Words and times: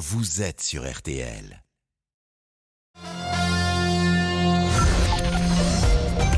vous 0.00 0.40
êtes 0.40 0.62
sur 0.62 0.90
RTL. 0.90 1.62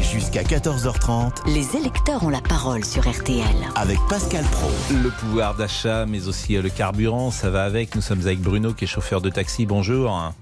Jusqu'à 0.01 0.43
14h30 0.43 1.49
Les 1.55 1.77
électeurs 1.77 2.25
ont 2.25 2.29
la 2.29 2.41
parole 2.41 2.85
sur 2.85 3.09
RTL. 3.09 3.45
avec 3.77 3.99
Pascal 4.09 4.45
Pro. 4.47 4.69
Le 4.91 5.11
pouvoir 5.11 5.55
d'achat, 5.55 6.07
mais 6.07 6.27
aussi 6.27 6.57
euh, 6.57 6.63
le 6.63 6.71
carburant, 6.71 7.31
ça 7.31 7.51
va 7.51 7.63
avec. 7.63 7.95
Nous 7.95 8.03
sommes 8.03 8.23
avec 8.23 8.41
Bruno 8.41 8.75
qui 8.75 8.85
est 8.85 8.89
chauffeur 8.89 9.21
de 9.21 9.31
taxi. 9.31 9.65
Bonjour. 9.65 10.33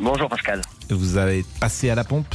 Bonjour 0.00 0.28
Pascal. 0.28 0.60
Vous 0.90 1.16
avez 1.16 1.44
passé 1.60 1.90
à 1.90 1.94
la 1.94 2.02
pompe? 2.02 2.34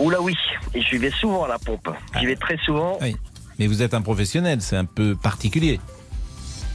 Oula 0.00 0.20
oui, 0.20 0.34
et 0.74 0.82
je 0.82 0.96
vais 0.96 1.10
souvent 1.12 1.44
à 1.44 1.48
la 1.48 1.58
pompe. 1.60 1.88
J'y 2.18 2.26
vais 2.26 2.34
très 2.36 2.56
souvent. 2.58 2.98
Oui. 3.00 3.14
Mais 3.60 3.68
vous 3.68 3.80
êtes 3.80 3.94
un 3.94 4.02
professionnel, 4.02 4.60
c'est 4.60 4.76
un 4.76 4.86
peu 4.86 5.14
particulier. 5.14 5.78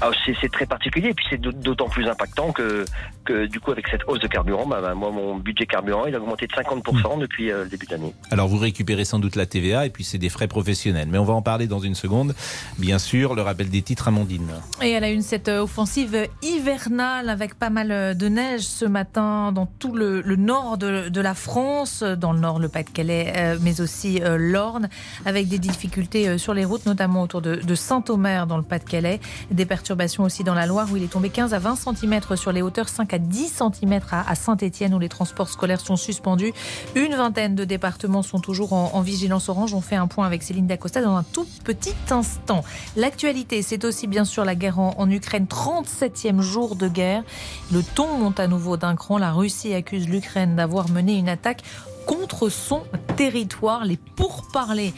Ah, 0.01 0.09
c'est 0.41 0.51
très 0.51 0.65
particulier, 0.65 1.09
et 1.09 1.13
puis 1.13 1.25
c'est 1.29 1.37
d'aut- 1.37 1.51
d'autant 1.51 1.87
plus 1.87 2.07
impactant 2.07 2.51
que, 2.51 2.85
que 3.25 3.45
du 3.47 3.59
coup 3.59 3.71
avec 3.71 3.87
cette 3.87 4.01
hausse 4.07 4.19
de 4.19 4.27
carburant, 4.27 4.65
bah, 4.65 4.79
bah, 4.81 4.93
moi 4.93 5.11
mon 5.11 5.35
budget 5.35 5.65
carburant 5.65 6.05
il 6.05 6.15
a 6.15 6.19
augmenté 6.19 6.47
de 6.47 6.53
50% 6.53 7.19
depuis 7.19 7.51
euh, 7.51 7.63
le 7.63 7.69
début 7.69 7.85
d'année. 7.85 8.13
Alors 8.31 8.47
vous 8.47 8.57
récupérez 8.57 9.05
sans 9.05 9.19
doute 9.19 9.35
la 9.35 9.45
TVA 9.45 9.85
et 9.85 9.89
puis 9.89 10.03
c'est 10.03 10.17
des 10.17 10.29
frais 10.29 10.47
professionnels. 10.47 11.07
Mais 11.11 11.17
on 11.17 11.25
va 11.25 11.33
en 11.33 11.41
parler 11.41 11.67
dans 11.67 11.79
une 11.79 11.95
seconde. 11.95 12.33
Bien 12.77 12.99
sûr, 12.99 13.35
le 13.35 13.41
rappel 13.41 13.69
des 13.69 13.81
titres, 13.81 14.07
Amandine. 14.07 14.51
Et 14.81 14.91
elle 14.91 15.03
a 15.03 15.09
une 15.09 15.21
cette 15.21 15.49
euh, 15.49 15.63
offensive 15.63 16.27
hivernale 16.41 17.29
avec 17.29 17.55
pas 17.55 17.69
mal 17.69 17.91
euh, 17.91 18.13
de 18.13 18.27
neige 18.27 18.61
ce 18.61 18.85
matin 18.85 19.51
dans 19.51 19.65
tout 19.65 19.93
le, 19.93 20.21
le 20.21 20.35
nord 20.35 20.77
de, 20.77 21.09
de 21.09 21.21
la 21.21 21.33
France, 21.33 22.03
dans 22.03 22.31
le 22.31 22.39
nord 22.39 22.59
le 22.59 22.69
Pas-de-Calais, 22.69 23.33
euh, 23.35 23.57
mais 23.61 23.81
aussi 23.81 24.21
euh, 24.21 24.37
l'Orne, 24.39 24.89
avec 25.25 25.47
des 25.47 25.59
difficultés 25.59 26.27
euh, 26.27 26.37
sur 26.37 26.53
les 26.53 26.65
routes, 26.65 26.85
notamment 26.85 27.21
autour 27.21 27.41
de, 27.41 27.55
de 27.55 27.75
Saint-Omer 27.75 28.47
dans 28.47 28.57
le 28.57 28.63
Pas-de-Calais, 28.63 29.19
des 29.51 29.65
perturbations 29.65 30.23
aussi 30.23 30.43
dans 30.43 30.53
la 30.53 30.65
Loire 30.65 30.87
où 30.91 30.97
il 30.97 31.03
est 31.03 31.11
tombé 31.11 31.29
15 31.29 31.53
à 31.53 31.59
20 31.59 31.75
cm 31.75 32.19
sur 32.35 32.51
les 32.51 32.61
hauteurs, 32.61 32.89
5 32.89 33.13
à 33.13 33.14
10 33.17 33.61
cm 33.81 33.99
à, 34.11 34.35
Saint-Étienne 34.35 34.93
où 34.93 34.99
les 34.99 35.09
transports 35.09 35.49
scolaires 35.49 35.81
sont 35.81 35.95
suspendus. 35.95 36.53
Une 36.95 37.15
vingtaine 37.15 37.55
de 37.55 37.65
départements 37.65 38.23
sont 38.23 38.39
toujours 38.39 38.73
en, 38.73 39.01
vigilance 39.01 39.49
orange. 39.49 39.73
On 39.73 39.81
fait 39.81 39.95
un 39.95 40.07
point 40.07 40.25
avec 40.25 40.43
Céline 40.43 40.67
Dacosta 40.67 41.01
dans 41.01 41.15
un 41.15 41.23
tout 41.23 41.47
petit 41.63 41.95
instant. 42.09 42.63
L'actualité, 42.95 43.61
c'est 43.61 43.85
aussi 43.85 44.07
bien 44.07 44.25
sûr 44.25 44.45
la 44.45 44.55
guerre 44.55 44.79
en, 44.79 45.09
Ukraine, 45.09 45.45
37e 45.45 46.41
jour 46.41 46.75
de 46.75 46.87
guerre. 46.87 47.23
Le 47.71 47.83
ton 47.83 48.17
monte 48.17 48.39
à 48.39 48.47
nouveau 48.47 48.77
d'un 48.77 48.95
cran. 48.95 49.17
La 49.17 49.31
Russie 49.31 49.73
accuse 49.73 50.07
l'Ukraine 50.07 50.55
d'avoir 50.55 50.89
mené 50.89 51.17
une 51.17 51.29
attaque 51.29 51.61
contre 52.05 52.49
son 52.49 52.83
territoire. 53.15 53.85
Les 53.85 53.97
pourparlers 53.97 54.93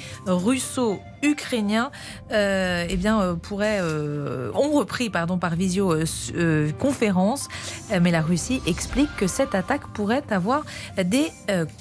russo-ukrainiens 1.21 1.91
euh, 2.31 2.85
eh 2.89 2.97
bien, 2.97 3.21
euh, 3.21 3.35
pourraient, 3.35 3.79
euh, 3.81 4.51
ont 4.53 4.71
repris 4.71 5.09
pardon, 5.09 5.37
par 5.37 5.55
visioconférence. 5.55 7.47
Euh, 7.91 7.99
mais 8.01 8.11
la 8.11 8.21
Russie 8.21 8.61
explique 8.65 9.15
que 9.15 9.27
cette 9.27 9.55
attaque 9.55 9.87
pourrait 9.93 10.23
avoir 10.29 10.63
des 10.97 11.31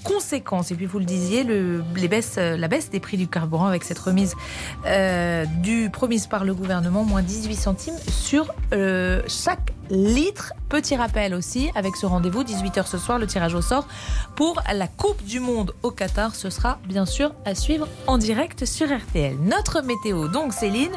conséquences. 0.04 0.70
Et 0.70 0.74
puis 0.74 0.86
vous 0.86 0.98
le 0.98 1.04
disiez, 1.04 1.44
le, 1.44 1.82
les 1.94 2.08
baisses, 2.08 2.36
la 2.36 2.68
baisse 2.68 2.90
des 2.90 3.00
prix 3.00 3.16
du 3.16 3.28
carburant 3.28 3.66
avec 3.66 3.84
cette 3.84 3.98
remise 3.98 4.34
du 5.62 5.90
promise 5.90 6.26
par 6.26 6.44
le 6.44 6.54
gouvernement, 6.54 7.04
moins 7.04 7.22
18 7.22 7.54
centimes 7.54 7.98
sur 8.08 8.54
chaque 9.26 9.72
litre. 9.90 10.52
Petit 10.68 10.96
rappel 10.96 11.34
aussi, 11.34 11.70
avec 11.74 11.96
ce 11.96 12.06
rendez-vous, 12.06 12.42
18h 12.42 12.86
ce 12.86 12.98
soir, 12.98 13.18
le 13.18 13.26
tirage 13.26 13.54
au 13.54 13.62
sort 13.62 13.86
pour 14.34 14.60
la 14.72 14.88
Coupe 14.88 15.22
du 15.24 15.40
Monde 15.40 15.74
au 15.82 15.90
Qatar. 15.90 16.34
Ce 16.34 16.50
sera 16.50 16.78
bien 16.88 17.06
sûr 17.06 17.32
à 17.44 17.54
suivre 17.54 17.88
en 18.06 18.18
direct 18.18 18.64
sur 18.64 18.86
RTL. 18.88 19.25
Notre 19.34 19.82
météo, 19.82 20.28
donc 20.28 20.52
Céline, 20.52 20.92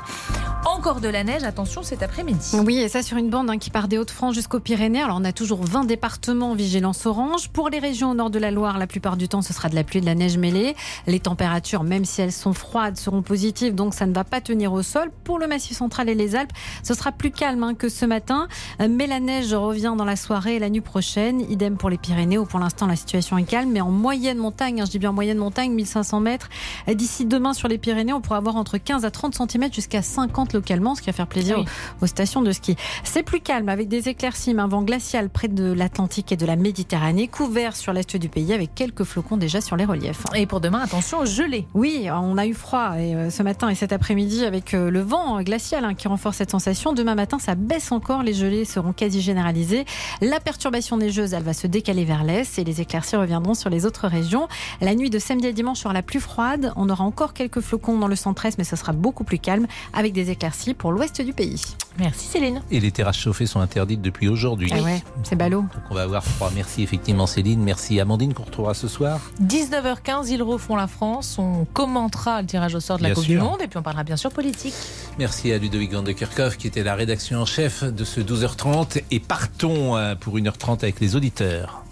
encore 0.66 1.00
de 1.02 1.08
la 1.08 1.24
neige, 1.24 1.44
attention 1.44 1.84
cet 1.84 2.04
après-midi. 2.04 2.58
Oui, 2.66 2.78
et 2.78 2.90
ça 2.90 3.02
sur 3.02 3.18
une 3.18 3.30
bande 3.30 3.50
hein, 3.50 3.58
qui 3.58 3.70
part 3.70 3.88
des 3.88 3.98
Hauts-de-France 3.98 4.36
jusqu'aux 4.36 4.60
Pyrénées. 4.60 5.02
Alors 5.02 5.18
on 5.20 5.24
a 5.24 5.32
toujours 5.32 5.64
20 5.64 5.86
départements 5.86 6.52
en 6.52 6.56
vigilance 6.56 7.06
orange. 7.06 7.50
Pour 7.50 7.70
les 7.70 7.80
régions 7.80 8.12
au 8.12 8.14
nord 8.14 8.30
de 8.30 8.40
la 8.40 8.52
Loire, 8.52 8.78
la 8.78 8.88
plupart 8.88 9.16
du 9.18 9.28
temps, 9.28 9.42
ce 9.42 9.54
sera 9.54 9.70
de 9.70 9.76
la 9.76 9.84
pluie 9.84 10.00
et 10.00 10.02
de 10.02 10.06
la 10.06 10.16
neige 10.16 10.38
mêlée. 10.38 10.76
Les 11.08 11.20
températures, 11.20 11.84
même 11.84 12.06
si 12.06 12.22
elles 12.22 12.32
sont 12.34 12.54
froides, 12.54 12.98
seront 12.98 13.22
positives, 13.22 13.74
donc 13.74 13.94
ça 13.94 14.06
ne 14.06 14.14
va 14.14 14.24
pas 14.24 14.42
tenir 14.42 14.74
au 14.74 14.84
sol. 14.84 15.12
Pour 15.24 15.40
le 15.40 15.48
Massif 15.48 15.78
central 15.78 16.10
et 16.10 16.16
les 16.16 16.36
Alpes, 16.36 16.52
ce 16.84 16.94
sera 16.94 17.12
plus 17.12 17.32
calme 17.32 17.64
hein, 17.64 17.74
que 17.74 17.88
ce 17.90 18.06
matin. 18.06 18.48
Euh, 18.82 18.88
Mais 18.90 19.08
la 19.08 19.20
neige 19.20 19.54
revient 19.54 19.94
dans 19.98 20.06
la 20.06 20.16
soirée 20.16 20.56
et 20.56 20.60
la 20.60 20.70
nuit 20.70 20.82
prochaine. 20.82 21.42
Idem 21.50 21.78
pour 21.78 21.90
les 21.90 21.98
Pyrénées, 21.98 22.38
où 22.38 22.46
pour 22.46 22.60
l'instant 22.60 22.86
la 22.86 22.96
situation 22.96 23.38
est 23.38 23.44
calme. 23.44 23.70
Mais 23.72 23.82
en 23.82 23.92
moyenne 23.92 24.38
montagne, 24.38 24.82
hein, 24.82 24.86
je 24.86 24.92
dis 24.92 25.00
bien 25.00 25.12
moyenne 25.14 25.38
montagne, 25.38 25.72
1500 25.74 26.20
mètres. 26.20 26.50
Euh, 26.88 26.94
D'ici 26.94 27.26
demain 27.26 27.54
sur 27.54 27.68
les 27.70 27.78
Pyrénées, 27.78 28.14
on 28.20 28.22
pourra 28.22 28.38
avoir 28.38 28.56
entre 28.58 28.78
15 28.78 29.06
à 29.06 29.12
30 29.12 29.34
cm 29.50 29.74
jusqu'à 29.74 30.02
50 30.02 30.54
localement, 30.54 30.94
ce 30.96 31.02
qui 31.02 31.08
va 31.08 31.14
faire 31.14 31.28
plaisir 31.28 31.58
Oui. 31.60 31.66
aux, 32.02 32.04
aux 32.04 32.08
stations 32.08 32.42
de 32.42 32.52
ski. 32.52 32.76
C'est 33.04 33.24
plus 33.24 33.40
calme 33.40 33.70
avec 33.70 33.88
des 33.88 34.10
éclaircies, 34.10 34.54
mais 34.54 34.62
un 34.62 34.68
vent 34.68 34.84
glacial 34.84 35.30
près 35.30 35.48
de 35.48 35.72
l'Atlantique 35.72 36.32
et 36.32 36.38
de 36.38 36.46
la 36.46 36.56
Méditerranée, 36.56 37.28
couvert 37.28 37.76
sur 37.76 37.94
l'est 37.94 38.18
du 38.18 38.30
pays 38.30 38.54
avec 38.54 38.76
quelques 38.76 39.04
flocons 39.06 39.38
déjà 39.38 39.62
sur 39.62 39.76
les 39.78 39.86
reliefs. 39.86 40.24
Et 40.36 40.46
pour 40.46 40.60
demain, 40.60 40.80
attention, 40.80 41.26
gelé. 41.26 41.66
Oui, 41.74 42.08
on 42.12 42.38
a 42.38 42.46
eu 42.46 42.54
froid 42.54 42.94
et, 42.98 43.16
euh, 43.16 43.30
ce 43.30 43.42
matin 43.44 43.70
et 43.70 43.76
cet 43.76 43.94
après-midi 43.94 44.44
avec 44.44 44.74
euh, 44.74 44.92
le 44.92 45.00
vent 45.02 45.42
glacial 45.42 45.86
hein, 45.86 45.94
qui 45.94 46.08
renforce 46.08 46.38
cette 46.38 46.52
sensation. 46.52 46.92
Demain 46.94 47.16
matin, 47.16 47.40
ça 47.40 47.56
baisse 47.56 47.92
encore. 47.94 48.24
Les 48.24 48.34
gelées 48.34 48.66
seront 48.66 48.92
quasi 48.94 49.22
généralisées. 49.22 49.86
La 50.22 50.40
perturbation 50.42 50.98
neigeuse, 50.98 51.34
elle 51.34 51.44
va 51.44 51.54
se 51.54 51.68
décaler 51.68 52.04
vers 52.04 52.24
l'est 52.26 52.60
et 52.60 52.64
les 52.66 52.82
éclaircies 52.82 53.16
reviendront 53.16 53.54
sur 53.54 53.70
les 53.70 53.86
autres 53.86 54.08
régions. 54.08 54.48
La 54.82 54.94
nuit 54.96 55.10
de 55.10 55.20
samedi 55.20 55.48
à 55.48 55.52
dimanche 55.54 55.80
sera 55.80 55.94
la 55.94 56.02
plus 56.02 56.20
froide. 56.20 56.74
On 56.76 56.90
aura 56.90 57.06
encore 57.06 57.34
quelques 57.34 57.62
flocons 57.62 57.98
dans 57.98 58.08
le 58.10 58.16
centre-est, 58.16 58.58
mais 58.58 58.64
ce 58.64 58.76
sera 58.76 58.92
beaucoup 58.92 59.24
plus 59.24 59.40
calme 59.40 59.68
avec 59.94 60.14
des 60.14 60.30
éclaircies 60.30 60.74
pour 60.74 60.92
l'ouest 60.92 61.22
du 61.22 61.34
pays. 61.34 61.62
Merci 61.98 62.28
Céline. 62.28 62.62
Et 62.72 62.80
les 62.80 62.92
terrasses 62.92 63.18
chauffées 63.18 63.46
sont 63.46 63.60
interdites 63.60 64.02
depuis 64.02 64.28
aujourd'hui. 64.28 64.72
Ah 64.74 64.82
ouais, 64.82 65.02
c'est 65.24 65.36
ballot. 65.36 65.62
Donc 65.62 65.84
on 65.90 65.96
va 65.96 66.04
avoir 66.04 66.24
froid. 66.24 66.52
Merci 66.56 66.84
effectivement 66.84 67.28
Céline. 67.28 67.62
Merci 67.62 68.00
Amandine 68.00 68.34
qu'on 68.34 68.44
retrouvera 68.44 68.74
ce 68.74 68.88
soir. 68.88 69.20
19h15, 69.42 70.28
ils 70.30 70.42
refont 70.44 70.76
la 70.76 70.88
France. 70.88 71.38
On 71.40 71.66
commentera 71.66 72.42
le 72.42 72.48
tirage 72.48 72.76
au 72.76 72.80
sort 72.80 72.98
de 72.98 73.04
la 73.04 73.10
Bien 73.10 73.16
Coupe 73.16 73.26
sûr. 73.26 73.42
du 73.42 73.48
Monde 73.48 73.62
et 73.62 73.68
puis 73.68 73.78
on 73.78 73.84
parlera 73.84 74.04
bien 74.04 74.18
sûr 74.18 74.32
politique. 74.32 74.74
Merci 75.18 75.52
à 75.52 75.58
Ludovic 75.58 75.92
Van 75.94 76.02
de 76.04 76.12
Kerkhoff 76.12 76.58
qui 76.58 76.68
était 76.68 76.84
la 76.84 76.96
rédaction 76.96 77.40
en 77.42 77.46
chef 77.46 77.84
de 77.84 78.04
ce 78.04 78.22
12h30 78.22 79.02
et 79.12 79.20
partons 79.20 79.98
euh, 79.98 80.16
pour 80.16 80.38
1h30 80.38 80.84
avec 80.84 81.00
les 81.00 81.16
auditeurs. 81.16 81.84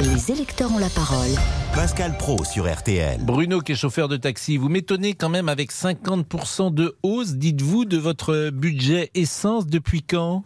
Les 0.00 0.30
électeurs 0.30 0.70
ont 0.72 0.78
la 0.78 0.88
parole. 0.90 1.28
Pascal 1.74 2.16
Pro 2.18 2.44
sur 2.44 2.72
RTL. 2.72 3.20
Bruno 3.24 3.60
qui 3.60 3.72
est 3.72 3.76
chauffeur 3.76 4.08
de 4.08 4.16
taxi, 4.16 4.56
vous 4.56 4.68
m'étonnez 4.68 5.14
quand 5.14 5.28
même 5.28 5.48
avec 5.48 5.72
50% 5.72 6.72
de 6.72 6.96
hausse, 7.02 7.34
dites-vous, 7.34 7.84
de 7.84 7.96
votre 7.98 8.50
budget 8.50 9.10
essence 9.14 9.66
depuis 9.66 10.02
quand? 10.02 10.44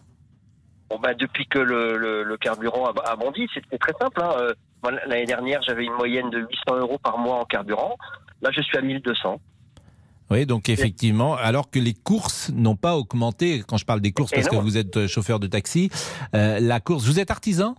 Bon 0.90 0.98
bah 1.02 1.14
depuis 1.14 1.46
que 1.46 1.58
le, 1.58 1.96
le, 1.96 2.22
le 2.22 2.36
carburant 2.36 2.86
a, 2.86 3.16
bondi, 3.16 3.46
c'était 3.54 3.78
très 3.78 3.92
simple. 4.00 4.20
hein. 4.22 4.30
Euh, 4.38 4.52
L'année 5.06 5.26
dernière, 5.26 5.60
j'avais 5.66 5.84
une 5.84 5.92
moyenne 5.94 6.28
de 6.30 6.38
800 6.40 6.76
euros 6.80 6.98
par 6.98 7.16
mois 7.18 7.36
en 7.40 7.44
carburant. 7.44 7.96
Là, 8.42 8.50
je 8.52 8.60
suis 8.62 8.76
à 8.76 8.80
1200. 8.82 9.40
Oui, 10.30 10.44
donc 10.44 10.68
effectivement, 10.68 11.36
alors 11.36 11.70
que 11.70 11.78
les 11.78 11.94
courses 11.94 12.50
n'ont 12.54 12.74
pas 12.74 12.96
augmenté, 12.96 13.62
quand 13.66 13.76
je 13.76 13.84
parle 13.84 14.00
des 14.00 14.10
courses 14.12 14.32
parce 14.32 14.48
que 14.48 14.56
vous 14.56 14.76
êtes 14.78 14.96
euh, 14.96 15.06
chauffeur 15.06 15.38
de 15.38 15.46
taxi, 15.46 15.90
euh, 16.34 16.58
la 16.58 16.80
course, 16.80 17.04
vous 17.04 17.20
êtes 17.20 17.30
artisan? 17.30 17.76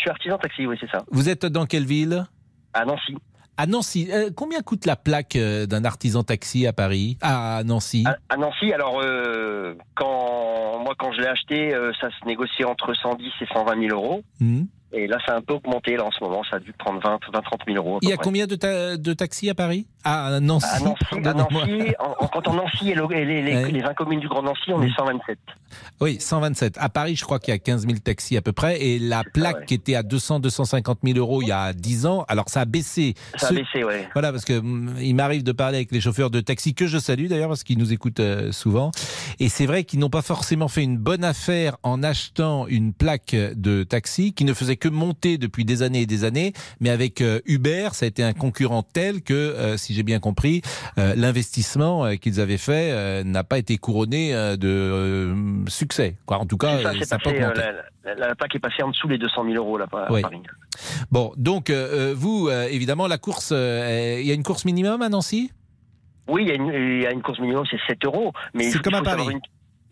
Je 0.00 0.04
suis 0.04 0.10
artisan 0.10 0.38
taxi, 0.38 0.66
oui, 0.66 0.76
c'est 0.80 0.90
ça. 0.90 1.04
Vous 1.10 1.28
êtes 1.28 1.44
dans 1.44 1.66
quelle 1.66 1.84
ville 1.84 2.26
À 2.72 2.86
Nancy. 2.86 3.14
À 3.58 3.66
Nancy. 3.66 4.08
Euh, 4.10 4.30
combien 4.34 4.60
coûte 4.62 4.86
la 4.86 4.96
plaque 4.96 5.36
euh, 5.36 5.66
d'un 5.66 5.84
artisan 5.84 6.22
taxi 6.22 6.66
à 6.66 6.72
Paris? 6.72 7.18
À 7.20 7.62
Nancy 7.66 8.04
À, 8.06 8.16
à 8.32 8.38
Nancy, 8.38 8.72
alors 8.72 8.98
euh, 9.02 9.74
quand 9.94 10.78
moi 10.82 10.94
quand 10.98 11.12
je 11.12 11.20
l'ai 11.20 11.26
acheté, 11.26 11.74
euh, 11.74 11.92
ça 12.00 12.08
se 12.08 12.26
négociait 12.26 12.64
entre 12.64 12.94
110 12.94 13.26
et 13.42 13.46
120 13.52 13.88
000 13.88 13.94
euros. 13.94 14.22
Hmm. 14.40 14.62
Et 14.92 15.06
là, 15.06 15.18
ça 15.26 15.34
a 15.34 15.36
un 15.36 15.40
peu 15.42 15.52
augmenté 15.54 15.96
là 15.96 16.04
en 16.04 16.10
ce 16.10 16.24
moment. 16.24 16.42
Ça 16.50 16.56
a 16.56 16.58
dû 16.58 16.72
prendre 16.72 17.00
20, 17.00 17.18
20 17.32 17.40
30 17.42 17.60
000 17.66 17.76
euros. 17.76 17.98
Il 18.02 18.08
y 18.08 18.12
a 18.12 18.16
près. 18.16 18.24
combien 18.24 18.46
de, 18.46 18.56
ta- 18.56 18.96
de 18.96 19.12
taxis 19.12 19.48
à 19.50 19.54
Paris? 19.54 19.86
À 20.04 20.40
Nancy. 20.40 20.66
À 20.72 20.80
Nancy, 20.80 21.04
à. 21.28 21.34
Nancy 21.34 21.94
en, 21.98 22.24
en 22.24 22.28
comptant 22.28 22.54
Nancy 22.54 22.90
et, 22.90 22.94
le- 22.94 23.04
et 23.12 23.24
les, 23.24 23.42
les, 23.42 23.50
Ouais. 23.56 23.70
les 23.70 23.80
20 23.80 23.94
communes 23.94 24.20
du 24.20 24.28
Grand 24.28 24.42
Nancy, 24.42 24.72
on 24.72 24.82
est 24.82 24.92
127. 24.96 25.38
Oui, 26.00 26.18
127. 26.20 26.76
À 26.78 26.88
Paris, 26.88 27.16
je 27.16 27.24
crois 27.24 27.38
qu'il 27.38 27.52
y 27.52 27.54
a 27.54 27.58
15 27.58 27.86
000 27.86 27.98
taxis 27.98 28.36
à 28.36 28.42
peu 28.42 28.52
près. 28.52 28.80
Et 28.82 28.98
la 28.98 29.22
plaque 29.24 29.56
ouais. 29.60 29.64
qui 29.66 29.74
était 29.74 29.94
à 29.94 30.02
200, 30.02 30.40
250 30.40 30.98
000 31.04 31.18
euros 31.18 31.42
il 31.42 31.48
y 31.48 31.52
a 31.52 31.72
10 31.72 32.06
ans, 32.06 32.24
alors 32.28 32.48
ça 32.48 32.60
a 32.62 32.64
baissé. 32.64 33.14
Ça 33.36 33.48
a 33.48 33.52
baissé, 33.52 33.84
ouais. 33.84 34.08
Voilà, 34.14 34.32
parce 34.32 34.44
que 34.44 34.58
hum, 34.58 34.94
il 35.00 35.14
m'arrive 35.14 35.42
de 35.42 35.52
parler 35.52 35.76
avec 35.78 35.92
les 35.92 36.00
chauffeurs 36.00 36.30
de 36.30 36.40
taxi, 36.40 36.74
que 36.74 36.86
je 36.86 36.98
salue 36.98 37.26
d'ailleurs, 37.26 37.48
parce 37.48 37.62
qu'ils 37.64 37.78
nous 37.78 37.92
écoutent 37.92 38.20
euh, 38.20 38.52
souvent. 38.52 38.90
Et 39.38 39.48
c'est 39.48 39.66
vrai 39.66 39.84
qu'ils 39.84 39.98
n'ont 40.00 40.10
pas 40.10 40.22
forcément 40.22 40.68
fait 40.68 40.82
une 40.82 40.96
bonne 40.98 41.24
affaire 41.24 41.76
en 41.82 42.02
achetant 42.02 42.66
une 42.66 42.92
plaque 42.92 43.34
de 43.34 43.82
taxi 43.82 44.32
qui 44.32 44.44
ne 44.44 44.54
faisait 44.54 44.76
que 44.76 44.88
monter 44.88 45.38
depuis 45.38 45.64
des 45.64 45.82
années 45.82 46.02
et 46.02 46.06
des 46.06 46.24
années. 46.24 46.52
Mais 46.80 46.90
avec 46.90 47.20
euh, 47.20 47.40
Uber, 47.46 47.88
ça 47.92 48.06
a 48.06 48.08
été 48.08 48.22
un 48.22 48.32
concurrent 48.32 48.82
tel 48.82 49.22
que, 49.22 49.34
euh, 49.34 49.76
si 49.76 49.89
j'ai 49.94 50.02
bien 50.02 50.18
compris, 50.20 50.62
euh, 50.98 51.14
l'investissement 51.16 52.04
euh, 52.04 52.14
qu'ils 52.16 52.40
avaient 52.40 52.58
fait 52.58 52.90
euh, 52.92 53.24
n'a 53.24 53.44
pas 53.44 53.58
été 53.58 53.76
couronné 53.78 54.32
de 54.58 55.34
succès. 55.68 56.16
Quoi. 56.26 56.38
En 56.38 56.46
tout 56.46 56.56
cas, 56.56 56.82
ça, 56.82 56.92
ça 57.04 57.18
pas 57.18 57.32
la, 57.32 57.52
la- 58.04 58.14
la 58.28 58.34
plaque 58.34 58.54
est 58.54 58.58
passée 58.60 58.82
en 58.82 58.88
dessous 58.90 59.08
les 59.08 59.18
200 59.18 59.44
000 59.44 59.54
euros 59.56 59.78
là, 59.78 59.86
à 59.92 60.12
Oui. 60.12 60.22
Paris. 60.22 60.40
Bon, 61.10 61.32
donc 61.36 61.70
vous, 61.70 62.48
évidemment, 62.50 63.06
la 63.06 63.18
course, 63.18 63.50
il 63.50 64.26
y 64.26 64.30
a 64.30 64.34
une 64.34 64.42
course 64.42 64.64
minimum 64.64 65.02
à 65.02 65.08
Nancy? 65.08 65.52
Oui, 66.28 66.42
il 66.44 66.48
y, 66.48 66.52
a 66.52 66.54
une, 66.54 66.66
il 66.68 67.02
y 67.02 67.06
a 67.06 67.12
une 67.12 67.22
course 67.22 67.40
minimum, 67.40 67.64
c'est 67.70 67.78
7 67.88 68.04
euros. 68.04 68.32
mais 68.54 68.70
C'est 68.70 68.80
comme 68.80 68.94
à 68.94 69.02
Paris. 69.02 69.26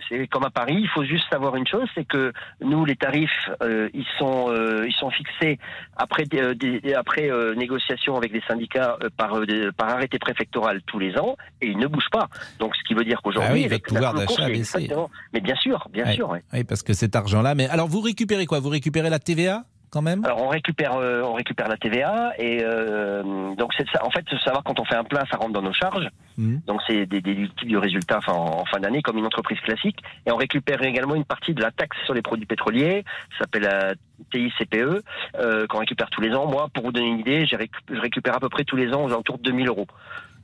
C'est 0.08 0.26
comme 0.28 0.44
à 0.44 0.50
Paris. 0.50 0.76
Il 0.78 0.88
faut 0.88 1.04
juste 1.04 1.24
savoir 1.30 1.56
une 1.56 1.66
chose, 1.66 1.88
c'est 1.94 2.04
que 2.06 2.32
nous, 2.60 2.84
les 2.84 2.96
tarifs, 2.96 3.30
euh, 3.62 3.88
ils 3.94 4.06
sont 4.18 4.46
euh, 4.50 4.84
ils 4.86 4.94
sont 4.94 5.10
fixés 5.10 5.58
après 5.96 6.24
euh, 6.34 6.54
des- 6.54 6.94
après 6.94 7.30
euh, 7.30 7.54
négociation 7.54 8.16
avec 8.16 8.32
les 8.32 8.42
syndicats 8.48 8.96
euh, 9.02 9.08
par 9.16 9.34
euh, 9.38 9.46
des- 9.46 9.72
par 9.72 9.88
arrêté 9.90 10.18
préfectoral 10.18 10.82
tous 10.86 10.98
les 10.98 11.16
ans, 11.18 11.36
et 11.60 11.68
ils 11.68 11.78
ne 11.78 11.86
bougent 11.86 12.10
pas. 12.12 12.28
Donc, 12.58 12.74
ce 12.76 12.82
qui 12.84 12.94
veut 12.94 13.04
dire 13.04 13.20
qu'aujourd'hui, 13.22 13.50
Ah 13.50 13.54
oui, 13.54 13.64
avec 13.64 13.82
votre 13.90 13.94
pouvoir 13.94 14.14
d'achat 14.14 14.44
a 14.44 14.48
baissé. 14.48 14.88
Mais 15.32 15.40
bien 15.40 15.56
sûr, 15.56 15.86
bien 15.92 16.12
sûr. 16.12 16.30
ouais. 16.30 16.42
Oui, 16.52 16.64
parce 16.64 16.82
que 16.82 16.92
cet 16.92 17.16
argent-là. 17.16 17.54
Mais 17.54 17.68
alors, 17.68 17.88
vous 17.88 18.00
récupérez 18.00 18.46
quoi? 18.46 18.60
Vous 18.60 18.68
récupérez 18.70 19.10
la 19.10 19.18
TVA 19.18 19.64
quand 19.90 20.02
même? 20.02 20.24
Alors 20.24 20.42
on 20.42 20.48
récupère 20.48 20.94
euh, 20.94 21.22
on 21.22 21.32
récupère 21.34 21.68
la 21.68 21.76
TVA 21.76 22.32
et 22.38 22.60
euh, 22.62 23.54
donc 23.56 23.72
c'est 23.76 23.88
ça. 23.92 24.04
En 24.04 24.10
fait, 24.10 24.24
savoir 24.44 24.62
quand 24.64 24.78
on 24.80 24.84
fait 24.84 24.94
un 24.96 25.04
plein, 25.04 25.22
ça 25.30 25.36
rentre 25.36 25.52
dans 25.52 25.62
nos 25.62 25.72
charges. 25.72 26.08
Mhm. 26.36 26.60
Donc 26.66 26.80
c'est 26.86 27.06
des 27.06 27.20
déductibles 27.20 27.70
du 27.70 27.78
résultat 27.78 28.18
enfin, 28.18 28.32
en, 28.32 28.60
en 28.60 28.64
fin 28.66 28.78
d'année 28.80 29.02
comme 29.02 29.18
une 29.18 29.26
entreprise 29.26 29.58
classique. 29.60 29.98
Et 30.26 30.32
on 30.32 30.36
récupère 30.36 30.82
également 30.82 31.14
une 31.14 31.24
partie 31.24 31.54
de 31.54 31.60
la 31.62 31.70
taxe 31.70 31.96
sur 32.04 32.14
les 32.14 32.22
produits 32.22 32.46
pétroliers. 32.46 33.04
Ça 33.32 33.44
s'appelle 33.44 33.62
la 33.62 33.94
TICPE 34.32 35.02
euh, 35.40 35.66
qu'on 35.66 35.78
récupère 35.78 36.10
tous 36.10 36.20
les 36.20 36.34
ans. 36.34 36.46
Moi, 36.50 36.68
pour 36.72 36.84
vous 36.84 36.92
donner 36.92 37.08
une 37.08 37.20
idée, 37.20 37.46
j'ai 37.46 37.56
récu- 37.56 37.80
je 37.90 38.00
récupère 38.00 38.34
à 38.36 38.40
peu 38.40 38.48
près 38.48 38.64
tous 38.64 38.76
les 38.76 38.92
ans 38.92 39.04
aux 39.04 39.08
alentours 39.08 39.38
de 39.38 39.42
2000 39.44 39.68
euros. 39.68 39.86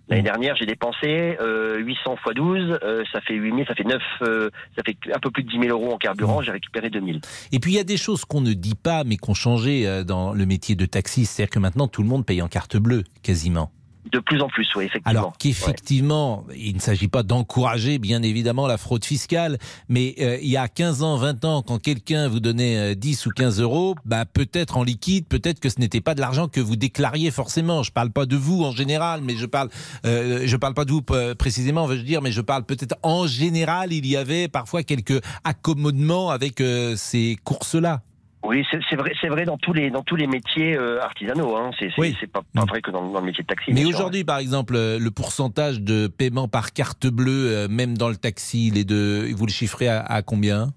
L'année 0.08 0.20
Mhm. 0.22 0.24
dernière, 0.26 0.56
j'ai 0.56 0.66
dépensé 0.66 1.36
euh, 1.40 1.78
800 1.78 2.16
x 2.26 2.34
12, 2.34 2.78
euh, 2.82 3.02
ça 3.12 3.20
fait 3.22 3.34
8000, 3.34 3.64
ça 3.66 3.74
fait 3.74 3.84
9, 3.84 4.02
euh, 4.22 4.50
ça 4.76 4.82
fait 4.84 4.96
un 5.14 5.18
peu 5.18 5.30
plus 5.30 5.44
de 5.44 5.50
10 5.50 5.60
000 5.66 5.68
euros 5.78 5.92
en 5.94 5.96
carburant. 5.98 6.42
J'ai 6.42 6.50
récupéré 6.52 6.90
2000. 6.90 7.20
Et 7.52 7.58
puis 7.58 7.72
il 7.72 7.76
y 7.76 7.80
a 7.80 7.84
des 7.84 7.96
choses 7.96 8.24
qu'on 8.26 8.42
ne 8.42 8.52
dit 8.52 8.74
pas, 8.74 9.04
mais 9.04 9.16
qu'on 9.16 9.32
changé 9.34 9.86
euh, 9.88 10.04
dans 10.04 10.34
le 10.34 10.44
métier 10.46 10.74
de 10.76 10.84
taxi. 10.86 11.24
C'est-à-dire 11.24 11.50
que 11.50 11.58
maintenant 11.58 11.88
tout 11.88 12.02
le 12.02 12.08
monde 12.08 12.26
paye 12.26 12.42
en 12.42 12.48
carte 12.48 12.76
bleue, 12.76 13.04
quasiment. 13.22 13.70
De 14.12 14.18
plus 14.18 14.40
en 14.40 14.48
plus, 14.48 14.68
oui, 14.76 14.84
effectivement. 14.84 15.18
Alors 15.18 15.38
qu'effectivement, 15.38 16.44
il 16.54 16.74
ne 16.74 16.80
s'agit 16.80 17.08
pas 17.08 17.22
d'encourager 17.22 17.98
bien 17.98 18.22
évidemment 18.22 18.66
la 18.66 18.76
fraude 18.76 19.04
fiscale, 19.04 19.58
mais 19.88 20.14
euh, 20.20 20.38
il 20.42 20.48
y 20.48 20.56
a 20.56 20.68
15 20.68 21.02
ans, 21.02 21.16
20 21.16 21.44
ans, 21.44 21.62
quand 21.62 21.78
quelqu'un 21.78 22.28
vous 22.28 22.40
donnait 22.40 22.92
euh, 22.92 22.94
10 22.94 23.26
ou 23.26 23.30
15 23.30 23.60
euros, 23.60 23.94
bah, 24.04 24.24
peut-être 24.26 24.76
en 24.76 24.84
liquide, 24.84 25.26
peut-être 25.26 25.60
que 25.60 25.68
ce 25.68 25.80
n'était 25.80 26.00
pas 26.00 26.14
de 26.14 26.20
l'argent 26.20 26.48
que 26.48 26.60
vous 26.60 26.76
déclariez 26.76 27.30
forcément. 27.30 27.82
Je 27.82 27.92
parle 27.92 28.10
pas 28.10 28.26
de 28.26 28.36
vous 28.36 28.64
en 28.64 28.72
général, 28.72 29.20
mais 29.22 29.36
je 29.36 29.46
parle, 29.46 29.70
euh, 30.04 30.42
je 30.44 30.56
parle 30.56 30.74
pas 30.74 30.84
de 30.84 30.92
vous 30.92 31.02
euh, 31.10 31.34
précisément, 31.34 31.86
veux 31.86 31.98
dire, 31.98 32.22
mais 32.22 32.32
je 32.32 32.40
parle 32.40 32.64
peut-être 32.64 32.96
en 33.02 33.26
général, 33.26 33.92
il 33.92 34.06
y 34.06 34.16
avait 34.16 34.48
parfois 34.48 34.82
quelques 34.82 35.20
accommodements 35.44 36.30
avec 36.30 36.60
euh, 36.60 36.96
ces 36.96 37.36
courses-là. 37.44 38.02
Oui, 38.44 38.64
c'est 38.70 38.96
vrai, 38.96 39.12
c'est 39.20 39.28
vrai 39.28 39.44
dans 39.46 39.56
tous 39.56 39.72
les 39.72 39.90
dans 39.90 40.02
tous 40.02 40.16
les 40.16 40.26
métiers 40.26 40.76
euh, 40.76 41.00
artisanaux. 41.02 41.56
Hein. 41.56 41.70
C'est 41.78 41.88
Oui. 41.98 42.14
pas, 42.32 42.42
pas 42.54 42.62
Mm. 42.64 42.68
vrai 42.68 42.82
que 42.82 42.90
dans, 42.90 43.08
dans 43.10 43.20
le 43.20 43.26
métier 43.26 43.42
de 43.42 43.48
taxi. 43.48 43.72
Mais 43.72 43.84
aujourd'hui, 43.86 44.22
par 44.24 44.38
exemple, 44.38 44.76
euh, 44.76 44.98
le 44.98 45.10
pourcentage 45.10 45.80
de 45.80 46.06
paiement 46.06 46.46
par 46.46 46.72
carte 46.72 47.06
bleue, 47.06 47.48
euh, 47.50 47.68
même 47.68 47.96
dans 47.96 48.08
le 48.08 48.16
taxi, 48.16 48.70
les 48.70 48.84
deux, 48.84 49.32
vous 49.34 49.46
le 49.46 49.52
chiffrez 49.52 49.88
à, 49.88 50.00
à 50.00 50.22
combien? 50.22 50.68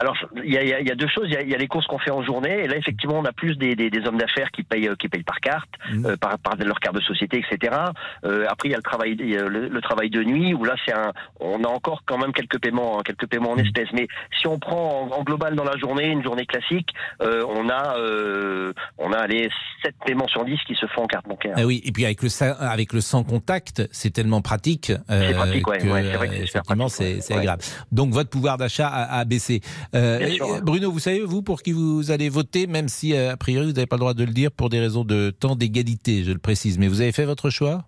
Alors, 0.00 0.16
il 0.42 0.52
y 0.52 0.56
y 0.56 0.86
y 0.88 0.90
a 0.90 0.94
deux 0.94 1.08
choses. 1.08 1.26
Il 1.28 1.48
y 1.48 1.50
y 1.50 1.54
a 1.54 1.58
les 1.58 1.66
courses 1.68 1.86
qu'on 1.86 1.98
fait 1.98 2.10
en 2.10 2.22
journée, 2.22 2.64
et 2.64 2.68
là, 2.68 2.76
effectivement, 2.76 3.18
on 3.18 3.24
a 3.24 3.32
plus 3.32 3.56
des, 3.58 3.74
des, 3.76 3.90
des 3.90 4.06
hommes 4.06 4.16
d'affaires 4.18 4.50
qui 4.50 4.62
payent, 4.62 4.88
euh, 4.88 4.94
qui 4.98 5.08
payent 5.08 5.22
par 5.22 5.40
carte, 5.40 5.68
Mhm. 5.92 6.06
euh, 6.06 6.16
par, 6.16 6.38
par 6.38 6.56
leur 6.56 6.80
carte 6.80 6.96
de 6.96 7.02
société, 7.02 7.42
etc. 7.44 7.76
Euh, 8.24 8.46
après, 8.48 8.68
il 8.68 8.72
y 8.72 8.74
a 8.74 8.78
le 8.78 8.82
travail, 8.82 9.12
a 9.36 9.42
le, 9.48 9.68
le 9.68 9.80
travail 9.82 10.08
de 10.10 10.22
nuit, 10.22 10.54
où 10.54 10.64
là, 10.64 10.74
c'est 10.86 10.94
un, 10.94 11.12
on 11.38 11.62
a 11.64 11.68
encore 11.68 12.02
quand 12.06 12.18
même 12.18 12.32
quelques 12.32 12.58
paiements, 12.60 12.98
hein, 12.98 13.02
quelques 13.04 13.26
paiements 13.26 13.50
en 13.52 13.56
Mhm. 13.56 13.66
espèces. 13.66 13.92
Mais 13.92 14.08
si 14.38 14.46
on 14.46 14.58
prend 14.58 15.08
en, 15.12 15.18
en 15.18 15.22
global 15.22 15.54
dans 15.54 15.64
la 15.64 15.76
journée, 15.76 16.06
une 16.08 16.22
journée 16.22 16.46
classique, 16.46 16.90
euh, 17.22 17.42
on 17.48 17.68
a, 17.68 17.96
euh, 17.98 18.72
on 18.98 19.12
a 19.12 19.26
les 19.26 19.48
7 19.82 19.94
paiements 20.06 20.28
sur 20.28 20.44
10 20.44 20.58
qui 20.66 20.74
se 20.76 20.86
font 20.86 21.02
en 21.02 21.06
carte 21.06 21.26
bancaire. 21.28 21.54
Ah 21.56 21.66
oui, 21.66 21.82
et 21.84 21.92
puis 21.92 22.04
avec 22.04 22.22
le 22.22 22.28
avec 22.62 22.92
le 22.92 23.00
sans 23.00 23.22
contact, 23.24 23.86
c'est 23.92 24.10
tellement 24.10 24.40
pratique. 24.40 24.90
euh, 24.90 25.28
C'est 25.28 25.34
pratique, 25.34 25.66
ouais, 25.68 25.78
que, 25.78 25.88
ouais, 25.88 26.02
c'est 26.04 26.16
vrai 26.16 26.28
que 26.28 26.46
c'est 26.46 26.58
euh, 26.58 26.60
c'est 26.88 27.04
ouais. 27.04 27.20
Ouais. 27.30 27.36
agréable. 27.38 27.62
Donc 27.92 28.12
votre 28.12 28.30
pouvoir 28.30 28.56
d'achat 28.56 28.88
a, 28.88 29.18
a 29.20 29.24
baissé. 29.24 29.60
Euh. 29.94 30.60
Bruno, 30.62 30.90
vous 30.92 30.98
savez 31.00 31.20
vous 31.20 31.42
pour 31.42 31.62
qui 31.62 31.72
vous 31.72 32.10
allez 32.10 32.28
voter, 32.28 32.66
même 32.66 32.88
si 32.88 33.14
euh, 33.14 33.32
a 33.32 33.36
priori 33.36 33.66
vous 33.66 33.72
n'avez 33.72 33.86
pas 33.86 33.96
le 33.96 34.00
droit 34.00 34.14
de 34.14 34.24
le 34.24 34.32
dire 34.32 34.52
pour 34.52 34.68
des 34.68 34.78
raisons 34.80 35.04
de 35.04 35.30
temps 35.30 35.56
d'égalité, 35.56 36.22
je 36.24 36.32
le 36.32 36.38
précise. 36.38 36.78
Mais 36.78 36.86
vous 36.88 37.00
avez 37.00 37.12
fait 37.12 37.24
votre 37.24 37.50
choix? 37.50 37.84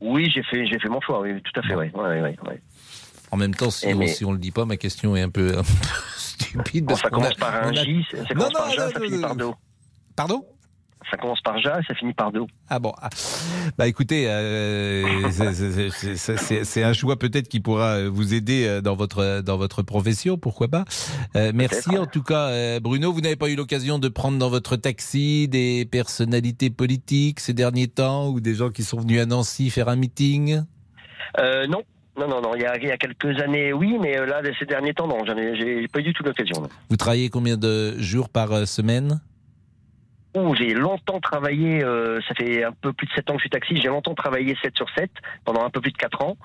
Oui, 0.00 0.30
j'ai 0.34 0.42
fait, 0.42 0.66
j'ai 0.66 0.78
fait 0.78 0.88
mon 0.88 1.00
choix. 1.00 1.20
Oui, 1.20 1.30
tout 1.42 1.60
à 1.60 1.62
fait. 1.62 1.74
Ouais, 1.74 1.92
ouais, 1.94 2.20
ouais, 2.22 2.36
ouais. 2.46 2.62
En 3.30 3.36
même 3.36 3.54
temps, 3.54 3.70
si, 3.70 3.86
on, 3.86 3.96
mais- 3.96 4.08
si 4.08 4.24
on 4.24 4.32
le 4.32 4.38
dit 4.38 4.50
pas, 4.50 4.64
ma 4.64 4.76
question 4.76 5.14
est 5.16 5.20
un 5.22 5.28
peu, 5.30 5.50
un 5.58 5.62
peu 5.62 5.72
stupide. 6.16 6.86
Bon, 6.86 6.96
ça 6.96 7.06
a- 7.06 7.10
commence 7.10 7.34
par 7.34 7.54
un 7.54 7.68
a- 7.70 7.72
J, 7.84 8.04
ça 8.10 8.18
Non, 8.18 8.24
commence 8.28 8.52
non, 8.52 8.58
par 8.58 8.70
J, 8.70 8.76
non, 8.78 8.88
ça 8.90 8.98
non, 8.98 9.04
finit 9.06 9.16
non, 9.16 9.22
par 9.22 9.36
non. 9.36 9.48
Do. 9.50 9.54
Pardon? 10.16 10.44
Ça 11.10 11.16
commence 11.16 11.40
par 11.42 11.58
Ja, 11.58 11.80
ça 11.86 11.94
finit 11.94 12.14
par 12.14 12.32
Do. 12.32 12.46
Ah 12.68 12.78
bon, 12.78 12.92
ah. 13.00 13.08
bah 13.76 13.86
écoutez, 13.86 14.26
euh, 14.28 15.30
c'est- 15.30 16.82
un 16.82 16.92
choix 16.92 17.18
peut-être 17.18 17.48
qui 17.48 17.60
pourra 17.60 17.96
euh, 17.96 18.10
vous 18.10 18.34
aider 18.34 18.66
euh, 18.66 18.80
dans 18.80 18.94
votre 18.94 19.42
dans 19.42 19.56
votre 19.56 19.82
profession, 19.82 20.38
pourquoi 20.38 20.68
pas. 20.68 20.84
Euh, 21.36 21.52
merci 21.54 21.96
en 21.98 22.06
tout 22.06 22.22
cas, 22.22 22.48
euh, 22.48 22.80
Bruno. 22.80 23.12
Vous 23.12 23.20
n'avez 23.20 23.36
pas 23.36 23.48
eu 23.48 23.56
l'occasion 23.56 23.98
de 23.98 24.08
prendre 24.08 24.38
dans 24.38 24.48
votre 24.48 24.76
taxi 24.76 25.48
des 25.48 25.84
personnalités 25.84 26.70
politiques 26.70 27.40
ces 27.40 27.54
derniers 27.54 27.88
temps 27.88 28.28
ou 28.28 28.40
des 28.40 28.54
gens 28.54 28.70
qui 28.70 28.84
sont 28.84 29.00
venus 29.00 29.20
à 29.20 29.26
Nancy 29.26 29.70
faire 29.70 29.88
un 29.88 29.96
meeting? 29.96 30.62
Non. 31.38 31.82
Non, 32.18 32.28
non, 32.28 32.42
non. 32.42 32.54
Il 32.54 32.60
y, 32.60 32.66
a, 32.66 32.76
il 32.76 32.84
y 32.84 32.90
a 32.90 32.98
quelques 32.98 33.40
années, 33.40 33.72
oui, 33.72 33.96
mais 33.98 34.14
là, 34.26 34.42
ces 34.58 34.66
derniers 34.66 34.92
temps, 34.92 35.08
non. 35.08 35.24
J'en 35.24 35.34
ai, 35.34 35.56
j'ai 35.56 35.88
pas 35.88 36.00
eu 36.00 36.02
du 36.02 36.12
tout 36.12 36.22
l'occasion. 36.22 36.68
Vous 36.90 36.96
travaillez 36.98 37.30
combien 37.30 37.56
de 37.56 37.98
jours 37.98 38.28
par 38.28 38.68
semaine? 38.68 39.22
Ouh, 40.34 40.54
j'ai 40.54 40.72
longtemps 40.72 41.20
travaillé, 41.20 41.84
euh, 41.84 42.18
ça 42.26 42.34
fait 42.34 42.64
un 42.64 42.72
peu 42.72 42.92
plus 42.92 43.06
de 43.06 43.12
7 43.12 43.28
ans 43.30 43.34
que 43.34 43.38
je 43.38 43.42
suis 43.42 43.50
taxi, 43.50 43.76
j'ai 43.76 43.88
longtemps 43.88 44.14
travaillé 44.14 44.56
7 44.62 44.74
sur 44.76 44.86
7, 44.96 45.10
pendant 45.44 45.62
un 45.64 45.68
peu 45.70 45.80
plus 45.80 45.92
de 45.92 45.98
4 45.98 46.22
ans. 46.24 46.36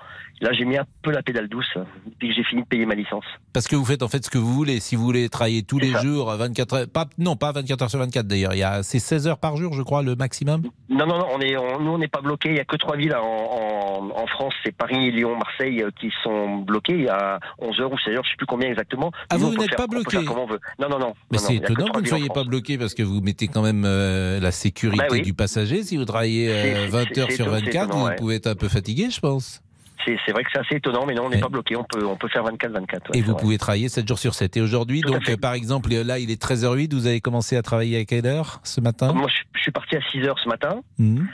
Là, 0.41 0.51
j'ai 0.53 0.65
mis 0.65 0.77
un 0.77 0.85
peu 1.01 1.11
la 1.11 1.23
pédale 1.23 1.47
douce, 1.47 1.65
hein, 1.77 1.85
depuis 2.05 2.29
que 2.29 2.35
j'ai 2.35 2.43
fini 2.43 2.61
de 2.63 2.67
payer 2.67 2.85
ma 2.85 2.93
licence. 2.95 3.23
Parce 3.53 3.67
que 3.67 3.75
vous 3.75 3.85
faites 3.85 4.03
en 4.03 4.07
fait 4.07 4.23
ce 4.23 4.29
que 4.29 4.37
vous 4.37 4.53
voulez. 4.53 4.79
Si 4.79 4.95
vous 4.95 5.03
voulez 5.03 5.29
travailler 5.29 5.63
tous 5.63 5.79
les 5.79 5.93
ça. 5.93 6.01
jours, 6.01 6.31
24 6.31 6.73
heures, 6.75 6.85
pas, 6.93 7.05
non, 7.17 7.35
pas 7.35 7.51
24 7.53 7.81
heures 7.83 7.89
sur 7.89 7.99
24 7.99 8.27
d'ailleurs. 8.27 8.53
Il 8.53 8.59
y 8.59 8.63
a, 8.63 8.83
c'est 8.83 8.99
16 8.99 9.27
heures 9.27 9.39
par 9.39 9.55
jour, 9.57 9.73
je 9.73 9.81
crois, 9.81 10.03
le 10.03 10.15
maximum. 10.15 10.63
Non, 10.89 11.07
non, 11.07 11.17
non, 11.17 11.27
on 11.35 11.39
est, 11.39 11.57
on- 11.57 11.79
nous, 11.79 11.91
on 11.91 11.97
n'est 11.97 12.07
pas 12.07 12.21
bloqué. 12.21 12.49
Il 12.49 12.57
y 12.57 12.59
a 12.59 12.65
que 12.65 12.75
trois 12.75 12.97
villes 12.97 13.15
en, 13.15 13.21
en, 13.23 14.09
en 14.15 14.27
France, 14.27 14.53
c'est 14.63 14.75
Paris, 14.75 15.11
Lyon, 15.11 15.35
Marseille, 15.37 15.81
euh, 15.81 15.89
qui 15.99 16.11
sont 16.23 16.57
bloquées. 16.57 17.09
A 17.09 17.39
11 17.59 17.79
heures 17.79 17.91
ou 17.91 17.97
16 17.97 18.15
heures, 18.15 18.23
je 18.25 18.29
sais 18.31 18.35
plus 18.37 18.45
combien 18.45 18.69
exactement. 18.69 19.11
Ah, 19.31 19.37
vous 19.37 19.51
peut 19.53 19.61
n'êtes 19.61 19.75
pas 19.75 19.87
bloqué. 19.87 20.17
Non, 20.19 20.89
non, 20.89 20.99
non. 20.99 21.13
Mais 21.31 21.37
c'est 21.39 21.55
étonnant 21.55 21.87
que 21.87 21.97
vous 21.97 22.03
ne 22.03 22.07
soyez 22.07 22.29
pas 22.29 22.43
bloqué 22.43 22.77
parce 22.77 22.93
que 22.93 23.01
vous 23.03 23.21
mettez 23.21 23.47
quand 23.47 23.63
même 23.63 23.76
euh, 23.85 24.39
la 24.39 24.51
sécurité 24.51 24.97
Bah 25.07 25.07
oui. 25.11 25.21
du 25.21 25.33
passager. 25.33 25.83
Si 25.83 25.97
vous 25.97 26.05
travaillez 26.05 26.49
euh, 26.49 26.61
C'est- 26.85 26.87
20 26.87 27.03
c'est- 27.13 27.19
heures 27.19 27.31
sur 27.31 27.45
étonnant, 27.45 27.51
24, 27.59 27.71
c'est 27.73 27.79
vous 27.79 27.99
étonnant, 27.99 28.15
pouvez 28.17 28.35
être 28.35 28.47
un 28.47 28.55
peu 28.55 28.67
fatigué, 28.69 29.09
je 29.11 29.19
pense. 29.19 29.61
C'est 30.25 30.31
vrai 30.31 30.43
que 30.45 30.49
c'est 30.53 30.59
assez 30.59 30.75
étonnant, 30.75 31.05
mais 31.05 31.13
non, 31.15 31.25
on 31.25 31.29
n'est 31.29 31.35
Ouais. 31.35 31.41
pas 31.41 31.49
bloqué. 31.49 31.75
On 31.75 31.83
peut, 31.83 32.05
on 32.05 32.15
peut 32.15 32.29
faire 32.29 32.41
24-24. 32.45 33.09
ouais, 33.11 33.17
Et 33.17 33.21
vous 33.21 33.33
vrai. 33.33 33.41
pouvez 33.41 33.57
travailler 33.57 33.89
7 33.89 34.07
jours 34.07 34.19
sur 34.19 34.35
7. 34.35 34.55
Et 34.55 34.61
aujourd'hui, 34.61 35.01
donc, 35.01 35.35
par 35.35 35.53
exemple, 35.53 35.93
là, 35.93 36.17
il 36.17 36.31
est 36.31 36.41
13h08. 36.41 36.93
Vous 36.93 37.07
avez 37.07 37.19
commencé 37.19 37.57
à 37.57 37.61
travailler 37.61 37.97
à 37.97 38.05
quelle 38.05 38.25
heure 38.25 38.61
ce 38.63 38.79
matin 38.79 39.11
Moi, 39.11 39.27
je, 39.27 39.43
je 39.57 39.61
suis 39.63 39.71
parti 39.71 39.97
à 39.97 39.99
6 40.11 40.19
heures 40.23 40.39
ce 40.41 40.47
matin. 40.47 40.79
Mhm. 40.97 41.27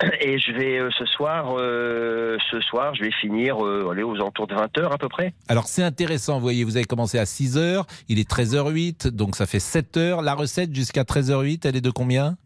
Et 0.20 0.38
je 0.38 0.52
vais 0.52 0.78
euh, 0.78 0.90
ce 0.96 1.04
soir, 1.06 1.56
euh, 1.58 2.36
ce 2.50 2.60
soir, 2.60 2.94
je 2.94 3.02
vais 3.02 3.10
finir 3.20 3.64
euh, 3.64 3.90
aller 3.90 4.02
aux 4.02 4.14
alentours 4.14 4.46
de 4.46 4.54
20 4.54 4.78
heures 4.78 4.92
à 4.92 4.98
peu 4.98 5.08
près. 5.08 5.34
Alors, 5.48 5.66
c'est 5.66 5.82
intéressant. 5.82 6.34
Vous 6.34 6.42
voyez, 6.42 6.64
vous 6.64 6.76
avez 6.76 6.84
commencé 6.84 7.18
à 7.18 7.24
6h. 7.24 7.84
Il 8.08 8.18
est 8.18 8.30
13h08. 8.30 9.08
Donc, 9.08 9.34
ça 9.36 9.46
fait 9.46 9.58
7 9.60 9.96
heures. 9.96 10.22
La 10.22 10.34
recette 10.34 10.74
jusqu'à 10.74 11.02
13h08, 11.02 11.66
elle 11.66 11.76
est 11.76 11.80
de 11.80 11.90
combien? 11.90 12.36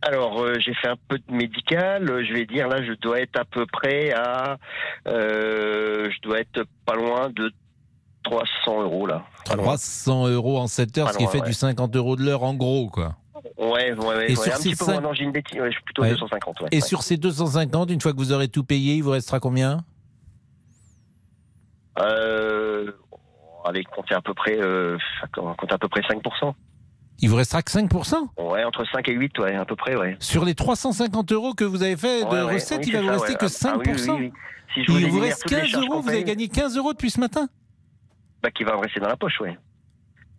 Alors, 0.00 0.40
euh, 0.40 0.54
j'ai 0.60 0.74
fait 0.74 0.88
un 0.88 0.96
peu 1.08 1.18
de 1.18 1.34
médical. 1.34 2.24
Je 2.24 2.32
vais 2.32 2.46
dire 2.46 2.68
là, 2.68 2.82
je 2.82 2.92
dois 2.92 3.20
être 3.20 3.38
à 3.38 3.44
peu 3.44 3.66
près 3.66 4.12
à, 4.12 4.56
je 5.06 6.20
dois 6.22 6.40
être 6.40 6.64
pas 6.86 6.94
loin 6.94 7.28
de 7.30 7.52
300 8.22 8.82
euros 8.82 9.06
là. 9.06 9.24
Pas 9.44 9.54
loin. 9.56 9.64
300 9.64 10.28
euros 10.28 10.58
en 10.58 10.66
7 10.66 10.98
heures, 10.98 11.06
Pas 11.06 11.12
ce 11.12 11.18
qui 11.18 11.24
loin, 11.24 11.32
fait 11.32 11.40
ouais. 11.40 11.46
du 11.48 11.52
50 11.52 11.96
euros 11.96 12.16
de 12.16 12.22
l'heure 12.24 12.42
en 12.42 12.54
gros, 12.54 12.88
quoi. 12.88 13.16
Ouais, 13.58 13.92
ouais, 13.92 13.94
ouais. 13.94 14.32
Et 14.32 14.36
ouais, 14.36 14.44
sur 14.44 14.52
un 14.52 14.56
ces 14.56 14.70
petit 14.70 14.76
peu 14.76 14.84
moins. 14.92 15.00
Non, 15.00 15.12
j'ai 15.12 15.24
une 15.24 15.32
bêtise. 15.32 15.58
Ouais, 15.60 15.66
je 15.68 15.72
suis 15.74 15.82
plutôt 15.84 16.02
Ouais. 16.02 16.10
250. 16.10 16.60
Ouais, 16.62 16.68
Et 16.72 16.80
sur 16.80 17.02
ces 17.02 17.16
250, 17.16 17.90
une 17.90 18.00
fois 18.00 18.12
que 18.12 18.18
vous 18.18 18.32
aurez 18.32 18.48
tout 18.48 18.64
payé, 18.64 18.94
il 18.96 19.02
vous 19.02 19.10
restera 19.10 19.40
combien? 19.40 19.84
Euh, 21.98 22.92
allez, 23.64 23.84
compter 23.84 24.14
à 24.14 24.20
peu 24.20 24.34
près, 24.34 24.56
euh, 24.60 24.96
compter 25.32 25.72
à 25.74 25.78
peu 25.78 25.88
près 25.88 26.00
5%. 26.02 26.54
Il 27.20 27.28
vous 27.30 27.36
restera 27.36 27.62
que 27.62 27.70
5% 27.72 28.28
Ouais, 28.38 28.62
entre 28.62 28.84
5 28.92 29.08
et 29.08 29.12
8, 29.12 29.36
ouais, 29.40 29.56
à 29.56 29.64
peu 29.64 29.74
près, 29.74 29.96
ouais. 29.96 30.16
Sur 30.20 30.44
les 30.44 30.54
350 30.54 31.32
euros 31.32 31.54
que 31.54 31.64
vous 31.64 31.82
avez 31.82 31.96
fait 31.96 32.22
de 32.22 32.42
recettes, 32.42 32.78
oui, 32.84 32.84
il 32.88 32.92
va 32.94 33.00
vous 33.00 33.06
ça, 33.08 33.12
rester 33.14 33.34
que 33.34 33.46
Ah, 33.66 33.76
oui, 33.78 33.86
5%. 33.86 34.10
oui, 34.14 34.20
oui, 34.20 34.26
oui. 34.26 34.32
Si 34.74 34.84
je 34.84 34.92
vous 34.92 34.98
Il 34.98 35.06
vous 35.08 35.18
reste 35.20 35.42
toutes 35.42 35.50
les 35.50 35.56
15 35.62 35.66
charges 35.70 35.84
euros, 35.86 36.00
vous 36.02 36.08
avez 36.08 36.22
gagné 36.24 36.46
15 36.48 36.76
euros 36.76 36.92
depuis 36.92 37.10
ce 37.10 37.18
matin? 37.18 37.48
Bah, 38.42 38.50
qui 38.52 38.62
va 38.62 38.74
me 38.76 38.80
rester 38.82 39.00
dans 39.00 39.08
la 39.08 39.16
poche, 39.16 39.40
ouais. 39.40 39.58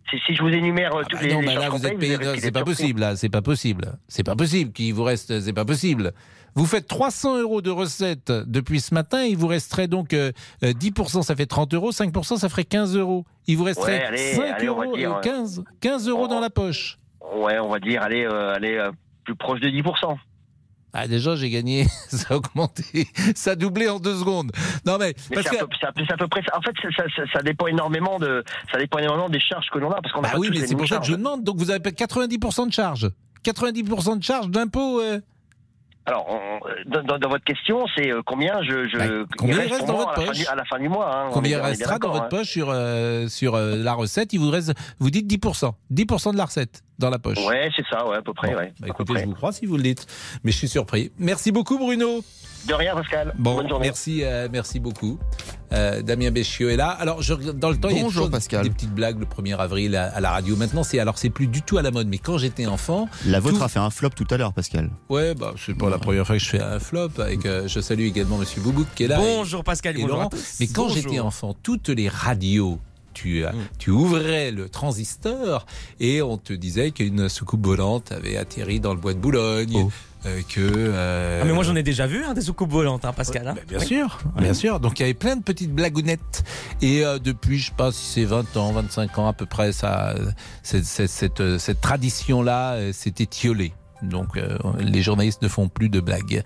Si, 0.08 0.16
si 0.26 0.34
je 0.34 0.42
vous 0.42 0.48
énumère 0.48 0.94
euh, 0.94 1.02
Ah 1.04 1.08
toutes 1.08 1.20
bah 1.20 1.26
les, 1.26 1.34
non, 1.34 1.40
les 1.40 1.46
bah 1.46 1.54
là 1.54 1.68
vous 1.70 1.86
êtes 1.86 1.98
payé. 1.98 2.16
C'est 2.38 2.50
pas 2.52 2.64
possible, 2.64 3.00
là. 3.00 3.16
C'est 3.16 3.28
pas 3.28 3.42
possible. 3.42 3.98
C'est 4.08 4.24
pas 4.24 4.34
possible 4.36 4.72
qu'il 4.72 4.92
vous 4.94 5.04
reste. 5.04 5.40
C'est 5.40 5.52
pas 5.52 5.64
possible. 5.64 6.12
Vous 6.56 6.66
faites 6.66 6.88
300 6.88 7.38
euros 7.40 7.62
de 7.62 7.70
recettes 7.70 8.32
depuis 8.32 8.80
ce 8.80 8.92
matin. 8.92 9.22
Il 9.22 9.36
vous 9.36 9.46
resterait 9.46 9.86
donc 9.86 10.12
euh, 10.12 10.32
euh, 10.64 10.72
10%, 10.72 11.22
ça 11.22 11.36
fait 11.36 11.46
30 11.46 11.74
euros. 11.74 11.92
5%, 11.92 12.38
ça 12.38 12.48
ferait 12.48 12.64
15 12.64 12.96
euros. 12.96 13.24
Il 13.46 13.56
vous 13.56 13.64
resterait 13.64 13.98
Ouais, 13.98 14.04
allez, 14.04 14.32
5 14.34 14.42
allez, 14.42 14.66
euros, 14.66 14.96
dire, 14.96 15.12
euh, 15.12 15.18
euh, 15.18 15.20
15, 15.20 15.64
15 15.80 16.08
euros 16.08 16.24
on- 16.24 16.28
dans 16.28 16.40
la 16.40 16.50
poche. 16.50 16.98
Ouais, 17.36 17.58
on 17.60 17.68
va 17.68 17.78
dire, 17.78 18.02
allez, 18.02 18.24
euh, 18.24 18.52
allez 18.54 18.74
euh, 18.76 18.90
plus 19.24 19.36
proche 19.36 19.60
de 19.60 19.68
10%. 19.68 20.16
Ah, 20.92 21.06
déjà, 21.06 21.36
j'ai 21.36 21.50
gagné, 21.50 21.84
ça 22.08 22.34
a 22.34 22.36
augmenté, 22.36 23.06
ça 23.36 23.52
a 23.52 23.54
doublé 23.56 23.88
en 23.88 24.00
deux 24.00 24.16
secondes. 24.16 24.50
Non, 24.84 24.98
mais, 24.98 25.14
Mais 25.30 25.36
parce 25.36 25.46
c'est 25.48 25.56
que. 25.58 25.62
à, 25.62 25.66
peu- 25.66 25.76
c'est 25.80 25.86
à 25.86 25.92
peu- 25.92 26.02
c'est 26.06 26.12
à 26.12 26.16
peu 26.16 26.28
près 26.28 26.42
ça. 26.42 26.58
En 26.58 26.62
fait, 26.62 26.72
ça, 26.96 27.04
ça- 27.16 27.22
ça 27.32 27.42
dépend 27.42 27.66
énormément 27.68 28.18
de, 28.18 28.42
ça 28.72 28.78
dépend 28.78 28.98
énormément 28.98 29.28
des 29.28 29.40
charges 29.40 29.68
que 29.72 29.78
l'on 29.78 29.90
a, 29.92 30.00
parce 30.00 30.12
qu'on 30.12 30.22
a 30.22 30.28
Ah 30.28 30.32
pas 30.32 30.38
oui, 30.38 30.48
mais 30.50 30.66
c'est 30.66 30.74
pour 30.74 30.88
ça 30.88 30.98
que 30.98 31.04
je 31.04 31.10
charges. 31.12 31.18
demande. 31.18 31.44
Donc, 31.44 31.58
vous 31.58 31.70
avez 31.70 31.78
90% 31.90 32.66
de 32.66 32.72
charge. 32.72 33.08
90% 33.44 34.18
de 34.18 34.22
charge 34.22 34.48
d'impôt. 34.48 35.00
euh. 35.00 35.20
Alors, 36.06 36.26
on- 36.28 36.58
dans, 37.18 37.28
votre 37.28 37.44
question, 37.44 37.84
c'est 37.94 38.10
euh, 38.10 38.22
combien 38.26 38.62
je, 38.62 38.88
je 38.88 38.96
Bah, 38.98 39.04
combien 39.38 39.62
il 39.62 39.72
reste 39.72 39.86
dans 39.86 39.96
votre 39.96 40.08
à 40.08 40.16
la, 40.16 40.20
fin 40.22 40.26
poche 40.26 40.38
du, 40.38 40.46
à 40.46 40.54
la 40.56 40.64
fin 40.64 40.78
du 40.80 40.88
mois 40.88 41.14
hein. 41.14 41.28
Combien 41.32 41.58
il 41.58 41.62
restera 41.62 41.98
dans 41.98 42.10
votre 42.10 42.24
hein. 42.24 42.28
poche 42.30 42.48
sur, 42.48 42.68
euh, 42.70 43.28
sur 43.28 43.54
euh, 43.54 43.76
la 43.76 43.92
recette? 43.92 44.32
Il 44.32 44.40
vous 44.40 44.50
reste, 44.50 44.72
vous 44.98 45.10
dites 45.10 45.26
10%. 45.30 45.72
10% 45.92 46.32
de 46.32 46.36
la 46.38 46.46
recette 46.46 46.82
dans 47.00 47.10
la 47.10 47.18
poche. 47.18 47.38
Ouais, 47.46 47.68
c'est 47.74 47.84
ça, 47.90 48.06
ouais, 48.06 48.16
à 48.18 48.22
peu 48.22 48.32
près. 48.32 48.52
Bon, 48.52 48.58
ouais, 48.58 48.72
bah, 48.78 48.82
à 48.82 48.84
peu 48.84 48.88
écoutez, 48.90 49.12
près. 49.14 49.22
je 49.22 49.26
vous 49.28 49.34
crois 49.34 49.52
si 49.52 49.66
vous 49.66 49.76
le 49.76 49.82
dites, 49.82 50.06
mais 50.44 50.52
je 50.52 50.56
suis 50.58 50.68
surpris. 50.68 51.10
Merci 51.18 51.50
beaucoup, 51.50 51.76
Bruno. 51.78 52.22
De 52.68 52.74
rien, 52.74 52.94
Pascal. 52.94 53.32
Bon, 53.38 53.54
Bonne 53.54 53.68
journée. 53.70 53.86
merci, 53.86 54.22
euh, 54.22 54.46
merci 54.52 54.80
beaucoup. 54.80 55.18
Euh, 55.72 56.02
Damien 56.02 56.30
Béchiot 56.30 56.68
est 56.68 56.76
là. 56.76 56.88
Alors, 56.90 57.22
je, 57.22 57.32
dans 57.32 57.70
le 57.70 57.78
temps, 57.78 57.88
il 57.88 57.96
y 57.96 58.00
a 58.00 58.02
toujours 58.02 58.28
Pascal. 58.28 58.64
des 58.64 58.70
petites 58.70 58.92
blagues 58.94 59.18
le 59.18 59.24
1er 59.24 59.56
avril 59.56 59.96
à, 59.96 60.08
à 60.14 60.20
la 60.20 60.30
radio. 60.30 60.56
Maintenant, 60.56 60.82
c'est 60.82 60.98
alors 60.98 61.16
c'est 61.16 61.30
plus 61.30 61.46
du 61.46 61.62
tout 61.62 61.78
à 61.78 61.82
la 61.82 61.90
mode. 61.90 62.06
Mais 62.08 62.18
quand 62.18 62.36
j'étais 62.36 62.66
enfant, 62.66 63.08
La 63.24 63.40
vôtre 63.40 63.56
Tout- 63.58 63.64
a 63.64 63.68
fait 63.68 63.78
un 63.78 63.88
flop 63.88 64.10
tout 64.10 64.26
à 64.30 64.36
l'heure, 64.36 64.52
Pascal. 64.52 64.90
ouais, 65.08 65.34
bah 65.34 65.54
c'est 65.56 65.72
pas 65.74 65.88
la 65.88 65.96
première 65.98 66.26
fois 66.26 66.36
que 66.36 66.42
je 66.42 66.50
fais 66.50 66.60
un 66.60 66.78
flop. 66.78 67.08
Avec, 67.18 67.46
euh, 67.46 67.66
je 67.66 67.80
salue 67.80 68.02
également 68.02 68.36
Monsieur 68.36 68.60
Boubouk 68.60 68.88
qui 68.94 69.04
est 69.04 69.08
là. 69.08 69.16
Bonjour 69.16 69.64
Pascal, 69.64 69.96
et 69.96 70.02
bonjour 70.02 70.16
Laurent. 70.16 70.28
à 70.28 70.30
tous. 70.30 70.56
Mais 70.60 70.66
quand 70.66 70.90
j'étais 70.90 71.18
enfant, 71.20 71.54
toutes 71.62 71.88
les 71.88 72.10
radios. 72.10 72.78
Tu, 73.12 73.42
Mm. 73.44 73.48
tu 73.78 73.90
ouvrais 73.90 74.50
le 74.50 74.68
transistor 74.68 75.66
et 75.98 76.22
on 76.22 76.36
te 76.38 76.52
disait 76.52 76.90
qu'une 76.92 77.28
soucoupe 77.28 77.64
volante 77.66 78.12
avait 78.12 78.36
atterri 78.36 78.80
dans 78.80 78.94
le 78.94 79.00
bois 79.00 79.14
de 79.14 79.18
Boulogne, 79.18 79.72
Oh. 79.86 79.90
euh, 80.26 80.40
que 80.48 80.60
euh, 80.60 81.40
Ah, 81.42 81.44
mais 81.44 81.52
moi 81.52 81.64
j'en 81.64 81.74
ai 81.76 81.82
déjà 81.82 82.06
vu 82.06 82.24
hein, 82.24 82.34
des 82.34 82.40
soucoupes 82.42 82.70
volantes, 82.70 83.04
hein, 83.04 83.12
Pascal. 83.12 83.48
hein. 83.48 83.54
bah, 83.56 83.62
bien 83.68 83.78
Oui. 83.78 83.86
sûr, 83.86 84.18
bien 84.38 84.54
sûr. 84.54 84.78
Donc 84.80 84.98
il 85.00 85.02
y 85.02 85.04
avait 85.06 85.14
plein 85.14 85.36
de 85.36 85.42
petites 85.42 85.72
blagounettes. 85.74 86.44
Et 86.82 87.04
euh, 87.04 87.18
depuis, 87.18 87.58
je 87.58 87.66
sais 87.66 87.74
pas 87.76 87.90
si 87.92 88.04
c'est 88.04 88.24
20 88.24 88.56
ans, 88.56 88.72
25 88.72 89.18
ans 89.18 89.26
à 89.28 89.32
peu 89.32 89.46
près, 89.46 89.72
ça, 89.72 90.14
cette, 90.62 91.40
euh, 91.40 91.58
cette 91.58 91.80
tradition-là 91.80 92.74
euh, 92.74 92.92
s'est 92.92 93.14
étiolée. 93.18 93.72
Donc 94.02 94.36
euh, 94.36 94.56
les 94.78 95.02
journalistes 95.02 95.42
ne 95.42 95.48
font 95.48 95.68
plus 95.68 95.88
de 95.88 96.00
blagues. 96.00 96.42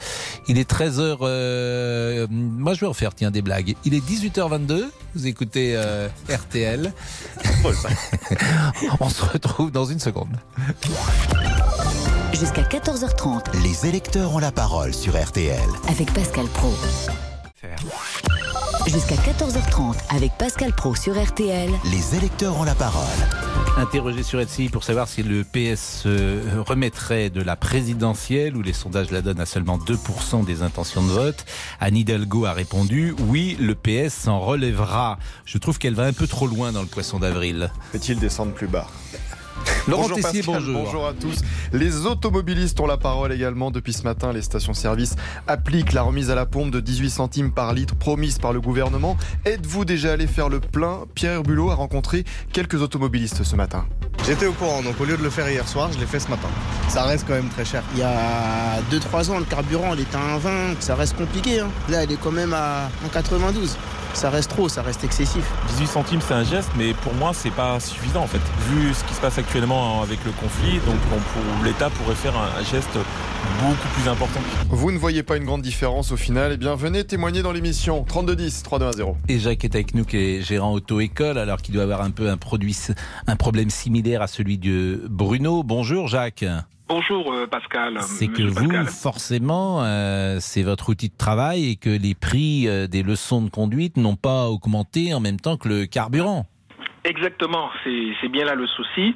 Il 0.48 0.58
est 0.58 0.68
13h. 0.70 1.18
euh, 1.22 2.26
moi 2.30 2.74
je 2.74 2.80
vais 2.80 2.86
en 2.86 2.92
faire 2.94 3.14
tiens 3.14 3.30
des 3.30 3.42
blagues. 3.42 3.74
Il 3.84 3.94
est 3.94 4.04
18h22. 4.04 4.84
Vous 5.14 5.26
écoutez 5.26 5.74
euh, 5.76 6.08
RTL. 6.28 6.92
On 9.00 9.08
se 9.08 9.22
retrouve 9.24 9.70
dans 9.70 9.84
une 9.84 10.00
seconde. 10.00 10.36
Jusqu'à 12.32 12.62
14h30 12.62 13.62
Les 13.62 13.88
électeurs 13.88 14.34
ont 14.34 14.38
la 14.38 14.52
parole 14.52 14.92
sur 14.92 15.20
RTL. 15.20 15.58
avec 15.88 16.12
Pascal 16.12 16.46
Pro. 16.46 16.74
Jusqu'à 18.86 19.14
14h30 19.16 19.94
avec 20.10 20.32
Pascal 20.38 20.72
Pro 20.72 20.94
sur 20.94 21.20
RTL. 21.20 21.70
Les 21.90 22.16
électeurs 22.16 22.58
ont 22.58 22.64
la 22.64 22.74
parole. 22.74 23.04
Interrogé 23.78 24.22
sur 24.22 24.38
LCI 24.38 24.68
pour 24.68 24.84
savoir 24.84 25.08
si 25.08 25.22
le 25.22 25.42
PS 25.42 26.02
euh, 26.06 26.62
remettrait 26.66 27.30
de 27.30 27.40
la 27.40 27.56
présidentielle, 27.56 28.56
où 28.56 28.62
les 28.62 28.74
sondages 28.74 29.10
la 29.10 29.22
donnent 29.22 29.40
à 29.40 29.46
seulement 29.46 29.78
2% 29.78 30.44
des 30.44 30.62
intentions 30.62 31.02
de 31.02 31.10
vote. 31.10 31.46
Anne 31.80 31.96
Hidalgo 31.96 32.44
a 32.44 32.52
répondu 32.52 33.14
oui, 33.28 33.56
le 33.58 33.74
PS 33.74 34.14
s'en 34.14 34.38
relèvera. 34.38 35.18
Je 35.46 35.56
trouve 35.56 35.78
qu'elle 35.78 35.94
va 35.94 36.04
un 36.04 36.12
peu 36.12 36.26
trop 36.26 36.46
loin 36.46 36.70
dans 36.70 36.82
le 36.82 36.86
poisson 36.88 37.18
d'avril. 37.18 37.70
Fait-il 37.90 38.18
descendre 38.18 38.52
plus 38.52 38.68
bas? 38.68 38.86
Laurent 39.88 40.02
bonjour 40.02 40.16
Tessier, 40.16 40.42
Pascal, 40.42 40.62
bonjour. 40.72 41.06
à 41.06 41.12
tous. 41.12 41.40
Les 41.72 42.06
automobilistes 42.06 42.78
ont 42.80 42.86
la 42.86 42.96
parole 42.96 43.32
également. 43.32 43.70
Depuis 43.70 43.92
ce 43.92 44.02
matin, 44.02 44.32
les 44.32 44.42
stations-service 44.42 45.14
appliquent 45.46 45.92
la 45.92 46.02
remise 46.02 46.30
à 46.30 46.34
la 46.34 46.46
pompe 46.46 46.70
de 46.70 46.80
18 46.80 47.10
centimes 47.10 47.52
par 47.52 47.72
litre 47.74 47.94
promise 47.94 48.38
par 48.38 48.52
le 48.52 48.60
gouvernement. 48.60 49.16
Êtes-vous 49.44 49.84
déjà 49.84 50.12
allé 50.12 50.26
faire 50.26 50.48
le 50.48 50.60
plein? 50.60 51.00
Pierre 51.14 51.42
Bulot 51.42 51.70
a 51.70 51.74
rencontré 51.74 52.24
quelques 52.52 52.80
automobilistes 52.80 53.42
ce 53.44 53.56
matin. 53.56 53.84
J'étais 54.26 54.46
au 54.46 54.52
courant, 54.52 54.82
donc 54.82 54.98
au 55.00 55.04
lieu 55.04 55.18
de 55.18 55.22
le 55.22 55.28
faire 55.28 55.48
hier 55.50 55.68
soir, 55.68 55.90
je 55.92 55.98
l'ai 55.98 56.06
fait 56.06 56.20
ce 56.20 56.28
matin. 56.28 56.48
Ça 56.88 57.02
reste 57.02 57.26
quand 57.28 57.34
même 57.34 57.48
très 57.50 57.64
cher. 57.66 57.82
Il 57.92 57.98
y 58.00 58.02
a 58.02 58.80
2-3 58.90 59.30
ans, 59.30 59.38
le 59.38 59.44
carburant, 59.44 59.92
il 59.94 60.00
était 60.00 60.16
à 60.16 60.38
1,20. 60.38 60.80
Ça 60.80 60.94
reste 60.94 61.16
compliqué. 61.16 61.60
hein. 61.60 61.68
Là, 61.90 62.04
il 62.04 62.12
est 62.12 62.16
quand 62.20 62.32
même 62.32 62.54
à 62.54 62.88
1,92. 63.14 63.76
Ça 64.14 64.30
reste 64.30 64.48
trop, 64.50 64.68
ça 64.68 64.80
reste 64.82 65.04
excessif. 65.04 65.44
18 65.68 65.86
centimes, 65.86 66.20
c'est 66.26 66.34
un 66.34 66.44
geste, 66.44 66.70
mais 66.78 66.94
pour 66.94 67.12
moi, 67.14 67.32
c'est 67.34 67.50
pas 67.50 67.78
suffisant 67.80 68.22
en 68.22 68.26
fait. 68.26 68.40
Vu 68.70 68.94
ce 68.94 69.04
qui 69.04 69.12
se 69.12 69.20
passe 69.20 69.36
actuellement 69.38 70.02
avec 70.02 70.24
le 70.24 70.30
conflit, 70.32 70.78
donc 70.86 70.96
on 71.12 71.16
pour- 71.18 71.64
l'État 71.64 71.90
pourrait 71.90 72.14
faire 72.14 72.34
un, 72.36 72.60
un 72.60 72.64
geste 72.64 72.96
beaucoup 73.60 73.88
plus 73.94 74.08
important. 74.08 74.40
Vous 74.70 74.92
ne 74.92 74.98
voyez 74.98 75.22
pas 75.22 75.36
une 75.36 75.44
grande 75.44 75.62
différence 75.62 76.12
au 76.12 76.16
final 76.16 76.52
Eh 76.54 76.56
bien, 76.56 76.74
venez 76.76 77.04
témoigner 77.04 77.42
dans 77.42 77.52
l'émission 77.52 78.04
3210 78.04 78.62
3210. 78.62 79.14
Et 79.28 79.38
Jacques 79.40 79.64
est 79.64 79.74
avec 79.74 79.94
nous, 79.94 80.04
qui 80.04 80.16
est 80.16 80.42
gérant 80.42 80.72
auto-école, 80.72 81.36
alors 81.36 81.60
qu'il 81.60 81.74
doit 81.74 81.82
avoir 81.82 82.00
un 82.00 82.10
peu 82.10 82.30
un 82.30 82.36
produit, 82.36 82.76
un 83.26 83.36
problème 83.36 83.68
similaire 83.70 84.22
à 84.22 84.26
celui 84.28 84.58
de 84.58 85.02
Bruno. 85.10 85.62
Bonjour 85.64 86.06
Jacques. 86.08 86.44
Bonjour 86.86 87.32
euh, 87.32 87.46
Pascal. 87.46 87.98
C'est 88.02 88.26
que 88.26 88.42
Monsieur 88.42 88.80
vous, 88.80 88.86
forcément, 88.86 89.82
euh, 89.82 90.36
c'est 90.38 90.62
votre 90.62 90.90
outil 90.90 91.08
de 91.08 91.16
travail 91.16 91.70
et 91.70 91.76
que 91.76 91.88
les 91.88 92.14
prix 92.14 92.68
euh, 92.68 92.86
des 92.86 93.02
leçons 93.02 93.40
de 93.40 93.48
conduite 93.48 93.96
n'ont 93.96 94.16
pas 94.16 94.48
augmenté 94.48 95.14
en 95.14 95.20
même 95.20 95.40
temps 95.40 95.56
que 95.56 95.68
le 95.68 95.86
carburant. 95.86 96.46
Exactement, 97.04 97.70
c'est 97.84 98.28
bien 98.28 98.44
là 98.44 98.54
le 98.54 98.66
souci. 98.66 99.14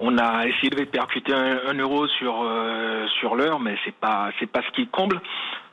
On 0.00 0.18
a 0.18 0.46
essayé 0.46 0.70
de 0.70 0.76
répercuter 0.76 1.32
un, 1.32 1.58
un 1.68 1.74
euro 1.74 2.08
sur 2.08 2.42
euh, 2.42 3.06
sur 3.20 3.36
l'heure, 3.36 3.60
mais 3.60 3.76
c'est 3.84 3.94
pas 3.94 4.30
c'est 4.40 4.50
pas 4.50 4.60
ce 4.62 4.70
qui 4.74 4.88
comble. 4.88 5.20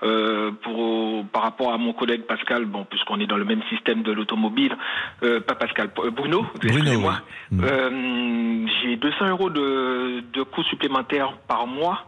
Euh, 0.03 0.51
pour 0.63 1.25
par 1.27 1.43
rapport 1.43 1.73
à 1.73 1.77
mon 1.77 1.93
collègue 1.93 2.23
Pascal, 2.23 2.65
bon 2.65 2.85
puisqu'on 2.85 3.19
est 3.19 3.27
dans 3.27 3.37
le 3.37 3.45
même 3.45 3.61
système 3.69 4.01
de 4.03 4.11
l'automobile, 4.11 4.75
euh, 5.23 5.39
pas 5.41 5.55
Pascal, 5.55 5.89
euh, 5.99 6.09
Bruno, 6.11 6.45
Bruno, 6.59 6.77
excusez-moi. 6.77 7.15
oui. 7.51 7.57
Mm. 7.57 7.63
Euh, 7.63 8.67
J'ai 8.81 8.95
200 8.95 9.27
euros 9.29 9.49
de 9.49 10.23
de 10.33 10.43
coûts 10.43 10.63
supplémentaires 10.63 11.33
par 11.47 11.65
mois 11.67 12.05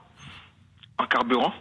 en 1.00 1.06
carburant. 1.06 1.54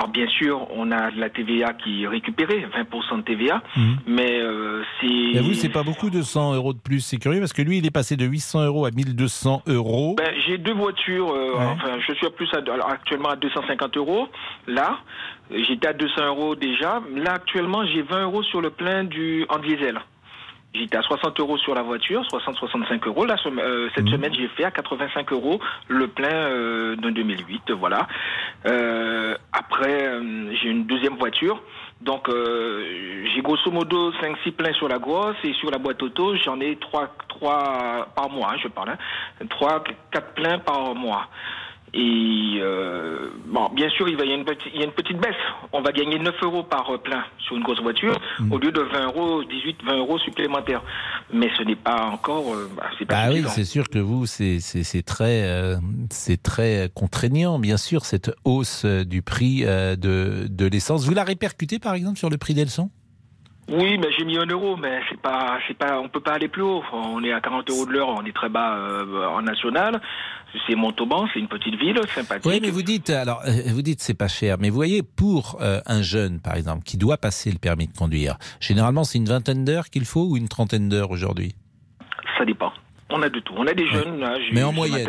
Alors 0.00 0.12
bien 0.12 0.26
sûr, 0.28 0.66
on 0.74 0.90
a 0.92 1.10
de 1.10 1.20
la 1.20 1.28
TVA 1.28 1.74
qui 1.74 2.04
est 2.04 2.06
récupérée, 2.08 2.66
20% 2.74 3.18
de 3.18 3.22
TVA, 3.22 3.62
Mhm. 3.76 3.96
mais 4.06 4.40
euh, 4.40 4.82
c'est... 4.98 5.06
Et 5.06 5.40
vous, 5.40 5.52
c'est 5.52 5.68
pas 5.68 5.82
beaucoup 5.82 6.08
de 6.08 6.22
100 6.22 6.54
euros 6.54 6.72
de 6.72 6.78
plus. 6.78 7.00
C'est 7.00 7.18
curieux 7.18 7.38
parce 7.40 7.52
que 7.52 7.60
lui, 7.60 7.76
il 7.76 7.86
est 7.86 7.90
passé 7.90 8.16
de 8.16 8.24
800 8.24 8.64
euros 8.64 8.86
à 8.86 8.90
1200 8.92 9.62
euros. 9.66 10.14
Ben, 10.16 10.32
j'ai 10.46 10.56
deux 10.56 10.72
voitures. 10.72 11.30
euh, 11.34 11.50
Ouais. 11.50 11.66
Enfin, 11.74 11.98
je 12.08 12.14
suis 12.14 12.26
à 12.26 12.30
plus 12.30 12.48
à- 12.54 12.90
actuellement 12.90 13.28
à 13.28 13.36
250 13.36 13.94
euros. 13.98 14.26
Là, 14.66 15.00
j'étais 15.50 15.88
à 15.88 15.92
200 15.92 16.24
euros 16.28 16.54
déjà. 16.54 17.02
Là, 17.14 17.32
actuellement, 17.34 17.84
j'ai 17.86 18.00
20 18.00 18.22
euros 18.22 18.42
sur 18.44 18.62
le 18.62 18.70
plein 18.70 19.04
du 19.04 19.44
en 19.50 19.58
diesel. 19.58 20.00
J'étais 20.72 20.96
à 20.96 21.02
60 21.02 21.38
euros 21.40 21.58
sur 21.58 21.74
la 21.74 21.82
voiture, 21.82 22.22
60-65 22.30 23.04
euros. 23.08 23.24
Là, 23.24 23.34
euh, 23.44 23.88
cette 23.94 24.04
Mhm. 24.04 24.12
semaine, 24.12 24.34
j'ai 24.34 24.46
fait 24.48 24.62
à 24.64 24.70
85 24.70 25.32
euros 25.32 25.58
le 25.88 26.06
plein 26.06 26.28
euh, 26.32 26.94
de 26.94 27.10
2008. 27.10 27.72
Voilà. 27.72 28.06
Euh, 28.66 29.36
après, 29.52 30.06
euh, 30.06 30.54
j'ai 30.54 30.68
une 30.68 30.84
deuxième 30.86 31.16
voiture. 31.16 31.60
Donc, 32.02 32.28
euh, 32.28 33.24
j'ai 33.34 33.42
grosso 33.42 33.70
modo 33.72 34.12
5-6 34.20 34.52
pleins 34.52 34.72
sur 34.72 34.88
la 34.88 34.98
grosse 34.98 35.36
et 35.42 35.52
sur 35.54 35.70
la 35.72 35.78
boîte 35.78 36.02
auto, 36.02 36.36
j'en 36.36 36.60
ai 36.60 36.76
3, 36.76 37.08
trois 37.28 38.06
par 38.14 38.30
mois, 38.30 38.52
hein, 38.52 38.56
je 38.62 38.68
parle. 38.68 38.90
Hein, 38.90 39.46
3, 39.50 39.82
4 40.12 40.34
pleins 40.34 40.58
par 40.60 40.94
mois. 40.94 41.26
Et 41.92 42.58
euh, 42.60 43.30
bon, 43.46 43.68
bien 43.74 43.88
sûr, 43.90 44.08
il 44.08 44.16
va 44.16 44.24
y 44.24 44.30
a 44.32 44.34
une 44.36 44.44
petite, 44.44 44.70
il 44.74 44.80
y 44.80 44.82
a 44.82 44.86
une 44.86 44.92
petite 44.92 45.18
baisse. 45.18 45.34
On 45.72 45.82
va 45.82 45.90
gagner 45.92 46.18
9 46.18 46.34
euros 46.42 46.62
par 46.62 46.88
euh, 46.90 46.98
plein 46.98 47.24
sur 47.38 47.56
une 47.56 47.62
grosse 47.62 47.80
voiture 47.80 48.16
Mm. 48.38 48.52
au 48.52 48.58
lieu 48.58 48.70
de 48.72 48.80
20 48.80 49.06
euros, 49.06 49.42
18, 49.44 49.78
20 49.84 49.96
euros 49.98 50.18
supplémentaires. 50.20 50.82
Mais 51.32 51.48
ce 51.58 51.62
n'est 51.64 51.74
pas 51.76 52.06
encore, 52.12 52.54
euh, 52.54 52.70
bah, 52.76 52.84
c'est 52.98 53.04
pas 53.06 53.14
Ah 53.16 53.30
oui, 53.30 53.42
c'est 53.48 53.64
sûr 53.64 53.88
que 53.88 53.98
vous, 53.98 54.26
c'est 54.26 54.60
c'est- 54.60 54.84
c'est 54.84 55.02
très, 55.02 55.42
euh, 55.48 55.76
c'est 56.10 56.40
très 56.42 56.90
contraignant, 56.94 57.58
bien 57.58 57.76
sûr, 57.76 58.04
cette 58.04 58.30
hausse 58.44 58.84
euh, 58.84 59.04
du 59.04 59.22
prix 59.22 59.62
euh, 59.64 59.96
de, 59.96 60.46
de 60.48 60.66
l'essence. 60.66 61.04
Vous 61.06 61.14
la 61.14 61.24
répercutez, 61.24 61.78
par 61.78 61.94
exemple, 61.94 62.18
sur 62.18 62.30
le 62.30 62.36
prix 62.38 62.54
des 62.54 62.64
leçons? 62.64 62.90
Oui, 63.70 63.98
mais 63.98 64.08
j'ai 64.18 64.24
mis 64.24 64.36
un 64.36 64.46
euro, 64.46 64.76
mais 64.76 65.00
c'est 65.08 65.20
pas, 65.20 65.58
c'est 65.68 65.76
pas, 65.76 66.00
on 66.00 66.08
peut 66.08 66.20
pas 66.20 66.32
aller 66.32 66.48
plus 66.48 66.62
haut. 66.62 66.82
On 66.92 67.22
est 67.22 67.32
à 67.32 67.40
40 67.40 67.70
euros 67.70 67.86
de 67.86 67.92
l'heure, 67.92 68.08
on 68.08 68.24
est 68.24 68.34
très 68.34 68.48
bas 68.48 68.76
euh, 68.76 69.26
en 69.26 69.42
national. 69.42 70.00
C'est 70.66 70.74
Montauban, 70.74 71.28
c'est 71.32 71.38
une 71.38 71.46
petite 71.46 71.76
ville 71.76 72.00
sympathique. 72.08 72.50
Oui, 72.50 72.58
mais 72.60 72.70
vous 72.70 72.82
dites, 72.82 73.10
alors, 73.10 73.42
euh, 73.46 73.52
vous 73.68 73.82
dites 73.82 74.00
c'est 74.00 74.14
pas 74.14 74.26
cher, 74.26 74.56
mais 74.58 74.70
vous 74.70 74.74
voyez, 74.74 75.04
pour 75.04 75.58
euh, 75.60 75.80
un 75.86 76.02
jeune, 76.02 76.40
par 76.40 76.56
exemple, 76.56 76.82
qui 76.82 76.96
doit 76.96 77.16
passer 77.16 77.52
le 77.52 77.58
permis 77.58 77.86
de 77.86 77.96
conduire, 77.96 78.38
généralement, 78.58 79.04
c'est 79.04 79.18
une 79.18 79.28
vingtaine 79.28 79.64
d'heures 79.64 79.88
qu'il 79.88 80.04
faut 80.04 80.24
ou 80.24 80.36
une 80.36 80.48
trentaine 80.48 80.88
d'heures 80.88 81.12
aujourd'hui? 81.12 81.54
Ça 82.36 82.44
dépend. 82.44 82.72
On 83.12 83.22
a 83.22 83.28
de 83.28 83.40
tout. 83.40 83.52
On 83.56 83.66
a 83.66 83.74
des 83.74 83.86
jeunes. 83.88 84.20
là, 84.20 84.36
Mais 84.52 84.62
en 84.62 84.72
moyenne. 84.72 85.08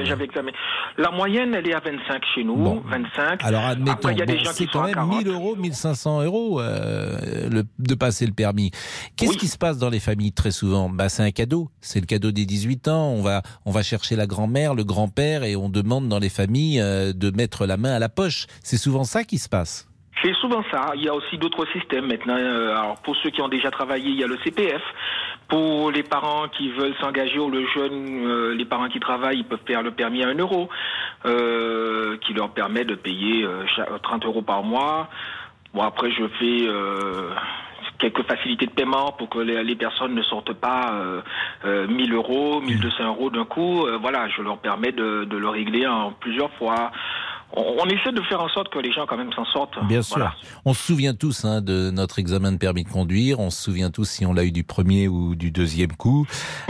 La 0.98 1.12
moyenne, 1.12 1.54
elle 1.56 1.68
est 1.68 1.74
à 1.74 1.80
25 1.80 2.22
chez 2.36 2.44
nous. 2.44 2.56
Bon. 2.56 2.82
25. 2.86 3.44
Alors 3.44 3.64
admettons, 3.66 3.92
Après, 4.10 4.16
y 4.16 4.22
a 4.22 4.26
des 4.26 4.38
bon, 4.38 4.44
gens 4.44 4.52
c'est 4.54 4.66
qui 4.66 4.72
quand 4.72 4.84
même 4.84 4.94
40. 4.94 5.18
1000 5.24 5.28
euros, 5.30 5.56
1500 5.56 6.24
euros 6.24 6.60
euh, 6.60 7.18
le- 7.50 7.64
de 7.80 7.96
passer 7.96 8.26
le 8.26 8.34
permis. 8.34 8.72
Qu'est-ce 9.16 9.32
Oui. 9.32 9.38
qui 9.38 9.48
se 9.48 9.58
passe 9.58 9.78
dans 9.78 9.90
les 9.90 10.00
familles 10.00 10.34
très 10.34 10.52
souvent? 10.52 10.90
Bah, 10.90 11.10
C'est 11.10 11.24
un 11.24 11.32
cadeau. 11.32 11.70
C'est 11.80 12.00
le 12.00 12.06
cadeau 12.06 12.32
des 12.32 12.46
18 12.46 12.88
ans. 12.88 13.10
On 13.12 13.22
va, 13.22 13.42
on 13.66 13.72
va 13.72 13.84
chercher 13.84 14.16
la 14.16 14.28
grand-mère, 14.28 14.74
le 14.76 14.84
grand-père 14.84 15.44
et 15.44 15.56
on 15.56 15.70
demande 15.70 16.08
dans 16.10 16.20
les 16.20 16.30
familles 16.30 16.82
euh, 16.82 17.14
de 17.14 17.32
mettre 17.32 17.66
la 17.66 17.78
main 17.78 17.94
à 17.94 18.00
la 18.00 18.10
poche. 18.10 18.48
C'est 18.64 18.78
souvent 18.78 19.04
ça 19.04 19.24
qui 19.24 19.38
se 19.38 19.48
passe? 19.50 19.88
C'est 20.24 20.34
souvent 20.36 20.62
ça. 20.70 20.92
Il 20.96 21.04
y 21.04 21.08
a 21.10 21.16
aussi 21.16 21.38
d'autres 21.40 21.66
systèmes 21.74 22.06
maintenant. 22.06 22.36
Euh, 22.38 22.72
Alors 22.76 22.98
pour 23.02 23.16
ceux 23.24 23.32
qui 23.32 23.42
ont 23.42 23.48
déjà 23.48 23.72
travaillé, 23.72 24.10
il 24.10 24.20
y 24.20 24.24
a 24.24 24.28
le 24.28 24.38
CPF. 24.44 24.82
Pour 25.52 25.92
les 25.92 26.04
parents 26.04 26.48
qui 26.48 26.70
veulent 26.72 26.96
s'engager 27.02 27.38
ou 27.38 27.50
le 27.50 27.68
jeune, 27.76 28.26
euh, 28.26 28.56
les 28.56 28.64
parents 28.64 28.88
qui 28.88 29.02
travaillent, 29.02 29.40
ils 29.40 29.44
peuvent 29.46 29.60
faire 29.68 29.84
le 29.84 29.92
permis 29.92 30.24
à 30.24 30.30
1 30.30 30.36
euro, 30.36 30.70
euh, 31.26 32.16
qui 32.22 32.34
leur 32.34 32.52
permet 32.52 32.86
de 32.86 32.96
payer 32.96 33.44
euh, 33.44 33.68
cha- 33.76 34.00
30 34.02 34.26
euros 34.26 34.44
par 34.44 34.64
mois. 34.64 35.10
Bon 35.74 35.82
après 35.82 36.10
je 36.10 36.24
fais 36.40 36.68
euh, 36.70 37.32
quelques 38.00 38.24
facilités 38.24 38.66
de 38.66 38.72
paiement 38.72 39.12
pour 39.18 39.28
que 39.28 39.40
les, 39.40 39.76
personnes 39.76 40.16
ne 40.16 40.22
sortent 40.22 40.54
pas 40.54 40.94
euh, 40.94 41.22
euh, 41.66 41.88
1000 41.88 42.14
euros, 42.14 42.62
1200 42.62 43.04
euros 43.08 43.30
d'un 43.30 43.44
coup. 43.46 43.86
Euh, 43.86 43.98
voilà, 44.02 44.30
je 44.30 44.42
leur 44.42 44.58
permets 44.60 44.94
de, 44.94 45.26
de 45.26 45.38
le 45.38 45.50
régler 45.50 45.86
en 45.86 46.14
plusieurs 46.14 46.52
fois. 46.54 46.92
On, 47.56 47.76
on 47.80 47.86
essaie 47.88 48.12
de 48.12 48.22
faire 48.24 48.42
en 48.42 48.50
sorte 48.50 48.70
que 48.70 48.80
les 48.80 48.92
gens 48.92 49.06
quand 49.06 49.18
même 49.18 49.34
s'en 49.34 49.46
sortent. 49.46 49.84
Bien 49.88 50.02
sûr. 50.02 50.36
On 50.66 50.74
se 50.74 50.84
souvient 50.84 51.14
tous 51.14 51.46
hein, 51.46 51.62
de 51.62 51.92
notre 51.92 52.20
examen 52.20 52.52
de 52.52 52.58
permis 52.58 52.84
de 52.84 52.90
conduire. 52.90 53.40
On 53.40 53.50
se 53.50 53.62
souvient 53.62 53.92
tous 53.92 54.06
si 54.06 54.26
on 54.26 54.34
l'a 54.34 54.46
eu 54.46 54.52
du 54.52 54.64
premier 54.64 55.08
ou 55.08 55.36
du 55.36 55.52
deuxième 55.52 55.94
coup. 55.94 56.28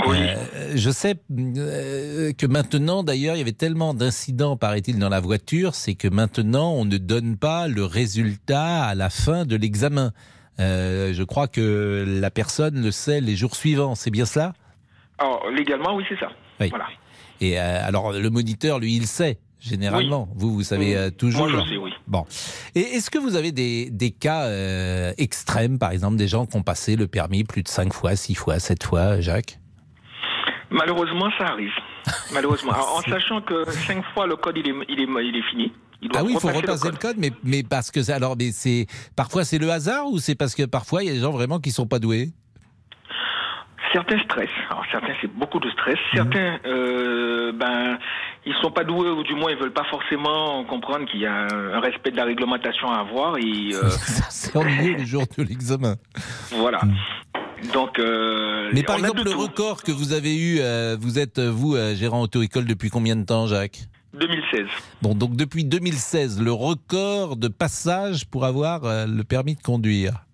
Euh, 0.07 0.35
je 0.75 0.89
sais 0.89 1.15
euh, 1.31 2.33
que 2.33 2.45
maintenant, 2.45 3.03
d'ailleurs, 3.03 3.35
il 3.35 3.39
y 3.39 3.41
avait 3.41 3.51
tellement 3.51 3.93
d'incidents, 3.93 4.57
paraît-il, 4.57 4.97
dans 4.99 5.09
la 5.09 5.19
voiture, 5.19 5.75
c'est 5.75 5.95
que 5.95 6.07
maintenant, 6.07 6.71
on 6.71 6.85
ne 6.85 6.97
donne 6.97 7.37
pas 7.37 7.67
le 7.67 7.85
résultat 7.85 8.83
à 8.83 8.95
la 8.95 9.09
fin 9.09 9.45
de 9.45 9.55
l'examen. 9.55 10.11
Euh, 10.59 11.13
je 11.13 11.23
crois 11.23 11.47
que 11.47 12.05
la 12.07 12.29
personne 12.29 12.81
le 12.81 12.91
sait 12.91 13.21
les 13.21 13.35
jours 13.35 13.55
suivants. 13.55 13.95
C'est 13.95 14.11
bien 14.11 14.25
cela? 14.25 14.53
Alors, 15.17 15.49
légalement, 15.49 15.95
oui, 15.95 16.03
c'est 16.09 16.19
ça. 16.19 16.29
Oui. 16.59 16.69
Voilà. 16.69 16.85
Et 17.39 17.59
euh, 17.59 17.87
alors, 17.87 18.13
le 18.13 18.29
moniteur, 18.29 18.79
lui, 18.79 18.95
il 18.95 19.07
sait. 19.07 19.39
Généralement, 19.61 20.27
vous, 20.35 20.55
vous 20.55 20.63
savez 20.63 20.97
euh, 20.97 21.11
toujours. 21.11 21.47
Moi, 21.47 21.61
je 21.63 21.69
sais, 21.69 21.77
oui. 21.77 21.91
Bon. 22.07 22.25
Et 22.73 22.81
est-ce 22.81 23.11
que 23.11 23.19
vous 23.19 23.35
avez 23.35 23.51
des, 23.51 23.91
des 23.91 24.09
cas 24.09 24.45
euh, 24.45 25.13
extrêmes, 25.19 25.77
par 25.77 25.91
exemple, 25.91 26.17
des 26.17 26.27
gens 26.27 26.47
qui 26.47 26.57
ont 26.57 26.63
passé 26.63 26.95
le 26.95 27.07
permis 27.07 27.43
plus 27.43 27.61
de 27.61 27.67
5 27.67 27.93
fois, 27.93 28.15
6 28.15 28.33
fois, 28.33 28.57
7 28.57 28.83
fois, 28.83 29.21
Jacques? 29.21 29.59
Malheureusement, 30.71 31.29
ça 31.37 31.45
arrive. 31.45 31.71
Malheureusement. 32.33 32.71
Alors, 32.71 32.95
en 33.05 33.09
sachant 33.09 33.41
que 33.41 33.69
cinq 33.69 34.03
fois 34.13 34.25
le 34.25 34.35
code, 34.35 34.57
il 34.57 34.67
est, 34.67 34.73
il 34.89 34.99
est, 34.99 35.03
il 35.03 35.35
est 35.35 35.49
fini. 35.51 35.71
Il 36.01 36.09
Ah 36.15 36.23
oui, 36.23 36.31
il 36.33 36.39
faut 36.39 36.47
repasser 36.47 36.89
le 36.89 36.97
code, 36.97 37.17
mais, 37.19 37.31
mais 37.43 37.61
parce 37.61 37.91
que 37.91 38.01
ça, 38.01 38.15
alors, 38.15 38.35
mais 38.35 38.51
c'est 38.51 38.87
parfois 39.15 39.43
c'est 39.43 39.59
le 39.59 39.69
hasard 39.69 40.07
ou 40.07 40.17
c'est 40.17 40.33
parce 40.33 40.55
que 40.55 40.63
parfois 40.63 41.03
il 41.03 41.07
y 41.07 41.09
a 41.11 41.13
des 41.13 41.19
gens 41.19 41.31
vraiment 41.31 41.59
qui 41.59 41.71
sont 41.71 41.85
pas 41.85 41.99
doués? 41.99 42.31
Certains 43.93 44.19
stress. 44.23 44.49
Alors 44.69 44.83
certains 44.91 45.13
c'est 45.21 45.31
beaucoup 45.31 45.59
de 45.59 45.69
stress. 45.71 45.97
Mhm. 46.13 46.15
Certains 46.17 46.59
euh, 46.65 47.51
ben 47.51 47.97
ils 48.45 48.53
sont 48.61 48.71
pas 48.71 48.83
doués 48.83 49.09
ou 49.09 49.23
du 49.23 49.35
moins 49.35 49.51
ils 49.51 49.57
veulent 49.57 49.73
pas 49.73 49.85
forcément 49.89 50.63
comprendre 50.65 51.05
qu'il 51.05 51.19
y 51.21 51.25
a 51.25 51.47
un, 51.51 51.79
respect 51.79 52.11
de 52.11 52.17
la 52.17 52.25
réglementation 52.25 52.89
à 52.89 52.99
avoir 52.99 53.37
et 53.37 53.43
euh, 53.73 53.89
C'est 54.29 54.55
ennuyeux 54.55 54.95
le 54.97 55.05
jour 55.05 55.23
de 55.37 55.43
l'examen. 55.43 55.95
voilà. 56.51 56.81
Donc 57.73 57.99
euh, 57.99 58.67
Mhm. 58.71 58.75
Mais 58.75 58.83
par 58.83 58.97
exemple, 58.97 59.23
le 59.23 59.31
tout. 59.31 59.39
record 59.39 59.83
que 59.83 59.91
vous 59.91 60.13
avez 60.13 60.35
eu, 60.37 60.59
euh, 60.61 60.95
vous 60.99 61.19
êtes 61.19 61.39
euh, 61.39 61.51
vous 61.51 61.75
gérant 61.95 62.21
auto-école 62.21 62.65
depuis 62.65 62.89
combien 62.89 63.15
de 63.15 63.25
temps, 63.25 63.47
Jacques? 63.47 63.81
2016. 64.13 64.65
Bon, 65.01 65.13
donc 65.15 65.35
depuis 65.35 65.63
2016, 65.65 66.41
le 66.41 66.51
record 66.51 67.35
de 67.37 67.47
passage 67.47 68.25
pour 68.25 68.45
avoir 68.45 68.81
le 69.07 69.23
permis 69.23 69.55
de 69.55 69.61
conduire. 69.61 70.25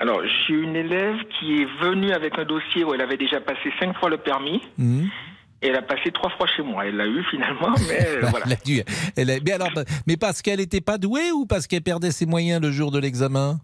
Alors 0.00 0.20
j'ai 0.46 0.54
une 0.54 0.74
élève 0.74 1.16
qui 1.38 1.60
est 1.62 1.68
venue 1.82 2.10
avec 2.12 2.36
un 2.38 2.44
dossier 2.44 2.82
où 2.84 2.92
elle 2.94 3.02
avait 3.02 3.18
déjà 3.18 3.40
passé 3.40 3.70
cinq 3.78 3.96
fois 3.98 4.08
le 4.10 4.16
permis. 4.16 4.60
Mhm. 4.78 5.08
Et 5.62 5.68
elle 5.68 5.76
a 5.76 5.82
passé 5.82 6.10
trois 6.10 6.30
fois 6.30 6.46
chez 6.46 6.62
moi. 6.62 6.86
Elle 6.86 6.96
l'a 6.96 7.06
eu 7.06 7.22
finalement, 7.30 7.74
mais 7.88 8.06
euh, 8.06 8.20
voilà. 8.30 8.46
Elle 8.46 8.52
a 8.52 8.56
dû- 8.56 8.82
elle 9.16 9.30
a- 9.30 9.40
mais 9.44 9.52
alors, 9.52 9.68
mais 10.06 10.16
parce 10.16 10.40
qu'elle 10.40 10.58
n'était 10.58 10.80
pas 10.80 10.96
douée 10.96 11.30
ou 11.32 11.44
parce 11.44 11.66
qu'elle 11.66 11.82
perdait 11.82 12.12
ses 12.12 12.24
moyens 12.24 12.62
le 12.62 12.70
jour 12.70 12.90
de 12.90 12.98
l'examen? 12.98 13.60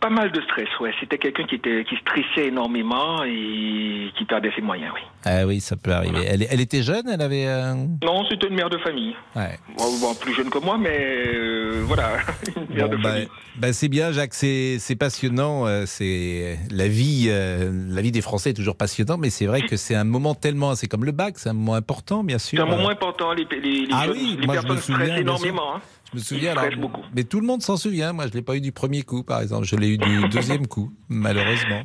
Pas 0.00 0.10
mal 0.10 0.32
de 0.32 0.40
stress, 0.40 0.68
ouais. 0.80 0.92
C'était 0.98 1.16
quelqu'un 1.18 1.44
qui 1.44 1.54
était 1.56 1.84
qui 1.84 1.94
stressait 1.98 2.48
énormément 2.48 3.22
et 3.22 4.10
qui 4.18 4.24
perdait 4.24 4.50
ses 4.56 4.60
moyens, 4.62 4.90
oui. 4.94 5.00
Ah 5.24 5.46
oui, 5.46 5.60
ça 5.60 5.76
peut 5.76 5.92
arriver. 5.92 6.24
Elle, 6.26 6.44
elle 6.50 6.60
était 6.60 6.82
jeune, 6.82 7.06
elle 7.08 7.20
avait. 7.20 7.46
euh, 7.46 7.74
Non, 8.02 8.24
c'était 8.28 8.48
une 8.48 8.56
mère 8.56 8.68
de 8.70 8.78
famille. 8.78 9.14
Ouais. 9.36 9.56
Bon, 9.78 9.84
bon, 10.00 10.12
plus 10.16 10.34
jeune 10.34 10.50
que 10.50 10.58
moi, 10.58 10.76
mais 10.76 11.22
euh, 11.72 11.82
voilà, 11.86 12.10
Bon, 12.56 12.88
de 12.88 12.96
bah, 13.02 13.14
bah, 13.56 13.72
c'est 13.72 13.88
bien, 13.88 14.12
Jacques, 14.12 14.34
c'est 14.34 14.76
c'est 14.78 14.96
passionnant. 14.96 15.66
euh, 15.66 15.84
C'est 15.86 16.58
la 16.70 16.88
vie, 16.88 17.26
euh, 17.28 17.70
la 17.88 18.02
vie 18.02 18.12
des 18.12 18.20
Français 18.20 18.50
est 18.50 18.54
toujours 18.54 18.76
passionnante, 18.76 19.20
mais 19.20 19.30
c'est 19.30 19.46
vrai 19.46 19.62
que 19.62 19.76
c'est 19.76 19.94
un 19.94 20.04
moment 20.04 20.34
tellement, 20.34 20.74
c'est 20.74 20.86
comme 20.88 21.04
le 21.04 21.12
bac, 21.12 21.34
c'est 21.38 21.48
un 21.48 21.54
moment 21.54 21.74
important, 21.74 22.24
bien 22.24 22.38
sûr. 22.38 22.58
C'est 22.64 22.72
un 22.72 22.76
moment 22.76 22.88
important. 22.90 23.32
Les, 23.32 23.46
les, 23.50 23.60
les, 23.60 23.88
Ah 23.92 24.06
oui, 24.10 24.36
les 24.40 24.46
moi, 24.46 24.56
je 24.56 24.60
me 24.62 24.74
personnes 24.74 24.78
souviens, 24.94 25.06
stressent 25.06 25.20
énormément. 25.20 25.76
hein. 25.76 25.80
Je 26.12 26.18
me 26.18 26.22
souviens, 26.22 26.52
alors, 26.56 26.76
beaucoup. 26.78 27.00
mais 27.14 27.24
tout 27.24 27.40
le 27.40 27.46
monde 27.46 27.62
s'en 27.62 27.76
souvient. 27.76 28.12
Moi, 28.12 28.26
je 28.26 28.32
l'ai 28.32 28.42
pas 28.42 28.54
eu 28.56 28.60
du 28.60 28.70
premier 28.72 29.02
coup, 29.02 29.22
par 29.22 29.40
exemple. 29.40 29.64
Je 29.66 29.76
l'ai 29.76 29.88
eu 29.88 29.98
du 29.98 30.28
deuxième 30.30 30.66
coup, 30.66 30.92
malheureusement. 31.08 31.82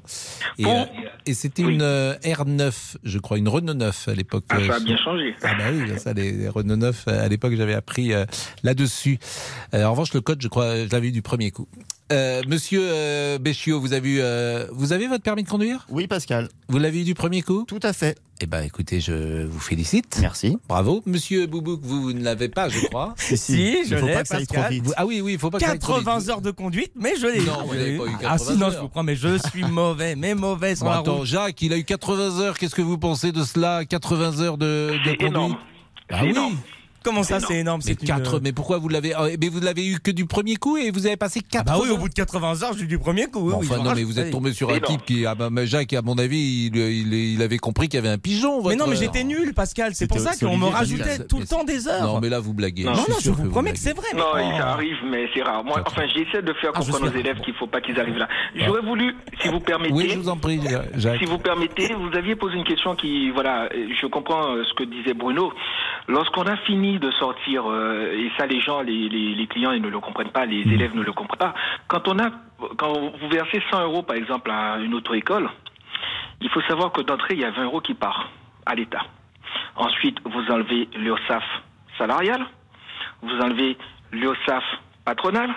Et, 0.57 0.63
Bon. 0.63 0.81
euh, 0.81 0.85
et 1.25 1.33
c'était 1.33 1.61
une 1.63 1.81
euh, 1.81 2.13
R9, 2.23 2.95
je 3.03 3.19
crois, 3.19 3.37
une 3.37 3.47
Renault 3.47 3.73
9 3.73 4.07
à 4.09 4.13
l'époque. 4.13 4.43
Ah, 4.49 4.57
ça 4.67 4.73
a 4.73 4.77
Euh, 4.77 4.79
bien 4.83 4.97
changé. 4.97 5.35
Ah 5.43 5.53
bah 5.57 5.65
oui, 5.71 5.97
ça, 5.99 6.11
les, 6.13 6.31
les 6.33 6.49
Renault 6.49 6.75
9, 6.75 7.05
euh, 7.07 7.25
à 7.25 7.27
l'époque, 7.29 7.53
j'avais 7.55 7.73
appris 7.73 8.13
euh, 8.13 8.25
là-dessus. 8.63 9.17
Euh, 9.73 9.85
en 9.85 9.91
revanche, 9.91 10.13
le 10.13 10.21
code, 10.21 10.41
je 10.41 10.47
crois, 10.49 10.85
je 10.85 10.89
l'avais 10.91 11.07
eu 11.07 11.11
du 11.13 11.21
premier 11.21 11.51
coup. 11.51 11.67
Euh, 12.11 12.41
monsieur 12.47 12.81
euh, 12.83 13.37
Béchiot, 13.37 13.81
vous 13.81 13.91
avez, 13.91 14.09
eu, 14.09 14.19
euh, 14.21 14.65
vous 14.71 14.93
avez 14.93 15.07
votre 15.07 15.23
permis 15.23 15.43
de 15.43 15.49
conduire? 15.49 15.85
Oui, 15.89 16.07
Pascal. 16.07 16.47
Vous 16.69 16.77
l'avez 16.79 17.01
eu 17.01 17.03
du 17.03 17.13
premier 17.15 17.41
coup? 17.41 17.65
Tout 17.67 17.81
à 17.83 17.91
fait. 17.91 18.17
Eh 18.39 18.45
ben, 18.45 18.61
écoutez, 18.61 19.01
je 19.01 19.43
vous 19.45 19.59
félicite. 19.59 20.17
Merci. 20.21 20.57
Bravo. 20.69 21.01
Monsieur 21.05 21.47
Boubouk, 21.47 21.81
vous, 21.83 22.01
vous 22.03 22.13
ne 22.13 22.23
l'avez 22.23 22.47
pas, 22.47 22.69
je 22.69 22.79
crois. 22.87 23.13
Si, 23.17 23.37
Si, 23.37 23.83
je 23.85 23.95
Il 23.95 23.97
faut 23.97 24.05
l'ai, 24.07 24.13
pas 24.13 24.21
que 24.21 24.27
ça 24.29 24.37
aille 24.37 24.45
trop 24.47 24.55
Pascal. 24.55 24.73
vite. 24.73 24.83
Vous- 24.85 24.93
ah 24.95 25.05
oui, 25.05 25.19
oui, 25.19 25.33
il 25.33 25.39
faut 25.39 25.49
pas 25.49 25.57
que 25.57 25.65
ça 25.65 25.71
aille 25.71 25.79
trop 25.79 25.95
vite. 25.95 26.05
80 26.05 26.29
heures 26.29 26.41
de 26.41 26.51
conduite, 26.51 26.91
mais 26.95 27.13
je 27.19 27.27
l'ai 27.27 27.41
eu. 27.43 27.45
Non, 27.45 27.65
vous 27.65 27.75
n'avez 27.75 27.97
pas 27.97 28.05
eu 28.05 28.11
Ah 28.19 28.37
80 28.37 28.37
si, 28.53 28.57
non, 28.57 28.69
je 28.71 28.77
vous 28.77 28.87
crois, 28.89 29.03
mais 29.03 29.15
je 29.15 29.37
suis 29.49 29.63
mauvais, 29.69 30.15
mais 30.15 30.33
mauvais 30.33 30.75
sur 30.75 30.85
Bon, 30.85 30.91
la 30.91 30.99
attends, 30.99 31.17
route. 31.17 31.25
Jacques, 31.25 31.61
il 31.61 31.73
a 31.73 31.77
eu 31.77 31.83
80 31.83 32.39
heures. 32.39 32.57
Qu'est-ce 32.57 32.75
que 32.75 32.81
vous 32.81 32.97
pensez 32.97 33.33
de 33.33 33.43
cela? 33.43 33.83
80 33.85 34.39
heures 34.41 34.57
de, 34.57 34.91
conduite 35.03 35.21
énorme. 35.23 35.57
Ah 36.09 36.19
oui. 36.23 36.29
énorme. 36.29 36.55
Comment 37.07 37.23
ça, 37.23 37.39
c'est 37.39 37.59
énorme 37.59 37.79
Mais 37.85 37.93
c'est 37.93 38.01
une- 38.01 38.07
quatre, 38.07 38.41
mais 38.41 38.51
pourquoi 38.51 38.79
vous 38.79 38.89
l'avez 38.89 39.13
ah, 39.13 39.27
Mais 39.39 39.47
vous 39.47 39.61
l'avez 39.61 39.87
eu 39.87 39.97
que 39.99 40.11
du 40.11 40.25
premier 40.25 40.57
coup 40.57 40.75
et 40.75 40.91
vous 40.91 41.05
avez 41.07 41.15
passé 41.15 41.39
4 41.39 41.63
Ah 41.67 41.71
bah 41.77 41.79
oui, 41.81 41.89
au 41.89 41.97
bout 41.97 42.09
de 42.09 42.13
80 42.13 42.63
heures, 42.63 42.73
j'ai 42.77 42.83
eu 42.83 42.87
du 42.87 42.99
premier 42.99 43.27
coup. 43.27 43.39
oui, 43.39 43.53
Bon, 43.53 43.59
oui, 43.61 43.67
enfin, 43.71 43.81
non, 43.81 43.93
mais 43.95 44.03
vous 44.03 44.19
êtes 44.19 44.29
tombé 44.29 44.51
sur 44.51 44.69
un 44.69 44.79
type 44.79 45.05
qui, 45.05 45.25
ah 45.25 45.33
bah, 45.33 45.49
Jacques, 45.63 45.93
à 45.93 46.01
mon 46.01 46.17
avis, 46.17 46.67
il, 46.67 46.75
il, 46.75 47.13
il 47.13 47.41
avait 47.41 47.59
compris 47.59 47.87
qu'il 47.87 47.97
y 47.97 48.03
avait 48.05 48.13
un 48.13 48.17
pigeon. 48.17 48.61
Mais 48.67 48.75
non, 48.75 48.87
mais 48.87 48.97
j'étais 48.97 49.23
nul, 49.23 49.53
Pascal. 49.53 49.95
C'est 49.95 50.07
pour 50.07 50.19
ça 50.19 50.31
qu'on 50.35 50.57
me 50.57 50.65
rajoutait 50.65 51.19
tout 51.25 51.39
le 51.39 51.47
temps 51.47 51.63
des 51.63 51.87
heures. 51.87 52.03
Non, 52.03 52.19
mais 52.19 52.29
là, 52.29 52.39
vous 52.39 52.53
blaguez. 52.53 52.83
Non, 52.83 52.91
Non, 52.91 53.03
je 53.21 53.31
vous 53.31 53.43
que 53.43 53.49
promets 53.49 53.71
que 53.71 53.79
c'est 53.79 53.95
vrai. 53.95 54.07
Non, 54.15 54.33
ça 54.57 54.71
arrive, 54.71 54.97
mais 55.09 55.27
c'est 55.33 55.43
rare. 55.43 55.63
Moi, 55.63 55.81
enfin, 55.85 56.03
j'essaie 56.13 56.41
de 56.41 56.53
faire 56.53 56.71
Ah, 56.75 56.79
comprendre 56.79 57.07
aux 57.07 57.17
élèves 57.17 57.39
qu'il 57.39 57.53
ne 57.53 57.57
faut 57.57 57.67
pas 57.67 57.79
qu'ils 57.79 57.99
arrivent 57.99 58.17
là. 58.17 58.27
J'aurais 58.55 58.81
voulu, 58.81 59.15
si 59.41 59.47
vous 59.47 59.59
permettez, 59.59 59.93
Oui, 59.93 60.09
je 60.09 60.17
vous 60.17 60.29
en 60.29 60.37
prie, 60.37 60.59
Jacques. 60.95 61.19
Si 61.19 61.25
vous 61.25 61.37
permettez, 61.37 61.93
vous 61.93 62.15
aviez 62.17 62.35
posé 62.35 62.55
une 62.57 62.65
question 62.65 62.95
qui, 62.95 63.29
voilà, 63.31 63.69
euh, 63.73 63.87
je 63.99 64.07
comprends 64.07 64.55
euh, 64.55 64.63
ce 64.65 64.73
que 64.73 64.83
disait 64.83 65.13
Bruno. 65.13 65.53
Lorsqu'on 66.09 66.43
a 66.43 66.57
fini 66.65 66.96
de 66.99 67.11
sortir, 67.11 67.63
euh, 67.67 68.11
et 68.11 68.31
ça 68.37 68.45
les 68.45 68.59
gens, 68.59 68.81
les, 68.81 69.09
les, 69.09 69.35
les 69.35 69.47
clients, 69.47 69.71
ils 69.71 69.81
ne 69.81 69.89
le 69.89 69.99
comprennent 69.99 70.31
pas, 70.31 70.45
les 70.45 70.61
élèves 70.61 70.95
ne 70.95 71.03
le 71.03 71.11
comprennent 71.13 71.39
pas. 71.39 71.53
Quand 71.87 72.07
on 72.07 72.19
a, 72.19 72.29
quand 72.77 72.93
vous 72.93 73.29
versez 73.29 73.61
100 73.71 73.83
euros 73.83 74.03
par 74.03 74.15
exemple 74.15 74.51
à 74.51 74.77
une 74.77 74.93
auto-école, 74.93 75.49
il 76.41 76.49
faut 76.49 76.61
savoir 76.61 76.91
que 76.91 77.01
d'entrée 77.01 77.33
il 77.35 77.41
y 77.41 77.45
a 77.45 77.51
20 77.51 77.63
euros 77.65 77.81
qui 77.81 77.93
part 77.93 78.29
à 78.65 78.75
l'État. 78.75 79.01
Ensuite, 79.75 80.17
vous 80.25 80.51
enlevez 80.51 80.89
l'URSSAF 80.95 81.43
salarial, 81.97 82.45
vous 83.21 83.39
enlevez 83.39 83.77
l'URSSAF 84.11 84.63
patronal, 85.05 85.53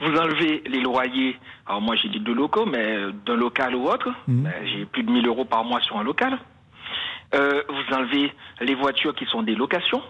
vous 0.00 0.16
enlevez 0.16 0.62
les 0.66 0.80
loyers. 0.80 1.36
Alors 1.66 1.80
moi 1.80 1.96
j'ai 1.96 2.08
dit 2.08 2.20
deux 2.20 2.34
locaux, 2.34 2.66
mais 2.66 2.96
euh, 2.96 3.12
d'un 3.26 3.36
local 3.36 3.74
ou 3.74 3.88
autre, 3.88 4.08
ben, 4.26 4.52
j'ai 4.64 4.84
plus 4.86 5.02
de 5.02 5.10
1000 5.10 5.26
euros 5.26 5.44
par 5.44 5.64
mois 5.64 5.80
sur 5.80 5.98
un 5.98 6.04
local. 6.04 6.38
Euh, 7.34 7.62
vous 7.68 7.94
enlevez 7.94 8.32
les 8.60 8.74
voitures 8.74 9.14
qui 9.14 9.26
sont 9.26 9.42
des 9.42 9.54
locations. 9.54 10.02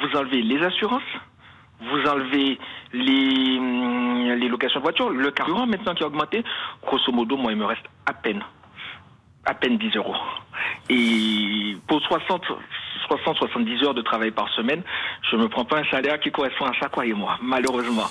Vous 0.00 0.16
enlevez 0.16 0.42
les 0.42 0.62
assurances. 0.64 1.02
Vous 1.80 2.10
enlevez 2.10 2.58
les, 2.92 3.58
hum, 3.58 4.34
les 4.38 4.48
locations 4.48 4.80
de 4.80 4.84
voitures. 4.84 5.10
Le 5.10 5.30
carburant 5.30 5.66
maintenant 5.66 5.94
qui 5.94 6.02
a 6.02 6.06
augmenté. 6.06 6.44
Grosso 6.82 7.12
modo, 7.12 7.36
moi 7.36 7.52
il 7.52 7.58
me 7.58 7.64
reste 7.64 7.84
à 8.06 8.12
peine 8.12 8.42
à 9.48 9.54
peine 9.54 9.78
10 9.78 9.96
euros. 9.96 10.14
Et 10.90 11.76
pour 11.86 12.00
60, 12.02 12.42
60-70 13.08 13.84
heures 13.84 13.94
de 13.94 14.02
travail 14.02 14.30
par 14.30 14.48
semaine, 14.54 14.82
je 15.30 15.36
me 15.36 15.48
prends 15.48 15.64
pas 15.64 15.78
un 15.80 15.84
salaire 15.90 16.20
qui 16.20 16.30
correspond 16.30 16.66
à 16.66 16.72
ça, 16.80 16.88
croyez-moi, 16.88 17.38
malheureusement. 17.42 18.04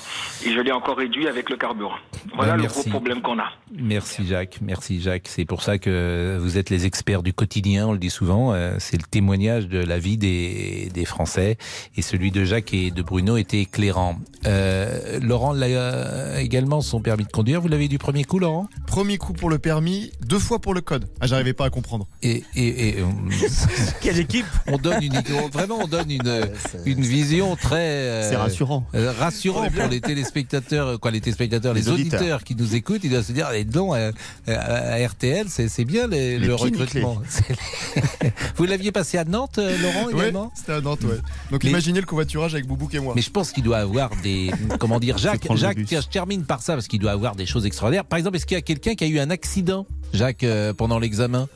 Et 0.44 0.52
je 0.52 0.60
l'ai 0.60 0.72
encore 0.72 0.96
réduit 0.96 1.26
avec 1.28 1.50
le 1.50 1.56
carburant. 1.56 1.94
Voilà 2.34 2.56
Ben, 2.56 2.62
le 2.62 2.68
gros 2.68 2.82
problème 2.84 3.20
qu'on 3.22 3.38
a. 3.38 3.50
Merci 3.72 4.26
Jacques, 4.26 4.58
merci 4.62 5.00
Jacques. 5.00 5.26
C'est 5.28 5.44
pour 5.44 5.62
ça 5.62 5.78
que 5.78 6.36
vous 6.40 6.58
êtes 6.58 6.70
les 6.70 6.86
experts 6.86 7.22
du 7.22 7.32
quotidien, 7.32 7.88
on 7.88 7.92
le 7.92 7.98
dit 7.98 8.10
souvent. 8.10 8.52
Euh, 8.52 8.74
C'est 8.78 8.96
le 8.96 9.06
témoignage 9.06 9.68
de 9.68 9.78
la 9.78 9.98
vie 9.98 10.16
des, 10.18 10.88
des 10.92 11.04
Français. 11.04 11.56
Et 11.96 12.02
celui 12.02 12.30
de 12.30 12.44
Jacques 12.44 12.72
et 12.74 12.90
de 12.90 13.02
Bruno 13.02 13.36
était 13.36 13.60
éclairant. 13.60 14.16
Euh, 14.46 15.18
Laurent 15.20 15.52
l'a 15.52 15.66
euh, 15.66 16.38
également 16.38 16.80
son 16.80 17.00
permis 17.00 17.24
de 17.24 17.30
conduire. 17.32 17.60
Vous 17.60 17.68
l'avez 17.68 17.88
du 17.88 17.98
premier 17.98 18.24
coup, 18.24 18.38
Laurent? 18.38 18.68
Premier 18.86 19.18
coup 19.18 19.32
pour 19.32 19.50
le 19.50 19.58
permis, 19.58 20.10
deux 20.26 20.38
fois 20.38 20.58
pour 20.60 20.74
le 20.74 20.80
code. 20.80 21.06
Ah, 21.20 21.26
j'arrivais 21.26 21.52
pas 21.54 21.66
à 21.66 21.70
comprendre. 21.70 22.06
Et, 22.22 22.42
et, 22.54 22.98
et 22.98 23.02
on- 23.02 23.28
Quelle 24.00 24.18
équipe? 24.18 24.46
on 24.66 24.78
donne 24.90 25.02
une 25.02 25.22
on- 25.42 25.48
vraiment 25.48 25.78
on 25.82 25.86
donne 25.86 26.10
une 26.10 26.48
une 26.86 27.00
vision 27.02 27.56
très 27.56 27.76
euh, 27.80 28.38
rassurant. 28.38 28.84
euh, 28.94 29.12
rassurant 29.18 29.68
pour 29.70 29.88
les 29.88 30.00
téléspectateurs 30.00 30.86
euh, 30.88 30.96
quoi 30.98 31.10
les 31.10 31.20
téléspectateurs 31.20 31.74
les, 31.74 31.82
Les 31.82 31.88
auditeurs. 31.88 32.20
auditeurs. 32.20 32.44
qui 32.44 32.54
nous 32.54 32.74
écoutent 32.74 33.02
ils 33.04 33.10
doivent 33.10 33.24
se 33.26 33.32
dire 33.32 33.50
les 33.50 33.64
dons 33.64 33.92
à, 33.92 34.10
à 34.46 35.06
RTL 35.08 35.46
c'est 35.48 35.68
c'est 35.68 35.84
bien 35.84 36.06
les- 36.06 36.38
Les 36.38 36.46
le 36.46 36.54
recrutement 36.54 37.20
vous 38.56 38.64
l'aviez 38.64 38.92
passé 38.92 39.18
à 39.18 39.24
Nantes 39.24 39.58
euh, 39.58 39.76
Laurent 39.82 40.06
Ouais, 40.06 40.12
également 40.22 40.52
c'était 40.54 40.72
à 40.72 40.80
Nantes, 40.80 41.02
ouais. 41.04 41.18
Donc 41.50 41.64
Mais- 41.64 41.70
imaginez 41.70 42.00
le 42.00 42.06
covoiturage 42.06 42.54
avec 42.54 42.66
Boubouk 42.66 42.94
et 42.94 43.00
moi. 43.00 43.12
mais 43.16 43.22
je 43.22 43.30
pense 43.30 43.52
qu'il 43.52 43.62
doit 43.64 43.78
avoir 43.78 44.10
des 44.22 44.50
comment 44.78 44.98
dire 45.00 45.18
Jacques 45.18 45.46
Jacques 45.56 45.78
tiens, 45.86 46.00
je 46.00 46.08
termine 46.08 46.44
par 46.44 46.62
ça 46.62 46.74
parce 46.74 46.88
qu'il 46.88 47.00
doit 47.00 47.12
avoir 47.12 47.36
des 47.36 47.46
choses 47.46 47.66
extraordinaires 47.66 48.04
par 48.04 48.18
exemple 48.18 48.36
est-ce 48.36 48.46
qu'il 48.46 48.56
y 48.56 48.58
a 48.58 48.62
quelqu'un 48.62 48.94
qui 48.94 49.04
a 49.04 49.06
eu 49.06 49.18
un 49.18 49.30
accident 49.30 49.86
Jacques 50.12 50.44
euh, 50.44 50.72
pendant 50.72 50.98
l'examen? 50.98 51.48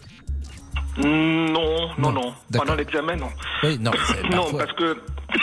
Non, 0.98 1.06
non, 1.06 1.88
Non, 1.98 2.12
non. 2.12 2.34
d'accord. 2.50 2.66
Pendant 2.66 2.74
l'examen, 2.74 3.16
non. 3.16 3.28
oui 3.62 3.78
non 3.78 3.90
Non, 4.30 4.36
parfois- 4.42 4.58
parce 4.58 4.72
que, 4.74 4.96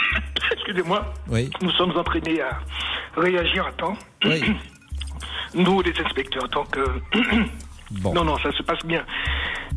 excusez-moi, 0.52 1.12
oui 1.28 1.50
nous 1.62 1.70
sommes 1.72 1.96
entraînés 1.96 2.40
à 2.40 2.60
réagir 3.20 3.66
à 3.66 3.72
temps. 3.72 3.96
oui 4.24 4.42
Nous, 5.54 5.82
les 5.82 5.92
inspecteurs, 6.06 6.48
donc... 6.50 6.76
euh, 6.76 6.86
bon 7.90 8.14
Non, 8.14 8.22
non, 8.22 8.38
ça 8.38 8.52
se 8.52 8.62
passe 8.62 8.84
bien. 8.86 9.04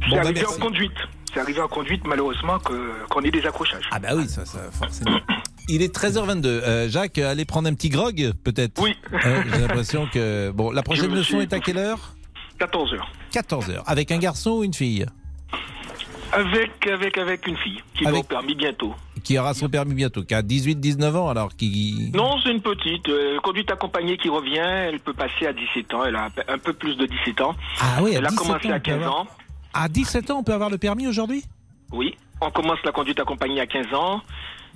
C'est 0.04 0.10
Bon, 0.10 0.16
bah, 0.18 0.22
arrivé 0.22 0.46
en 0.46 0.60
conduite. 0.60 0.94
C'est 1.34 1.40
arrivé 1.40 1.62
en 1.62 1.68
conduite, 1.68 2.06
malheureusement, 2.06 2.60
qu'on 2.60 3.22
ait 3.22 3.32
des 3.32 3.44
accrochages. 3.48 3.90
Ah 3.92 3.98
bah 3.98 4.10
oui, 4.16 4.28
ça, 4.30 4.46
ça 4.46 4.60
forcément. 4.72 5.20
Il 5.68 5.82
est 5.82 5.92
13h22. 5.96 6.46
Euh, 6.46 6.90
Jacques, 6.90 7.18
allez 7.18 7.46
prendre 7.46 7.68
un 7.68 7.74
petit 7.74 7.90
grog, 7.90 8.34
peut-être 8.44 8.80
Oui. 8.84 8.96
Euh, 9.14 9.42
J'ai 9.52 9.62
l'impression 9.68 10.06
que... 10.14 10.52
Bon, 10.52 10.70
la 10.70 10.84
prochaine 10.84 11.10
leçon 11.16 11.38
suis- 11.38 11.42
est 11.42 11.54
à 11.54 11.60
quelle 11.60 11.80
heure? 11.80 12.14
14 12.60 12.94
heures. 12.94 13.12
14h. 13.34 13.82
Avec 13.88 14.12
un 14.12 14.20
garçon 14.20 14.52
ou 14.52 14.64
une 14.64 14.76
fille? 14.76 15.08
Avec, 16.34 16.88
avec, 16.88 17.18
avec 17.18 17.48
une 17.48 17.58
fille 17.58 17.82
qui 17.96 18.04
va 18.04 18.10
Avec- 18.12 18.24
au 18.24 18.28
permis 18.28 18.56
bientôt. 18.56 18.94
Qui 19.24 19.38
aura 19.40 19.54
son 19.54 19.70
permis 19.70 19.94
bientôt, 19.94 20.24
qui 20.24 20.34
a 20.34 20.42
18-19 20.42 21.16
ans, 21.16 21.30
alors 21.30 21.56
qui... 21.56 22.12
Non, 22.14 22.38
c'est 22.44 22.52
une 22.52 22.62
petite. 22.62 23.08
euh, 23.08 23.40
conduite 23.40 23.72
accompagnée 23.72 24.18
qui 24.18 24.28
revient. 24.30 24.58
Elle 24.58 25.00
peut 25.00 25.14
passer 25.14 25.48
à 25.48 25.54
17 25.54 25.94
ans. 25.94 26.04
Elle 26.06 26.16
a 26.16 26.30
un 26.50 26.58
peu 26.58 26.74
plus 26.74 26.96
de 26.98 27.06
17 27.06 27.40
ans. 27.42 27.56
Ah 27.80 28.00
oui, 28.02 28.16
à 28.16 28.20
Elle 28.20 28.26
a 28.26 28.30
17 28.30 28.38
commencé 28.48 28.68
ans, 28.68 28.72
à 28.72 28.76
on 28.76 28.80
peut 28.80 28.84
15 28.84 28.96
avoir- 29.02 29.16
ans. 29.22 29.28
À 29.74 29.88
17 29.88 30.32
ans, 30.32 30.38
on 30.40 30.44
peut 30.44 30.54
avoir 30.54 30.70
le 30.70 30.78
permis 30.78 31.08
aujourd'hui? 31.08 31.44
Oui. 31.92 32.16
On 32.42 32.52
commence 32.52 32.80
la 32.84 32.92
conduite 32.92 33.20
accompagnée 33.20 33.62
à 33.62 33.66
15 33.68 33.94
ans. 33.94 34.22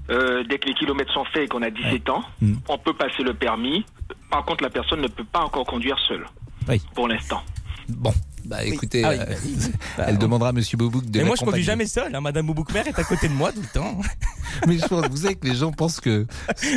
Euh, 0.10 0.44
dès 0.48 0.58
que 0.60 0.68
les 0.70 0.74
kilomètres 0.76 1.12
sont 1.14 1.26
faits 1.26 1.44
et 1.44 1.48
qu'on 1.48 1.62
a 1.64 1.70
17 1.70 2.08
ans, 2.10 2.24
Mm. 2.42 2.54
on 2.70 2.78
peut 2.78 2.94
passer 2.94 3.24
le 3.24 3.34
permis. 3.34 3.84
Par 4.32 4.46
contre, 4.46 4.64
la 4.64 4.70
personne 4.70 5.02
ne 5.02 5.08
peut 5.10 5.26
pas 5.26 5.42
encore 5.42 5.66
conduire 5.66 5.98
seule. 6.08 6.26
Oui. 6.70 6.82
Pour 6.96 7.10
l'instant. 7.10 7.42
Bon, 7.90 8.14
bah 8.48 8.64
écoutez, 8.66 9.04
Ah 9.04 9.10
oui, 9.12 9.18
euh, 9.20 9.26
bah 9.26 9.36
oui. 9.46 9.56
Bah, 9.98 10.06
elle 10.08 10.18
demandera 10.18 10.50
à 10.50 10.52
Monsieur 10.52 10.78
Boubouk 10.78 11.06
de 11.10 11.20
Mais 11.20 11.26
moi, 11.26 11.36
je 11.40 11.44
conduis 11.46 11.64
jamais 11.64 11.86
seul. 11.88 12.14
Hein. 12.16 12.22
Madame 12.22 12.46
Bouboukmer 12.48 12.82
est 12.86 12.98
à 13.00 13.04
côté 13.04 13.28
de 13.28 13.34
moi 13.34 13.52
tout 13.52 13.62
le 13.62 13.68
temps. 13.68 14.00
Mais 14.68 14.78
je 14.78 14.86
pense, 14.86 15.06
vous 15.10 15.18
savez 15.18 15.36
que 15.36 15.46
les 15.48 15.56
gens 15.56 15.72
pensent 15.72 16.00
que, 16.00 16.26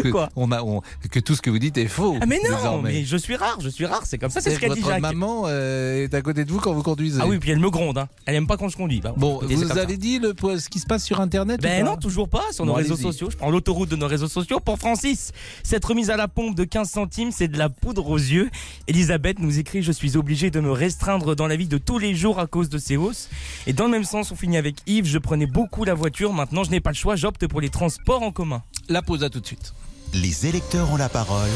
que, 0.02 0.08
Quoi 0.10 0.28
on 0.36 0.50
a, 0.52 0.62
on- 0.62 0.82
que 1.10 1.20
tout 1.20 1.34
ce 1.34 1.40
que 1.42 1.50
vous 1.50 1.58
dites 1.58 1.78
est 1.78 1.86
faux. 1.86 2.16
Ah, 2.20 2.26
mais 2.26 2.38
non, 2.48 2.56
désormais. 2.56 2.92
mais 2.92 3.04
je 3.04 3.16
suis 3.16 3.36
rare, 3.36 3.58
je 3.62 3.68
suis 3.68 3.86
rare. 3.86 4.02
C'est 4.04 4.18
comme 4.18 4.30
ça, 4.30 4.40
c'est 4.40 4.54
ce 4.54 4.58
qu'a 4.60 4.68
dit 4.68 4.80
votre 4.80 4.92
Jacques. 4.92 5.00
maman 5.00 5.44
euh, 5.46 6.04
est 6.04 6.12
à 6.14 6.20
côté 6.20 6.44
de 6.44 6.50
vous 6.50 6.58
quand 6.58 6.72
vous 6.72 6.82
conduisez. 6.82 7.20
Ah 7.22 7.26
oui, 7.26 7.38
puis 7.38 7.50
elle 7.50 7.60
me 7.60 7.70
gronde. 7.70 7.96
Hein. 7.98 8.08
Elle 8.26 8.34
aime 8.34 8.46
pas 8.46 8.56
quand 8.56 8.68
je 8.68 8.76
conduis. 8.76 9.00
Bah, 9.00 9.14
Bon, 9.16 9.38
écoutez, 9.38 9.54
vous 9.54 9.68
ça. 9.68 9.80
avez 9.82 9.96
dit 9.96 10.18
le, 10.18 10.34
ce 10.58 10.68
qui 10.68 10.78
se 10.80 10.86
passe 10.86 11.04
sur 11.04 11.20
Internet 11.20 11.60
Ben 11.62 11.84
non, 11.84 11.96
toujours 11.96 12.28
pas 12.28 12.42
sur 12.52 12.64
Bon, 12.64 12.72
nos 12.72 12.76
réseaux 12.76 12.96
sociaux. 12.96 13.30
Je 13.30 13.36
prends 13.36 13.50
l'autoroute 13.50 13.88
de 13.88 13.96
nos 13.96 14.08
réseaux 14.08 14.28
sociaux. 14.28 14.58
Pour 14.60 14.78
Francis, 14.78 15.32
cette 15.62 15.84
remise 15.84 16.10
à 16.10 16.16
la 16.16 16.28
pompe 16.28 16.56
de 16.56 16.64
15 16.64 16.90
centimes, 16.90 17.30
c'est 17.30 17.48
de 17.48 17.56
la 17.56 17.68
poudre 17.68 18.08
aux 18.10 18.18
yeux. 18.18 18.50
Elisabeth 18.88 19.38
nous 19.38 19.58
écrit 19.58 19.82
Je 19.82 19.92
suis 19.92 20.16
obligé 20.16 20.50
de 20.50 20.60
me 20.60 20.72
restreindre 20.72 21.34
dans 21.36 21.46
la 21.46 21.56
vie 21.60 21.68
de 21.68 21.78
tous 21.78 21.98
les 21.98 22.14
jours 22.14 22.40
à 22.40 22.46
cause 22.46 22.70
de 22.70 22.78
ces 22.78 22.96
hausses. 22.96 23.28
Et 23.66 23.74
dans 23.74 23.84
le 23.84 23.90
même 23.90 24.04
sens, 24.04 24.32
on 24.32 24.36
finit 24.36 24.56
avec 24.56 24.76
Yves 24.86 25.06
Je 25.06 25.18
prenais 25.18 25.46
beaucoup 25.46 25.84
la 25.84 25.94
voiture. 25.94 26.32
Maintenant, 26.32 26.64
je 26.64 26.70
n'ai 26.70 26.80
pas 26.80 26.90
le 26.90 26.96
choix. 26.96 27.16
J'opte 27.16 27.46
pour 27.46 27.60
les 27.60 27.68
transports 27.68 28.22
en 28.22 28.32
commun. 28.32 28.62
La 28.88 29.02
pause 29.02 29.22
à 29.22 29.30
tout 29.30 29.40
de 29.40 29.46
suite. 29.46 29.74
Les 30.14 30.46
électeurs 30.46 30.90
ont 30.90 30.96
la 30.96 31.08
parole 31.08 31.50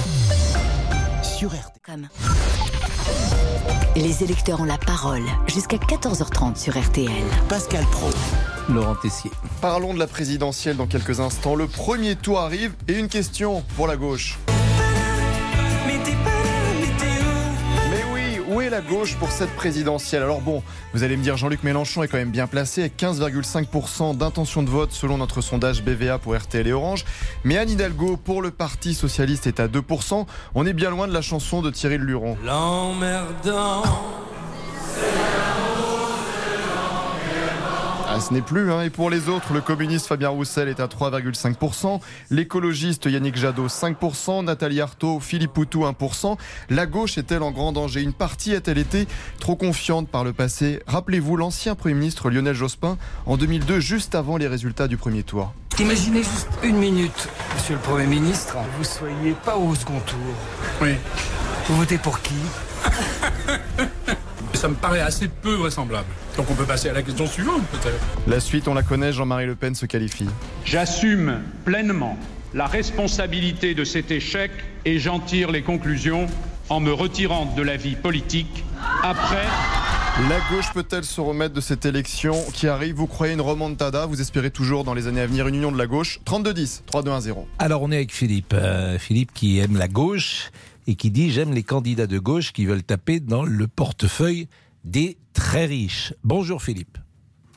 sur 1.22 1.50
RTL. 1.50 2.08
Les 3.96 4.22
électeurs 4.22 4.60
ont 4.60 4.64
la 4.64 4.76
parole 4.78 5.24
jusqu'à 5.46 5.78
14h30 5.78 6.56
sur 6.56 6.78
RTL. 6.78 7.10
Pascal 7.48 7.84
Pro. 7.86 8.10
Laurent 8.68 8.96
Tessier. 8.96 9.30
Parlons 9.62 9.94
de 9.94 9.98
la 9.98 10.06
présidentielle 10.06 10.76
dans 10.76 10.86
quelques 10.86 11.20
instants. 11.20 11.54
Le 11.54 11.66
premier 11.66 12.14
tour 12.14 12.40
arrive 12.40 12.74
et 12.88 12.98
une 12.98 13.08
question 13.08 13.64
pour 13.76 13.86
la 13.86 13.96
gauche. 13.96 14.38
La 18.70 18.80
gauche 18.80 19.16
pour 19.16 19.30
cette 19.30 19.50
présidentielle 19.50 20.22
Alors 20.22 20.40
bon, 20.40 20.62
vous 20.92 21.02
allez 21.02 21.16
me 21.16 21.22
dire 21.22 21.36
Jean-Luc 21.36 21.62
Mélenchon 21.62 22.02
est 22.02 22.08
quand 22.08 22.16
même 22.16 22.30
bien 22.30 22.46
placé 22.46 22.82
avec 22.82 22.96
15,5% 22.96 24.16
d'intention 24.16 24.62
de 24.62 24.70
vote 24.70 24.92
selon 24.92 25.18
notre 25.18 25.40
sondage 25.40 25.82
BVA 25.82 26.18
pour 26.18 26.36
RTL 26.36 26.66
et 26.66 26.72
Orange. 26.72 27.04
Mais 27.44 27.58
Anne 27.58 27.70
Hidalgo 27.70 28.16
pour 28.16 28.42
le 28.42 28.50
Parti 28.50 28.94
Socialiste 28.94 29.46
est 29.46 29.60
à 29.60 29.68
2%. 29.68 30.26
On 30.54 30.66
est 30.66 30.72
bien 30.72 30.90
loin 30.90 31.06
de 31.08 31.12
la 31.12 31.22
chanson 31.22 31.62
de 31.62 31.70
Thierry 31.70 31.98
Luron. 31.98 32.36
L'emmerdant. 32.44 33.82
Ah, 38.16 38.20
ce 38.20 38.32
n'est 38.32 38.42
plus. 38.42 38.70
Hein. 38.70 38.82
Et 38.82 38.90
pour 38.90 39.10
les 39.10 39.28
autres, 39.28 39.52
le 39.52 39.60
communiste 39.60 40.06
Fabien 40.06 40.28
Roussel 40.28 40.68
est 40.68 40.78
à 40.78 40.86
3,5%, 40.86 42.00
l'écologiste 42.30 43.06
Yannick 43.06 43.36
Jadot 43.36 43.66
5%, 43.66 44.44
Nathalie 44.44 44.80
Arthaud, 44.80 45.18
Philippe 45.18 45.52
Poutou 45.52 45.80
1%. 45.80 46.36
La 46.70 46.86
gauche 46.86 47.18
est-elle 47.18 47.42
en 47.42 47.50
grand 47.50 47.72
danger? 47.72 48.02
Une 48.02 48.12
partie 48.12 48.54
a-t-elle 48.54 48.78
été 48.78 49.08
trop 49.40 49.56
confiante 49.56 50.08
par 50.08 50.22
le 50.22 50.32
passé? 50.32 50.78
Rappelez-vous 50.86 51.36
l'ancien 51.36 51.74
Premier 51.74 51.94
ministre 51.94 52.30
Lionel 52.30 52.54
Jospin 52.54 52.98
en 53.26 53.36
2002, 53.36 53.80
juste 53.80 54.14
avant 54.14 54.36
les 54.36 54.46
résultats 54.46 54.86
du 54.86 54.96
premier 54.96 55.24
tour. 55.24 55.52
Imaginez 55.80 56.22
juste 56.22 56.50
une 56.62 56.76
minute, 56.76 57.28
monsieur 57.56 57.74
le 57.74 57.80
Premier 57.80 58.06
ministre, 58.06 58.56
vous 58.78 58.84
soyez 58.84 59.34
pas 59.44 59.56
au 59.56 59.74
second 59.74 59.98
tour. 60.06 60.18
Oui. 60.80 60.94
Vous 61.66 61.76
votez 61.78 61.98
pour 61.98 62.20
qui? 62.20 62.34
Ça 64.64 64.70
me 64.70 64.76
paraît 64.76 65.02
assez 65.02 65.28
peu 65.28 65.56
vraisemblable. 65.56 66.08
Donc 66.38 66.50
on 66.50 66.54
peut 66.54 66.64
passer 66.64 66.88
à 66.88 66.94
la 66.94 67.02
question 67.02 67.26
suivante 67.26 67.60
peut-être. 67.66 68.00
La 68.26 68.40
suite, 68.40 68.66
on 68.66 68.72
la 68.72 68.82
connaît, 68.82 69.12
Jean-Marie 69.12 69.44
Le 69.44 69.56
Pen 69.56 69.74
se 69.74 69.84
qualifie. 69.84 70.26
J'assume 70.64 71.42
pleinement 71.66 72.16
la 72.54 72.64
responsabilité 72.64 73.74
de 73.74 73.84
cet 73.84 74.10
échec 74.10 74.50
et 74.86 74.98
j'en 74.98 75.20
tire 75.20 75.50
les 75.50 75.60
conclusions 75.60 76.28
en 76.70 76.80
me 76.80 76.94
retirant 76.94 77.44
de 77.54 77.60
la 77.60 77.76
vie 77.76 77.94
politique 77.94 78.64
après. 79.02 79.44
La 80.30 80.38
gauche 80.48 80.72
peut-elle 80.72 81.04
se 81.04 81.20
remettre 81.20 81.52
de 81.52 81.60
cette 81.60 81.84
élection 81.84 82.34
qui 82.54 82.66
arrive? 82.66 82.94
Vous 82.94 83.06
croyez 83.08 83.34
une 83.34 83.42
remontada? 83.42 84.06
Vous 84.06 84.22
espérez 84.22 84.50
toujours 84.50 84.84
dans 84.84 84.94
les 84.94 85.08
années 85.08 85.20
à 85.20 85.26
venir 85.26 85.46
une 85.46 85.56
union 85.56 85.72
de 85.72 85.76
la 85.76 85.86
gauche? 85.86 86.20
32-10, 86.24 86.82
3-2-1-0. 86.90 87.44
Alors 87.58 87.82
on 87.82 87.90
est 87.90 87.96
avec 87.96 88.14
Philippe. 88.14 88.54
Euh, 88.54 88.98
Philippe 88.98 89.34
qui 89.34 89.58
aime 89.58 89.76
la 89.76 89.88
gauche 89.88 90.52
et 90.86 90.96
qui 90.96 91.10
dit 91.10 91.30
j'aime 91.30 91.52
les 91.52 91.62
candidats 91.62 92.06
de 92.06 92.18
gauche 92.18 92.52
qui 92.52 92.66
veulent 92.66 92.82
taper 92.82 93.20
dans 93.20 93.44
le 93.44 93.66
portefeuille 93.66 94.48
des 94.84 95.16
très 95.32 95.66
riches. 95.66 96.12
Bonjour 96.22 96.62
Philippe. 96.62 96.98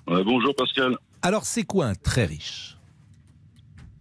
Ouais, 0.08 0.24
bonjour 0.24 0.56
Pascal. 0.56 0.98
Alors 1.22 1.46
c'est 1.46 1.64
quoi 1.64 1.88
un 1.88 1.96
très 1.96 2.26
riche? 2.26 2.78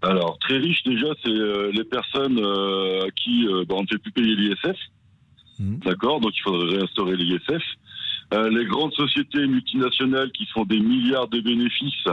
Alors, 0.03 0.39
très 0.39 0.59
riche 0.59 0.83
déjà, 0.85 1.09
c'est 1.25 1.31
euh, 1.31 1.71
les 1.73 1.85
personnes 1.85 2.39
euh, 2.39 3.07
à 3.07 3.11
qui 3.11 3.47
euh, 3.49 3.65
bah, 3.69 3.77
on 3.79 3.83
ne 3.83 3.87
fait 3.89 3.99
plus 3.99 4.12
payer 4.12 4.37
l'ISF. 4.37 4.77
D'accord 5.59 6.21
Donc 6.21 6.33
il 6.37 6.43
faudrait 6.43 6.77
réinstaurer 6.77 7.17
l'ISF. 7.17 7.62
Les 8.33 8.67
grandes 8.67 8.93
sociétés 8.93 9.47
multinationales 9.47 10.31
qui 10.33 10.45
font 10.47 10.65
des 10.65 10.81
milliards 10.81 11.29
de 11.29 11.41
bénéfices 11.41 12.09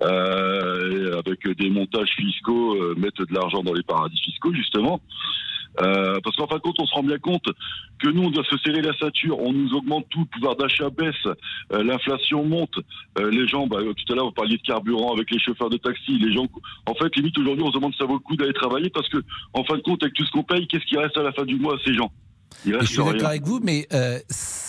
avec 0.00 1.48
des 1.58 1.70
montages 1.70 2.10
fiscaux 2.14 2.76
mettent 2.94 3.18
de 3.18 3.34
l'argent 3.34 3.62
dans 3.62 3.72
les 3.72 3.82
paradis 3.82 4.20
fiscaux 4.20 4.52
justement. 4.52 5.00
Euh, 5.80 6.18
parce 6.22 6.36
qu'en 6.36 6.46
fin 6.46 6.56
de 6.56 6.60
compte, 6.60 6.76
on 6.78 6.86
se 6.86 6.94
rend 6.94 7.02
bien 7.02 7.18
compte 7.18 7.46
que 7.98 8.08
nous, 8.08 8.22
on 8.22 8.30
doit 8.30 8.44
se 8.44 8.56
serrer 8.58 8.82
la 8.82 8.96
ceinture, 8.98 9.38
on 9.40 9.52
nous 9.52 9.74
augmente 9.74 10.06
tout, 10.10 10.20
le 10.20 10.26
pouvoir 10.26 10.56
d'achat 10.56 10.90
baisse, 10.90 11.14
euh, 11.72 11.82
l'inflation 11.82 12.44
monte, 12.44 12.78
euh, 13.18 13.30
les 13.30 13.46
gens, 13.46 13.66
bah, 13.66 13.78
tout 13.80 14.12
à 14.12 14.16
l'heure, 14.16 14.26
vous 14.26 14.32
parliez 14.32 14.56
de 14.56 14.62
carburant 14.62 15.12
avec 15.12 15.30
les 15.30 15.38
chauffeurs 15.38 15.70
de 15.70 15.76
taxi, 15.76 16.18
les 16.18 16.32
gens, 16.32 16.46
en 16.86 16.94
fait, 16.94 17.14
limite 17.16 17.38
aujourd'hui, 17.38 17.64
on 17.64 17.70
se 17.70 17.76
demande 17.76 17.92
si 17.92 17.98
ça 17.98 18.06
vaut 18.06 18.14
le 18.14 18.20
coup 18.20 18.36
d'aller 18.36 18.52
travailler 18.52 18.90
parce 18.90 19.08
que, 19.08 19.18
en 19.52 19.64
fin 19.64 19.76
de 19.76 19.82
compte, 19.82 20.02
avec 20.02 20.14
tout 20.14 20.24
ce 20.24 20.30
qu'on 20.30 20.42
paye, 20.42 20.66
qu'est-ce 20.66 20.86
qui 20.86 20.96
reste 20.96 21.16
à 21.16 21.22
la 21.22 21.32
fin 21.32 21.44
du 21.44 21.56
mois 21.56 21.74
à 21.74 21.78
ces 21.84 21.94
gens? 21.94 22.10
Je 22.66 22.86
suis 22.86 22.96
d'accord 22.96 23.28
avec 23.28 23.44
vous, 23.44 23.60
mais 23.62 23.86
euh, 23.92 24.18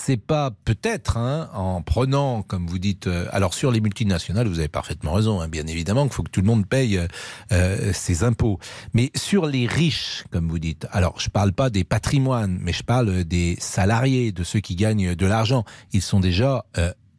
c'est 0.08 0.16
pas 0.16 0.52
peut-être 0.64 1.18
hein, 1.18 1.50
en 1.54 1.82
prenant, 1.82 2.42
comme 2.42 2.66
vous 2.66 2.80
dites, 2.80 3.08
euh, 3.08 3.28
alors 3.32 3.54
sur 3.54 3.72
les 3.72 3.82
multinationales, 3.82 4.48
vous 4.48 4.60
avez 4.60 4.70
parfaitement 4.70 5.12
raison, 5.12 5.42
hein, 5.42 5.50
bien 5.50 5.68
évidemment 5.68 6.04
qu'il 6.04 6.14
faut 6.14 6.24
que 6.24 6.30
tout 6.30 6.40
le 6.40 6.48
monde 6.48 6.66
paye 6.66 6.98
euh, 6.98 7.08
euh, 7.52 7.92
ses 7.92 8.24
impôts. 8.24 8.58
Mais 8.94 9.12
sur 9.16 9.48
les 9.48 9.68
riches, 9.68 10.24
comme 10.32 10.48
vous 10.48 10.60
dites, 10.60 10.88
alors 10.92 11.20
je 11.20 11.30
parle 11.30 11.52
pas 11.52 11.70
des 11.70 11.84
patrimoines, 11.84 12.58
mais 12.62 12.72
je 12.72 12.84
parle 12.84 13.26
des 13.26 13.58
salariés, 13.60 14.32
de 14.32 14.46
ceux 14.46 14.62
qui 14.62 14.76
gagnent 14.76 15.14
de 15.14 15.26
l'argent. 15.26 15.66
Ils 15.92 16.02
sont 16.02 16.22
déjà 16.22 16.66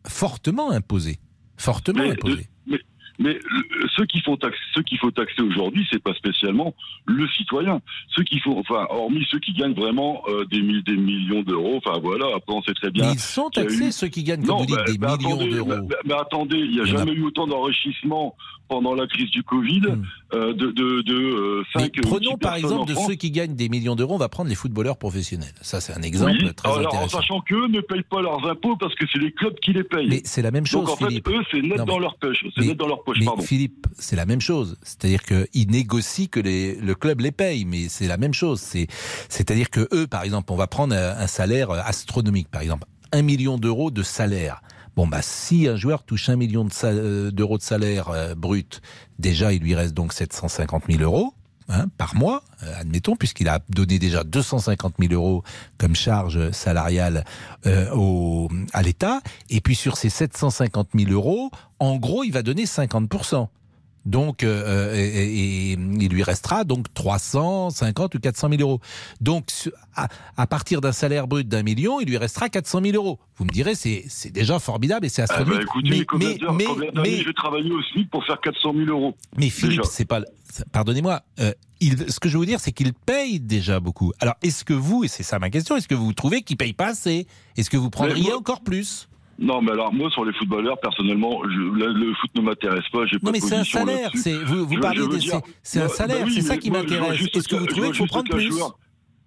fortement 0.07 0.71
imposés, 0.71 1.19
fortement 1.59 2.05
Mais, 2.05 2.13
imposés. 2.13 2.49
Mais, 3.19 3.39
ceux 3.97 4.07
qu'il 4.07 4.23
faut 4.23 4.37
taxer, 4.37 4.61
ceux 4.75 4.83
qu'il 4.83 4.99
faut 4.99 5.11
taxer 5.11 5.43
aujourd'hui, 5.43 5.87
c'est 5.91 6.03
pas 6.03 6.15
spécialement 6.15 6.75
le 7.07 7.27
citoyen. 7.29 7.81
Ceux 8.15 8.23
qui 8.25 8.39
font, 8.41 8.59
enfin, 8.59 8.87
hormis 8.91 9.27
ceux 9.31 9.39
qui 9.41 9.53
gagnent 9.53 9.75
vraiment 9.75 10.23
euh, 10.29 10.45
des, 10.47 10.63
mi- 10.63 10.83
des 10.83 10.97
millions 10.97 11.43
d'euros, 11.43 11.81
enfin 11.85 11.99
voilà. 12.01 12.27
Après, 12.37 12.55
on 12.55 12.63
sait 12.63 12.75
très 12.75 12.91
bien. 12.91 13.07
Mais 13.07 13.13
ils 13.15 13.19
sont 13.19 13.49
qu'il 13.49 13.63
taxés, 13.65 13.89
eu- 13.89 13.93
ceux 13.93 14.09
qui 14.09 14.23
gagnent, 14.23 14.41
comme 14.45 14.57
Non, 14.57 14.57
vous 14.59 14.67
dites, 14.67 14.77
bah, 14.77 14.85
des 14.87 14.99
bah, 14.99 15.17
millions 15.19 15.37
d'euros. 15.47 15.83
bah, 15.89 15.97
mais 16.05 16.15
attendez, 16.15 16.59
il 16.59 16.71
n'y 16.73 16.81
a- 16.81 16.85
jamais 16.85 17.13
eu 17.13 17.23
autant 17.25 17.47
d'enrichissement 17.47 18.37
pendant 18.69 18.95
la 18.95 19.07
crise 19.07 19.31
du 19.31 19.43
Covid 19.43 19.83
euh, 20.35 20.53
de, 20.53 20.71
de, 20.71 21.03
de 21.03 21.15
euh, 21.15 21.63
Mais 21.77 21.91
prenons 22.03 22.37
par 22.37 22.55
exemple 22.57 22.83
en 22.83 22.85
de 22.85 22.93
France. 22.93 23.07
ceux 23.09 23.15
qui 23.15 23.31
gagnent 23.31 23.55
des 23.55 23.69
millions 23.69 23.97
d'euros, 23.97 24.15
on 24.15 24.19
va 24.19 24.29
prendre 24.29 24.49
les 24.51 24.55
footballeurs 24.55 24.99
professionnels. 24.99 25.53
Ça, 25.63 25.81
c'est 25.81 25.95
un 25.95 26.03
exemple 26.03 26.33
Oui, 26.41 26.55
très 26.55 26.69
alors, 26.69 26.81
en 26.81 26.87
intéressant. 26.89 27.19
sachant 27.19 27.41
qu'eux 27.41 27.67
ne 27.69 27.81
payent 27.81 28.03
pas 28.03 28.21
leurs 28.23 28.47
impôts 28.47 28.77
parce 28.77 28.95
que 28.95 29.05
c'est 29.13 29.19
les 29.19 29.33
clubs 29.33 29.59
qui 29.61 29.73
les 29.73 29.85
payent. 29.85 30.09
Mais 30.09 30.21
c'est 30.25 30.43
la 30.43 30.51
même 30.51 30.67
chose, 30.67 30.85
Donc 30.85 31.03
en 31.03 31.09
fait, 31.09 31.23
eux, 31.29 31.43
c'est 31.51 31.63
net 31.63 31.83
dans 31.85 31.99
leur 31.99 32.17
poche. 32.19 32.45
C'est 32.57 32.65
net 32.67 32.77
dans 32.77 32.89
leur 32.89 33.03
poche, 33.05 33.17
mais 33.21 33.25
pardon. 33.27 33.43
Philippe, 33.43 33.87
c'est 33.99 34.17
la 34.17 34.27
même 34.27 34.41
chose. 34.41 34.77
C'est-à-dire 34.83 35.23
qu'ils 35.23 35.71
négocient 35.71 36.27
que 36.31 36.41
les, 36.41 36.75
le 36.77 36.95
club 36.95 37.21
les 37.21 37.33
paye, 37.33 37.65
mais 37.65 37.89
c'est 37.89 38.07
la 38.07 38.17
même 38.19 38.35
chose. 38.35 38.61
C'est, 38.61 38.87
c'est-à-dire 39.29 39.71
que 39.71 39.89
eux, 39.93 40.07
par 40.07 40.23
exemple, 40.25 40.53
on 40.53 40.57
va 40.57 40.67
prendre 40.67 40.95
un 40.95 41.27
salaire 41.27 41.71
astronomique, 41.71 42.49
par 42.51 42.61
exemple, 42.63 42.87
un 43.13 43.23
million 43.23 43.57
d'euros 43.59 43.91
de 43.91 44.03
salaire. 44.03 44.61
Bon, 44.97 45.07
bah, 45.07 45.23
si 45.23 45.69
un 45.69 45.77
joueur 45.77 46.03
touche 46.03 46.29
un 46.29 46.37
million 46.37 46.67
euh, 46.85 47.31
d'euros 47.31 47.59
de 47.59 47.63
salaire 47.63 48.09
euh, 48.09 48.35
brut, 48.35 48.81
déjà, 49.19 49.53
il 49.53 49.63
lui 49.63 49.75
reste 49.75 49.95
donc 49.95 50.13
750 50.13 50.85
000 50.89 51.03
euros. 51.03 51.35
hein, 51.69 51.87
par 51.99 52.15
mois, 52.15 52.43
euh, 52.63 52.73
admettons, 52.81 53.15
puisqu'il 53.15 53.49
a 53.49 53.61
donné 53.69 53.99
déjà 53.99 54.25
250 54.25 54.95
000 54.99 55.13
euros 55.13 55.43
comme 55.77 55.95
charge 55.95 56.51
salariale 56.51 57.25
au, 57.95 58.49
à 58.73 58.83
l'État. 58.83 59.21
Et 59.51 59.61
puis 59.61 59.75
sur 59.75 59.97
ces 59.97 60.11
750 60.11 60.89
000 60.95 61.13
euros, 61.13 61.51
en 61.79 61.97
gros, 61.97 62.25
il 62.25 62.33
va 62.33 62.43
donner 62.43 62.67
50 62.67 63.09
donc, 64.09 64.43
euh, 64.43 64.95
et, 64.95 65.71
et 65.71 65.73
il 65.73 66.09
lui 66.09 66.23
restera 66.23 66.65
donc 66.65 66.93
350 66.95 68.15
ou 68.15 68.19
400 68.19 68.49
000 68.51 68.61
euros. 68.63 68.81
Donc, 69.21 69.51
à, 69.95 70.09
à 70.37 70.47
partir 70.47 70.81
d'un 70.81 70.93
salaire 70.93 71.27
brut 71.29 71.47
d'un 71.49 71.63
million, 71.63 72.01
il 72.01 72.09
lui 72.09 72.17
restera 72.17 72.49
400 72.49 72.81
000 72.83 72.97
euros. 72.97 73.19
Vous 73.37 73.45
me 73.45 73.51
direz, 73.51 73.75
c'est 73.75 74.05
déjà 74.33 74.59
formidable 74.59 75.07
et 75.07 75.09
c'est 75.09 75.23
Ah 75.23 75.27
bah, 75.29 75.35
astronomique. 75.35 75.63
écoutez, 75.63 75.91
mais, 75.91 76.05
combien 76.05 76.29
mais, 76.53 76.65
mais, 76.95 77.01
mais- 77.03 77.17
je 77.21 77.27
vais 77.27 77.33
travailler 77.33 77.71
au 77.71 77.83
SMIC 77.93 78.11
pour 78.11 78.25
faire 78.25 78.41
400 78.41 78.73
000 78.75 78.87
euros 78.91 79.15
mais 79.37 79.51
Philippe, 79.51 79.85
c'est 79.85 80.05
pas. 80.05 80.23
Pardonnez-moi. 80.73 81.21
euh, 81.41 81.53
il, 81.81 82.11
ce 82.11 82.19
que 82.19 82.29
je 82.29 82.35
veux 82.35 82.39
vous 82.41 82.47
dire, 82.47 82.59
c'est 82.59 82.73
qu'il 82.73 82.93
paye 82.93 83.39
déjà 83.39 83.79
beaucoup. 83.79 84.13
Alors, 84.21 84.35
est-ce 84.43 84.65
que 84.65 84.73
vous, 84.73 85.05
et 85.05 85.09
c'est 85.09 85.23
ça 85.23 85.39
ma 85.39 85.51
question, 85.51 85.77
est-ce 85.77 85.87
que 85.87 85.95
vous 85.95 86.13
trouvez 86.13 86.43
qu'il 86.43 86.57
paye 86.57 86.73
pas 86.73 86.89
assez? 86.89 87.27
Est-ce 87.57 87.71
que 87.71 87.77
vous 87.77 87.91
prendriez 87.91 88.31
moi- 88.31 88.39
encore 88.39 88.63
plus? 88.63 89.09
Non, 89.39 89.63
mais 89.63 89.71
alors 89.71 89.93
moi 89.95 90.11
sur 90.11 90.25
les 90.25 90.33
footballeurs, 90.33 90.79
personnellement, 90.81 91.41
je, 91.45 91.59
le, 91.59 91.93
le 91.93 92.15
foot 92.15 92.31
ne 92.35 92.41
m'intéresse 92.43 92.89
pas. 92.93 93.07
J'ai 93.07 93.17
Non, 93.17 93.27
pas 93.27 93.31
mais 93.33 93.39
de 93.41 93.45
c'est 93.45 93.55
un 93.55 93.65
salaire. 93.65 94.11
c'est- 94.15 94.35
Vous, 94.45 94.67
vous 94.67 94.75
Je- 94.75 94.81
parlez 94.81 95.07
de. 95.07 95.19
c'est- 95.63 95.81
un 95.81 95.89
salaire, 95.89 96.19
bah 96.21 96.25
oui, 96.27 96.33
c'est 96.35 96.41
ça 96.43 96.55
mais 96.55 96.59
qui 96.59 96.71
m'intéresse. 96.73 97.21
Est-ce 97.33 97.49
que 97.49 97.57
vous 97.57 97.67
trouvez 97.67 97.87
qu'il 97.89 97.97
faut 97.97 98.07
prendre 98.07 98.29
plus 98.31 98.51
joueur- 98.51 98.77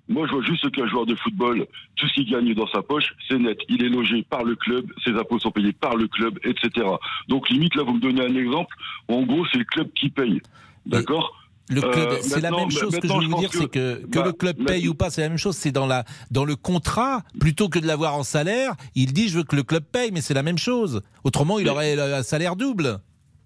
Moi, 0.10 0.28
je 0.28 0.34
vois 0.34 0.44
juste 0.44 0.70
qu'un 0.72 0.88
joueur 0.88 1.06
de 1.06 1.16
football, 1.16 1.66
tout 1.96 2.06
ce 2.10 2.14
qu'il 2.16 2.30
gagne 2.30 2.54
dans 2.54 2.68
sa 2.68 2.82
poche, 2.82 3.14
c'est 3.30 3.38
net. 3.40 3.58
Il 3.70 3.82
est 3.86 3.88
logé 3.88 4.24
par 4.30 4.44
le 4.44 4.56
club, 4.56 4.86
ses 5.06 5.12
impôts 5.12 5.40
sont 5.40 5.52
payés 5.52 5.72
par 5.72 5.96
le 5.96 6.08
club, 6.10 6.38
etc. 6.44 6.86
Donc, 7.30 7.50
limite, 7.50 7.76
là, 7.76 7.84
vous 7.84 7.94
me 7.94 8.00
donnez 8.02 8.22
un 8.22 8.36
exemple. 8.36 8.76
En 9.08 9.22
gros, 9.22 9.46
c'est 9.54 9.60
le 9.60 9.64
club 9.64 9.90
qui 9.94 10.10
paye. 10.10 10.42
D'accord? 10.86 11.38
Le 11.72 11.82
club, 11.82 12.10
Euh, 12.10 12.18
c'est 12.22 12.42
la 12.42 12.52
même 12.52 12.70
chose 12.70 13.00
que 13.00 13.08
je 13.08 13.14
veux 13.14 13.26
vous 13.26 13.40
dire, 13.40 13.50
c'est 13.54 13.72
que 13.72 14.06
que 14.06 14.20
bah, 14.20 14.26
le 14.26 14.34
club 14.34 14.64
paye 14.66 14.88
ou 14.90 14.94
pas, 14.94 15.10
c'est 15.10 15.22
la 15.22 15.30
même 15.30 15.38
chose. 15.38 15.56
C'est 15.56 15.72
dans 15.72 15.88
la 15.88 16.04
dans 16.30 16.44
le 16.46 16.56
contrat 16.56 17.24
plutôt 17.40 17.70
que 17.70 17.80
de 17.80 17.88
l'avoir 17.88 18.16
en 18.16 18.24
salaire. 18.24 18.74
Il 18.94 19.14
dit 19.14 19.30
je 19.30 19.38
veux 19.38 19.44
que 19.44 19.56
le 19.56 19.64
club 19.64 19.84
paye, 19.90 20.12
mais 20.12 20.22
c'est 20.22 20.34
la 20.34 20.44
même 20.44 20.58
chose. 20.58 21.02
Autrement, 21.24 21.60
il 21.60 21.70
aurait 21.70 21.98
un 22.00 22.24
salaire 22.24 22.56
double. 22.56 23.00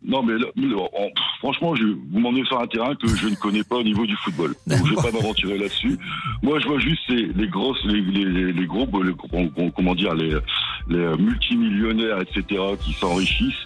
Non, 0.08 0.22
mais 0.22 0.34
là, 0.38 0.46
franchement, 1.40 1.76
je, 1.76 1.84
vous 1.84 2.20
m'emmenez 2.20 2.46
sur 2.46 2.60
un 2.60 2.68
terrain 2.68 2.94
que 2.96 3.08
je 3.08 3.28
ne 3.28 3.36
connais 3.36 3.64
pas 3.64 3.78
au 3.78 3.84
niveau 3.84 4.06
du 4.06 4.16
football. 4.18 4.54
Donc, 4.68 4.78
je 4.86 4.92
ne 4.92 4.96
vais 4.96 4.96
pas 4.96 5.12
m'aventurer 5.12 5.58
là-dessus. 5.58 5.98
Moi, 6.44 6.60
je 6.60 6.68
vois 6.68 6.78
juste 6.80 7.10
les 7.10 7.48
grosses, 7.48 7.84
les, 7.86 8.02
les, 8.02 8.52
les, 8.52 8.66
gros, 8.68 8.88
comment 9.76 9.96
dire, 9.96 10.14
les 10.14 10.38
multimillionnaires, 11.18 12.22
etc., 12.22 12.62
qui 12.84 12.94
s'enrichissent, 12.94 13.66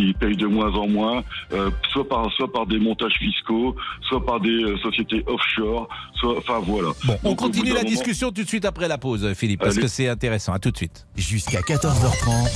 qui 0.00 0.14
payent 0.14 0.36
de 0.36 0.46
moins 0.46 0.72
en 0.74 0.88
moins, 0.88 1.22
euh, 1.52 1.70
soit 1.92 2.08
par, 2.08 2.30
soit 2.32 2.50
par 2.52 2.66
des 2.66 2.78
montages 2.78 3.14
fiscaux, 3.18 3.74
soit 4.08 4.24
par 4.24 4.40
des 4.40 4.48
euh, 4.64 4.78
sociétés 4.78 5.22
offshore, 5.26 5.88
soit, 6.14 6.38
enfin 6.38 6.58
voilà. 6.64 6.88
Bon, 7.04 7.16
on 7.24 7.28
Donc, 7.30 7.38
continue 7.38 7.68
la 7.70 7.76
moment- 7.82 7.88
discussion 7.90 8.30
tout 8.32 8.42
de 8.42 8.48
suite 8.48 8.64
après 8.64 8.88
la 8.88 8.98
pause, 8.98 9.32
Philippe, 9.34 9.60
parce 9.60 9.72
Allez. 9.74 9.82
que 9.82 9.88
c'est 9.88 10.08
intéressant. 10.08 10.52
À 10.52 10.58
tout 10.58 10.70
de 10.70 10.76
suite. 10.76 11.06
Jusqu'à 11.16 11.60
14h30. 11.60 12.50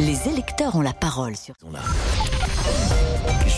Les 0.00 0.28
électeurs 0.28 0.74
ont 0.76 0.80
la 0.80 0.92
parole 0.92 1.36
sur 1.36 1.54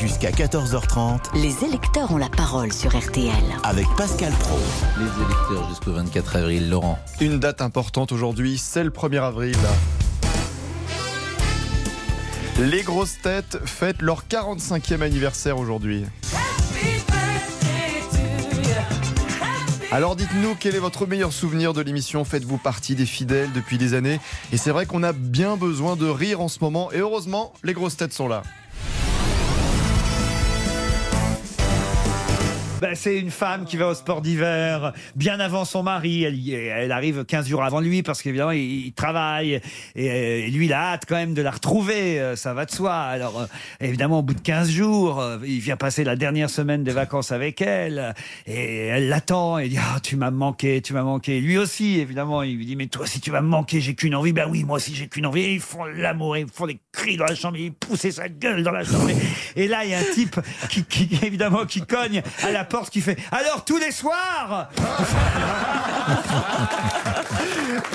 Jusqu'à 0.01 0.31
14h30. 0.31 1.35
Les 1.35 1.65
électeurs 1.65 2.13
ont 2.13 2.19
la 2.19 2.29
parole 2.29 2.73
sur 2.73 2.95
RTL. 2.97 3.33
Avec 3.63 3.87
Pascal 3.97 4.33
Pro. 4.41 4.59
Les 4.99 5.05
électeurs 5.25 5.69
jusqu'au 5.71 5.93
24 5.93 6.37
avril, 6.37 6.69
Laurent. 6.71 6.99
Une 7.21 7.39
date 7.39 7.63
importante 7.63 8.13
aujourd'hui, 8.13 8.59
c'est 8.59 8.85
le 8.85 8.91
1er 8.91 9.23
avril. 9.23 9.57
Les 12.59 12.83
grosses 12.83 13.19
têtes 13.19 13.59
fêtent 13.67 14.01
leur 14.01 14.25
45e 14.25 15.03
anniversaire 15.03 15.59
aujourd'hui. 15.59 16.07
Alors 19.93 20.17
dites-nous 20.17 20.57
quel 20.59 20.75
est 20.75 20.79
votre 20.79 21.07
meilleur 21.07 21.35
souvenir 21.35 21.75
de 21.75 21.83
l'émission 21.83 22.25
Faites-vous 22.25 22.57
partie 22.57 22.95
des 22.95 23.05
fidèles 23.05 23.53
depuis 23.53 23.77
des 23.77 23.93
années? 23.93 24.21
Et 24.53 24.57
c'est 24.57 24.71
vrai 24.71 24.87
qu'on 24.87 25.03
a 25.03 25.13
bien 25.13 25.59
besoin 25.59 25.97
de 25.97 26.07
rire 26.07 26.41
en 26.41 26.49
ce 26.49 26.59
moment 26.63 26.91
et 26.93 26.99
heureusement 26.99 27.53
les 27.63 27.75
grosses 27.75 27.99
têtes 27.99 28.15
sont 28.15 28.27
là. 28.27 28.43
Ben, 32.81 32.95
c'est 32.95 33.19
une 33.19 33.31
femme 33.31 33.65
qui 33.65 33.79
va 33.79 33.89
au 33.89 33.95
sport 33.95 34.21
d'hiver 34.21 34.93
bien 35.15 35.41
avant 35.41 35.65
son 35.65 35.83
mari. 35.83 36.25
Elle, 36.25 36.39
elle 36.51 36.93
arrive 36.93 37.25
15 37.25 37.49
jours 37.49 37.65
avant 37.65 37.81
lui 37.81 38.03
parce 38.03 38.21
qu'évidemment, 38.21 38.51
il, 38.51 38.87
il 38.87 38.93
travaille. 38.93 39.63
Et, 39.95 40.51
lui, 40.51 40.67
il 40.67 40.73
a 40.75 40.93
hâte 40.93 41.05
quand 41.09 41.15
même 41.15 41.33
de 41.33 41.41
la 41.41 41.53
retrouver. 41.53 42.21
euh, 42.21 42.37
Ça 42.37 42.53
va 42.53 42.67
de 42.67 42.71
soi. 42.71 42.95
Alors, 42.95 43.41
euh, 43.41 43.47
évidemment, 43.81 44.19
au 44.19 44.23
bout 44.23 44.35
de 44.35 44.41
15 44.41 44.69
jours, 44.71 45.21
euh, 45.21 45.39
il 45.47 45.61
vient 45.61 45.79
passer 45.79 46.05
la 46.05 46.17
dernière 46.17 46.51
semaine 46.51 46.85
des 46.85 46.93
vacances 46.93 47.33
avec 47.33 47.63
elle. 47.63 48.15
Et 48.47 48.89
elle 48.89 49.09
l'attend. 49.09 49.57
Et 49.57 49.69
dit 49.71 49.79
Ah, 49.81 49.99
Tu 50.03 50.17
m'as 50.17 50.31
manqué, 50.31 50.83
tu 50.83 50.93
m'as 50.93 51.03
manqué. 51.03 51.41
Lui 51.41 51.57
aussi, 51.57 51.99
évidemment, 51.99 52.43
il 52.43 52.57
lui 52.57 52.67
dit 52.67 52.77
Mais 52.77 52.89
toi, 52.89 53.07
si 53.07 53.21
tu 53.21 53.31
vas 53.31 53.41
me 53.41 53.49
manquer, 53.49 53.81
j'ai 53.81 53.95
qu'une 53.95 54.15
envie. 54.15 54.35
Ben 54.35 54.49
oui, 54.51 54.65
moi 54.65 54.77
aussi, 54.77 54.95
j'ai 54.95 55.09
qu'une 55.09 55.25
envie. 55.25 55.41
Et 55.41 55.53
ils 55.55 55.61
font 55.61 55.85
l'amour, 55.87 56.37
ils 56.37 56.47
font 56.47 56.67
des 56.67 56.79
cris 56.93 57.17
dans 57.17 57.25
la 57.25 57.35
chambre, 57.35 57.57
ils 57.57 57.73
poussent 57.73 58.11
sa 58.11 58.29
gueule 58.29 58.63
dans 58.63 58.71
la 58.73 58.85
chambre. 58.85 59.09
Et 59.57 59.67
là, 59.67 59.83
il 59.85 59.93
y 59.93 59.95
a 59.95 59.99
un 59.99 60.15
type 60.15 60.39
qui, 60.69 60.85
qui, 60.85 61.09
évidemment, 61.25 61.65
qui 61.65 61.81
cogne 61.81 62.23
à 62.43 62.51
la 62.51 62.65
porte, 62.67 62.76
qui 62.85 63.01
fait 63.01 63.17
Alors 63.33 63.65
tous 63.65 63.79
les 63.79 63.91
soirs 63.91 64.69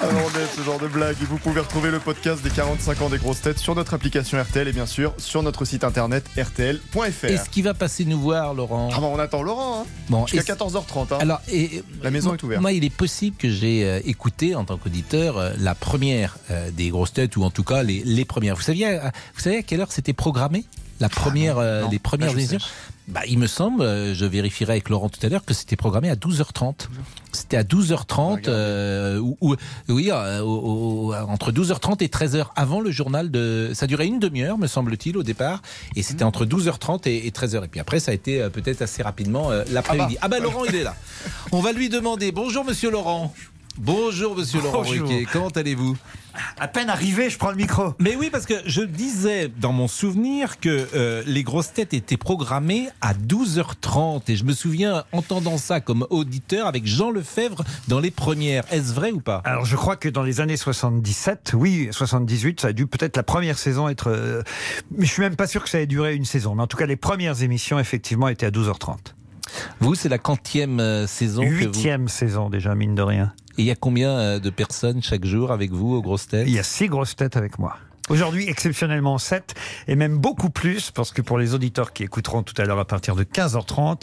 Alors 0.02 0.22
on 0.26 0.39
aime 0.39 0.48
ce 0.56 0.62
genre 0.63 0.80
de 0.80 0.88
blague 0.88 1.15
et 1.22 1.26
vous 1.26 1.38
pouvez 1.38 1.62
retrouver 1.62 1.91
le 1.91 2.00
podcast 2.00 2.41
des 2.44 2.50
45 2.50 3.02
ans 3.02 3.10
des 3.10 3.17
grosses 3.17 3.41
têtes 3.41 3.60
sur 3.60 3.76
notre 3.76 3.94
application 3.94 4.41
RTL 4.41 4.67
et 4.67 4.74
bien 4.74 4.86
sûr 4.86 5.13
sur 5.17 5.44
notre 5.44 5.63
site 5.65 5.84
internet 5.84 6.26
rtl.fr. 6.38 7.26
Est-ce 7.26 7.50
qu'il 7.50 7.63
va 7.63 7.74
passer 7.74 8.06
nous 8.06 8.20
voir, 8.20 8.54
Laurent 8.54 8.89
Ah 8.94 9.00
bah 9.00 9.08
on 9.12 9.20
attend 9.20 9.44
Laurent, 9.44 9.82
hein. 9.82 9.86
Bon, 10.10 10.26
jusqu'à 10.28 10.54
est-ce- 10.54 10.63
14h30. 10.63 11.13
hein. 11.13 11.17
Alors, 11.22 11.41
et, 11.52 11.84
La 12.02 12.12
maison 12.12 12.34
est 12.34 12.44
ouverte. 12.44 12.62
Moi, 12.62 12.72
il 12.74 12.84
est 12.84 12.89
possible 12.94 13.38
que 13.38 13.50
j'ai 13.50 13.86
euh, 13.86 14.00
écouté 14.06 14.56
en 14.56 14.65
tant 14.65 14.78
qu'auditeur 14.78 15.38
euh, 15.38 15.52
la 15.60 15.76
première 15.76 16.38
euh, 16.50 16.70
des 16.72 16.89
grosses 16.89 17.13
têtes, 17.13 17.38
ou 17.38 17.44
en 17.44 17.52
tout 17.52 17.63
cas 17.63 17.84
les, 17.84 18.02
les 18.04 18.26
premières. 18.26 18.56
Vous 18.56 18.62
saviez, 18.62 19.00
vous 19.36 19.41
savez 19.41 19.58
à 19.58 19.62
quelle 19.62 19.82
heure 19.82 19.91
c'était 19.91 20.13
programmé? 20.13 20.65
La 21.00 21.10
première, 21.10 21.56
non. 21.56 21.89
les 21.89 21.98
premières 22.00 22.30
Ah, 22.30 22.34
émissions? 22.34 22.60
Bah, 23.12 23.21
Il 23.28 23.38
me 23.38 23.47
semble, 23.47 23.82
euh, 23.84 24.15
je 24.15 24.26
vérifierai 24.26 24.74
avec 24.74 24.89
Laurent 24.89 25.10
tout 25.10 25.19
à 25.26 25.30
l'heure, 25.30 25.45
que 25.45 25.54
c'était 25.54 25.76
programmé 25.76 26.10
à 26.10 26.15
12h30. 26.15 26.88
C'était 27.34 27.58
à 27.58 27.63
12h30, 27.63 28.47
euh, 28.47 29.19
ou, 29.19 29.38
ou- 29.41 29.56
oui, 29.89 30.10
euh, 30.12 30.41
au- 30.41 31.10
au- 31.10 31.13
entre 31.13 31.52
12h30 31.52 32.02
et 32.02 32.08
13h 32.10 32.52
avant 32.56 32.80
le 32.82 32.91
journal 32.91 33.30
de. 33.32 33.71
Ça 33.74 33.88
durait 33.88 34.08
une 34.08 34.19
demi-heure, 34.19 34.58
me 34.58 34.67
semble-t-il, 34.67 35.17
au 35.17 35.24
départ, 35.24 35.62
et 35.95 36.02
c'était 36.04 36.24
entre 36.24 36.45
12h30 36.45 37.08
et, 37.08 37.28
et 37.28 37.32
13h. 37.32 37.63
Et 37.65 37.67
puis 37.67 37.80
après, 37.80 38.00
ça 38.00 38.12
a 38.12 38.13
été 38.13 38.47
peut-être 38.50 38.82
assez 38.82 39.04
rapidement 39.04 39.52
euh, 39.52 39.63
l'après-midi. 39.71 40.17
Ah 40.21 40.28
bah, 40.28 40.39
Laurent, 40.39 40.65
il 40.65 40.76
est 40.76 40.84
là. 40.84 40.95
On 41.52 41.62
va 41.62 41.71
lui 41.71 41.89
demander. 41.89 42.32
Bonjour, 42.32 42.65
monsieur 42.65 42.89
Laurent. 42.91 43.34
Bonjour 43.78 44.36
Monsieur 44.36 44.62
Laurent 44.62 44.84
Bonjour. 44.84 45.08
Ruquier, 45.08 45.26
comment 45.32 45.48
allez-vous 45.48 45.96
À 46.60 46.68
peine 46.68 46.90
arrivé, 46.90 47.30
je 47.30 47.38
prends 47.38 47.52
le 47.52 47.56
micro. 47.56 47.94
Mais 48.00 48.16
oui, 48.16 48.30
parce 48.30 48.46
que 48.46 48.56
je 48.66 48.82
disais 48.82 49.48
dans 49.48 49.72
mon 49.72 49.88
souvenir 49.88 50.60
que 50.60 50.88
euh, 50.94 51.24
les 51.26 51.44
grosses 51.44 51.72
têtes 51.72 51.94
étaient 51.94 52.18
programmées 52.18 52.90
à 53.00 53.14
12h30 53.14 54.24
et 54.28 54.36
je 54.36 54.44
me 54.44 54.54
souviens 54.54 55.06
entendant 55.14 55.58
ça 55.58 55.80
comme 55.80 56.06
auditeur 56.10 56.68
avec 56.68 56.86
Jean 56.86 57.12
Lefebvre 57.12 57.64
dans 57.88 58.00
les 58.00 58.12
premières. 58.12 58.66
Est-ce 58.72 58.94
vrai 58.94 59.12
ou 59.12 59.22
pas? 59.22 59.42
Alors 59.46 59.66
je 59.66 59.76
crois 59.78 59.96
que 59.96 60.10
dans 60.10 60.24
les 60.24 60.42
années 60.42 60.58
77, 60.58 61.54
oui, 61.56 61.88
78, 61.92 62.62
ça 62.62 62.68
a 62.70 62.74
dû 62.74 62.88
peut-être 62.88 63.16
la 63.16 63.24
première 63.24 63.58
saison 63.58 63.88
être... 63.88 64.10
euh, 64.10 64.44
mais 64.96 65.06
je 65.06 65.12
suis 65.12 65.22
même 65.22 65.38
pas 65.38 65.48
sûr 65.48 65.64
que 65.64 65.70
ça 65.70 65.80
ait 65.80 65.88
duré 65.88 66.16
une 66.16 66.26
saison. 66.26 66.56
Mais 66.56 66.64
en 66.64 66.68
tout 66.68 66.78
cas, 66.78 66.86
les 66.86 66.98
premières 66.98 67.42
émissions, 67.42 67.80
effectivement, 67.80 68.28
étaient 68.28 68.46
à 68.46 68.52
12h30. 68.52 68.98
Vous, 69.80 69.96
c'est 69.96 70.10
la 70.10 70.18
quantième 70.18 70.80
euh, 70.80 71.08
saison 71.08 71.44
que 71.44 71.50
vous... 71.50 71.56
Huitième 71.56 72.08
saison 72.08 72.50
déjà, 72.50 72.76
mine 72.76 72.96
de 72.96 73.02
rien. 73.02 73.34
Il 73.62 73.67
y 73.67 73.71
a 73.71 73.76
combien 73.76 74.10
euh, 74.17 74.39
de 74.39 74.50
personnes 74.50 75.04
chaque 75.04 75.24
jour 75.24 75.52
avec 75.52 75.69
vous 75.69 75.93
aux 75.93 76.02
grosses 76.02 76.28
têtes? 76.28 76.47
Il 76.47 76.54
y 76.54 76.58
a 76.58 76.63
six 76.63 76.88
grosses 76.88 77.15
têtes 77.15 77.38
avec 77.38 77.60
moi. 77.60 77.78
Aujourd'hui, 78.12 78.50
exceptionnellement 78.50 79.17
7, 79.17 79.56
et 79.88 79.95
même 79.95 80.17
beaucoup 80.17 80.50
plus, 80.50 80.91
parce 80.91 81.13
que 81.13 81.21
pour 81.21 81.38
les 81.38 81.54
auditeurs 81.54 81.93
qui 81.93 82.04
écouteront 82.04 82.43
tout 82.43 82.54
à 82.62 82.65
l'heure 82.65 82.78
à 82.78 82.84
partir 82.84 83.15
de 83.15 83.24
15h30, 83.24 84.02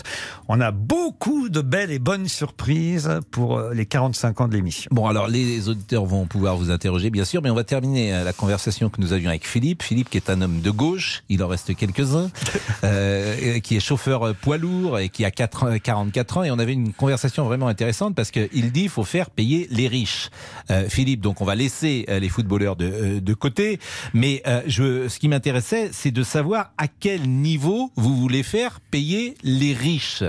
on 0.49 0.63
a 0.63 0.71
beaucoup 0.71 1.51
de 1.51 1.61
belles 1.61 1.91
et 1.91 1.99
bonnes 1.99 2.27
surprises 2.27 3.21
pour 3.31 3.59
euh, 3.59 3.75
les 3.75 3.85
45 3.85 4.41
ans 4.41 4.49
de 4.49 4.55
l'émission. 4.55 4.89
Bon, 4.95 5.07
alors 5.09 5.29
les 5.29 5.69
auditeurs 5.69 6.07
vont 6.07 6.25
pouvoir 6.25 6.57
vous 6.57 6.71
interroger, 6.71 7.11
bien 7.11 7.27
sûr, 7.27 7.43
mais 7.43 7.51
on 7.51 7.55
va 7.55 7.65
terminer 7.65 8.15
euh, 8.15 8.25
la 8.25 8.33
conversation 8.33 8.89
que 8.89 8.99
nous 8.99 9.13
avions 9.13 9.29
avec 9.29 9.47
Philippe. 9.47 9.83
Philippe, 9.83 10.09
qui 10.09 10.17
est 10.17 10.31
un 10.31 10.41
homme 10.41 10.63
de 10.63 10.71
gauche, 10.71 11.23
il 11.29 11.43
en 11.45 11.49
reste 11.49 11.77
quelques-uns, 11.77 12.31
euh, 12.85 13.59
qui 13.61 13.77
est 13.77 13.81
chauffeur 13.81 14.29
euh, 14.29 14.33
poids 14.33 14.57
lourd 14.57 14.99
et 14.99 15.11
qui 15.11 15.27
a 15.27 15.31
4 15.31 15.65
ans- 15.65 15.79
44 15.79 16.37
ans. 16.39 16.43
Et 16.45 16.51
on 16.51 16.59
avait 16.59 16.73
une 16.73 16.95
conversation 16.95 17.45
vraiment 17.45 17.69
intéressante 17.69 18.15
parce 18.15 18.31
qu'il 18.31 18.73
dit 18.73 18.85
il 18.85 18.89
faut 18.89 19.05
faire 19.05 19.29
payer 19.29 19.69
les 19.71 19.87
riches. 19.87 20.31
Euh, 20.71 20.89
Philippe, 20.89 21.21
donc 21.21 21.43
on 21.43 21.45
va 21.45 21.55
laisser 21.55 22.07
les 22.09 22.29
footballeurs 22.31 22.77
de, 22.77 23.19
de 23.19 23.35
côté, 23.35 23.79
mais 24.15 24.43
euh, 24.47 24.63
je, 24.67 25.09
ce 25.09 25.19
qui 25.19 25.29
m'intéressait, 25.29 25.91
c'est 25.93 26.11
de 26.11 26.23
savoir 26.23 26.71
à 26.79 26.89
quel 26.89 27.23
niveau 27.29 27.91
vous 27.97 28.17
voulez 28.17 28.43
faire 28.43 28.81
payer 28.91 29.35
les 29.43 29.73
riches. 29.75 30.25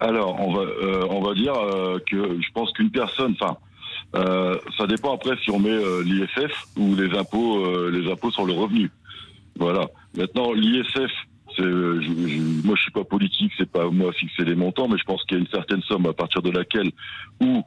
Alors, 0.00 0.40
on 0.40 0.52
va, 0.54 0.62
euh, 0.62 1.06
on 1.10 1.20
va 1.20 1.34
dire 1.34 1.54
euh, 1.54 1.98
que 2.06 2.40
je 2.40 2.52
pense 2.52 2.72
qu'une 2.72 2.90
personne, 2.90 3.34
enfin, 3.40 3.56
ça 4.78 4.86
dépend 4.86 5.14
après 5.14 5.36
si 5.44 5.50
on 5.50 5.58
met 5.58 5.76
l'ISF 6.04 6.66
ou 6.76 6.94
les 6.96 7.16
impôts, 7.16 7.90
les 7.90 8.10
impôts 8.10 8.30
sur 8.30 8.44
le 8.46 8.52
revenu. 8.54 8.90
Voilà. 9.58 9.86
Maintenant, 10.16 10.52
l'ISF, 10.52 11.12
c'est, 11.56 11.62
je, 11.62 12.00
je- 12.02 12.66
moi, 12.66 12.74
je 12.76 12.82
suis 12.82 12.90
pas 12.92 13.04
politique, 13.04 13.52
c'est 13.58 13.70
pas 13.70 13.88
moi 13.90 14.12
fixer 14.12 14.44
les 14.44 14.54
montants, 14.54 14.88
mais 14.88 14.96
je 14.98 15.04
pense 15.04 15.22
qu'il 15.24 15.36
y 15.36 15.40
a 15.40 15.42
une 15.42 15.50
certaine 15.50 15.82
somme 15.82 16.06
à 16.06 16.12
partir 16.12 16.42
de 16.42 16.50
laquelle, 16.50 16.90
où 17.40 17.62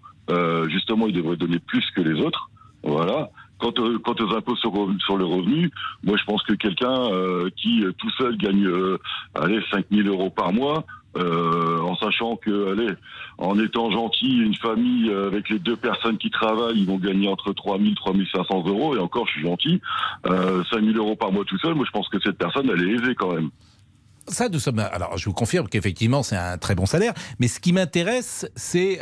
justement, 0.69 1.07
il 1.07 1.13
devrait 1.13 1.37
donner 1.37 1.59
plus 1.59 1.85
que 1.95 2.01
les 2.01 2.19
autres. 2.19 2.49
Voilà. 2.83 3.29
Quant, 3.63 3.81
aux- 3.81 3.99
quant 3.99 4.15
aux 4.19 4.35
impôts 4.35 4.57
sur, 4.57 4.71
le 5.17 5.23
revenu, 5.23 5.71
moi, 6.03 6.17
je 6.17 6.23
pense 6.25 6.43
que 6.43 6.51
quelqu'un 6.53 6.91
euh, 7.13 7.49
qui 7.55 7.81
euh, 7.85 7.93
tout 7.97 8.09
seul 8.17 8.35
gagne, 8.37 8.65
euh, 8.65 8.97
allez, 9.35 9.61
5 9.71 9.85
000 9.89 10.05
euros 10.09 10.29
par 10.29 10.51
mois, 10.51 10.83
euh, 11.15 11.79
en 11.79 11.95
sachant 11.95 12.35
que, 12.35 12.73
allez, 12.73 12.93
en 13.37 13.57
étant 13.59 13.89
gentil, 13.89 14.37
une 14.39 14.55
famille 14.55 15.09
euh, 15.09 15.27
avec 15.27 15.47
les 15.49 15.59
deux 15.59 15.77
personnes 15.77 16.17
qui 16.17 16.29
travaillent, 16.29 16.77
ils 16.77 16.85
vont 16.87 16.97
gagner 16.97 17.29
entre 17.29 17.53
3 17.53 17.77
000 17.79 17.91
3 17.95 18.13
500 18.35 18.63
euros. 18.67 18.97
Et 18.97 18.99
encore, 18.99 19.27
je 19.27 19.31
suis 19.33 19.43
gentil. 19.43 19.79
Euh, 20.25 20.61
5 20.69 20.83
000 20.83 20.97
euros 20.97 21.15
par 21.15 21.31
mois 21.31 21.45
tout 21.45 21.57
seul, 21.59 21.73
moi, 21.73 21.85
je 21.85 21.91
pense 21.91 22.09
que 22.09 22.17
cette 22.21 22.37
personne, 22.37 22.69
elle 22.69 22.81
est 22.85 22.91
aisée 22.95 23.15
quand 23.15 23.33
même. 23.33 23.49
Ça, 24.27 24.49
nous 24.49 24.59
sommes. 24.59 24.79
Alors, 24.79 25.17
je 25.17 25.25
vous 25.25 25.33
confirme 25.33 25.67
qu'effectivement, 25.69 26.23
c'est 26.23 26.37
un 26.37 26.57
très 26.57 26.75
bon 26.75 26.85
salaire. 26.85 27.13
Mais 27.39 27.47
ce 27.47 27.59
qui 27.61 27.71
m'intéresse, 27.73 28.49
c'est 28.55 28.99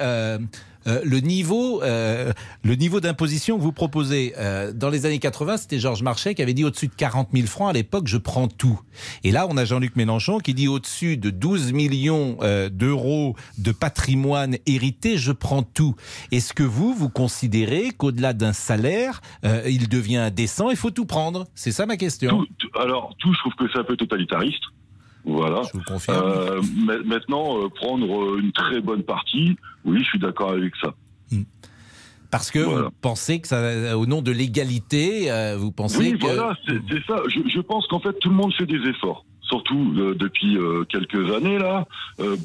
euh, 0.88 1.02
le 1.04 1.20
niveau, 1.20 1.82
euh, 1.84 2.32
le 2.64 2.76
niveau 2.76 3.00
d'imposition 3.00 3.58
que 3.58 3.62
vous 3.62 3.72
proposez. 3.72 4.34
Euh, 4.38 4.74
dans 4.74 4.90
les 4.90 5.06
années 5.06 5.20
80, 5.20 5.58
c'était 5.58 5.80
Georges 5.80 6.04
Marchais 6.04 6.36
qui 6.36 6.42
avait 6.42 6.54
dit 6.54 6.64
au-dessus 6.64 6.88
de 6.88 6.94
40 6.96 7.30
000 7.34 7.48
francs 7.48 7.70
à 7.70 7.74
l'époque, 7.74 8.08
je 8.08 8.18
prends 8.18 8.48
tout. 8.48 8.80
Et 9.24 9.32
là, 9.32 9.48
on 9.50 9.58
a 9.58 9.66
Jean-Luc 9.66 9.96
Mélenchon 9.96 10.40
qui 10.40 10.54
dit 10.54 10.68
au-dessus 10.68 11.18
de 11.18 11.30
12 11.30 11.74
millions 11.74 12.38
d'euros 12.72 13.36
de 13.58 13.72
patrimoine 13.72 14.58
hérité, 14.66 15.18
je 15.18 15.32
prends 15.32 15.64
tout. 15.64 15.96
Est-ce 16.32 16.54
que 16.54 16.64
vous, 16.64 16.94
vous 16.94 17.10
considérez 17.10 17.92
qu'au-delà 17.92 18.34
d'un 18.34 18.54
salaire, 18.54 19.22
il 19.44 19.90
devient 19.90 20.32
décent, 20.34 20.70
il 20.70 20.78
faut 20.78 20.92
tout 20.92 21.06
prendre? 21.06 21.46
C'est 21.56 21.72
ça 21.72 21.86
ma 21.86 21.98
question. 21.98 22.46
Alors, 22.80 23.16
tout, 23.20 23.34
je 23.34 23.40
trouve 23.40 23.54
que 23.56 23.66
c'est 23.72 23.80
un 23.80 23.84
peu 23.84 23.98
totalitariste. 23.98 24.64
Voilà. 25.26 25.62
Je 25.72 25.78
vous 25.78 25.84
confirme. 25.84 26.24
Euh, 26.26 26.62
ma- 26.86 27.00
maintenant, 27.00 27.64
euh, 27.64 27.70
prendre 27.70 28.06
euh, 28.24 28.40
une 28.40 28.52
très 28.52 28.82
bonne 28.82 29.04
partie, 29.04 29.56
oui, 29.86 30.00
je 30.00 30.06
suis 30.06 30.20
d'accord 30.20 30.52
avec 30.52 30.74
ça. 30.82 30.94
Parce 32.32 32.50
que 32.50 32.60
vous 32.60 32.90
pensez 33.02 33.42
que 33.42 33.48
ça, 33.50 33.98
au 33.98 34.06
nom 34.06 34.22
de 34.22 34.32
l'égalité, 34.32 35.30
euh, 35.30 35.58
vous 35.58 35.72
pensez 35.72 35.98
Oui, 35.98 36.14
que 36.18 36.26
voilà, 36.26 36.56
c'est 36.66 36.80
ça. 37.06 37.22
Je, 37.28 37.40
je 37.50 37.60
pense 37.60 37.86
qu'en 37.88 38.00
fait, 38.00 38.14
tout 38.20 38.30
le 38.30 38.36
monde 38.36 38.54
fait 38.54 38.66
des 38.66 38.82
efforts. 38.90 39.26
Surtout 39.42 39.92
depuis 40.18 40.58
quelques 40.88 41.30
années, 41.36 41.58
là, 41.60 41.86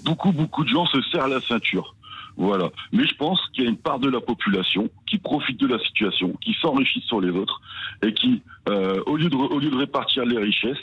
beaucoup, 0.05 0.33
beaucoup 0.33 0.65
de 0.65 0.69
gens 0.71 0.87
se 0.87 1.01
serrent 1.13 1.29
la 1.29 1.41
ceinture. 1.41 1.95
Voilà. 2.37 2.71
Mais 2.93 3.07
je 3.07 3.15
pense 3.15 3.41
qu'il 3.53 3.65
y 3.65 3.67
a 3.67 3.71
une 3.71 3.77
part 3.79 3.99
de 3.99 4.11
la 4.11 4.21
population 4.21 4.89
qui 5.07 5.19
profite 5.19 5.59
de 5.59 5.67
la 5.69 5.79
situation, 5.79 6.35
qui 6.43 6.55
s'enrichit 6.61 7.03
sur 7.07 7.21
les 7.21 7.31
autres 7.31 7.61
et 8.05 8.13
qui, 8.13 8.43
euh, 8.69 9.01
au, 9.07 9.17
lieu 9.17 9.29
de, 9.31 9.37
au 9.37 9.59
lieu 9.59 9.71
de 9.71 9.77
répartir 9.77 10.25
les 10.27 10.39
richesses, 10.39 10.77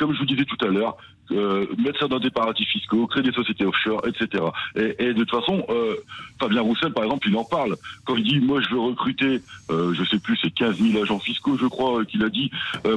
comme 0.00 0.14
je 0.14 0.18
vous 0.18 0.24
disais 0.24 0.46
tout 0.46 0.64
à 0.64 0.68
l'heure, 0.68 0.96
euh, 1.30 1.66
mettre 1.78 2.00
ça 2.00 2.08
dans 2.08 2.18
des 2.18 2.30
paradis 2.30 2.64
fiscaux, 2.64 3.06
créer 3.06 3.22
des 3.22 3.32
sociétés 3.32 3.66
offshore, 3.66 4.02
etc. 4.06 4.42
Et, 4.74 5.12
de 5.12 5.24
toute 5.24 5.30
façon, 5.30 5.62
euh, 5.68 5.94
Fabien 6.40 6.62
Roussel, 6.62 6.92
par 6.94 7.04
exemple, 7.04 7.28
il 7.28 7.36
en 7.36 7.44
parle. 7.44 7.76
Quand 8.06 8.16
il 8.16 8.24
dit, 8.24 8.40
moi, 8.40 8.62
je 8.62 8.70
veux 8.70 8.80
recruter, 8.80 9.42
euh, 9.70 9.92
je 9.92 10.04
sais 10.04 10.18
plus, 10.18 10.38
c'est 10.42 10.50
15 10.50 10.78
000 10.80 11.02
agents 11.02 11.18
fiscaux, 11.18 11.58
je 11.60 11.66
crois, 11.66 12.00
euh, 12.00 12.04
qu'il 12.04 12.24
a 12.24 12.30
dit, 12.30 12.50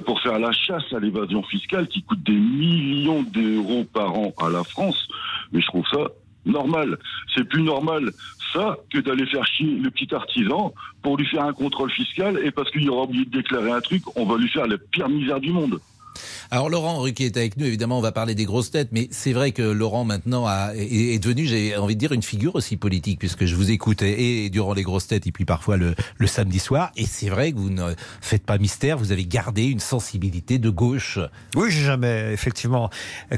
pour 0.06 0.22
faire 0.22 0.40
la 0.40 0.54
chasse 0.54 0.94
à 0.94 1.00
l'évasion 1.00 1.44
fiscale 1.44 1.88
qui 1.88 2.04
coûte 2.04 2.24
des 2.24 2.32
millions 2.32 3.22
d'euros 3.22 3.86
par 3.94 4.18
an 4.18 4.34
à 4.42 4.50
la 4.50 4.64
France. 4.64 5.10
Mais 5.52 5.60
je 5.60 5.68
trouve 5.68 5.86
ça 5.90 6.08
normal. 6.46 6.98
C'est 7.36 7.44
plus 7.44 7.64
normal 7.64 8.12
ça 8.54 8.78
que 8.90 9.00
d'aller 9.00 9.26
faire 9.26 9.46
chier 9.46 9.78
le 9.78 9.92
petit 9.92 10.14
artisan 10.16 10.74
pour 11.02 11.18
lui 11.18 11.26
faire 11.26 11.44
un 11.44 11.54
contrôle 11.54 11.92
fiscal 11.92 12.40
et 12.44 12.52
parce 12.52 12.72
qu'il 12.72 12.90
aura 12.90 13.04
oublié 13.04 13.26
de 13.26 13.32
déclarer 13.32 13.72
un 13.72 13.82
truc, 13.82 14.04
on 14.16 14.26
va 14.26 14.38
lui 14.38 14.48
faire 14.48 14.68
la 14.68 14.78
pire 14.78 15.10
misère 15.10 15.40
du 15.40 15.52
monde. 15.52 15.80
Alors 16.54 16.70
Laurent 16.70 17.00
Ruquier 17.00 17.26
est 17.26 17.38
avec 17.38 17.58
nous, 17.58 17.66
évidemment 17.66 17.98
on 17.98 18.02
va 18.02 18.12
parler 18.12 18.36
des 18.36 18.46
grosses 18.46 18.70
têtes, 18.70 18.90
mais 18.92 19.08
c'est 19.10 19.34
vrai 19.34 19.54
que 19.54 19.64
Laurent 19.64 20.06
maintenant 20.06 20.48
est, 20.76 21.18
devenu, 21.18 21.48
j'ai 21.48 21.76
envie 21.76 21.96
de 21.96 22.00
dire, 22.00 22.12
une 22.12 22.22
figure 22.22 22.54
aussi 22.54 22.78
politique, 22.78 23.18
puisque 23.18 23.46
je 23.46 23.56
vous 23.56 23.72
écoute 23.72 24.04
et, 24.04 24.52
durant 24.52 24.76
les 24.76 24.84
grosses 24.84 25.08
têtes 25.08 25.26
et 25.26 25.32
puis 25.32 25.46
parfois 25.46 25.78
le, 25.78 25.96
samedi 26.28 26.60
soir, 26.60 26.92
et 26.96 27.08
c'est 27.08 27.28
vrai 27.28 27.54
que 27.54 27.58
vous 27.58 27.72
ne 27.72 27.96
faites 28.22 28.46
pas 28.46 28.60
mystère, 28.60 29.00
vous 29.00 29.12
avez 29.12 29.26
gardé 29.26 29.64
une 29.64 29.80
sensibilité 29.80 30.60
de 30.60 30.70
gauche. 30.70 31.18
Oui, 31.56 31.72
j'ai 31.72 31.86
jamais 31.86 32.32
effectivement 32.32 32.92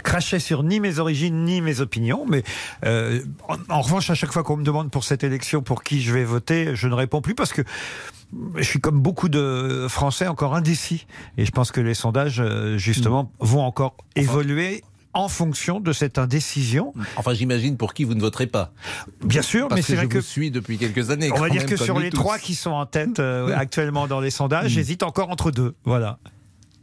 craché 0.04 0.40
sur 0.40 0.64
ni 0.64 0.82
mes 0.82 1.00
origines 1.00 1.46
ni 1.46 1.62
mes 1.62 1.80
opinions, 1.80 2.26
mais 2.30 2.44
euh, 2.86 3.22
en, 3.48 3.56
en 3.70 3.80
revanche, 3.80 4.10
à 4.10 4.16
chaque 4.16 4.34
fois 4.34 4.44
qu'on 4.44 4.58
me 4.58 4.66
demande 4.66 4.92
pour 4.92 5.06
cette 5.06 5.24
élection 5.24 5.62
pour 5.62 5.84
qui 5.84 6.02
je 6.02 6.14
vais 6.14 6.26
voter, 6.26 6.76
je 6.76 6.90
ne 6.90 6.94
réponds 6.94 7.22
plus 7.22 7.34
parce 7.34 7.54
que 7.54 7.62
je 8.56 8.64
suis 8.64 8.80
comme 8.80 9.00
beaucoup 9.00 9.30
de 9.30 9.88
Français 9.90 10.28
encore 10.28 10.56
indécis. 10.56 11.06
Et 11.38 11.46
je 11.46 11.52
pense 11.52 11.72
que 11.72 11.82
les 11.82 11.94
sondages, 11.94 12.40
euh, 12.40 12.78
justement, 13.06 13.32
vont 13.40 13.62
encore 13.62 13.96
évoluer 14.16 14.84
en 15.14 15.30
fonction 15.30 15.80
de 15.80 15.94
cette 15.94 16.18
indécision. 16.18 16.94
Enfin, 17.16 17.34
j'imagine 17.34 17.78
pour 17.78 17.94
qui 17.94 18.04
vous 18.04 18.16
ne 18.16 18.20
voterez 18.20 18.48
pas. 18.48 18.72
Bien 19.24 19.42
sûr, 19.42 19.70
Parce 19.70 19.80
mais 19.80 19.82
c'est 19.82 19.94
que 19.94 19.98
vrai 19.98 20.06
je 20.06 20.10
que 20.10 20.18
vous 20.18 20.24
suis 20.24 20.52
depuis 20.52 20.78
quelques 20.78 21.10
années. 21.10 21.32
on 21.32 21.40
va 21.40 21.50
dire 21.50 21.66
que 21.66 21.78
sur 21.78 22.00
les 22.00 22.10
tous. 22.10 22.18
trois 22.18 22.38
qui 22.38 22.54
sont 22.54 22.72
en 22.72 22.86
tête 22.86 23.20
euh, 23.20 23.54
actuellement 23.58 24.08
dans 24.08 24.20
les 24.20 24.30
sondages, 24.32 24.72
j'hésite 24.72 25.04
encore 25.04 25.30
entre 25.30 25.52
deux. 25.52 25.74
Voilà. 25.86 26.18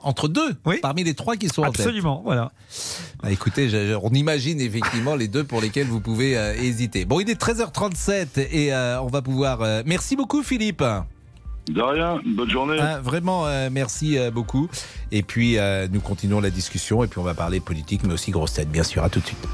Entre 0.04 0.26
deux 0.28 0.56
Oui. 0.64 0.78
Parmi 0.82 1.04
les 1.04 1.14
trois 1.14 1.36
qui 1.36 1.48
sont 1.48 1.62
en 1.62 1.70
tête 1.70 1.82
Absolument, 1.82 2.22
voilà. 2.24 2.50
Bah, 3.22 3.30
écoutez, 3.30 3.68
je- 3.68 3.88
je- 3.88 3.98
on 4.02 4.10
imagine 4.10 4.60
effectivement 4.60 5.14
les 5.14 5.28
deux 5.28 5.44
pour 5.44 5.60
lesquels 5.60 5.86
vous 5.86 6.00
pouvez 6.00 6.36
euh, 6.36 6.54
hésiter. 6.54 7.04
Bon, 7.04 7.20
il 7.20 7.28
est 7.30 7.40
13h37 7.40 8.38
et 8.50 8.72
euh, 8.72 9.00
on 9.02 9.06
va 9.08 9.20
pouvoir... 9.22 9.60
Merci 9.86 10.16
beaucoup 10.16 10.42
Philippe. 10.42 10.82
De 11.68 11.80
rien, 11.80 12.20
bonne 12.26 12.50
journée. 12.50 12.76
Ah, 12.80 12.98
vraiment, 13.00 13.46
euh, 13.46 13.68
merci 13.70 14.18
euh, 14.18 14.30
beaucoup. 14.30 14.68
Et 15.12 15.22
puis, 15.22 15.58
euh, 15.58 15.86
nous 15.90 16.00
continuons 16.00 16.40
la 16.40 16.50
discussion 16.50 17.04
et 17.04 17.06
puis 17.06 17.20
on 17.20 17.22
va 17.22 17.34
parler 17.34 17.60
politique, 17.60 18.02
mais 18.04 18.12
aussi 18.12 18.30
grosse 18.30 18.54
tête, 18.54 18.70
bien 18.70 18.82
sûr. 18.82 19.04
À 19.04 19.08
tout 19.08 19.20
de 19.20 19.26
suite. 19.26 19.46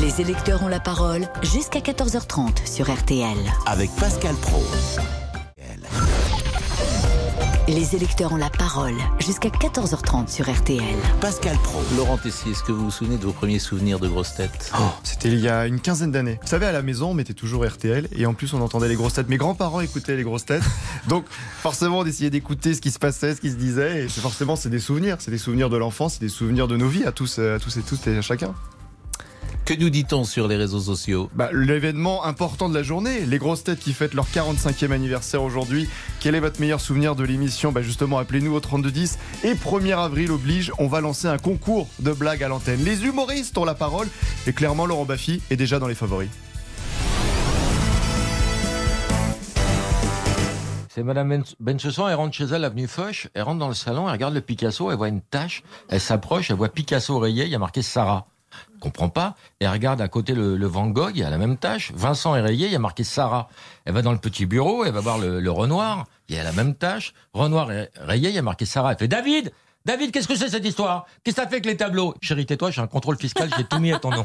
Les 0.00 0.20
électeurs 0.20 0.62
ont 0.62 0.68
la 0.68 0.80
parole 0.80 1.22
jusqu'à 1.42 1.80
14h30 1.80 2.66
sur 2.66 2.92
RTL. 2.92 3.36
Avec 3.66 3.90
Pascal 3.98 4.34
Pro. 4.36 4.62
Les 7.66 7.96
électeurs 7.96 8.30
ont 8.34 8.36
la 8.36 8.50
parole 8.50 8.92
jusqu'à 9.20 9.48
14h30 9.48 10.28
sur 10.28 10.52
RTL. 10.52 10.82
Pascal 11.22 11.56
Pro. 11.62 11.80
Laurent 11.96 12.18
Tessier, 12.18 12.52
est-ce 12.52 12.62
que 12.62 12.72
vous 12.72 12.84
vous 12.84 12.90
souvenez 12.90 13.16
de 13.16 13.24
vos 13.24 13.32
premiers 13.32 13.58
souvenirs 13.58 13.98
de 13.98 14.06
grosse 14.06 14.34
tête 14.34 14.70
Oh, 14.78 14.82
C'était 15.02 15.30
il 15.30 15.40
y 15.40 15.48
a 15.48 15.66
une 15.66 15.80
quinzaine 15.80 16.10
d'années. 16.10 16.38
Vous 16.42 16.48
savez, 16.48 16.66
à 16.66 16.72
la 16.72 16.82
maison, 16.82 17.12
on 17.12 17.14
mettait 17.14 17.32
toujours 17.32 17.64
RTL 17.64 18.08
et 18.12 18.26
en 18.26 18.34
plus, 18.34 18.52
on 18.52 18.60
entendait 18.60 18.88
les 18.88 18.96
grosses 18.96 19.14
têtes. 19.14 19.30
Mes 19.30 19.38
grands-parents 19.38 19.80
écoutaient 19.80 20.14
les 20.14 20.24
grosses 20.24 20.44
têtes. 20.44 20.62
Donc, 21.08 21.24
forcément, 21.30 22.00
on 22.00 22.04
essayait 22.04 22.28
d'écouter 22.28 22.74
ce 22.74 22.82
qui 22.82 22.90
se 22.90 22.98
passait, 22.98 23.34
ce 23.34 23.40
qui 23.40 23.50
se 23.50 23.56
disait. 23.56 24.04
Et 24.04 24.08
c'est 24.10 24.20
forcément, 24.20 24.56
c'est 24.56 24.68
des 24.68 24.78
souvenirs. 24.78 25.16
C'est 25.20 25.30
des 25.30 25.38
souvenirs 25.38 25.70
de 25.70 25.78
l'enfance, 25.78 26.14
c'est 26.14 26.20
des 26.20 26.28
souvenirs 26.28 26.68
de 26.68 26.76
nos 26.76 26.88
vies 26.88 27.04
à 27.04 27.12
tous, 27.12 27.38
euh, 27.38 27.56
à 27.56 27.58
tous 27.58 27.78
et 27.78 27.82
toutes 27.82 28.06
et 28.08 28.18
à 28.18 28.22
chacun. 28.22 28.54
Que 29.64 29.72
nous 29.72 29.88
dit-on 29.88 30.24
sur 30.24 30.46
les 30.46 30.56
réseaux 30.56 30.80
sociaux? 30.80 31.30
Bah, 31.34 31.48
L'événement 31.52 32.24
important 32.26 32.68
de 32.68 32.74
la 32.74 32.82
journée, 32.82 33.20
les 33.20 33.38
grosses 33.38 33.64
têtes 33.64 33.78
qui 33.80 33.94
fêtent 33.94 34.12
leur 34.12 34.26
45e 34.28 34.90
anniversaire 34.92 35.42
aujourd'hui. 35.42 35.88
Quel 36.20 36.34
est 36.34 36.40
votre 36.40 36.60
meilleur 36.60 36.82
souvenir 36.82 37.16
de 37.16 37.24
l'émission? 37.24 37.72
Bah 37.72 37.80
Justement, 37.80 38.18
appelez-nous 38.18 38.52
au 38.54 38.60
3210. 38.60 39.18
Et 39.42 39.54
1er 39.54 39.96
avril 39.98 40.30
oblige, 40.32 40.70
on 40.78 40.86
va 40.86 41.00
lancer 41.00 41.28
un 41.28 41.38
concours 41.38 41.88
de 42.00 42.12
blagues 42.12 42.42
à 42.42 42.48
l'antenne. 42.48 42.84
Les 42.84 43.06
humoristes 43.06 43.56
ont 43.56 43.64
la 43.64 43.74
parole. 43.74 44.08
Et 44.46 44.52
clairement, 44.52 44.84
Laurent 44.84 45.06
Baffy 45.06 45.40
est 45.50 45.56
déjà 45.56 45.78
dans 45.78 45.88
les 45.88 45.94
favoris. 45.94 46.28
C'est 50.90 51.02
Madame 51.02 51.28
Ben- 51.30 51.44
Bensoussan, 51.58 52.06
elle 52.08 52.14
rentre 52.16 52.34
chez 52.36 52.44
elle, 52.44 52.64
avenue 52.64 52.86
Foch, 52.86 53.28
elle 53.34 53.42
rentre 53.42 53.58
dans 53.58 53.68
le 53.68 53.74
salon, 53.74 54.06
elle 54.06 54.12
regarde 54.12 54.34
le 54.34 54.40
Picasso, 54.42 54.90
elle 54.92 54.96
voit 54.96 55.08
une 55.08 55.22
tache, 55.22 55.64
elle 55.88 56.00
s'approche, 56.00 56.50
elle 56.50 56.56
voit 56.56 56.68
Picasso 56.68 57.18
rayé, 57.18 57.44
il 57.46 57.50
y 57.50 57.54
a 57.56 57.58
marqué 57.58 57.82
Sarah. 57.82 58.26
Comprend 58.80 59.08
pas, 59.08 59.34
elle 59.60 59.68
regarde 59.68 60.00
à 60.00 60.08
côté 60.08 60.34
le, 60.34 60.66
Van 60.66 60.86
Gogh, 60.86 61.12
il 61.14 61.24
a 61.24 61.30
la 61.30 61.38
même 61.38 61.56
tache, 61.56 61.92
Vincent 61.94 62.36
est 62.36 62.40
rayé, 62.40 62.66
il 62.66 62.72
y 62.72 62.76
a 62.76 62.80
marqué 62.80 63.02
Sarah. 63.02 63.48
Elle 63.84 63.94
va 63.94 64.02
dans 64.02 64.12
le 64.12 64.18
petit 64.18 64.46
bureau, 64.46 64.84
elle 64.84 64.92
va 64.92 65.00
voir 65.00 65.18
le, 65.18 65.40
le 65.40 65.50
Renoir, 65.50 66.06
il 66.28 66.38
a 66.38 66.42
la 66.42 66.52
même 66.52 66.74
tache, 66.74 67.14
Renoir 67.32 67.72
est 67.72 67.90
rayé, 67.96 68.28
il 68.28 68.34
y 68.34 68.38
a 68.38 68.42
marqué 68.42 68.66
Sarah. 68.66 68.92
Elle 68.92 68.98
fait 68.98 69.08
David 69.08 69.52
David, 69.86 70.12
qu'est-ce 70.12 70.26
que 70.26 70.34
c'est 70.34 70.48
cette 70.48 70.64
histoire? 70.64 71.04
Qu'est-ce 71.22 71.36
que 71.36 71.42
ça 71.42 71.46
fait 71.46 71.56
avec 71.56 71.66
les 71.66 71.76
tableaux? 71.76 72.14
Chérie, 72.22 72.46
tais-toi, 72.46 72.70
j'ai 72.70 72.80
un 72.80 72.86
contrôle 72.86 73.18
fiscal, 73.18 73.50
j'ai 73.54 73.64
tout 73.64 73.78
mis 73.80 73.92
à 73.92 73.98
ton 73.98 74.08
nom. 74.08 74.24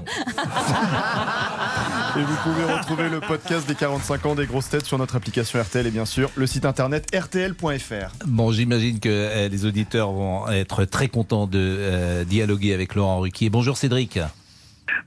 Et 2.16 2.22
vous 2.22 2.36
pouvez 2.44 2.64
retrouver 2.64 3.10
le 3.10 3.20
podcast 3.20 3.68
des 3.68 3.76
45 3.76 4.26
ans 4.26 4.36
des 4.36 4.46
grosses 4.46 4.70
têtes 4.70 4.86
sur 4.86 4.98
notre 4.98 5.18
application 5.18 5.62
RTL 5.62 5.86
et 5.86 5.92
bien 5.92 6.06
sûr 6.06 6.32
le 6.38 6.48
site 6.48 6.64
internet 6.64 7.14
rtl.fr. 7.14 8.26
Bon, 8.26 8.54
j'imagine 8.54 9.02
que 9.02 9.10
euh, 9.10 9.50
les 9.50 9.66
auditeurs 9.66 10.14
vont 10.14 10.48
être 10.48 10.86
très 10.86 11.10
contents 11.10 11.46
de 11.46 11.60
euh, 11.60 12.24
dialoguer 12.24 12.74
avec 12.74 12.96
Laurent 12.96 13.20
Ruquier. 13.20 13.50
Bonjour 13.50 13.76
Cédric. 13.76 14.18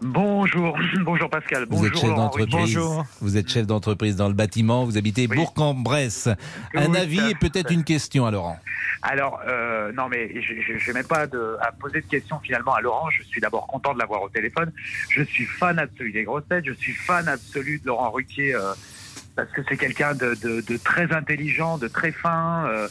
Bonjour, 0.00 0.76
bonjour 1.00 1.30
Pascal. 1.30 1.66
Vous 1.70 1.86
êtes 1.86 1.92
bonjour 1.92 2.00
chef 2.08 2.14
d'entreprise. 2.16 2.78
Vous 3.20 3.36
êtes 3.36 3.48
chef 3.48 3.66
d'entreprise 3.66 4.16
dans 4.16 4.28
le 4.28 4.34
bâtiment. 4.34 4.84
Vous 4.84 4.98
habitez 4.98 5.26
Bourg-en-Bresse. 5.28 6.28
Un 6.74 6.90
Oui, 6.90 6.96
avis 6.98 7.16
ça- 7.18 7.30
et 7.30 7.34
peut-être 7.34 7.70
une 7.70 7.84
question 7.84 8.26
à 8.26 8.30
Laurent. 8.30 8.58
Alors, 9.02 9.40
euh, 9.48 9.90
non, 9.92 10.08
mais 10.08 10.40
je 10.40 10.86
n'ai 10.86 10.92
même 10.94 11.06
pas 11.06 11.26
de, 11.26 11.56
à 11.60 11.72
poser 11.72 12.00
de 12.00 12.06
questions 12.06 12.38
finalement 12.40 12.74
à 12.74 12.80
Laurent. 12.80 13.10
Je 13.10 13.22
suis 13.24 13.40
d'abord 13.40 13.66
content 13.66 13.94
de 13.94 13.98
l'avoir 13.98 14.22
au 14.22 14.28
téléphone. 14.28 14.72
Je 15.10 15.22
suis 15.22 15.44
fan 15.44 15.78
absolu 15.78 16.12
des 16.12 16.22
grosses 16.22 16.46
têtes. 16.48 16.64
Je 16.66 16.72
suis 16.72 16.92
fan 16.92 17.26
absolu 17.28 17.80
de 17.80 17.86
Laurent 17.88 18.10
Ruquier 18.12 18.54
euh, 18.54 18.72
parce 19.34 19.50
que 19.50 19.62
c'est 19.68 19.76
quelqu'un 19.76 20.14
de, 20.14 20.36
de- 20.42 20.60
de 20.60 20.76
très 20.76 21.12
intelligent, 21.12 21.78
de 21.78 21.88
très 21.88 22.12
fin. 22.12 22.64
euh, 22.68 22.88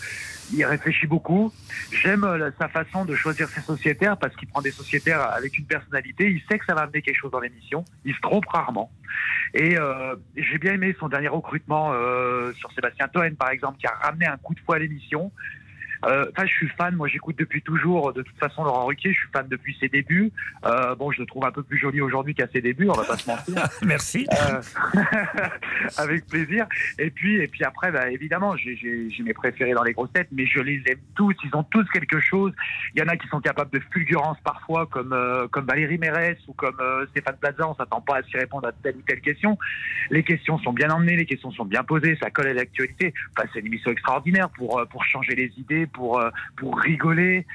il 0.53 0.65
réfléchit 0.65 1.07
beaucoup. 1.07 1.51
J'aime 1.91 2.23
euh, 2.23 2.51
sa 2.59 2.67
façon 2.67 3.05
de 3.05 3.15
choisir 3.15 3.47
ses 3.49 3.61
sociétaires 3.61 4.17
parce 4.17 4.35
qu'il 4.35 4.47
prend 4.47 4.61
des 4.61 4.71
sociétaires 4.71 5.21
avec 5.31 5.57
une 5.57 5.65
personnalité. 5.65 6.29
Il 6.29 6.41
sait 6.49 6.59
que 6.59 6.65
ça 6.65 6.73
va 6.73 6.81
amener 6.81 7.01
quelque 7.01 7.17
chose 7.17 7.31
dans 7.31 7.39
l'émission. 7.39 7.85
Il 8.05 8.13
se 8.13 8.21
trompe 8.21 8.45
rarement. 8.47 8.91
Et 9.53 9.77
euh, 9.77 10.15
j'ai 10.35 10.57
bien 10.57 10.73
aimé 10.73 10.95
son 10.99 11.09
dernier 11.09 11.27
recrutement 11.27 11.91
euh, 11.93 12.53
sur 12.53 12.71
Sébastien 12.71 13.07
Toen, 13.07 13.35
par 13.35 13.49
exemple, 13.49 13.77
qui 13.79 13.87
a 13.87 13.93
ramené 14.01 14.25
un 14.25 14.37
coup 14.37 14.53
de 14.53 14.59
fouet 14.61 14.77
à 14.77 14.79
l'émission. 14.79 15.31
Euh, 16.05 16.25
Enfin, 16.31 16.45
je 16.47 16.53
suis 16.53 16.69
fan. 16.69 16.95
Moi, 16.95 17.07
j'écoute 17.07 17.35
depuis 17.37 17.61
toujours. 17.61 18.13
De 18.13 18.21
toute 18.21 18.37
façon, 18.37 18.63
Laurent 18.63 18.85
Ruquier, 18.85 19.13
je 19.13 19.19
suis 19.19 19.29
fan 19.33 19.47
depuis 19.49 19.75
ses 19.79 19.89
débuts. 19.89 20.31
Euh, 20.65 20.95
bon, 20.95 21.11
je 21.11 21.19
le 21.21 21.25
trouve 21.25 21.45
un 21.45 21.51
peu 21.51 21.63
plus 21.63 21.77
joli 21.77 22.01
aujourd'hui 22.01 22.33
qu'à 22.35 22.47
ses 22.51 22.61
débuts. 22.61 22.89
On 22.89 22.93
va 22.93 23.03
pas 23.03 23.17
se 23.17 23.29
mentir. 23.29 23.55
Merci. 23.83 24.27
Euh, 24.31 24.61
avec 25.97 26.25
plaisir. 26.27 26.65
Et 26.99 27.09
puis, 27.09 27.35
et 27.37 27.47
puis 27.47 27.63
après, 27.63 27.91
bah, 27.91 28.09
évidemment, 28.09 28.55
j'ai- 28.57 28.77
mes 29.23 29.33
préférés 29.33 29.73
dans 29.73 29.83
les 29.83 29.93
grosses 29.93 30.11
têtes, 30.13 30.29
mais 30.31 30.45
je 30.47 30.59
les 30.59 30.81
aime 30.87 30.97
tous. 31.15 31.35
Ils 31.43 31.55
ont 31.55 31.63
tous 31.63 31.83
quelque 31.91 32.19
chose. 32.19 32.51
Il 32.95 32.99
y 32.99 33.03
en 33.03 33.07
a 33.07 33.17
qui 33.17 33.27
sont 33.27 33.39
capables 33.39 33.69
de 33.71 33.79
fulgurance 33.91 34.37
parfois, 34.43 34.87
comme 34.87 35.13
euh, 35.13 35.47
comme 35.47 35.65
Valérie 35.65 35.97
Mérès 35.99 36.37
ou 36.47 36.53
comme 36.53 36.75
euh, 36.79 37.05
Stéphane 37.11 37.37
Plaza. 37.39 37.67
On 37.69 37.75
s'attend 37.75 38.01
pas 38.01 38.17
à 38.17 38.23
s'y 38.23 38.35
répondre 38.37 38.67
à 38.67 38.71
telle 38.71 38.95
ou 38.95 39.01
telle 39.01 39.21
question. 39.21 39.59
Les 40.09 40.23
questions 40.23 40.57
sont 40.59 40.73
bien 40.73 40.89
emmenées, 40.89 41.15
les 41.17 41.25
questions 41.25 41.51
sont 41.51 41.65
bien 41.65 41.83
posées, 41.83 42.17
ça 42.21 42.31
colle 42.31 42.47
à 42.47 42.53
l'actualité. 42.53 43.13
Enfin, 43.37 43.47
c'est 43.53 43.59
une 43.59 43.67
émission 43.67 43.91
extraordinaire 43.91 44.49
pour 44.49 44.79
euh, 44.79 44.85
pour 44.85 45.03
changer 45.05 45.35
les 45.35 45.51
idées, 45.57 45.85
pour 45.93 46.19
euh, 46.19 46.29
pour 46.57 46.79
rigoler. 46.79 47.45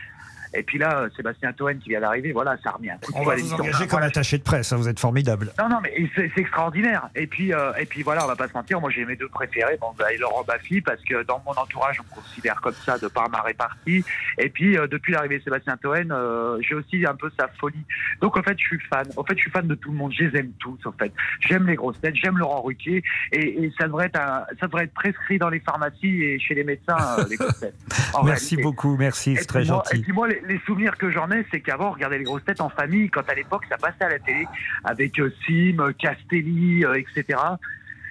Et 0.55 0.62
puis 0.62 0.78
là, 0.78 0.99
euh, 1.01 1.09
Sébastien 1.16 1.53
Toen 1.53 1.78
qui 1.78 1.90
vient 1.90 2.01
d'arriver, 2.01 2.32
voilà, 2.32 2.57
ça 2.62 2.70
a 2.70 2.72
remis 2.72 2.90
un 2.90 2.97
coup 2.99 3.12
de 3.12 3.18
On 3.18 3.24
va 3.24 3.36
vous 3.36 3.53
engager 3.55 3.86
comme 3.86 4.03
attaché 4.03 4.38
de 4.38 4.42
presse, 4.42 4.72
hein, 4.72 4.76
vous 4.76 4.88
êtes 4.88 5.01
formidable. 5.01 5.53
Non, 5.59 5.68
non, 5.68 5.78
mais 5.82 5.92
c'est 6.14 6.30
extraordinaire. 6.36 7.09
Et 7.14 7.26
puis, 7.26 7.53
euh, 7.53 7.72
et 7.78 7.86
puis 7.86 8.03
voilà, 8.03 8.24
on 8.24 8.28
va 8.28 8.36
pas 8.36 8.49
se 8.49 8.53
mentir. 8.55 8.80
Moi, 8.80 8.90
j'ai 8.90 9.05
mes 9.05 9.16
deux 9.16 9.28
préférés, 9.28 9.76
bon, 9.80 9.88
bah, 9.99 10.12
et 10.12 10.18
Laurent 10.18 10.44
Baffy, 10.44 10.80
parce 10.80 11.03
que 11.03 11.22
dans 11.24 11.42
mon 11.44 11.53
entourage, 11.53 12.01
on 12.01 12.05
me 12.05 12.20
considère 12.22 12.61
comme 12.61 12.74
ça 12.84 12.99
de 12.99 13.09
par 13.09 13.28
ma 13.30 13.40
répartie. 13.42 14.05
Et 14.38 14.49
puis, 14.49 14.76
euh, 14.78 14.86
depuis 14.86 15.12
l'arrivée 15.12 15.38
de 15.38 15.44
Sébastien 15.44 15.76
Toen, 15.76 16.11
euh, 16.12 16.59
j'ai 16.61 16.74
aussi 16.74 17.05
un 17.07 17.14
peu 17.14 17.30
sa 17.38 17.49
folie. 17.61 17.84
Donc, 18.20 18.36
en 18.36 18.42
fait, 18.42 18.57
je 18.59 18.64
suis 18.64 18.80
fan. 18.88 19.07
En 19.16 19.24
fait, 19.24 19.34
je 19.36 19.42
suis 19.42 19.51
fan 19.51 19.66
de 19.66 19.74
tout 19.74 19.90
le 19.90 19.97
monde. 19.97 20.12
Je 20.16 20.24
les 20.24 20.40
aime 20.40 20.53
tous, 20.59 20.78
en 20.86 20.92
fait. 20.92 21.12
J'aime 21.40 21.66
les 21.66 21.74
grosses 21.76 22.01
têtes, 22.01 22.16
j'aime 22.16 22.38
Laurent 22.38 22.62
Ruquier, 22.62 23.03
et, 23.32 23.64
et 23.64 23.72
ça 23.78 23.86
devrait 23.86 24.07
être, 24.07 24.20
un- 24.20 24.44
ça 24.61 24.66
devrait 24.66 24.84
être 24.84 24.94
prescrit 24.94 25.38
dans 25.38 25.49
les 25.51 25.61
pharmacies 25.61 26.22
et 26.22 26.38
chez 26.38 26.55
les 26.55 26.64
médecins, 26.64 26.97
euh, 27.18 27.24
les 27.28 27.36
grosses 27.36 27.61
têtes. 27.61 27.74
Merci 28.24 28.55
réalité. 28.57 28.62
beaucoup, 28.62 28.97
merci, 28.97 29.36
c'est 29.36 29.44
très 29.44 29.59
moi- 29.64 29.76
gentil. 29.84 29.97
Et 29.99 30.01
puis 30.03 30.12
moi, 30.12 30.26
les, 30.28 30.40
les 30.47 30.59
souvenirs 30.66 30.97
que 30.97 31.11
j'en 31.11 31.30
ai, 31.30 31.44
c'est 31.51 31.61
qu'avant, 31.61 31.88
on 31.88 31.92
regardait 31.92 32.18
les 32.18 32.24
grosses 32.24 32.44
têtes 32.44 32.61
en 32.61 32.68
famille, 32.70 33.11
quand 33.11 33.28
à 33.28 33.34
l'époque, 33.34 33.64
ça 33.68 33.76
passait 33.76 34.05
à 34.05 34.09
la 34.09 34.18
télé, 34.18 34.47
avec 34.84 35.18
euh, 35.18 35.32
Sim, 35.47 35.76
euh, 35.80 35.92
Castelli, 35.99 36.84
euh, 36.84 36.94
etc. 36.94 37.38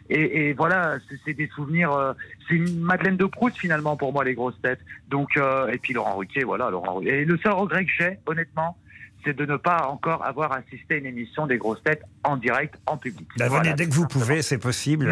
Et, 0.09 0.49
et 0.49 0.53
voilà, 0.53 0.97
c'est- 1.25 1.33
des 1.33 1.47
souvenirs. 1.55 1.91
euh, 1.91 2.13
c'est 2.47 2.53
une 2.55 2.79
Madeleine 2.79 3.17
de 3.17 3.25
Proust 3.25 3.57
finalement 3.57 3.97
pour 3.97 4.13
moi, 4.13 4.23
les 4.23 4.35
grosses 4.35 4.59
têtes. 4.61 4.81
Donc, 5.09 5.35
euh, 5.35 5.67
et 5.71 5.77
puis 5.79 5.93
Laurent 5.95 6.15
Ruquier, 6.15 6.43
voilà, 6.43 6.69
Laurent. 6.69 6.95
Ruquier. 6.95 7.21
Et 7.21 7.25
le 7.25 7.37
seul 7.37 7.53
regret 7.53 7.85
que 7.85 7.91
j'ai, 7.97 8.19
honnêtement, 8.27 8.77
c'est 9.23 9.35
de 9.35 9.43
ne 9.47 9.57
pas 9.57 9.87
encore 9.87 10.23
avoir 10.23 10.51
assisté 10.51 10.93
à 10.93 10.97
une 10.97 11.07
émission 11.07 11.47
des 11.47 11.57
grosses 11.57 11.81
têtes 11.81 12.03
en 12.23 12.37
direct, 12.37 12.75
en 12.85 12.97
public. 12.97 13.27
Bah, 13.39 13.49
venez 13.49 13.73
dès 13.73 13.87
que 13.87 13.93
vous 13.95 14.05
pouvez, 14.07 14.43
c'est 14.43 14.59
possible. 14.59 15.07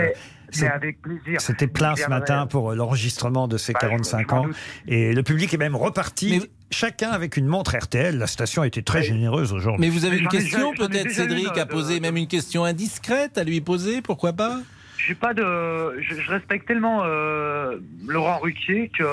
Mais, 0.62 0.68
avec 0.68 1.02
plaisir. 1.02 1.42
C'était 1.42 1.66
plein 1.66 1.96
ce 1.96 2.08
matin 2.08 2.46
pour 2.46 2.74
l'enregistrement 2.76 3.48
de 3.48 3.58
ces 3.58 3.74
Bah, 3.74 3.80
je- 3.82 3.88
45 3.88 4.28
je 4.30 4.36
m'en 4.36 4.42
ans. 4.42 4.48
Et 4.88 5.12
le 5.14 5.24
public 5.24 5.52
est 5.52 5.58
même 5.58 5.76
reparti, 5.76 6.48
chacun 6.74 7.12
avec 7.12 7.38
une 7.38 7.46
montre 7.46 7.78
RTL. 7.78 8.18
La 8.18 8.28
station 8.28 8.64
a 8.64 8.68
été 8.68 8.84
très 8.84 9.04
généreuse 9.04 9.54
aujourd'hui. 9.54 9.80
Mais 9.80 9.90
vous 9.90 10.04
avez 10.04 10.18
une 10.18 10.28
question 10.28 10.74
peut-être, 10.74 11.12
Cédric, 11.12 11.58
à 11.58 11.62
euh, 11.62 11.66
poser, 11.66 12.00
même 12.02 12.18
une 12.18 12.28
question 12.28 12.66
indiscrète 12.66 13.38
à 13.38 13.46
lui 13.46 13.62
poser, 13.62 14.02
pourquoi 14.02 14.34
pas? 14.34 14.60
J'ai 15.06 15.16
pas 15.16 15.34
de, 15.34 16.00
je, 16.02 16.16
je 16.16 16.30
respecte 16.30 16.68
tellement 16.68 17.02
euh, 17.04 17.78
Laurent 18.08 18.38
Ruquier 18.40 18.90
que 18.98 19.04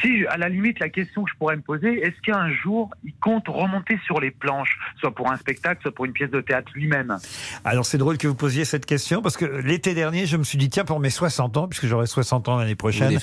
si, 0.00 0.26
à 0.28 0.36
la 0.36 0.48
limite, 0.48 0.78
la 0.78 0.88
question 0.88 1.24
que 1.24 1.30
je 1.30 1.36
pourrais 1.36 1.56
me 1.56 1.62
poser, 1.62 2.00
est-ce 2.02 2.20
qu'un 2.22 2.50
jour 2.52 2.90
il 3.04 3.14
compte 3.20 3.48
remonter 3.48 3.98
sur 4.04 4.20
les 4.20 4.30
planches, 4.30 4.78
soit 5.00 5.14
pour 5.14 5.30
un 5.30 5.36
spectacle, 5.36 5.80
soit 5.82 5.92
pour 5.94 6.04
une 6.04 6.12
pièce 6.12 6.30
de 6.30 6.40
théâtre 6.40 6.70
lui-même? 6.74 7.16
Alors 7.64 7.86
c'est 7.86 7.98
drôle 7.98 8.18
que 8.18 8.28
vous 8.28 8.34
posiez 8.34 8.64
cette 8.64 8.86
question 8.86 9.22
parce 9.22 9.36
que 9.36 9.44
l'été 9.44 9.94
dernier, 9.94 10.26
je 10.26 10.36
me 10.36 10.44
suis 10.44 10.58
dit 10.58 10.68
tiens 10.68 10.84
pour 10.84 11.00
mes 11.00 11.10
60 11.10 11.56
ans, 11.56 11.68
puisque 11.68 11.86
j'aurai 11.86 12.06
60 12.06 12.48
ans 12.48 12.56
l'année 12.58 12.74
prochaine, 12.74 13.18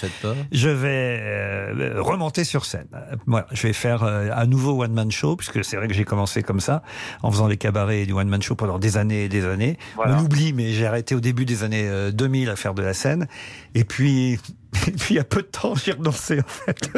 je 0.51 0.69
vais 0.69 1.19
euh, 1.21 2.01
remonter 2.01 2.43
sur 2.43 2.65
scène. 2.65 2.87
Euh, 2.93 3.15
Voilà, 3.27 3.47
je 3.51 3.67
vais 3.67 3.73
faire 3.73 4.03
euh, 4.03 4.29
un 4.33 4.45
nouveau 4.45 4.83
one 4.83 4.93
man 4.93 5.11
show 5.11 5.35
puisque 5.35 5.63
c'est 5.63 5.77
vrai 5.77 5.87
que 5.87 5.93
j'ai 5.93 6.05
commencé 6.05 6.43
comme 6.43 6.59
ça 6.59 6.81
en 7.21 7.31
faisant 7.31 7.47
des 7.47 7.57
cabarets 7.57 8.01
et 8.01 8.05
du 8.05 8.13
one 8.13 8.29
man 8.29 8.41
show 8.41 8.55
pendant 8.55 8.79
des 8.79 8.97
années 8.97 9.25
et 9.25 9.29
des 9.29 9.45
années. 9.45 9.77
Voilà. 9.95 10.17
On 10.17 10.23
oublie, 10.23 10.53
mais 10.53 10.71
j'ai 10.71 10.85
arrêté 10.85 11.15
au 11.15 11.19
début 11.19 11.45
des 11.45 11.63
années 11.63 11.87
euh, 11.87 11.98
2000 12.11 12.49
à 12.49 12.55
faire 12.55 12.73
de 12.73 12.81
la 12.81 12.93
scène 12.93 13.27
et 13.75 13.83
puis. 13.83 14.39
Et 14.87 14.91
puis 14.91 15.15
il 15.15 15.17
y 15.17 15.19
a 15.19 15.23
peu 15.23 15.41
de 15.41 15.47
temps, 15.47 15.73
j'ai 15.73 15.93
renoncé 15.93 16.39
en 16.39 16.47
fait. 16.47 16.91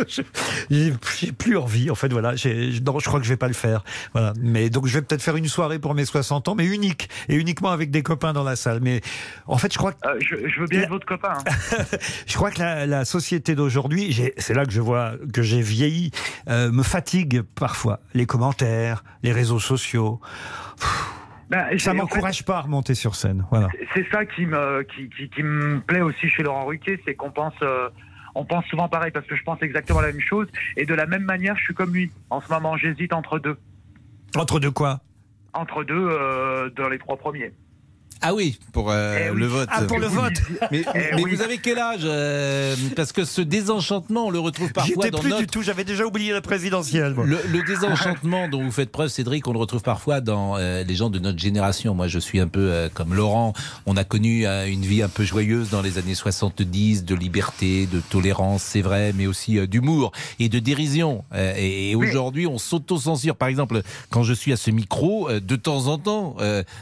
J'ai 0.69 1.31
plus 1.31 1.55
envie 1.55 1.89
en 1.89 1.95
fait. 1.95 2.11
Voilà, 2.11 2.31
non, 2.31 2.99
je 2.99 3.05
crois 3.07 3.19
que 3.21 3.25
je 3.25 3.29
vais 3.29 3.37
pas 3.37 3.47
le 3.47 3.53
faire. 3.53 3.85
Voilà. 4.11 4.33
Mais 4.41 4.69
donc 4.69 4.87
je 4.87 4.93
vais 4.93 5.01
peut-être 5.01 5.21
faire 5.21 5.37
une 5.37 5.47
soirée 5.47 5.79
pour 5.79 5.93
mes 5.93 6.03
60 6.03 6.49
ans, 6.49 6.55
mais 6.55 6.65
unique 6.65 7.07
et 7.29 7.35
uniquement 7.35 7.69
avec 7.69 7.89
des 7.89 8.03
copains 8.03 8.33
dans 8.33 8.43
la 8.43 8.57
salle. 8.57 8.79
Mais 8.81 8.99
en 9.47 9.57
fait, 9.57 9.71
je 9.71 9.77
crois 9.77 9.93
que 9.93 10.05
Euh, 10.05 10.19
je, 10.19 10.35
je 10.49 10.59
veux 10.59 10.67
bien 10.67 10.81
être 10.81 10.89
votre 10.89 11.05
copain. 11.05 11.37
hein. 11.47 11.85
je 12.27 12.33
crois 12.35 12.51
que 12.51 12.59
la, 12.59 12.85
la 12.85 13.05
société 13.05 13.55
d'aujourd'hui, 13.55 14.13
c'est 14.37 14.53
là 14.53 14.65
que 14.65 14.71
je 14.73 14.81
vois 14.81 15.13
que 15.33 15.41
j'ai 15.41 15.61
vieilli, 15.61 16.11
euh, 16.49 16.73
me 16.73 16.83
fatigue 16.83 17.41
parfois. 17.55 18.01
Les 18.13 18.25
commentaires, 18.25 19.05
les 19.23 19.31
réseaux 19.31 19.61
sociaux. 19.61 20.19
J'ai- 21.71 21.79
Ça 21.79 21.91
en 21.91 21.93
fait, 21.93 21.99
m'encourage 21.99 22.45
pas 22.45 22.57
à 22.57 22.61
remonter 22.61 22.95
sur 22.95 23.15
scène. 23.15 23.45
Voilà. 23.51 23.67
C'est 23.93 24.05
ça 24.11 24.25
qui 24.25 24.45
me, 24.45 24.83
qui, 24.83 25.09
qui, 25.09 25.29
qui 25.29 25.43
me 25.43 25.79
plaît 25.81 26.01
aussi 26.01 26.29
chez 26.29 26.43
Laurent 26.43 26.65
Ruquier, 26.65 27.01
c'est 27.05 27.15
qu'on 27.15 27.31
pense, 27.31 27.53
euh, 27.61 27.89
on 28.35 28.45
pense 28.45 28.65
souvent 28.65 28.87
pareil 28.87 29.11
parce 29.11 29.25
que 29.27 29.35
je 29.35 29.43
pense 29.43 29.61
exactement 29.61 30.01
la 30.01 30.07
même 30.11 30.21
chose. 30.21 30.47
Et 30.77 30.85
de 30.85 30.93
la 30.93 31.05
même 31.05 31.23
manière, 31.23 31.55
je 31.57 31.63
suis 31.63 31.73
comme 31.73 31.93
lui. 31.93 32.11
En 32.29 32.39
ce 32.41 32.49
moment, 32.51 32.77
j'hésite 32.77 33.13
entre 33.13 33.39
deux. 33.39 33.57
Entre 34.35 34.59
deux 34.59 34.71
quoi? 34.71 34.99
Entre 35.53 35.83
deux, 35.83 36.07
euh, 36.09 36.69
dans 36.69 36.87
les 36.87 36.97
trois 36.99 37.17
premiers. 37.17 37.51
Ah 38.23 38.33
oui, 38.35 38.59
pour 38.71 38.91
euh, 38.91 39.17
Eh 39.25 39.29
oui. 39.31 39.39
le 39.39 39.47
vote. 39.47 39.67
Ah, 39.71 39.81
pour 39.83 39.97
le 39.99 40.05
vote. 40.07 40.33
Mais, 40.71 40.83
Eh 40.93 41.15
mais 41.15 41.23
oui. 41.23 41.35
vous 41.35 41.41
avez 41.41 41.57
quel 41.57 41.79
âge 41.79 42.01
euh, 42.03 42.75
Parce 42.95 43.11
que 43.11 43.25
ce 43.25 43.41
désenchantement, 43.41 44.27
on 44.27 44.29
le 44.29 44.39
retrouve 44.39 44.71
parfois 44.73 45.09
dans 45.09 45.19
plus 45.19 45.29
notre... 45.29 45.41
du 45.41 45.47
tout, 45.47 45.63
j'avais 45.63 45.83
déjà 45.83 46.05
oublié 46.05 46.31
la 46.31 46.41
présidentielle. 46.41 47.15
moi. 47.15 47.25
Le, 47.25 47.39
le 47.51 47.63
désenchantement 47.63 48.47
dont 48.47 48.63
vous 48.63 48.71
faites 48.71 48.91
preuve, 48.91 49.07
Cédric, 49.09 49.47
on 49.47 49.53
le 49.53 49.59
retrouve 49.59 49.81
parfois 49.81 50.21
dans 50.21 50.55
euh, 50.57 50.83
les 50.83 50.95
gens 50.95 51.09
de 51.09 51.17
notre 51.17 51.39
génération. 51.39 51.95
Moi, 51.95 52.07
je 52.07 52.19
suis 52.19 52.39
un 52.39 52.47
peu 52.47 52.89
comme 52.93 53.13
Laurent. 53.15 53.53
On 53.87 53.97
a 53.97 54.03
connu 54.03 54.45
une 54.45 54.81
vie 54.81 55.01
un 55.01 55.09
peu 55.09 55.23
joyeuse 55.23 55.69
dans 55.71 55.81
les 55.81 55.97
années 55.97 56.15
70, 56.15 57.05
de 57.05 57.15
liberté, 57.15 57.87
de 57.87 57.99
tolérance, 57.99 58.61
c'est 58.61 58.81
vrai, 58.81 59.13
mais 59.15 59.25
aussi 59.25 59.65
d'humour 59.67 60.11
et 60.39 60.47
de 60.49 60.59
dérision. 60.59 61.23
Et 61.57 61.71
et 61.91 61.95
aujourd'hui, 61.95 62.45
on 62.47 62.57
s'auto-censure. 62.57 63.35
Par 63.35 63.47
exemple, 63.47 63.81
quand 64.09 64.23
je 64.23 64.33
suis 64.33 64.53
à 64.53 64.57
ce 64.57 64.69
micro, 64.71 65.29
de 65.31 65.55
temps 65.55 65.87
en 65.87 65.97
temps, 65.97 66.35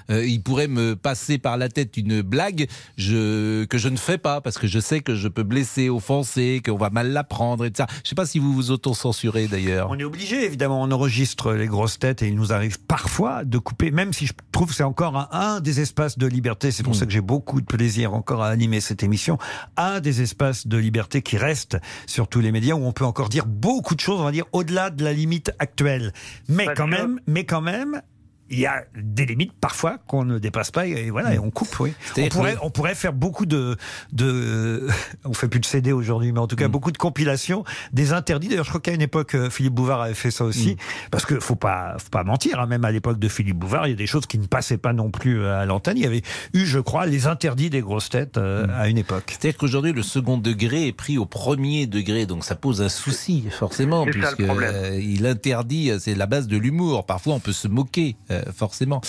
il 0.09 0.41
pourrait 0.41 0.67
me 0.67 0.95
passer 0.95 1.28
par 1.37 1.57
la 1.57 1.69
tête 1.69 1.97
une 1.97 2.21
blague 2.21 2.67
je, 2.97 3.65
que 3.65 3.77
je 3.77 3.89
ne 3.89 3.97
fais 3.97 4.17
pas 4.17 4.41
parce 4.41 4.57
que 4.57 4.67
je 4.67 4.79
sais 4.79 5.01
que 5.01 5.15
je 5.15 5.27
peux 5.27 5.43
blesser, 5.43 5.89
offenser, 5.89 6.61
qu'on 6.65 6.77
va 6.77 6.89
mal 6.89 7.11
l'apprendre 7.11 7.65
et 7.65 7.71
tout 7.71 7.77
ça. 7.77 7.87
Je 8.03 8.09
sais 8.09 8.15
pas 8.15 8.25
si 8.25 8.39
vous 8.39 8.53
vous 8.53 8.71
auto-censurez 8.71 9.47
d'ailleurs. 9.47 9.87
On 9.89 9.99
est 9.99 10.03
obligé, 10.03 10.45
évidemment, 10.45 10.81
on 10.81 10.91
enregistre 10.91 11.53
les 11.53 11.67
grosses 11.67 11.99
têtes 11.99 12.21
et 12.21 12.27
il 12.27 12.35
nous 12.35 12.53
arrive 12.53 12.79
parfois 12.79 13.43
de 13.43 13.57
couper, 13.57 13.91
même 13.91 14.13
si 14.13 14.25
je 14.25 14.33
trouve 14.51 14.69
que 14.69 14.75
c'est 14.75 14.83
encore 14.83 15.17
un, 15.17 15.27
un 15.31 15.59
des 15.59 15.79
espaces 15.79 16.17
de 16.17 16.27
liberté, 16.27 16.71
c'est 16.71 16.83
pour 16.83 16.95
ça 16.95 17.05
que 17.05 17.11
j'ai 17.11 17.21
beaucoup 17.21 17.61
de 17.61 17.65
plaisir 17.65 18.13
encore 18.13 18.43
à 18.43 18.49
animer 18.49 18.81
cette 18.81 19.03
émission, 19.03 19.37
un 19.77 19.99
des 19.99 20.21
espaces 20.21 20.67
de 20.67 20.77
liberté 20.77 21.21
qui 21.21 21.37
reste 21.37 21.77
sur 22.07 22.27
tous 22.27 22.39
les 22.39 22.51
médias 22.51 22.75
où 22.75 22.85
on 22.85 22.91
peut 22.91 23.05
encore 23.05 23.29
dire 23.29 23.45
beaucoup 23.45 23.95
de 23.95 23.99
choses, 23.99 24.19
on 24.19 24.23
va 24.23 24.31
dire 24.31 24.45
au-delà 24.51 24.89
de 24.89 25.03
la 25.03 25.13
limite 25.13 25.51
actuelle. 25.59 26.13
Mais 26.47 26.67
quand 26.75 26.87
même, 26.87 27.19
mais 27.27 27.45
quand 27.45 27.61
même, 27.61 28.01
il 28.49 28.59
y 28.59 28.65
a 28.65 28.83
des 28.95 29.25
limites 29.25 29.53
parfois 29.59 29.97
qu'on 30.07 30.25
ne 30.25 30.39
dépasse 30.39 30.71
pas 30.71 30.85
et 30.87 31.09
voilà, 31.09 31.33
et 31.33 31.39
on 31.39 31.51
coupe, 31.51 31.79
oui. 31.79 31.93
On 32.17 32.27
pourrait, 32.29 32.55
on 32.61 32.69
pourrait 32.69 32.95
faire 32.95 33.13
beaucoup 33.13 33.45
de, 33.45 33.75
de, 34.11 34.87
on 35.25 35.33
fait 35.33 35.47
plus 35.47 35.59
de 35.59 35.65
CD 35.65 35.91
aujourd'hui, 35.91 36.31
mais 36.31 36.39
en 36.39 36.47
tout 36.47 36.55
cas 36.55 36.67
beaucoup 36.67 36.91
de 36.91 36.97
compilations 36.97 37.63
des 37.93 38.13
interdits. 38.13 38.47
D'ailleurs, 38.47 38.65
je 38.65 38.69
crois 38.69 38.81
qu'à 38.81 38.93
une 38.93 39.01
époque, 39.01 39.35
euh, 39.35 39.49
Philippe 39.49 39.73
Bouvard 39.73 40.01
avait 40.01 40.13
fait 40.13 40.31
ça 40.31 40.43
aussi, 40.45 40.77
parce 41.11 41.25
que 41.25 41.39
faut 41.39 41.55
pas, 41.55 41.95
faut 41.99 42.09
pas 42.09 42.23
mentir, 42.23 42.59
hein, 42.59 42.65
même 42.67 42.85
à 42.85 42.91
l'époque 42.91 43.19
de 43.19 43.27
Philippe 43.27 43.57
Bouvard, 43.57 43.87
il 43.87 43.91
y 43.91 43.93
a 43.93 43.97
des 43.97 44.07
choses 44.07 44.25
qui 44.25 44.37
ne 44.39 44.45
passaient 44.47 44.77
pas 44.77 44.93
non 44.93 45.11
plus 45.11 45.41
euh, 45.41 45.59
à 45.59 45.65
l'antenne. 45.65 45.97
Il 45.97 46.03
y 46.03 46.07
avait 46.07 46.21
eu, 46.53 46.65
je 46.65 46.79
crois, 46.79 47.05
les 47.05 47.27
interdits 47.27 47.69
des 47.69 47.81
grosses 47.81 48.09
têtes 48.09 48.37
euh, 48.37 48.67
à 48.75 48.87
une 48.89 48.97
époque. 48.97 49.23
C'est-à-dire 49.27 49.57
qu'aujourd'hui, 49.57 49.93
le 49.93 50.03
second 50.03 50.37
degré 50.37 50.87
est 50.87 50.93
pris 50.93 51.17
au 51.17 51.25
premier 51.25 51.87
degré, 51.87 52.25
donc 52.25 52.43
ça 52.43 52.55
pose 52.55 52.81
un 52.81 52.89
souci, 52.89 53.45
forcément, 53.49 54.05
C'est 54.05 54.11
ça, 54.21 54.31
le 54.31 54.35
puisque 54.35 54.45
problème. 54.47 54.71
euh, 54.75 54.99
il 55.01 55.25
interdit, 55.27 55.91
euh, 55.91 55.99
c'est 55.99 56.15
la 56.15 56.25
base 56.25 56.47
de 56.47 56.57
l'humour. 56.57 57.05
Parfois, 57.05 57.33
on 57.35 57.39
peut 57.39 57.51
se 57.53 57.67
moquer, 57.67 58.15
euh, 58.31 58.38
forcément. 58.55 59.01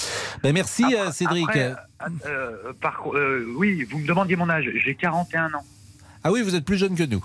Ben, 0.43 0.53
merci, 0.53 0.85
Cédric. 1.13 1.49
Après, 1.49 1.75
euh, 2.27 2.73
par, 2.81 3.03
euh, 3.15 3.47
oui, 3.57 3.85
vous 3.85 3.99
me 3.99 4.07
demandiez 4.07 4.37
mon 4.37 4.49
âge. 4.49 4.71
J'ai 4.75 4.95
41 4.95 5.47
ans. 5.55 5.65
Ah 6.25 6.33
oui, 6.33 6.43
vous 6.43 6.55
êtes 6.55 6.65
plus 6.65 6.77
jeune 6.77 6.97
que 6.97 7.03
nous. 7.03 7.25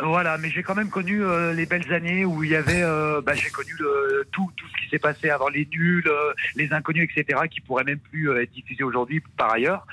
Voilà, 0.00 0.38
mais 0.38 0.50
j'ai 0.50 0.62
quand 0.62 0.74
même 0.74 0.90
connu 0.90 1.22
euh, 1.24 1.52
les 1.52 1.66
belles 1.66 1.92
années 1.92 2.24
où 2.24 2.44
il 2.44 2.50
y 2.50 2.56
avait, 2.56 2.82
euh, 2.82 3.20
bah, 3.20 3.34
j'ai 3.34 3.50
connu 3.50 3.72
le, 3.78 4.26
tout, 4.32 4.48
tout 4.56 4.66
ce 4.68 4.84
qui 4.84 4.90
s'est 4.90 4.98
passé 4.98 5.28
avant 5.30 5.48
les 5.48 5.66
nuls, 5.72 6.04
euh, 6.06 6.32
les 6.56 6.72
inconnus, 6.72 7.08
etc., 7.16 7.40
qui 7.50 7.60
pourraient 7.60 7.84
même 7.84 7.98
plus 7.98 8.30
euh, 8.30 8.42
être 8.42 8.50
diffusés 8.52 8.84
aujourd'hui 8.84 9.22
par 9.36 9.52
ailleurs. 9.52 9.86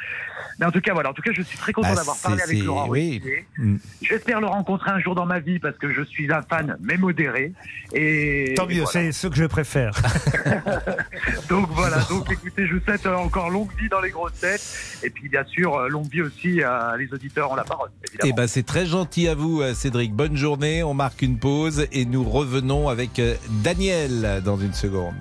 Mais 0.59 0.65
en 0.65 0.71
tout 0.71 0.81
cas, 0.81 0.93
voilà, 0.93 1.09
en 1.09 1.13
tout 1.13 1.21
cas, 1.21 1.31
je 1.35 1.41
suis 1.41 1.57
très 1.57 1.73
content 1.73 1.89
Ah, 1.91 1.95
d'avoir 1.95 2.15
c'est- 2.15 2.27
parlé 2.27 2.41
avec 2.43 2.57
c'est- 2.57 2.63
Laurent. 2.63 2.87
oui. 2.87 3.21
Mm. 3.57 3.77
J'espère 4.01 4.41
le 4.41 4.47
rencontrer 4.47 4.91
un 4.91 4.99
jour 4.99 5.15
dans 5.15 5.25
ma 5.25 5.39
vie 5.39 5.59
parce 5.59 5.77
que 5.77 5.91
je 5.91 6.01
suis 6.03 6.31
un 6.31 6.41
fan, 6.43 6.77
mais 6.81 6.97
modéré. 6.97 7.53
Et 7.93 8.53
Tant 8.55 8.65
mieux, 8.67 8.73
et 8.73 8.79
voilà. 8.81 8.91
c'est 8.91 9.11
ce 9.11 9.27
que 9.27 9.35
je 9.35 9.45
préfère. 9.45 9.93
Donc 11.49 11.67
voilà, 11.71 11.97
donc 12.09 12.31
écoutez, 12.31 12.67
je 12.67 12.73
vous 12.75 12.79
souhaite 12.83 13.05
euh, 13.05 13.15
encore 13.15 13.49
longue 13.49 13.69
vie 13.79 13.89
dans 13.89 14.01
les 14.01 14.09
grosses 14.09 14.39
têtes. 14.39 14.99
Et 15.03 15.09
puis 15.09 15.29
bien 15.29 15.43
sûr, 15.45 15.75
euh, 15.75 15.89
longue 15.89 16.09
vie 16.09 16.21
aussi 16.21 16.61
à 16.63 16.95
les 16.97 17.11
auditeurs 17.13 17.51
ont 17.51 17.55
la 17.55 17.63
parole. 17.63 17.89
Eh 18.23 18.33
ben, 18.33 18.47
c'est 18.47 18.63
très 18.65 18.85
gentil 18.85 19.27
à 19.27 19.35
vous, 19.35 19.61
euh, 19.61 19.73
Bonne 20.03 20.35
journée. 20.35 20.83
On 20.83 20.93
marque 20.93 21.21
une 21.21 21.37
pause 21.37 21.87
et 21.93 22.05
nous 22.05 22.23
revenons 22.23 22.89
avec 22.89 23.17
euh, 23.19 23.35
Daniel 23.63 24.41
dans 24.43 24.57
une 24.57 24.73
seconde. 24.73 25.15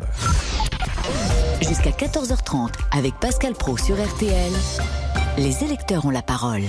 Jusqu'à 1.62 1.90
14h30 1.90 2.70
avec 2.90 3.14
Pascal 3.20 3.52
Pro 3.52 3.76
sur 3.76 3.94
RTL. 3.94 4.52
Les 5.38 5.62
électeurs 5.62 6.06
ont 6.06 6.10
la 6.10 6.22
parole. 6.22 6.64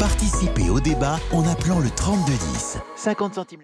Participez 0.00 0.70
au 0.70 0.80
débat 0.80 1.20
en 1.30 1.46
appelant 1.46 1.78
le 1.78 1.90
3210. 1.90 2.78
50 2.96 3.34
centimes. 3.34 3.60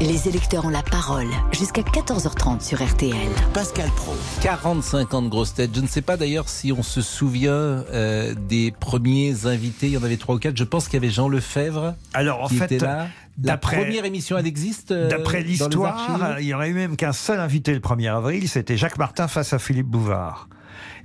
Les 0.00 0.28
électeurs 0.28 0.64
ont 0.64 0.70
la 0.70 0.82
parole 0.82 1.26
jusqu'à 1.52 1.82
14h30 1.82 2.60
sur 2.66 2.82
RTL. 2.82 3.12
Pascal 3.52 3.90
Pro. 3.96 4.14
45 4.40 5.14
ans 5.14 5.22
de 5.22 5.28
grosse 5.28 5.52
tête. 5.54 5.72
Je 5.74 5.80
ne 5.80 5.86
sais 5.86 6.00
pas 6.00 6.16
d'ailleurs 6.16 6.48
si 6.48 6.72
on 6.72 6.82
se 6.82 7.02
souvient 7.02 7.50
euh, 7.52 8.34
des 8.48 8.72
premiers 8.78 9.46
invités. 9.46 9.88
Il 9.88 9.92
y 9.92 9.98
en 9.98 10.02
avait 10.04 10.16
trois 10.16 10.36
ou 10.36 10.38
quatre. 10.38 10.56
Je 10.56 10.64
pense 10.64 10.86
qu'il 10.86 10.94
y 10.94 11.04
avait 11.04 11.12
Jean 11.12 11.28
Lefebvre. 11.28 11.94
Alors 12.14 12.44
en 12.44 12.46
qui 12.46 12.56
fait, 12.56 12.64
était 12.66 12.78
là. 12.78 13.08
La 13.42 13.58
première 13.58 14.04
émission, 14.04 14.38
elle 14.38 14.46
existe. 14.46 14.92
euh, 14.92 15.08
D'après 15.08 15.42
l'histoire, 15.42 16.38
il 16.40 16.46
y 16.46 16.54
aurait 16.54 16.70
eu 16.70 16.74
même 16.74 16.96
qu'un 16.96 17.12
seul 17.12 17.40
invité 17.40 17.74
le 17.74 17.80
1er 17.80 18.14
avril, 18.14 18.48
c'était 18.48 18.76
Jacques 18.76 18.98
Martin 18.98 19.28
face 19.28 19.52
à 19.52 19.58
Philippe 19.58 19.88
Bouvard. 19.88 20.48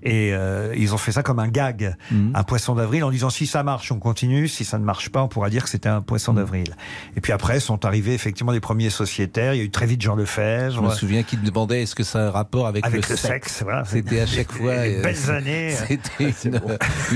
Et 0.06 0.34
euh, 0.34 0.74
ils 0.78 0.94
ont 0.94 0.98
fait 0.98 1.12
ça 1.12 1.24
comme 1.24 1.40
un 1.40 1.48
gag, 1.48 1.96
Mhm. 2.12 2.32
un 2.36 2.44
poisson 2.44 2.76
d'avril, 2.76 3.04
en 3.04 3.10
disant 3.12 3.30
si 3.32 3.48
ça 3.48 3.64
marche, 3.64 3.92
on 3.92 3.98
continue, 4.00 4.48
si 4.48 4.64
ça 4.64 4.78
ne 4.78 4.86
marche 4.86 5.10
pas, 5.10 5.22
on 5.24 5.28
pourra 5.28 5.50
dire 5.50 5.64
que 5.64 5.70
c'était 5.70 5.90
un 5.90 6.02
poisson 6.02 6.32
Mhm. 6.32 6.38
d'avril. 6.40 6.76
Et 7.18 7.22
puis 7.22 7.32
après 7.34 7.60
sont 7.60 7.84
arrivés 7.86 8.14
effectivement 8.14 8.52
les 8.52 8.60
premiers 8.60 8.90
sociétaire. 8.92 9.54
Il 9.54 9.58
y 9.58 9.62
a 9.62 9.64
eu 9.64 9.72
très 9.72 9.88
vite 9.88 10.02
Jean 10.02 10.16
Lefebvre. 10.16 10.76
Je 10.76 10.82
me 10.82 10.90
souviens 10.92 11.24
qu'il 11.24 11.42
demandait 11.42 11.82
est-ce 11.84 11.96
que 11.96 12.04
ça 12.04 12.20
a 12.20 12.28
un 12.28 12.32
rapport 12.32 12.68
avec, 12.68 12.86
Avec 12.86 13.10
le 13.10 13.16
sexe, 13.16 13.64
voilà. 13.64 13.84
C'était 13.86 14.20
à 14.22 14.28
chaque 14.28 14.52
fois. 14.52 14.86
Les 14.86 14.98
euh, 14.98 15.02
belles 15.02 15.32
années. 15.32 15.72
C'était 15.88 16.34
une, 16.50 16.62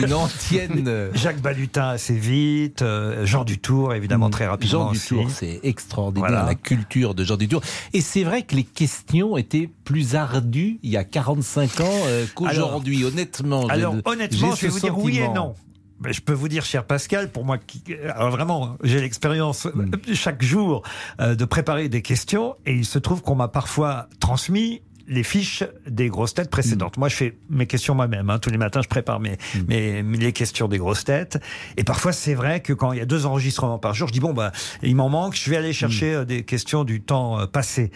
une 0.03 0.13
ancienne. 0.13 0.85
euh, 0.87 1.11
Jacques 1.13 1.41
Balutin 1.41 1.89
assez 1.89 2.15
vite, 2.15 2.81
euh, 2.81 3.25
Jean 3.25 3.43
Dutour 3.43 3.93
évidemment 3.93 4.29
très 4.29 4.47
rapidement 4.47 4.85
Jean 4.85 4.91
aussi. 4.91 5.13
Dutour, 5.15 5.29
c'est 5.31 5.59
extraordinaire, 5.63 6.29
Voilà. 6.29 6.45
la 6.45 6.55
culture 6.55 7.13
de 7.13 7.23
Jean 7.23 7.37
Dutour. 7.37 7.61
Et 7.93 8.01
c'est 8.01 8.23
vrai 8.23 8.41
que 8.41 8.55
les 8.55 8.63
questions 8.63 9.37
étaient 9.37 9.69
plus 9.85 10.15
ardues 10.15 10.79
il 10.83 10.89
y 10.89 10.97
a 10.97 11.03
45 11.03 11.81
ans 11.81 11.85
euh, 12.07 12.25
qu'aujourd'hui, 12.35 12.78
honnêtement. 13.03 13.67
Alors 13.67 13.95
honnêtement, 14.05 14.55
je 14.55 14.61
vais 14.61 14.67
vous 14.67 14.79
dire 14.79 14.97
oui 14.97 15.19
et 15.19 15.29
non. 15.29 15.53
Mais 16.01 16.13
je 16.13 16.21
peux 16.21 16.33
vous 16.33 16.47
dire, 16.47 16.63
cher 16.63 16.85
Pascal, 16.85 17.29
pour 17.29 17.43
moi, 17.43 17.57
qui, 17.57 17.83
alors 18.15 18.29
vraiment, 18.29 18.77
j'ai 18.83 19.01
l'expérience 19.01 19.65
euh, 19.65 19.71
Hmm. 19.73 20.13
chaque 20.13 20.41
jour 20.41 20.83
euh, 21.19 21.35
de 21.35 21.43
préparer 21.43 21.89
des 21.89 22.01
questions, 22.01 22.55
et 22.65 22.73
il 22.73 22.85
se 22.85 22.99
trouve 22.99 23.21
qu'on 23.21 23.35
m'a 23.35 23.49
parfois 23.49 24.07
transmis 24.21 24.81
les 25.09 25.23
fiches 25.23 25.63
des 25.87 26.07
grosses 26.07 26.33
têtes 26.35 26.49
précédentes. 26.49 26.95
Hmm. 26.95 27.01
Moi, 27.01 27.09
je 27.09 27.15
fais 27.15 27.37
mes 27.49 27.65
questions 27.65 27.95
moi-même. 27.95 28.29
hein. 28.29 28.39
Tous 28.39 28.51
les 28.51 28.57
matins, 28.57 28.81
je 28.81 28.87
prépare 28.87 29.19
mes, 29.19 29.37
mes, 29.67 30.01
les 30.03 30.31
questions 30.33 30.67
des 30.67 30.77
grosses 30.77 31.03
têtes. 31.03 31.39
Et 31.77 31.83
parfois, 31.83 32.11
c'est 32.13 32.35
vrai 32.35 32.61
que 32.61 32.73
quand 32.73 32.93
il 32.93 32.99
y 32.99 33.01
a 33.01 33.05
deux 33.05 33.25
enregistrements 33.25 33.79
par 33.79 33.93
jour, 33.95 34.07
je 34.07 34.13
dis 34.13 34.19
bon, 34.19 34.33
bah, 34.33 34.51
il 34.83 34.95
m'en 34.95 35.09
manque. 35.09 35.35
Je 35.35 35.49
vais 35.49 35.57
aller 35.57 35.73
chercher 35.73 36.11
Hmm. 36.13 36.19
euh, 36.19 36.25
des 36.25 36.43
questions 36.43 36.83
du 36.83 37.01
temps 37.01 37.39
euh, 37.39 37.45
passé. 37.47 37.91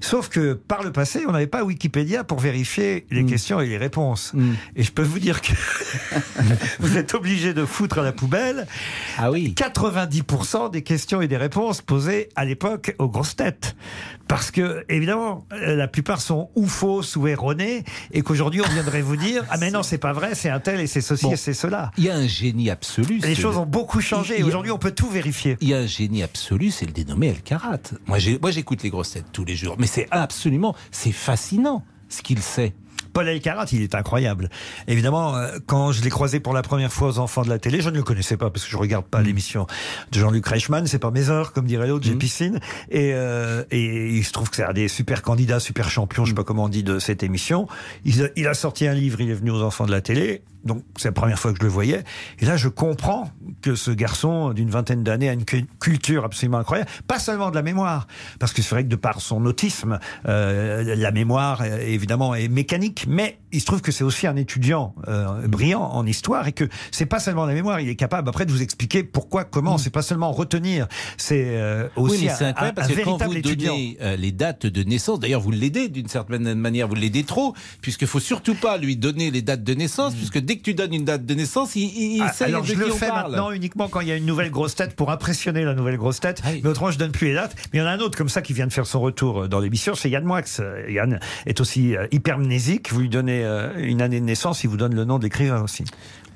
Sauf 0.00 0.28
que 0.28 0.52
par 0.52 0.82
le 0.82 0.92
passé, 0.92 1.24
on 1.26 1.32
n'avait 1.32 1.46
pas 1.46 1.64
Wikipédia 1.64 2.22
pour 2.22 2.38
vérifier 2.38 3.06
les 3.10 3.22
Hmm. 3.22 3.26
questions 3.30 3.60
et 3.60 3.66
les 3.66 3.78
réponses. 3.78 4.32
Et 4.76 4.82
je 4.82 4.92
peux 4.92 5.02
vous 5.02 5.18
dire 5.18 5.40
que 5.40 5.52
vous 6.80 6.96
êtes 6.96 7.14
obligé 7.14 7.54
de 7.54 7.64
foutre 7.64 7.98
à 7.98 8.02
la 8.02 8.12
poubelle. 8.12 8.66
Ah 9.16 9.30
oui. 9.30 9.54
90% 9.56 10.70
des 10.70 10.82
questions 10.82 11.20
et 11.22 11.28
des 11.28 11.36
réponses 11.36 11.80
posées 11.82 12.28
à 12.36 12.44
l'époque 12.44 12.94
aux 12.98 13.08
grosses 13.08 13.36
têtes. 13.36 13.76
Parce 14.26 14.50
que, 14.50 14.84
évidemment, 14.90 15.46
euh, 15.54 15.74
la 15.74 15.88
plupart 15.88 16.20
sont 16.20 16.50
ou 16.58 16.66
fausses 16.66 17.16
ou 17.16 17.26
erronées, 17.28 17.84
et 18.12 18.22
qu'aujourd'hui, 18.22 18.60
on 18.60 18.68
viendrait 18.68 19.00
vous 19.02 19.16
dire, 19.16 19.44
ah 19.50 19.56
mais 19.58 19.70
non, 19.70 19.82
c'est 19.82 19.98
pas 19.98 20.12
vrai, 20.12 20.34
c'est 20.34 20.50
un 20.50 20.60
tel 20.60 20.80
et 20.80 20.86
c'est 20.86 21.00
ceci 21.00 21.24
Bon. 21.26 21.32
et 21.32 21.36
c'est 21.36 21.54
cela. 21.54 21.92
Il 21.96 22.04
y 22.04 22.10
a 22.10 22.16
un 22.16 22.26
génie 22.26 22.68
absolu. 22.70 23.18
Les 23.22 23.34
choses 23.34 23.54
le- 23.54 23.60
ont 23.60 23.66
beaucoup 23.66 24.00
changé, 24.00 24.42
aujourd'hui, 24.42 24.72
on 24.72 24.78
peut 24.78 24.90
tout 24.90 25.08
vérifier. 25.08 25.56
Il 25.60 25.68
y 25.68 25.74
a 25.74 25.78
un 25.78 25.86
génie 25.86 26.22
absolu, 26.22 26.70
c'est 26.70 26.86
le 26.86 26.92
dénommé 26.92 27.28
El 27.28 27.42
Karat. 27.42 27.78
Moi, 28.06 28.18
j'écoute 28.18 28.82
les 28.82 28.90
grosses 28.90 29.12
têtes 29.12 29.26
tous 29.32 29.44
les 29.44 29.54
jours, 29.56 29.76
mais 29.78 29.86
c'est 29.86 30.08
absolument, 30.10 30.74
c'est 30.90 31.12
fascinant 31.12 31.84
ce 32.08 32.22
qu'il 32.22 32.40
sait. 32.40 32.72
Paul 33.12 33.28
Elkarat, 33.28 33.66
il 33.72 33.82
est 33.82 33.94
incroyable. 33.94 34.48
Évidemment, 34.86 35.36
euh, 35.36 35.58
quand 35.66 35.92
je 35.92 36.02
l'ai 36.02 36.10
croisé 36.10 36.40
pour 36.40 36.52
la 36.54 36.62
première 36.62 36.92
fois 36.92 37.08
aux 37.08 37.18
enfants 37.18 37.42
de 37.42 37.48
la 37.48 37.58
télé, 37.58 37.80
je 37.80 37.90
ne 37.90 37.96
le 37.96 38.02
connaissais 38.02 38.36
pas 38.36 38.50
parce 38.50 38.64
que 38.64 38.70
je 38.70 38.76
regarde 38.76 39.04
Mm. 39.06 39.10
pas 39.10 39.22
l'émission 39.22 39.66
de 40.12 40.18
Jean-Luc 40.18 40.46
Reichmann, 40.46 40.86
c'est 40.86 40.98
pas 40.98 41.10
mes 41.10 41.30
heures, 41.30 41.52
comme 41.52 41.66
dirait 41.66 41.86
l'autre, 41.88 42.04
j'ai 42.06 42.14
Mm. 42.14 42.18
piscine. 42.18 42.60
Et, 42.90 43.12
euh, 43.14 43.64
et 43.70 44.08
il 44.10 44.24
se 44.24 44.32
trouve 44.32 44.50
que 44.50 44.56
c'est 44.56 44.64
un 44.64 44.72
des 44.72 44.88
super 44.88 45.22
candidats, 45.22 45.60
super 45.60 45.90
champions, 45.90 46.22
Mm. 46.22 46.26
je 46.26 46.30
sais 46.30 46.34
pas 46.36 46.44
comment 46.44 46.64
on 46.64 46.68
dit, 46.68 46.82
de 46.82 46.98
cette 46.98 47.22
émission. 47.22 47.66
Il 48.04 48.22
a, 48.22 48.28
il 48.36 48.46
a 48.46 48.54
sorti 48.54 48.86
un 48.86 48.94
livre, 48.94 49.20
il 49.20 49.30
est 49.30 49.34
venu 49.34 49.50
aux 49.50 49.62
enfants 49.62 49.86
de 49.86 49.90
la 49.90 50.00
télé. 50.00 50.42
Donc 50.64 50.82
c'est 50.96 51.08
la 51.08 51.12
première 51.12 51.38
fois 51.38 51.52
que 51.52 51.58
je 51.58 51.62
le 51.64 51.68
voyais. 51.70 52.04
Et 52.40 52.44
là, 52.46 52.56
je 52.56 52.68
comprends 52.68 53.30
que 53.62 53.74
ce 53.74 53.90
garçon 53.90 54.52
d'une 54.52 54.70
vingtaine 54.70 55.02
d'années 55.02 55.28
a 55.28 55.32
une 55.32 55.44
cu- 55.44 55.66
culture 55.80 56.24
absolument 56.24 56.58
incroyable. 56.58 56.90
Pas 57.06 57.18
seulement 57.18 57.50
de 57.50 57.54
la 57.54 57.62
mémoire, 57.62 58.06
parce 58.38 58.52
que 58.52 58.60
c'est 58.62 58.70
vrai 58.74 58.82
que 58.84 58.88
de 58.88 58.96
par 58.96 59.20
son 59.20 59.44
autisme, 59.46 59.98
euh, 60.26 60.96
la 60.96 61.10
mémoire 61.10 61.60
euh, 61.62 61.78
évidemment 61.80 62.34
est 62.34 62.48
mécanique, 62.48 63.06
mais 63.08 63.38
il 63.52 63.60
se 63.60 63.66
trouve 63.66 63.80
que 63.80 63.92
c'est 63.92 64.04
aussi 64.04 64.26
un 64.26 64.36
étudiant 64.36 64.94
euh, 65.08 65.46
brillant 65.48 65.82
en 65.82 66.04
histoire 66.06 66.46
et 66.48 66.52
que 66.52 66.68
c'est 66.90 67.06
pas 67.06 67.18
seulement 67.20 67.46
la 67.46 67.54
mémoire. 67.54 67.80
Il 67.80 67.88
est 67.88 67.96
capable 67.96 68.28
après 68.28 68.44
de 68.44 68.52
vous 68.52 68.62
expliquer 68.62 69.04
pourquoi, 69.04 69.44
comment. 69.44 69.78
C'est 69.78 69.90
pas 69.90 70.02
seulement 70.02 70.32
retenir, 70.32 70.86
c'est 71.16 71.44
euh, 71.56 71.88
aussi 71.96 72.26
oui, 72.26 72.30
c'est 72.36 72.44
un, 72.46 72.52
parce 72.52 72.90
un 72.90 72.94
que 72.94 73.00
quand 73.04 73.16
véritable 73.16 73.30
vous 73.30 73.36
étudiant. 73.38 73.72
donnez 73.72 73.96
euh, 74.02 74.16
les 74.16 74.32
dates 74.32 74.66
de 74.66 74.82
naissance, 74.82 75.20
d'ailleurs 75.20 75.40
vous 75.40 75.50
l'aidez 75.50 75.88
d'une 75.88 76.08
certaine 76.08 76.54
manière, 76.54 76.88
vous 76.88 76.94
l'aidez 76.94 77.24
trop, 77.24 77.54
puisqu'il 77.80 78.06
faut 78.08 78.20
surtout 78.20 78.54
pas 78.54 78.76
lui 78.76 78.96
donner 78.96 79.30
les 79.30 79.40
dates 79.42 79.62
de 79.64 79.74
naissance, 79.74 80.14
puisque 80.14 80.38
dès 80.38 80.57
que 80.58 80.62
tu 80.64 80.74
donnes 80.74 80.94
une 80.94 81.04
date 81.04 81.24
de 81.24 81.34
naissance, 81.34 81.74
il, 81.76 81.82
il. 82.16 82.22
Ah, 82.22 82.32
sait 82.32 82.44
alors 82.44 82.62
de 82.62 82.66
je 82.66 82.72
qui 82.72 82.78
le 82.78 82.92
on 82.92 82.96
fais 82.96 83.08
parle. 83.08 83.30
maintenant 83.32 83.50
uniquement 83.50 83.88
quand 83.88 84.00
il 84.00 84.08
y 84.08 84.12
a 84.12 84.16
une 84.16 84.26
nouvelle 84.26 84.50
grosse 84.50 84.74
tête 84.74 84.94
pour 84.94 85.10
impressionner 85.10 85.64
la 85.64 85.74
nouvelle 85.74 85.96
grosse 85.96 86.20
tête. 86.20 86.40
Ah 86.44 86.48
Mais 86.62 86.68
autrement, 86.68 86.90
je 86.90 86.98
donne 86.98 87.12
plus 87.12 87.28
les 87.28 87.34
dates. 87.34 87.54
Mais 87.72 87.78
il 87.78 87.82
y 87.82 87.84
en 87.84 87.86
a 87.86 87.90
un 87.90 87.98
autre 88.00 88.16
comme 88.18 88.28
ça 88.28 88.42
qui 88.42 88.52
vient 88.52 88.66
de 88.66 88.72
faire 88.72 88.86
son 88.86 89.00
retour 89.00 89.42
euh, 89.42 89.48
dans 89.48 89.60
l'émission, 89.60 89.94
c'est 89.94 90.10
Yann 90.10 90.24
Moix. 90.24 90.42
Euh, 90.60 90.90
Yann 90.90 91.20
est 91.46 91.60
aussi 91.60 91.96
euh, 91.96 92.06
hypermnésique. 92.10 92.92
Vous 92.92 93.00
lui 93.00 93.08
donnez 93.08 93.44
une 93.76 94.02
année 94.02 94.20
de 94.20 94.24
naissance, 94.24 94.64
il 94.64 94.68
vous 94.68 94.76
donne 94.76 94.94
le 94.94 95.04
nom 95.04 95.18
de 95.18 95.24
l'écrivain 95.24 95.62
aussi. 95.62 95.84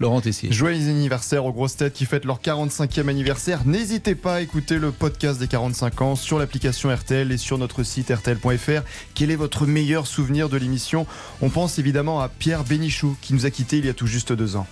Laurent 0.01 0.21
Tessier. 0.21 0.53
Joyeux 0.53 0.89
anniversaire 0.89 1.45
aux 1.45 1.53
grosses 1.53 1.77
têtes 1.77 1.93
qui 1.93 2.07
fêtent 2.07 2.25
leur 2.25 2.41
45e 2.41 3.09
anniversaire. 3.09 3.67
N'hésitez 3.67 4.15
pas 4.15 4.37
à 4.37 4.41
écouter 4.41 4.79
le 4.79 4.93
podcast 4.93 5.39
des 5.39 5.49
45 5.49 6.03
ans 6.03 6.17
sur 6.17 6.39
l'application 6.39 6.95
RTL 6.95 7.31
et 7.31 7.37
sur 7.37 7.59
notre 7.59 7.83
site 7.83 8.11
rtl.fr. 8.11 8.83
Quel 9.15 9.31
est 9.31 9.37
votre 9.37 9.67
meilleur 9.67 10.07
souvenir 10.07 10.49
de 10.49 10.57
l'émission? 10.57 11.07
On 11.41 11.51
pense 11.51 11.79
évidemment 11.79 12.21
à 12.21 12.29
Pierre 12.29 12.65
Bénichou 12.65 13.17
qui 13.21 13.35
nous 13.35 13.47
a 13.47 13.51
quittés 13.51 13.79
il 13.79 13.87
y 13.87 13.89
a 13.89 13.95
tout 13.95 14.07
juste 14.07 14.33
deux 14.33 14.57
ans. 14.57 14.67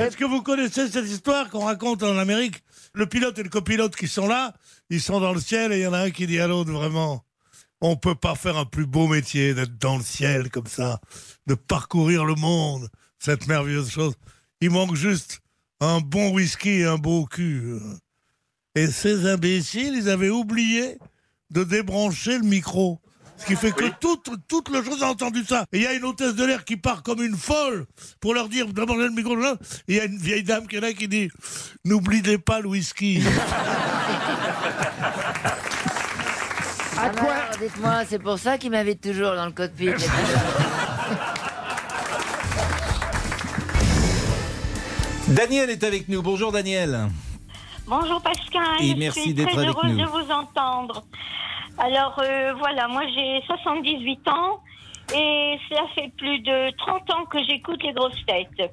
Est-ce 0.00 0.16
que 0.16 0.24
vous 0.24 0.42
connaissez 0.42 0.88
cette 0.88 1.06
histoire 1.06 1.50
qu'on 1.50 1.64
raconte 1.64 2.02
en 2.02 2.18
Amérique? 2.18 2.64
Le 2.94 3.06
pilote 3.06 3.38
et 3.38 3.44
le 3.44 3.48
copilote 3.48 3.94
qui 3.94 4.08
sont 4.08 4.26
là, 4.26 4.52
ils 4.90 5.00
sont 5.00 5.20
dans 5.20 5.32
le 5.32 5.40
ciel 5.40 5.72
et 5.72 5.78
il 5.78 5.82
y 5.82 5.86
en 5.86 5.92
a 5.92 5.98
un 5.98 6.10
qui 6.10 6.26
dit 6.26 6.40
à 6.40 6.48
l'autre 6.48 6.72
vraiment, 6.72 7.24
on 7.86 7.96
peut 7.96 8.14
pas 8.14 8.34
faire 8.34 8.56
un 8.56 8.64
plus 8.64 8.86
beau 8.86 9.08
métier 9.08 9.52
d'être 9.52 9.76
dans 9.76 9.98
le 9.98 10.02
ciel 10.02 10.48
comme 10.48 10.66
ça, 10.66 11.02
de 11.46 11.54
parcourir 11.54 12.24
le 12.24 12.34
monde, 12.34 12.88
cette 13.18 13.46
merveilleuse 13.46 13.90
chose. 13.90 14.14
Il 14.62 14.70
manque 14.70 14.94
juste 14.94 15.40
un 15.80 16.00
bon 16.00 16.32
whisky 16.32 16.70
et 16.70 16.86
un 16.86 16.96
beau 16.96 17.26
cul. 17.26 17.76
Et 18.74 18.86
ces 18.86 19.28
imbéciles, 19.28 19.96
ils 19.96 20.08
avaient 20.08 20.30
oublié 20.30 20.96
de 21.50 21.62
débrancher 21.62 22.38
le 22.38 22.44
micro. 22.44 23.02
Ce 23.36 23.44
qui 23.44 23.54
fait 23.54 23.72
que 23.72 23.90
toute, 24.00 24.30
toute 24.48 24.70
le 24.70 24.82
chose 24.82 25.02
a 25.02 25.08
entendu 25.10 25.44
ça. 25.44 25.66
Et 25.70 25.78
il 25.78 25.82
y 25.82 25.86
a 25.86 25.92
une 25.92 26.04
hôtesse 26.04 26.36
de 26.36 26.44
l'air 26.44 26.64
qui 26.64 26.78
part 26.78 27.02
comme 27.02 27.22
une 27.22 27.36
folle 27.36 27.84
pour 28.18 28.32
leur 28.32 28.48
dire 28.48 28.66
débrancher 28.66 29.08
le 29.08 29.10
micro. 29.10 29.36
Et 29.36 29.58
il 29.88 29.96
y 29.96 30.00
a 30.00 30.04
une 30.04 30.16
vieille 30.16 30.42
dame 30.42 30.66
qui 30.66 30.76
est 30.76 30.80
là 30.80 30.94
qui 30.94 31.06
dit 31.06 31.28
N'oubliez 31.84 32.38
pas 32.38 32.60
le 32.60 32.68
whisky. 32.68 33.22
À 37.04 37.10
quoi 37.10 37.34
Dites-moi, 37.60 38.04
c'est 38.06 38.18
pour 38.18 38.38
ça 38.38 38.56
qu'il 38.56 38.70
m'invite 38.70 39.02
toujours 39.02 39.34
dans 39.34 39.44
le 39.44 39.52
cockpit. 39.52 39.90
Daniel 45.28 45.70
est 45.70 45.84
avec 45.84 46.08
nous. 46.08 46.22
Bonjour 46.22 46.52
Daniel. 46.52 47.08
Bonjour 47.86 48.20
Pascal, 48.22 48.80
Et 48.80 48.90
je 48.92 48.96
merci 48.96 49.22
suis 49.22 49.34
d'être 49.34 49.50
très 49.50 49.64
avec 49.64 49.70
heureuse 49.76 49.92
nous. 49.92 50.04
de 50.04 50.06
vous 50.06 50.30
entendre. 50.30 51.02
Alors 51.78 52.18
euh, 52.22 52.54
voilà, 52.58 52.88
moi 52.88 53.02
j'ai 53.14 53.42
78 53.46 54.28
ans 54.28 54.60
et 55.14 55.58
ça 55.70 55.82
fait 55.94 56.10
plus 56.16 56.38
de 56.40 56.74
30 56.78 57.10
ans 57.12 57.24
que 57.26 57.38
j'écoute 57.46 57.82
les 57.82 57.92
grosses 57.92 58.24
têtes. 58.26 58.70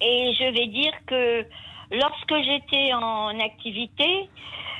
Et 0.00 0.32
je 0.38 0.44
vais 0.52 0.66
dire 0.68 0.92
que 1.06 1.44
lorsque 1.90 2.34
j'étais 2.44 2.92
en 2.94 3.38
activité, 3.40 4.28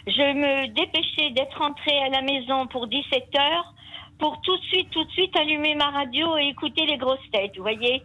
je 0.07 0.33
me 0.35 0.67
dépêchais 0.69 1.31
d'être 1.31 1.59
rentrée 1.59 1.99
à 2.03 2.09
la 2.09 2.23
maison 2.23 2.67
pour 2.67 2.87
17 2.87 3.29
heures 3.39 3.75
pour 4.19 4.41
tout 4.43 4.57
de 4.57 4.63
suite, 4.65 4.91
tout 4.91 5.05
de 5.05 5.11
suite 5.11 5.37
allumer 5.37 5.75
ma 5.75 5.91
radio 5.91 6.37
et 6.39 6.49
écouter 6.49 6.87
les 6.87 6.97
grosses 6.97 7.31
têtes, 7.33 7.57
vous 7.57 7.63
voyez. 7.63 8.03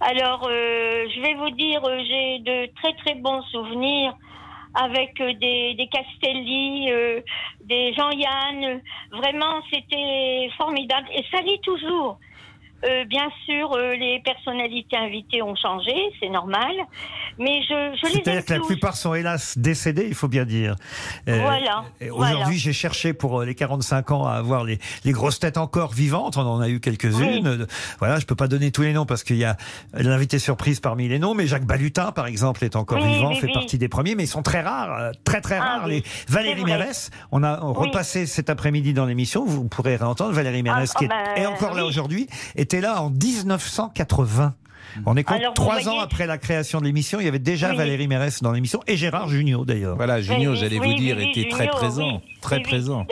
Alors, 0.00 0.46
euh, 0.48 1.06
je 1.14 1.20
vais 1.20 1.34
vous 1.34 1.50
dire, 1.50 1.82
euh, 1.84 1.98
j'ai 2.06 2.38
de 2.40 2.66
très 2.76 2.92
très 2.94 3.14
bons 3.14 3.42
souvenirs 3.44 4.14
avec 4.74 5.18
euh, 5.20 5.32
des, 5.34 5.74
des 5.74 5.86
Castelli, 5.86 6.90
des 7.64 7.94
Jean-Yann. 7.94 8.80
Vraiment, 9.12 9.62
c'était 9.70 10.50
formidable. 10.58 11.08
Et 11.14 11.24
ça 11.30 11.40
l'est 11.42 11.62
toujours. 11.62 12.18
Euh, 12.84 13.04
bien 13.06 13.28
sûr, 13.46 13.72
euh, 13.72 13.94
les 13.96 14.20
personnalités 14.24 14.96
invitées 14.96 15.42
ont 15.42 15.54
changé, 15.56 15.92
c'est 16.20 16.28
normal. 16.28 16.72
Mais 17.38 17.62
je, 17.62 17.68
je 18.00 18.06
les 18.06 18.22
C'est-à-dire 18.22 18.44
que 18.44 18.52
la 18.52 18.58
tous. 18.60 18.66
plupart 18.66 18.96
sont 18.96 19.14
hélas 19.14 19.56
décédés, 19.58 20.06
il 20.08 20.14
faut 20.14 20.28
bien 20.28 20.44
dire. 20.44 20.76
Euh, 21.28 21.40
Voilà. 21.42 21.84
Aujourd'hui, 22.12 22.58
j'ai 22.58 22.72
cherché 22.72 23.12
pour 23.12 23.42
les 23.42 23.54
45 23.54 24.10
ans 24.10 24.26
à 24.26 24.32
avoir 24.34 24.64
les, 24.64 24.78
les 25.04 25.12
grosses 25.12 25.38
têtes 25.38 25.56
encore 25.58 25.92
vivantes. 25.92 26.36
On 26.36 26.42
en 26.46 26.60
a 26.60 26.68
eu 26.68 26.80
quelques-unes. 26.80 27.46
Euh, 27.46 27.66
Voilà, 27.98 28.18
je 28.18 28.26
peux 28.26 28.34
pas 28.36 28.48
donner 28.48 28.70
tous 28.70 28.82
les 28.82 28.92
noms 28.92 29.06
parce 29.06 29.24
qu'il 29.24 29.36
y 29.36 29.44
a 29.44 29.56
l'invité 29.94 30.38
surprise 30.38 30.80
parmi 30.80 31.08
les 31.08 31.18
noms, 31.18 31.34
mais 31.34 31.46
Jacques 31.46 31.66
Balutin, 31.66 32.12
par 32.12 32.26
exemple, 32.26 32.64
est 32.64 32.76
encore 32.76 33.02
Oui, 33.02 33.08
vivant, 33.14 33.28
oui, 33.30 33.36
fait 33.36 33.46
oui. 33.46 33.52
partie 33.54 33.78
des 33.78 33.88
premiers, 33.88 34.14
mais 34.14 34.24
ils 34.24 34.28
sont 34.28 34.42
très 34.42 34.60
rares, 34.60 35.12
très 35.24 35.40
très 35.40 35.56
Ah 35.56 35.78
rares. 35.78 35.86
oui, 35.86 36.02
les 36.28 36.34
Valérie. 36.34 36.64
Mérès, 36.64 37.10
on 37.32 37.42
a 37.42 37.60
Oui. 37.64 37.72
repassé 37.74 38.26
cet 38.26 38.50
après-midi 38.50 38.92
dans 38.92 39.06
l'émission. 39.06 39.44
Vous 39.44 39.64
pourrez 39.68 39.96
réentendre 39.96 40.32
Valérie 40.32 40.62
Mérès, 40.62 40.92
Ah, 40.94 40.98
qui 40.98 41.04
est, 41.06 41.08
ah 41.10 41.24
ben, 41.36 41.42
est 41.42 41.46
encore 41.46 41.74
là 41.74 41.82
oui. 41.82 41.88
aujourd'hui, 41.88 42.26
était 42.66 42.80
là 42.80 43.00
en 43.00 43.10
1980. 43.10 44.54
On 45.04 45.16
est 45.16 45.24
compte 45.24 45.40
trois 45.54 45.74
voyez- 45.80 45.88
ans 45.88 46.00
après 46.00 46.26
la 46.26 46.38
création 46.38 46.80
de 46.80 46.86
l'émission, 46.86 47.20
il 47.20 47.26
y 47.26 47.28
avait 47.28 47.38
déjà 47.38 47.70
Oui. 47.70 47.76
Valérie 47.76 48.08
Mérès 48.08 48.42
dans 48.42 48.50
l'émission 48.52 48.80
et 48.86 48.96
Gérard 48.96 49.28
Junior 49.28 49.64
d'ailleurs. 49.66 49.94
Voilà, 49.96 50.20
Junio, 50.20 50.52
Oui, 50.52 50.56
j'allais 50.56 50.78
oui, 50.80 50.92
vous 50.94 50.98
dire, 50.98 51.16
oui, 51.18 51.30
était 51.34 51.48
très 51.48 51.66
présent. 51.68 52.14
oui. 52.24 52.34
Très 52.40 52.56
Oui, 52.56 52.62
oui. 52.64 52.68
présent. 52.70 53.06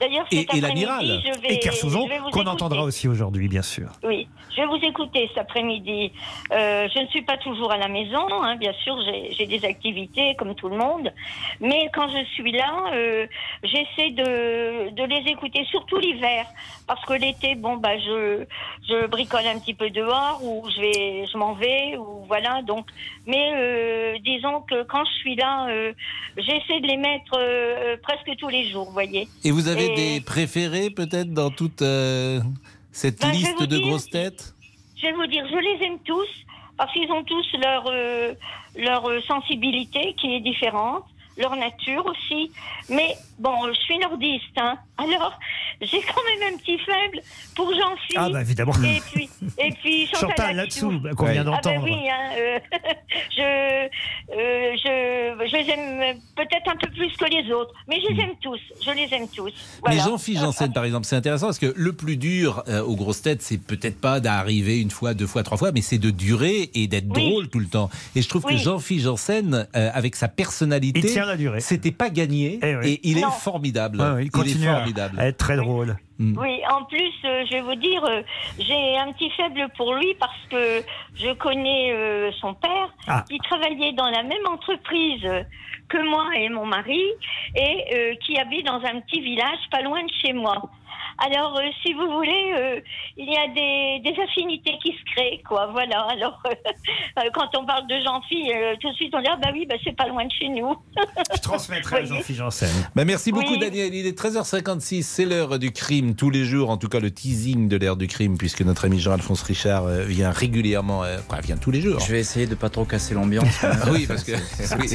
D'ailleurs, 0.00 0.26
Et- 0.30 0.46
et 0.54 0.60
l'amiral. 0.60 1.22
Et 1.48 1.58
vous 1.78 2.30
qu'on 2.30 2.46
entendra 2.46 2.82
aussi 2.82 3.08
aujourd'hui, 3.08 3.48
bien 3.48 3.62
sûr. 3.62 3.88
Oui, 4.04 4.28
je 4.54 4.60
vais 4.62 4.66
vous 4.66 4.76
écouter 4.84 5.26
cet 5.28 5.38
après-midi. 5.38 6.12
Euh, 6.52 6.88
je 6.94 7.00
ne 7.00 7.06
suis 7.08 7.22
pas 7.22 7.36
toujours 7.36 7.72
à 7.72 7.76
la 7.76 7.88
maison, 7.88 8.26
hein, 8.42 8.56
bien 8.56 8.72
sûr, 8.84 8.96
j'ai 9.36 9.46
des 9.46 9.64
activités 9.64 10.34
comme 10.38 10.54
tout 10.54 10.68
le 10.68 10.76
monde. 10.76 11.12
Mais 11.60 11.90
quand 11.94 12.08
je 12.08 12.24
suis 12.34 12.52
là, 12.52 12.72
euh, 12.92 13.26
j'essaie 13.64 14.10
de, 14.10 14.90
de 14.94 15.02
les 15.04 15.30
écouter, 15.30 15.64
surtout 15.70 15.98
l'hiver. 15.98 16.46
Parce 16.86 17.04
que 17.04 17.14
l'été, 17.14 17.54
bon, 17.54 17.76
bah, 17.76 17.98
je, 17.98 18.44
je 18.88 19.06
bricole 19.06 19.46
un 19.46 19.58
petit 19.58 19.74
peu 19.74 19.90
dehors, 19.90 20.40
ou 20.42 20.64
je 20.70 20.80
vais, 20.80 21.26
je 21.30 21.36
m'en 21.36 21.54
vais, 21.54 21.96
ou 21.98 22.24
voilà. 22.26 22.62
Donc, 22.62 22.86
mais 23.26 23.52
euh, 23.54 24.16
disons 24.24 24.60
que 24.62 24.84
quand 24.84 25.04
je 25.04 25.12
suis 25.18 25.34
là, 25.36 25.66
j'essaie 26.36 26.80
de 26.80 26.86
les 26.86 26.96
mettre 26.96 27.36
presque 28.02 28.30
tous 28.38 28.48
les 28.48 28.70
jours, 28.70 28.84
vous 28.86 28.92
voyez. 28.92 29.28
Et 29.44 29.50
vous 29.50 29.68
avez 29.68 29.86
Et- 29.86 29.87
des 29.94 30.20
préférés 30.20 30.90
peut-être 30.90 31.32
dans 31.32 31.50
toute 31.50 31.82
euh, 31.82 32.40
cette 32.92 33.20
Ben, 33.20 33.32
liste 33.32 33.60
de 33.60 33.66
dire, 33.66 33.80
grosses 33.80 34.10
têtes? 34.10 34.54
Je 34.96 35.06
vais 35.06 35.12
vous 35.12 35.26
dire, 35.26 35.46
je 35.48 35.56
les 35.56 35.86
aime 35.86 35.98
tous 36.04 36.28
parce 36.76 36.92
qu'ils 36.92 37.10
ont 37.10 37.24
tous 37.24 37.46
leur 37.60 37.84
euh, 37.86 38.34
leur 38.76 39.08
euh, 39.08 39.20
sensibilité 39.22 40.14
qui 40.20 40.34
est 40.34 40.40
différente, 40.40 41.04
leur 41.36 41.56
nature 41.56 42.06
aussi. 42.06 42.50
Mais 42.88 43.16
bon, 43.38 43.54
je 43.68 43.78
suis 43.80 43.98
nordiste, 43.98 44.44
hein. 44.56 44.78
Alors 44.98 45.38
j'ai 45.80 46.00
quand 46.00 46.22
même 46.40 46.52
un 46.54 46.56
petit 46.58 46.76
faible 46.78 47.20
pour 47.54 47.68
Jean-Philippe. 47.72 48.16
Ah, 48.16 48.28
bah, 48.30 48.40
évidemment. 48.40 48.72
Et 48.84 49.00
puis 49.12 49.28
et 49.58 49.70
puis 49.72 50.06
Chantal, 50.12 50.28
Chantal 50.30 50.56
là-dessous. 50.56 50.90
là-dessous, 50.90 51.16
qu'on 51.16 51.26
vient 51.26 51.42
Ah 51.42 51.44
ben 51.44 51.50
d'entendre. 51.52 51.84
oui, 51.84 52.08
hein, 52.10 52.30
euh, 52.36 52.58
je, 53.36 53.88
euh, 54.34 54.76
je 54.76 55.46
je 55.48 55.56
les 55.56 55.70
aime 55.70 56.18
peut-être 56.36 56.68
un 56.70 56.76
peu 56.76 56.90
plus 56.90 57.12
que 57.16 57.24
les 57.26 57.50
autres, 57.52 57.72
mais 57.88 58.00
je 58.00 58.12
les 58.12 58.20
aime 58.22 58.34
tous. 58.42 58.58
Je 58.84 58.90
les 58.90 59.08
aime 59.14 59.28
tous. 59.28 59.46
Mais 59.86 59.94
Voilà. 59.94 60.02
Jean-Philippe 60.04 60.40
Janssen, 60.40 60.72
par 60.72 60.84
exemple, 60.84 61.06
c'est 61.06 61.16
intéressant 61.16 61.46
parce 61.46 61.58
que 61.58 61.72
le 61.76 61.92
plus 61.92 62.16
dur 62.16 62.62
euh, 62.68 62.82
aux 62.82 62.96
grosses 62.96 63.22
têtes, 63.22 63.42
c'est 63.42 63.58
peut-être 63.58 64.00
pas 64.00 64.20
d'arriver 64.20 64.80
une 64.80 64.90
fois, 64.90 65.14
deux 65.14 65.26
fois, 65.26 65.42
trois 65.42 65.58
fois, 65.58 65.72
mais 65.72 65.80
c'est 65.80 65.98
de 65.98 66.10
durer 66.10 66.70
et 66.74 66.86
d'être 66.88 67.06
Oui. 67.14 67.30
drôle 67.30 67.48
tout 67.48 67.58
le 67.60 67.66
temps. 67.68 67.88
Et 68.16 68.22
je 68.22 68.28
trouve 68.28 68.42
que 68.42 68.48
Oui. 68.54 68.58
Jean-Philippe 68.58 69.04
Janssen, 69.04 69.66
euh, 69.76 69.90
avec 69.94 70.16
sa 70.16 70.28
personnalité, 70.28 71.00
Il 71.04 71.06
tient 71.12 71.26
la 71.26 71.36
durée. 71.36 71.60
c'était 71.60 71.92
pas 71.92 72.10
gagné 72.10 72.58
Eh 72.62 72.76
oui. 72.76 72.86
et 72.94 73.08
il 73.08 73.20
Non. 73.20 73.27
Est 73.28 73.40
formidable. 73.40 74.00
Ouais, 74.00 74.14
il 74.16 74.20
il 74.22 74.26
est 74.26 74.30
continue 74.30 74.68
à, 74.68 74.74
formidable. 74.76 75.20
à 75.20 75.26
être 75.26 75.36
très 75.38 75.56
drôle. 75.56 75.96
Oui, 76.20 76.60
en 76.68 76.82
plus, 76.84 77.12
euh, 77.24 77.44
je 77.46 77.52
vais 77.54 77.60
vous 77.60 77.76
dire, 77.76 78.04
euh, 78.04 78.22
j'ai 78.58 78.96
un 78.98 79.12
petit 79.12 79.30
faible 79.36 79.68
pour 79.76 79.94
lui 79.94 80.14
parce 80.18 80.36
que 80.50 80.82
je 81.14 81.32
connais 81.34 81.92
euh, 81.92 82.32
son 82.40 82.54
père 82.54 82.92
Ah. 83.06 83.24
qui 83.30 83.38
travaillait 83.38 83.92
dans 83.92 84.10
la 84.10 84.24
même 84.24 84.46
entreprise 84.50 85.22
que 85.88 86.10
moi 86.10 86.26
et 86.36 86.48
mon 86.48 86.66
mari 86.66 87.00
et 87.54 87.84
euh, 87.94 88.14
qui 88.26 88.36
habite 88.36 88.66
dans 88.66 88.80
un 88.84 89.00
petit 89.00 89.20
village 89.20 89.58
pas 89.70 89.80
loin 89.82 90.02
de 90.02 90.10
chez 90.20 90.32
moi. 90.32 90.60
Alors, 91.18 91.56
euh, 91.58 91.62
si 91.82 91.92
vous 91.94 92.08
voulez, 92.10 92.52
euh, 92.56 92.80
il 93.16 93.26
y 93.30 93.36
a 93.36 93.48
des, 93.48 94.10
des 94.10 94.20
affinités 94.22 94.72
qui 94.82 94.92
se 94.92 95.04
créent, 95.14 95.42
quoi. 95.48 95.66
Voilà. 95.72 96.00
Alors, 96.10 96.40
euh, 96.46 97.22
quand 97.34 97.48
on 97.58 97.66
parle 97.66 97.86
de 97.88 97.94
Jean-Phi, 98.04 98.52
euh, 98.54 98.74
tout 98.80 98.88
de 98.90 98.94
suite, 98.94 99.12
on 99.14 99.20
dit, 99.20 99.26
ah 99.30 99.36
bah 99.42 99.48
oui, 99.52 99.66
bah, 99.68 99.74
c'est 99.84 99.96
pas 99.96 100.06
loin 100.06 100.24
de 100.24 100.30
chez 100.30 100.48
nous. 100.48 100.76
Je 101.34 101.40
transmettrai 101.40 101.96
à 101.98 102.04
Jean-Philippe 102.04 102.38
Janssen. 102.38 102.68
Bah, 102.94 103.04
merci 103.04 103.32
beaucoup 103.32 103.52
Oui. 103.52 103.58
Daniel. 103.58 103.94
Il 103.94 104.06
est 104.06 104.18
13h56, 104.18 105.02
c'est 105.02 105.24
l'heure 105.24 105.58
du 105.58 105.72
crime 105.72 106.14
tous 106.14 106.30
les 106.30 106.44
jours, 106.44 106.70
en 106.70 106.76
tout 106.76 106.88
cas 106.88 107.00
le 107.00 107.10
teasing 107.10 107.68
de 107.68 107.76
l'heure 107.76 107.96
du 107.96 108.06
crime, 108.06 108.38
puisque 108.38 108.62
notre 108.62 108.84
ami 108.84 108.98
Jean-Alphonse 109.00 109.42
Richard 109.42 109.86
euh, 109.86 110.04
vient 110.04 110.30
régulièrement, 110.30 111.02
euh, 111.04 111.18
enfin, 111.28 111.40
vient 111.40 111.56
tous 111.56 111.70
les 111.70 111.80
jours. 111.80 111.98
Je 112.00 112.12
vais 112.12 112.20
essayer 112.20 112.46
de 112.46 112.54
pas 112.54 112.68
trop 112.70 112.84
casser 112.84 113.14
l'ambiance. 113.14 113.46
Oui, 113.90 114.06
parce 114.06 114.22
que- 114.24 114.32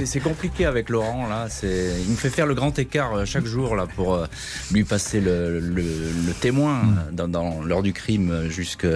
C'est- 0.05 0.19
compliqué 0.23 0.65
avec 0.65 0.89
Laurent 0.89 1.27
là. 1.27 1.47
C'est 1.49 1.91
il 2.05 2.11
me 2.11 2.15
fait 2.15 2.29
faire 2.29 2.45
le 2.45 2.53
grand 2.53 2.77
écart 2.79 3.25
chaque 3.25 3.45
jour 3.45 3.75
là 3.75 3.87
pour 3.95 4.13
euh, 4.13 4.25
lui 4.71 4.83
passer 4.85 5.19
le, 5.19 5.59
le- 5.59 6.12
le 6.27 6.33
témoin 6.33 6.83
Mm. 6.83 6.97
euh, 6.97 7.11
dans, 7.11 7.27
dans 7.27 7.61
l'heure 7.63 7.83
du 7.83 7.93
crime 7.93 8.47
jusqu'aux 8.49 8.87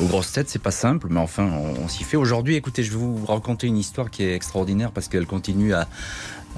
grosses 0.00 0.32
têtes. 0.32 0.48
C'est 0.48 0.62
pas 0.62 0.70
simple, 0.70 1.08
mais 1.10 1.20
enfin 1.20 1.44
on, 1.44 1.84
on 1.84 1.88
s'y 1.88 2.04
fait. 2.04 2.16
Aujourd'hui, 2.16 2.54
écoutez, 2.56 2.82
je 2.82 2.90
vais 2.90 2.96
vous 2.98 3.24
raconter 3.26 3.66
une 3.66 3.76
histoire 3.78 4.10
qui 4.10 4.22
est 4.24 4.34
extraordinaire 4.34 4.92
parce 4.92 5.08
qu'elle 5.08 5.26
continue 5.26 5.74
à 5.74 5.88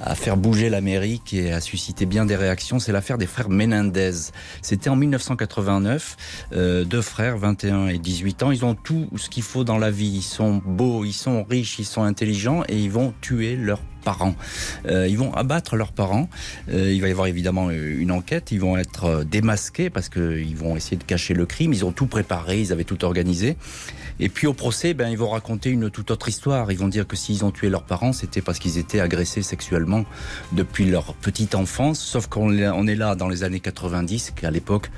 à 0.04 0.14
faire 0.14 0.36
bouger 0.36 0.70
l'Amérique 0.70 1.34
et 1.34 1.50
à 1.52 1.60
susciter 1.60 2.06
bien 2.06 2.24
des 2.24 2.36
réactions. 2.36 2.78
C'est 2.78 2.92
l'affaire 2.92 3.18
des 3.18 3.26
frères 3.26 3.48
Menendez. 3.50 4.12
C'était 4.62 4.90
en 4.90 4.94
1989. 4.94 6.16
Euh, 6.52 6.84
deux 6.84 7.02
frères, 7.02 7.36
21 7.36 7.88
et 7.88 7.98
18 7.98 8.44
ans. 8.44 8.52
Ils 8.52 8.64
ont 8.64 8.76
tout 8.76 9.08
ce 9.16 9.28
qu'il 9.28 9.42
faut 9.42 9.64
dans 9.64 9.76
la 9.76 9.90
vie. 9.90 10.06
Ils 10.18 10.22
sont 10.22 10.62
beaux, 10.64 11.04
ils 11.04 11.12
sont 11.12 11.42
riches, 11.42 11.80
ils 11.80 11.84
sont 11.84 12.04
intelligents 12.04 12.62
et 12.68 12.78
ils 12.78 12.92
vont 12.92 13.12
tuer 13.20 13.56
leurs 13.56 13.80
parents. 14.08 14.36
Euh, 14.86 15.06
ils 15.06 15.18
vont 15.18 15.34
abattre 15.34 15.76
leurs 15.76 15.92
parents. 15.92 16.30
Euh, 16.72 16.90
il 16.94 17.00
va 17.02 17.08
y 17.08 17.10
avoir 17.10 17.26
évidemment 17.26 17.68
euh, 17.68 18.00
une 18.04 18.10
enquête. 18.10 18.52
Ils 18.52 18.60
vont 18.60 18.76
être 18.78 19.22
démasqués 19.24 19.90
parce 19.90 20.08
qu'ils 20.08 20.56
vont 20.56 20.76
essayer 20.76 20.96
de 20.96 21.04
cacher 21.04 21.34
le 21.34 21.44
crime. 21.44 21.74
Ils 21.74 21.84
ont 21.84 21.92
tout 21.92 22.06
préparé, 22.06 22.58
ils 22.60 22.72
avaient 22.72 22.84
tout 22.92 23.04
organisé. 23.04 23.56
Et 24.20 24.30
puis 24.30 24.46
au 24.46 24.54
procès, 24.54 24.94
ben, 24.94 25.10
ils 25.10 25.18
vont 25.18 25.28
raconter 25.28 25.68
une 25.70 25.90
toute 25.90 26.10
autre 26.10 26.28
histoire. 26.28 26.72
Ils 26.72 26.78
vont 26.78 26.88
dire 26.88 27.06
que 27.06 27.16
s'ils 27.16 27.44
ont 27.44 27.50
tué 27.50 27.68
leurs 27.68 27.84
parents, 27.84 28.14
c'était 28.14 28.40
parce 28.40 28.58
qu'ils 28.58 28.78
étaient 28.78 29.00
agressés 29.00 29.42
sexuellement 29.42 30.04
depuis 30.52 30.86
leur 30.86 31.12
petite 31.14 31.54
enfance. 31.54 32.00
Sauf 32.00 32.26
qu'on 32.28 32.50
est- 32.56 32.66
on 32.68 32.86
est 32.86 32.96
là 32.96 33.14
dans 33.14 33.28
les 33.28 33.44
années 33.44 33.60
90, 33.60 34.32
qu'à 34.34 34.50
l'époque, 34.50 34.90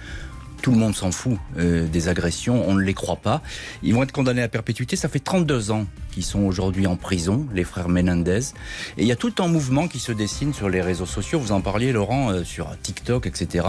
tout 0.61 0.71
le 0.71 0.77
monde 0.77 0.95
s'en 0.95 1.11
fout 1.11 1.39
euh, 1.59 1.87
des 1.87 2.09
agressions, 2.09 2.69
on 2.69 2.75
ne 2.75 2.83
les 2.83 2.95
croit 2.95 3.17
pas. 3.17 3.43
Ils 3.83 3.95
vont 3.95 4.03
être 4.03 4.13
condamnés 4.13 4.43
à 4.43 4.49
perpétuité. 4.49 4.97
Ça 4.97 5.09
fait 5.09 5.21
32 5.21 5.71
ans 5.71 5.87
qu'ils 6.13 6.25
sont 6.25 6.41
aujourd'hui 6.41 6.87
en 6.87 6.97
prison, 6.97 7.47
les 7.55 7.65
frères 7.65 7.89
Menendez. 7.89 8.41
Et 8.99 9.03
il 9.03 9.07
y 9.07 9.13
a 9.13 9.17
tout 9.17 9.33
un 9.39 9.49
mouvement 9.49 9.89
qui 9.89 9.99
se 9.99 10.13
dessine 10.13 10.53
sur 10.53 10.69
les 10.69 10.81
réseaux 10.81 11.07
sociaux. 11.07 11.39
Vous 11.39 11.53
en 11.53 11.61
parliez, 11.61 11.93
Laurent, 11.93 12.31
euh, 12.31 12.45
sur 12.45 12.69
TikTok, 12.83 13.27
etc., 13.27 13.67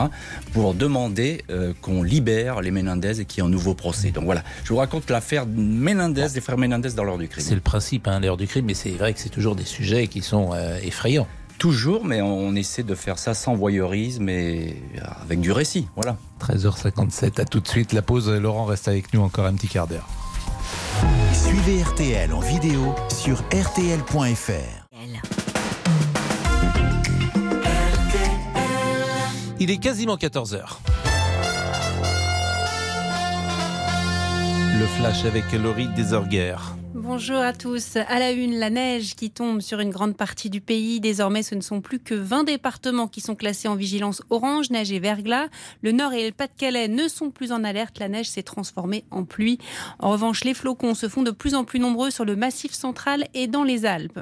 pour 0.53 0.73
demander 0.73 1.43
euh, 1.49 1.73
qu'on 1.81 2.03
libère 2.03 2.61
les 2.61 2.71
Menendez 2.71 3.21
et 3.21 3.25
qu'il 3.25 3.41
y 3.41 3.45
ait 3.45 3.47
un 3.47 3.51
nouveau 3.51 3.73
procès. 3.73 4.11
Donc 4.11 4.25
voilà, 4.25 4.43
je 4.63 4.69
vous 4.69 4.77
raconte 4.77 5.09
l'affaire 5.09 5.45
Menendez, 5.45 6.27
des 6.33 6.41
frères 6.41 6.57
Menendez 6.57 6.91
dans 6.91 7.03
l'heure 7.03 7.17
du 7.17 7.27
crime. 7.27 7.43
C'est 7.43 7.55
le 7.55 7.61
principe, 7.61 8.07
hein, 8.07 8.19
l'heure 8.19 8.37
du 8.37 8.47
crime, 8.47 8.65
mais 8.65 8.73
c'est 8.73 8.89
vrai 8.91 9.13
que 9.13 9.19
c'est 9.19 9.29
toujours 9.29 9.55
des 9.55 9.65
sujets 9.65 10.07
qui 10.07 10.21
sont 10.21 10.51
euh, 10.53 10.77
effrayants. 10.83 11.27
Toujours, 11.62 12.05
mais 12.05 12.24
on 12.24 12.55
essaie 12.55 12.82
de 12.82 12.95
faire 12.95 13.20
ça 13.20 13.36
sans 13.36 13.53
voyeurisme 13.53 14.28
et 14.30 14.82
avec 15.22 15.41
du 15.41 15.51
récit. 15.51 15.88
Voilà. 15.95 16.18
13h57, 16.39 17.39
à 17.39 17.45
tout 17.45 17.59
de 17.59 17.68
suite. 17.68 17.93
La 17.93 18.01
pause, 18.01 18.32
Laurent 18.32 18.66
reste 18.66 18.88
avec 18.88 19.14
nous 19.14 19.22
encore 19.22 19.45
un 19.45 19.53
petit 19.53 19.68
quart 19.68 19.86
d'heure. 19.86 20.07
Suivez 21.32 21.84
RTL 21.84 22.34
en 22.34 22.39
vidéo 22.39 22.95
sur 23.09 23.38
rtl.fr. 23.51 24.88
Il 29.59 29.70
est 29.70 29.78
quasiment 29.78 30.16
14h. 30.16 30.62
Le 34.80 34.86
flash 34.97 35.26
avec 35.26 35.43
Laurie 35.51 35.89
Desorguerres. 35.95 36.76
Bonjour 37.03 37.39
à 37.39 37.51
tous. 37.51 37.95
À 37.95 38.19
la 38.19 38.31
une, 38.31 38.59
la 38.59 38.69
neige 38.69 39.15
qui 39.15 39.31
tombe 39.31 39.59
sur 39.61 39.79
une 39.79 39.89
grande 39.89 40.15
partie 40.15 40.51
du 40.51 40.61
pays. 40.61 40.99
Désormais, 40.99 41.41
ce 41.41 41.55
ne 41.55 41.61
sont 41.61 41.81
plus 41.81 41.97
que 41.97 42.13
20 42.13 42.43
départements 42.43 43.07
qui 43.07 43.21
sont 43.21 43.33
classés 43.33 43.67
en 43.67 43.73
vigilance 43.73 44.21
orange, 44.29 44.69
neige 44.69 44.91
et 44.91 44.99
verglas. 44.99 45.47
Le 45.81 45.93
Nord 45.93 46.13
et 46.13 46.27
le 46.27 46.31
Pas-de-Calais 46.31 46.89
ne 46.89 47.07
sont 47.07 47.31
plus 47.31 47.51
en 47.51 47.63
alerte. 47.63 47.97
La 47.97 48.07
neige 48.07 48.29
s'est 48.29 48.43
transformée 48.43 49.03
en 49.09 49.23
pluie. 49.23 49.57
En 49.97 50.11
revanche, 50.11 50.43
les 50.43 50.53
flocons 50.53 50.93
se 50.93 51.09
font 51.09 51.23
de 51.23 51.31
plus 51.31 51.55
en 51.55 51.63
plus 51.63 51.79
nombreux 51.79 52.11
sur 52.11 52.23
le 52.23 52.35
massif 52.35 52.71
central 52.71 53.25
et 53.33 53.47
dans 53.47 53.63
les 53.63 53.87
Alpes. 53.87 54.19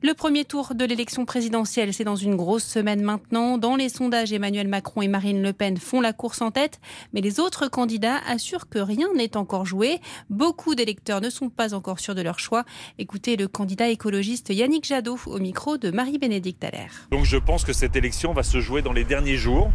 Le 0.00 0.14
premier 0.14 0.44
tour 0.44 0.76
de 0.76 0.84
l'élection 0.84 1.24
présidentielle, 1.24 1.92
c'est 1.92 2.04
dans 2.04 2.14
une 2.14 2.36
grosse 2.36 2.64
semaine 2.64 3.02
maintenant. 3.02 3.58
Dans 3.58 3.74
les 3.74 3.88
sondages, 3.88 4.32
Emmanuel 4.32 4.68
Macron 4.68 5.02
et 5.02 5.08
Marine 5.08 5.42
Le 5.42 5.52
Pen 5.52 5.78
font 5.78 6.00
la 6.00 6.12
course 6.12 6.42
en 6.42 6.52
tête, 6.52 6.78
mais 7.12 7.22
les 7.22 7.40
autres 7.40 7.66
candidats 7.66 8.20
assurent 8.28 8.68
que 8.68 8.78
rien 8.78 9.08
n'est 9.16 9.36
encore 9.36 9.66
joué. 9.66 10.00
Beaucoup 10.30 10.76
d'électeurs 10.76 11.20
ne 11.20 11.30
sont 11.30 11.48
pas 11.48 11.74
encore 11.74 11.98
de 12.12 12.20
leur 12.20 12.38
choix. 12.38 12.64
Écoutez 12.98 13.36
le 13.36 13.48
candidat 13.48 13.88
écologiste 13.88 14.50
Yannick 14.50 14.84
Jadot 14.84 15.18
au 15.26 15.38
micro 15.38 15.78
de 15.78 15.90
Marie-Bénédicte 15.90 16.62
Allaire. 16.64 17.08
Donc 17.10 17.24
je 17.24 17.38
pense 17.38 17.64
que 17.64 17.72
cette 17.72 17.96
élection 17.96 18.34
va 18.34 18.42
se 18.42 18.60
jouer 18.60 18.82
dans 18.82 18.92
les 18.92 19.04
derniers 19.04 19.36
jours, 19.36 19.70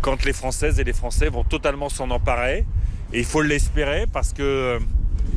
quand 0.00 0.24
les 0.24 0.32
Françaises 0.32 0.80
et 0.80 0.84
les 0.84 0.92
Français 0.92 1.28
vont 1.28 1.44
totalement 1.44 1.88
s'en 1.88 2.10
emparer. 2.10 2.64
Et 3.12 3.20
il 3.20 3.24
faut 3.24 3.42
l'espérer 3.42 4.06
parce 4.12 4.32
que 4.32 4.42
euh, 4.42 4.78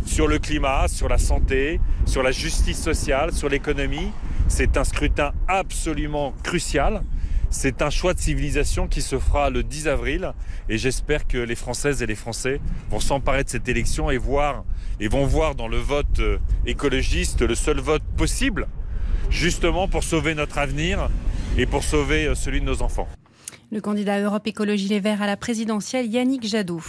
sur 0.05 0.27
le 0.27 0.39
climat, 0.39 0.87
sur 0.87 1.09
la 1.09 1.17
santé, 1.17 1.79
sur 2.05 2.23
la 2.23 2.31
justice 2.31 2.81
sociale, 2.81 3.33
sur 3.33 3.49
l'économie, 3.49 4.11
c'est 4.47 4.77
un 4.77 4.83
scrutin 4.83 5.33
absolument 5.47 6.33
crucial. 6.43 7.03
C'est 7.49 7.81
un 7.81 7.89
choix 7.89 8.13
de 8.13 8.19
civilisation 8.19 8.87
qui 8.87 9.01
se 9.01 9.17
fera 9.17 9.49
le 9.49 9.63
10 9.63 9.87
avril 9.87 10.33
et 10.67 10.77
j'espère 10.77 11.25
que 11.27 11.37
les 11.37 11.55
Françaises 11.55 12.01
et 12.01 12.05
les 12.05 12.15
Français 12.15 12.59
vont 12.89 12.99
s'emparer 12.99 13.45
de 13.45 13.49
cette 13.49 13.69
élection 13.69 14.11
et 14.11 14.17
voir 14.17 14.65
et 14.99 15.07
vont 15.07 15.25
voir 15.25 15.55
dans 15.55 15.69
le 15.69 15.77
vote 15.77 16.19
euh, 16.19 16.39
écologiste 16.65 17.41
le 17.41 17.55
seul 17.55 17.79
vote 17.79 18.03
possible 18.17 18.67
justement 19.29 19.87
pour 19.87 20.03
sauver 20.03 20.35
notre 20.35 20.57
avenir 20.57 21.09
et 21.57 21.65
pour 21.65 21.83
sauver 21.83 22.25
euh, 22.25 22.35
celui 22.35 22.59
de 22.59 22.65
nos 22.65 22.81
enfants. 22.81 23.07
Le 23.69 23.81
candidat 23.81 24.21
Europe 24.21 24.47
Écologie 24.47 24.87
Les 24.87 25.01
Verts 25.01 25.21
à 25.21 25.27
la 25.27 25.35
présidentielle, 25.35 26.05
Yannick 26.05 26.47
Jadot. 26.47 26.81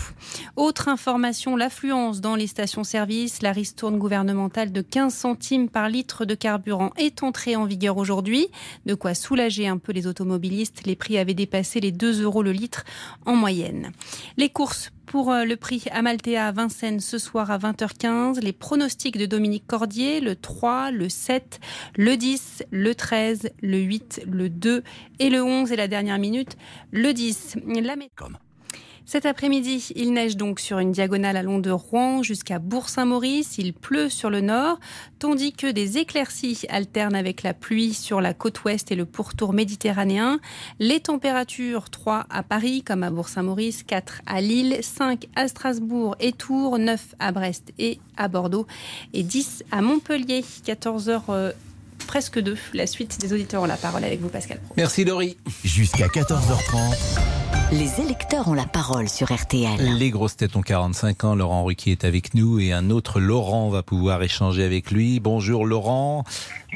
Autre 0.54 0.86
information, 0.86 1.56
l'affluence 1.56 2.20
dans 2.20 2.36
les 2.36 2.46
stations-service. 2.46 3.42
La 3.42 3.50
ristourne 3.50 3.98
gouvernementale 3.98 4.70
de 4.70 4.80
15 4.80 5.12
centimes 5.12 5.68
par 5.68 5.88
litre 5.88 6.24
de 6.24 6.36
carburant 6.36 6.92
est 6.96 7.24
entrée 7.24 7.56
en 7.56 7.64
vigueur 7.64 7.96
aujourd'hui. 7.96 8.46
De 8.86 8.94
quoi 8.94 9.14
soulager 9.14 9.66
un 9.66 9.78
peu 9.78 9.90
les 9.90 10.06
automobilistes. 10.06 10.86
Les 10.86 10.94
prix 10.94 11.18
avaient 11.18 11.34
dépassé 11.34 11.80
les 11.80 11.90
2 11.90 12.22
euros 12.22 12.44
le 12.44 12.52
litre 12.52 12.84
en 13.26 13.34
moyenne. 13.34 13.90
Les 14.36 14.48
courses 14.48 14.92
pour 15.08 15.32
euh, 15.32 15.44
le 15.44 15.56
prix 15.56 15.82
Amaltea 15.90 16.36
à 16.46 16.52
Vincennes 16.52 17.00
ce 17.00 17.18
soir 17.18 17.50
à 17.50 17.58
20h15. 17.58 18.40
Les 18.40 18.52
pronostics 18.52 19.16
de 19.18 19.26
Dominique 19.26 19.66
Cordier, 19.66 20.20
le 20.20 20.36
3, 20.36 20.90
le 20.90 21.08
7, 21.08 21.60
le 21.96 22.16
10, 22.16 22.64
le 22.70 22.94
13, 22.94 23.50
le 23.62 23.78
8, 23.78 24.22
le 24.30 24.48
2 24.48 24.82
et 25.18 25.30
le 25.30 25.42
11 25.42 25.72
et 25.72 25.76
la 25.76 25.88
dernière 25.88 26.18
minute, 26.18 26.56
le 26.92 27.12
10. 27.12 27.56
La 27.66 27.96
mé- 27.96 28.10
Cet 29.10 29.24
après-midi, 29.24 29.90
il 29.96 30.12
neige 30.12 30.36
donc 30.36 30.60
sur 30.60 30.80
une 30.80 30.92
diagonale 30.92 31.38
allant 31.38 31.60
de 31.60 31.70
Rouen 31.70 32.22
jusqu'à 32.22 32.58
Bourg-Saint-Maurice. 32.58 33.56
Il 33.56 33.72
pleut 33.72 34.10
sur 34.10 34.28
le 34.28 34.42
nord, 34.42 34.78
tandis 35.18 35.54
que 35.54 35.66
des 35.66 35.96
éclaircies 35.96 36.66
alternent 36.68 37.14
avec 37.14 37.42
la 37.42 37.54
pluie 37.54 37.94
sur 37.94 38.20
la 38.20 38.34
côte 38.34 38.62
ouest 38.64 38.92
et 38.92 38.96
le 38.96 39.06
pourtour 39.06 39.54
méditerranéen. 39.54 40.40
Les 40.78 41.00
températures 41.00 41.88
3 41.88 42.26
à 42.28 42.42
Paris 42.42 42.82
comme 42.82 43.02
à 43.02 43.10
Bourg-Saint-Maurice, 43.10 43.82
4 43.82 44.20
à 44.26 44.42
Lille, 44.42 44.76
5 44.82 45.26
à 45.36 45.48
Strasbourg 45.48 46.14
et 46.20 46.32
Tours, 46.32 46.78
9 46.78 47.14
à 47.18 47.32
Brest 47.32 47.72
et 47.78 48.00
à 48.18 48.28
Bordeaux 48.28 48.66
et 49.14 49.22
10 49.22 49.64
à 49.70 49.80
Montpellier. 49.80 50.42
14h 50.66 51.54
presque 52.06 52.40
2. 52.40 52.56
La 52.74 52.86
suite 52.86 53.20
des 53.20 53.32
auditeurs 53.32 53.62
ont 53.62 53.66
la 53.66 53.76
parole 53.76 54.04
avec 54.04 54.20
vous 54.20 54.28
Pascal 54.28 54.58
Pro. 54.60 54.74
Merci 54.76 55.04
Laurie. 55.04 55.36
Jusqu'à 55.64 56.06
14h30. 56.06 56.96
Les 57.70 58.00
électeurs 58.00 58.48
ont 58.48 58.54
la 58.54 58.64
parole 58.64 59.10
sur 59.10 59.30
RTL. 59.30 59.98
Les 59.98 60.10
grosses 60.10 60.36
têtes 60.36 60.56
ont 60.56 60.62
45 60.62 61.24
ans. 61.24 61.34
Laurent 61.34 61.64
Ruquier 61.64 61.92
est 61.92 62.04
avec 62.04 62.32
nous 62.34 62.58
et 62.60 62.72
un 62.72 62.88
autre 62.88 63.20
Laurent 63.20 63.68
va 63.68 63.82
pouvoir 63.82 64.22
échanger 64.22 64.64
avec 64.64 64.90
lui. 64.90 65.20
Bonjour 65.20 65.66
Laurent. 65.66 66.24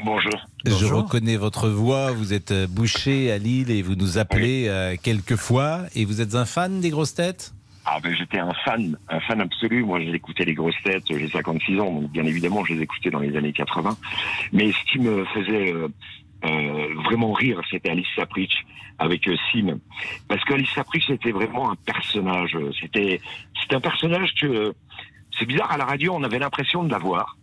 Bonjour. 0.05 0.33
Je 0.65 0.85
reconnais 0.85 1.35
votre 1.35 1.67
voix. 1.67 2.11
Vous 2.11 2.31
êtes 2.31 2.51
euh, 2.51 2.67
boucher 2.67 3.31
à 3.31 3.39
Lille 3.39 3.71
et 3.71 3.81
vous 3.81 3.95
nous 3.95 4.19
appelez 4.19 4.67
euh, 4.67 4.95
quelques 5.01 5.35
fois. 5.35 5.81
Et 5.95 6.05
vous 6.05 6.21
êtes 6.21 6.35
un 6.35 6.45
fan 6.45 6.79
des 6.79 6.91
grosses 6.91 7.15
têtes? 7.15 7.53
Ah 7.85 7.99
ben 8.01 8.15
j'étais 8.15 8.39
un 8.39 8.53
fan, 8.65 8.97
un 9.09 9.19
fan 9.19 9.41
absolu. 9.41 9.83
Moi 9.83 9.99
écouté 10.01 10.45
les 10.45 10.53
grosses 10.53 10.81
têtes, 10.83 11.03
j'ai 11.09 11.27
56 11.27 11.79
ans, 11.79 11.91
donc 11.91 12.11
bien 12.11 12.25
évidemment 12.25 12.63
je 12.63 12.73
les 12.73 12.81
écoutais 12.81 13.09
dans 13.09 13.19
les 13.19 13.35
années 13.35 13.51
80. 13.51 13.97
Mais 14.53 14.71
ce 14.71 14.91
qui 14.91 14.99
me 14.99 15.25
faisait 15.25 15.73
euh, 15.73 15.89
euh, 16.45 16.87
vraiment 17.05 17.33
rire, 17.33 17.61
c'était 17.69 17.89
Alice 17.89 18.07
Sapritch 18.15 18.65
avec 18.99 19.27
euh, 19.27 19.35
Sim. 19.51 19.79
Parce 20.29 20.43
qu'Alice 20.45 20.69
Sapritch 20.69 21.07
c'était 21.07 21.31
vraiment 21.31 21.71
un 21.71 21.75
personnage. 21.75 22.57
C'était 22.79 23.19
c'était 23.61 23.75
un 23.75 23.81
personnage 23.81 24.33
que 24.35 24.73
c'est 25.37 25.45
bizarre 25.45 25.71
à 25.71 25.77
la 25.77 25.85
radio 25.85 26.13
on 26.15 26.23
avait 26.23 26.39
l'impression 26.39 26.83
de 26.83 26.91
la 26.91 26.99
voir. 26.99 27.37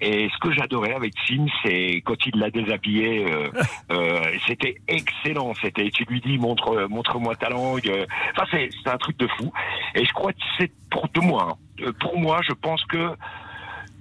Et 0.00 0.28
ce 0.28 0.38
que 0.38 0.52
j'adorais 0.52 0.92
avec 0.94 1.12
Sim, 1.26 1.46
c'est 1.64 2.02
quand 2.04 2.26
il 2.26 2.38
l'a 2.38 2.50
déshabillé, 2.50 3.24
euh, 3.32 3.48
euh, 3.92 4.20
c'était 4.46 4.76
excellent. 4.88 5.54
C'était, 5.62 5.88
tu 5.90 6.04
lui 6.04 6.20
dis 6.20 6.36
montre, 6.38 6.86
montre-moi 6.90 7.34
ta 7.36 7.48
langue. 7.48 7.88
euh, 7.88 8.04
Enfin, 8.32 8.46
c'est, 8.50 8.68
c'est 8.82 8.90
un 8.90 8.98
truc 8.98 9.16
de 9.18 9.26
fou. 9.38 9.52
Et 9.94 10.04
je 10.04 10.12
crois 10.12 10.32
que 10.32 10.38
c'est 10.58 10.70
pour 10.90 11.08
de 11.08 11.20
moi. 11.20 11.48
hein. 11.52 11.84
Euh, 11.86 11.92
Pour 12.00 12.18
moi, 12.18 12.40
je 12.46 12.52
pense 12.52 12.84
que 12.86 13.10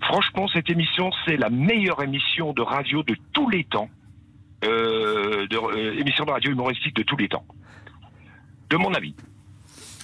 franchement, 0.02 0.48
cette 0.48 0.70
émission, 0.70 1.12
c'est 1.26 1.38
la 1.38 1.50
meilleure 1.50 2.04
émission 2.04 2.54
de 2.54 2.62
radio 2.62 3.04
de 3.04 3.16
tous 3.34 3.50
les 3.50 3.64
temps. 3.64 3.90
Euh, 4.66 5.46
de, 5.48 5.58
euh, 5.58 6.00
émission 6.00 6.24
de 6.26 6.32
radio 6.32 6.52
humoristique 6.52 6.96
de 6.96 7.04
tous 7.04 7.18
les 7.18 7.28
temps. 7.30 7.46
De 8.70 8.78
mon 8.78 8.94
avis. 8.94 9.14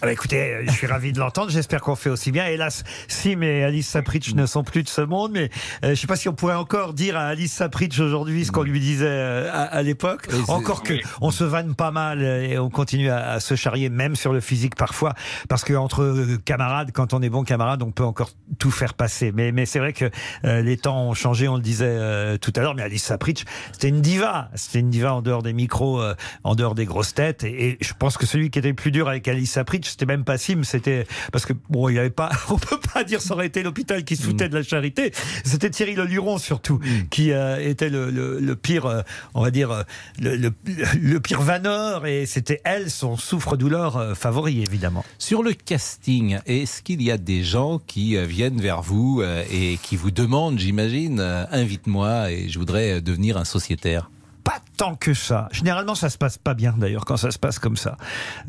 Ah 0.02 0.06
bah 0.06 0.14
écoutez, 0.14 0.54
euh, 0.54 0.64
je 0.66 0.72
suis 0.72 0.88
ravi 0.88 1.12
de 1.12 1.20
l'entendre. 1.20 1.52
J'espère 1.52 1.82
qu'on 1.82 1.96
fait 1.96 2.10
aussi 2.10 2.32
bien. 2.32 2.48
Hélas, 2.48 2.86
Sim 3.10 3.42
et 3.42 3.66
Alice 3.66 3.86
Sapritch 3.88 4.34
ne 4.34 4.46
sont 4.46 4.64
plus 4.64 4.84
de 4.84 4.88
ce 4.88 5.02
monde, 5.02 5.32
mais 5.34 5.50
euh, 5.84 5.90
je 5.90 5.96
sais 5.96 6.08
pas 6.08 6.16
si 6.16 6.30
on 6.30 6.34
pourrait 6.34 6.56
encore 6.56 6.94
dire 6.94 7.18
à 7.18 7.24
Alice 7.24 7.52
Sapritch 7.52 8.00
aujourd'hui 8.00 8.46
ce 8.46 8.52
qu'on 8.54 8.64
lui 8.64 8.80
disait 8.80 9.08
euh, 9.10 9.52
à, 9.52 9.64
à 9.64 9.82
l'époque. 9.82 10.30
Encore 10.48 10.84
que 10.84 10.94
oui. 10.94 11.02
on 11.20 11.32
se 11.32 11.44
vanne 11.44 11.76
pas 11.76 11.92
mal 11.92 12.22
euh, 12.22 12.42
et 12.42 12.58
on 12.58 12.70
continue 12.70 13.10
à, 13.10 13.32
à 13.32 13.40
se 13.42 13.56
charrier, 13.56 13.90
même 13.90 14.16
sur 14.16 14.32
le 14.32 14.40
physique 14.40 14.76
parfois, 14.76 15.16
parce 15.50 15.66
que 15.66 15.74
entre 15.74 16.04
euh, 16.04 16.38
camarades, 16.46 16.92
quand 16.94 17.14
on 17.14 17.22
est 17.22 17.30
bon 17.30 17.44
camarade, 17.44 17.84
on 17.84 17.92
peut 17.92 18.06
encore 18.06 18.32
tout 18.58 18.72
faire 18.72 18.94
passer. 18.94 19.34
Mais, 19.34 19.52
mais 19.52 19.66
c'est 19.66 19.80
vrai 19.80 19.92
que 19.92 20.10
euh, 20.46 20.62
les 20.62 20.78
temps 20.78 21.10
ont 21.10 21.14
changé. 21.14 21.50
On 21.50 21.56
le 21.56 21.62
disait 21.62 21.86
euh, 21.90 22.38
tout 22.38 22.54
à 22.56 22.62
l'heure. 22.62 22.74
Mais 22.74 22.84
Alice 22.84 23.04
Sapritch, 23.04 23.44
c'était 23.74 23.90
une 23.90 24.02
diva. 24.02 24.50
C'était 24.56 24.80
une 24.80 24.92
diva 24.92 25.14
en 25.14 25.22
dehors 25.22 25.44
des 25.44 25.52
micros, 25.52 26.02
euh, 26.02 26.16
en 26.46 26.56
dehors 26.56 26.74
des 26.74 26.86
grosses 26.86 27.14
têtes. 27.14 27.44
Et, 27.44 27.72
et 27.72 27.78
je 27.82 27.94
pense 28.00 28.18
que 28.18 28.26
celui 28.26 28.50
qui 28.50 28.60
était 28.60 28.70
le 28.70 28.76
plus 28.76 28.92
dur 28.92 29.10
avec 29.10 29.28
Alice 29.28 29.52
Sapritch, 29.52 29.89
c'était 29.90 30.06
même 30.06 30.24
pas 30.24 30.38
Sim, 30.38 30.64
c'était 30.64 31.06
parce 31.32 31.46
que 31.46 31.54
bon, 31.70 31.90
il 31.90 31.96
y 31.96 32.00
avait 32.00 32.10
pas, 32.10 32.30
on 32.50 32.58
peut 32.58 32.80
pas 32.94 33.04
dire 33.04 33.22
ça 33.22 33.34
aurait 33.34 33.48
été 33.48 33.64
l'hôpital 33.64 34.04
qui 34.04 34.16
se 34.16 34.24
foutait 34.24 34.50
de 34.50 34.56
la 34.56 34.64
charité. 34.64 35.12
C'était 35.44 35.70
Thierry 35.70 35.96
Le 35.96 36.06
Luron 36.06 36.38
surtout 36.38 36.80
qui 37.10 37.32
euh, 37.32 37.58
était 37.60 37.90
le, 37.90 38.10
le- 38.12 38.40
le 38.40 38.56
pire, 38.56 38.86
euh, 38.86 39.02
on 39.34 39.42
va 39.42 39.52
dire 39.52 39.72
euh, 39.72 39.84
le, 40.20 40.36
le- 40.36 40.54
le 41.02 41.20
pire 41.20 41.42
vanneur 41.42 42.06
et 42.06 42.26
c'était 42.26 42.62
elle 42.64 42.90
son 42.92 43.18
souffre-douleur 43.18 43.98
euh, 43.98 44.14
favori 44.16 44.62
évidemment. 44.62 45.04
Sur 45.18 45.44
le 45.44 45.54
casting, 45.54 46.40
est-ce 46.46 46.82
qu'il 46.82 47.02
y 47.02 47.12
a 47.12 47.18
des 47.18 47.44
gens 47.44 47.80
qui 47.86 48.16
viennent 48.26 48.62
vers 48.62 48.82
vous 48.82 49.22
et 49.52 49.78
qui 49.82 49.96
vous 49.96 50.12
demandent, 50.12 50.60
j'imagine, 50.60 51.20
invite-moi 51.52 52.32
et 52.32 52.50
je 52.50 52.60
voudrais 52.60 53.02
devenir 53.02 53.38
un 53.38 53.46
sociétaire? 53.46 54.10
Pas 54.50 54.62
tant 54.78 54.96
que 54.96 55.14
ça. 55.14 55.48
Généralement, 55.52 55.94
ça 55.94 56.10
se 56.10 56.18
passe 56.18 56.40
pas 56.40 56.56
bien 56.56 56.74
d'ailleurs 56.76 57.06
quand 57.06 57.18
ça 57.18 57.30
se 57.30 57.38
passe 57.38 57.60
comme 57.60 57.78
ça. 57.78 57.98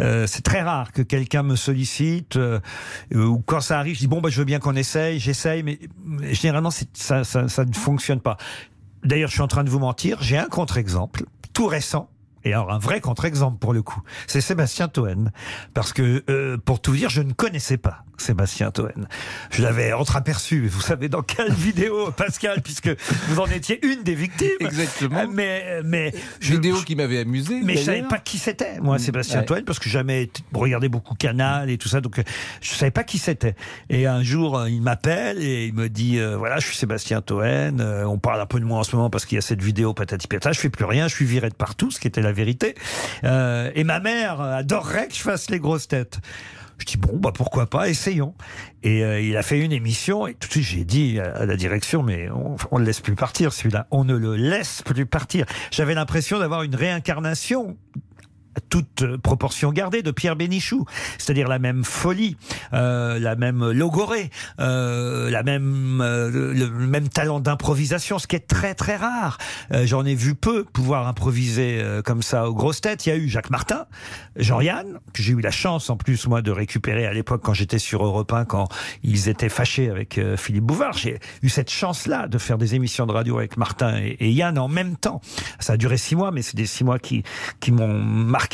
Euh, 0.01 0.27
c'est 0.27 0.41
très 0.41 0.63
rare 0.63 0.93
que 0.93 1.03
quelqu'un 1.03 1.43
me 1.43 1.57
sollicite 1.57 2.37
euh, 2.37 2.59
ou 3.15 3.43
quand 3.45 3.61
ça 3.61 3.79
arrive, 3.79 3.97
je 3.97 4.01
dis 4.01 4.07
bon 4.07 4.23
bah 4.23 4.31
je 4.31 4.39
veux 4.39 4.47
bien 4.47 4.61
qu'on 4.61 4.77
essaye, 4.77 5.19
j'essaye, 5.19 5.63
mais 5.63 5.79
généralement 6.33 6.71
ça, 6.71 7.23
ça, 7.25 7.49
ça 7.49 7.65
ne 7.67 7.75
fonctionne 7.75 8.21
pas. 8.21 8.39
D'ailleurs, 9.05 9.29
je 9.29 9.35
suis 9.35 9.43
en 9.43 9.49
train 9.49 9.63
de 9.63 9.69
vous 9.69 9.79
mentir. 9.79 10.23
J'ai 10.23 10.39
un 10.39 10.47
contre-exemple 10.47 11.27
tout 11.53 11.67
récent. 11.67 12.09
Et 12.45 12.55
alors 12.55 12.73
un 12.73 12.79
vrai 12.79 13.03
contre-exemple 13.03 13.59
pour 13.59 13.75
le 13.75 13.83
coup, 13.83 14.01
c'est 14.27 14.41
Sébastien 14.41 14.89
Toen, 14.89 15.31
parce 15.75 15.93
que 15.93 16.25
euh, 16.31 16.57
pour 16.57 16.81
tout 16.81 16.95
dire, 16.95 17.11
je 17.11 17.21
ne 17.21 17.35
connaissais 17.35 17.77
pas 17.77 18.05
Sébastien 18.21 18.71
Toen. 18.71 19.09
Je 19.51 19.63
l'avais 19.63 19.93
entreaperçu, 19.93 20.69
vous 20.69 20.81
savez 20.81 21.09
dans 21.09 21.23
quelle 21.23 21.53
vidéo, 21.53 22.11
Pascal, 22.13 22.63
puisque 22.63 22.91
vous 23.29 23.41
en 23.41 23.47
étiez 23.47 23.85
une 23.85 24.03
des 24.03 24.15
victimes. 24.15 24.49
Exactement. 24.61 25.27
Mais 25.29 25.81
mais 25.85 26.13
je, 26.41 26.53
Vidéo 26.53 26.77
qui 26.83 26.97
m'avait 26.97 27.21
amusé. 27.21 27.61
mais 27.63 27.77
je 27.77 27.83
savais 27.83 28.03
pas 28.03 28.19
qui 28.19 28.39
c'était, 28.39 28.81
moi, 28.81 28.97
Mm, 28.97 28.99
Sébastien 28.99 29.41
ouais. 29.41 29.47
Toen, 29.47 29.65
parce 29.65 29.79
que 29.79 29.89
jamais 29.89 30.31
regardé 30.53 30.89
beaucoup 30.89 31.15
Canal 31.15 31.71
et 31.71 31.79
tout 31.79 31.89
ça, 31.89 32.01
donc 32.01 32.19
euh, 32.19 32.23
je 32.61 32.71
savais 32.71 32.91
pas 32.91 33.05
qui 33.05 33.19
c'était. 33.19 33.55
Et 33.89 34.07
un 34.07 34.23
jour, 34.23 34.59
euh, 34.59 34.71
il 34.71 34.83
m'appelle 34.83 35.43
et 35.43 35.67
il 35.67 35.75
me 35.75 35.89
dit, 35.89 36.19
euh, 36.19 36.37
voilà, 36.37 36.59
je 36.59 36.67
suis 36.67 36.77
Sébastien 36.77 37.23
Toen, 37.23 37.81
euh, 37.81 38.05
on 38.05 38.19
parle 38.19 38.41
un 38.41 38.47
peu 38.47 38.61
de 38.61 38.65
moi 38.65 38.79
en 38.79 38.85
ce 38.85 38.95
moment 38.97 39.11
parce 39.11 39.25
qu'il 39.27 39.37
y 39.37 39.39
a 39.39 39.43
cette 39.43 39.63
vidéo 39.63 39.95
patati 39.95 40.27
patata, 40.27 40.53
je 40.53 40.61
fais 40.61 40.71
plus 40.71 40.85
rien, 40.85 41.09
je 41.09 41.15
suis 41.15 41.25
viré 41.25 41.49
de 41.49 41.55
partout, 41.55 41.91
ce 41.91 41.99
qui 42.01 42.09
était 42.09 42.23
la 42.23 42.33
vérité. 42.33 42.75
Euh, 43.25 43.71
et 43.75 43.85
ma 43.85 44.01
mère 44.01 44.41
euh, 44.41 44.57
adorerait 44.57 45.09
que 45.09 45.15
je 45.15 45.21
fasse 45.21 45.51
les 45.51 45.59
grosses 45.59 45.89
têtes. 45.89 46.21
Je 46.81 46.87
dis 46.87 46.97
bon 46.97 47.17
bah 47.17 47.31
pourquoi 47.33 47.67
pas 47.67 47.89
essayons. 47.89 48.35
Et 48.83 49.05
euh, 49.05 49.21
il 49.21 49.37
a 49.37 49.43
fait 49.43 49.61
une 49.61 49.73
émission 49.73 50.27
et 50.27 50.35
tout 50.35 50.49
de 50.49 50.53
suite 50.53 50.65
j'ai 50.65 50.85
dit 50.85 51.21
à 51.21 51.47
la 51.47 51.57
direction 51.57 52.03
mais 52.03 52.31
on, 52.31 52.57
on 52.71 52.79
le 52.79 52.85
laisse 52.85 53.01
plus 53.01 53.15
partir 53.15 53.53
celui-là. 53.53 53.87
On 53.91 54.05
ne 54.05 54.17
le 54.17 54.35
laisse 54.35 54.83
plus 54.83 55.07
partir. 55.07 55.47
J'avais 55.71 55.95
l'impression 55.95 56.39
d'avoir 56.39 56.63
une 56.63 56.75
réincarnation 56.75 57.77
toute 58.69 59.17
proportion 59.19 59.73
gardée 59.73 60.03
de 60.03 60.11
Pierre 60.11 60.37
Bénichou, 60.37 60.85
c'est-à-dire 61.19 61.49
la 61.49 61.59
même 61.59 61.85
folie, 61.85 62.37
euh, 62.73 63.19
la 63.19 63.37
même 63.37 63.71
logorée, 63.71 64.31
euh, 64.61 65.31
la 65.31 65.43
même 65.43 66.01
euh, 66.01 66.53
le, 66.55 66.69
même 66.71 67.09
talent 67.09 67.41
d'improvisation, 67.41 68.19
ce 68.19 68.27
qui 68.27 68.37
est 68.37 68.47
très 68.47 68.75
très 68.75 68.97
rare. 68.97 69.39
Euh, 69.73 69.87
J'en 69.87 70.05
ai 70.05 70.15
vu 70.15 70.35
peu 70.35 70.65
pouvoir 70.65 71.07
improviser 71.09 71.81
euh, 71.81 72.03
comme 72.03 72.23
ça 72.23 72.49
aux 72.49 72.55
grosses 72.55 72.81
têtes. 72.81 73.07
Il 73.07 73.09
y 73.11 73.13
a 73.13 73.17
eu 73.17 73.29
Jacques 73.29 73.51
Martin, 73.51 73.87
Jean-Yann, 74.37 74.99
que 75.13 75.23
j'ai 75.23 75.33
eu 75.33 75.41
la 75.41 75.51
chance 75.51 75.91
en 75.91 75.97
plus 75.97 76.27
moi 76.27 76.43
de 76.43 76.51
récupérer 76.51 77.07
à 77.07 77.13
l'époque 77.13 77.43
quand 77.43 77.55
j'étais 77.55 77.79
sur 77.79 78.05
Europe 78.05 78.33
1 78.33 78.45
quand 78.45 78.69
ils 79.03 79.29
étaient 79.29 79.49
fâchés 79.49 79.91
avec 79.91 80.19
euh, 80.19 80.37
Philippe 80.37 80.65
Bouvard. 80.65 80.93
J'ai 80.95 81.19
eu 81.43 81.49
cette 81.49 81.71
chance-là 81.71 82.29
de 82.29 82.39
faire 82.39 82.59
des 82.59 82.75
émissions 82.75 83.07
de 83.07 83.13
radio 83.13 83.39
avec 83.39 83.57
Martin 83.57 83.97
et, 83.99 84.17
et 84.21 84.31
Yann 84.31 84.59
en 84.59 84.69
même 84.69 84.97
temps. 84.97 85.21
Ça 85.59 85.75
a 85.75 85.77
duré 85.77 85.97
six 85.97 86.17
mois, 86.17 86.31
mais 86.31 86.43
c'est 86.43 86.57
des 86.57 86.67
six 86.67 86.85
mois 86.85 86.99
qui 86.99 87.23
qui 87.61 87.73
m'ont 87.73 87.99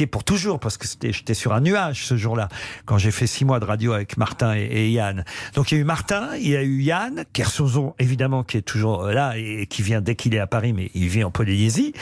pour 0.06 0.24
toujours 0.24 0.60
parce 0.60 0.76
que 0.76 0.86
j'étais 0.86 1.34
sur 1.34 1.52
un 1.52 1.60
nuage 1.60 2.04
ce 2.04 2.16
jour-là 2.16 2.48
quand 2.84 2.98
j'ai 2.98 3.10
fait 3.10 3.26
six 3.26 3.44
mois 3.44 3.60
de 3.60 3.64
radio 3.64 3.92
avec 3.92 4.16
Martin 4.16 4.54
et, 4.54 4.64
et 4.64 4.90
Yann. 4.90 5.24
Donc 5.54 5.70
il 5.70 5.76
y 5.76 5.78
a 5.78 5.80
eu 5.80 5.84
Martin, 5.84 6.30
il 6.38 6.48
y 6.48 6.56
a 6.56 6.62
eu 6.62 6.82
Yann, 6.82 7.24
Kersozon 7.32 7.94
évidemment 7.98 8.42
qui 8.42 8.56
est 8.56 8.62
toujours 8.62 9.04
euh, 9.04 9.12
là 9.12 9.36
et 9.36 9.66
qui 9.66 9.82
vient 9.82 10.00
dès 10.00 10.14
qu'il 10.16 10.34
est 10.34 10.38
à 10.38 10.46
Paris, 10.46 10.72
mais 10.72 10.90
il 10.94 11.08
vit 11.08 11.24
en 11.24 11.30
Polynésie. 11.30 11.92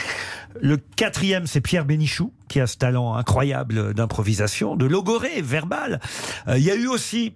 Le 0.61 0.77
quatrième, 0.77 1.47
c'est 1.47 1.61
Pierre 1.61 1.85
Bénichou, 1.85 2.31
qui 2.47 2.59
a 2.61 2.67
ce 2.67 2.77
talent 2.77 3.15
incroyable 3.15 3.93
d'improvisation, 3.93 4.75
de 4.75 4.85
logorée 4.85 5.41
verbale. 5.41 5.99
Euh, 6.47 6.57
il 6.57 6.63
y 6.63 6.71
a 6.71 6.75
eu 6.75 6.87
aussi 6.87 7.33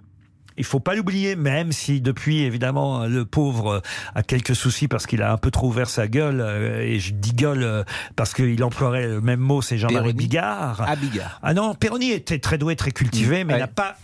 il 0.60 0.66
faut 0.66 0.80
pas 0.80 0.93
l'oublier, 0.93 1.36
même 1.36 1.72
si 1.72 2.01
depuis, 2.01 2.43
évidemment, 2.43 3.05
le 3.07 3.26
pauvre 3.26 3.76
euh, 3.76 3.80
a 4.14 4.22
quelques 4.24 4.55
soucis 4.55 4.88
parce 4.88 5.07
qu'il 5.07 5.22
a 5.24 5.32
un 5.32 5.38
peu 5.38 5.49
trop 5.51 5.68
ouvert 5.68 5.89
sa 5.89 6.07
gueule, 6.07 6.41
euh, 6.41 6.82
et 6.82 6.99
je 6.99 7.14
dis 7.14 7.34
gueule 7.34 7.64
euh, 7.64 7.84
parce 8.16 8.34
qu'il 8.34 8.64
emploierait 8.64 9.07
le 9.07 9.22
même 9.22 9.39
mot, 9.39 9.62
c'est 9.62 9.78
Jean-Marie 9.78 10.07
Péroni. 10.14 10.18
Bigard. 10.28 10.86
Ah, 10.88 10.95
Bigard. 10.95 11.39
Ah 11.41 11.53
non, 11.53 11.74
Perroni 11.74 12.12
était 12.12 12.39
très 12.39 12.57
doué, 12.57 12.76
très 12.76 12.91
cultivé, 12.91 13.43
mais 13.43 13.53
Ouais. 13.53 13.60
il 13.60 13.62
n'a 13.62 13.68
pas 13.68 13.95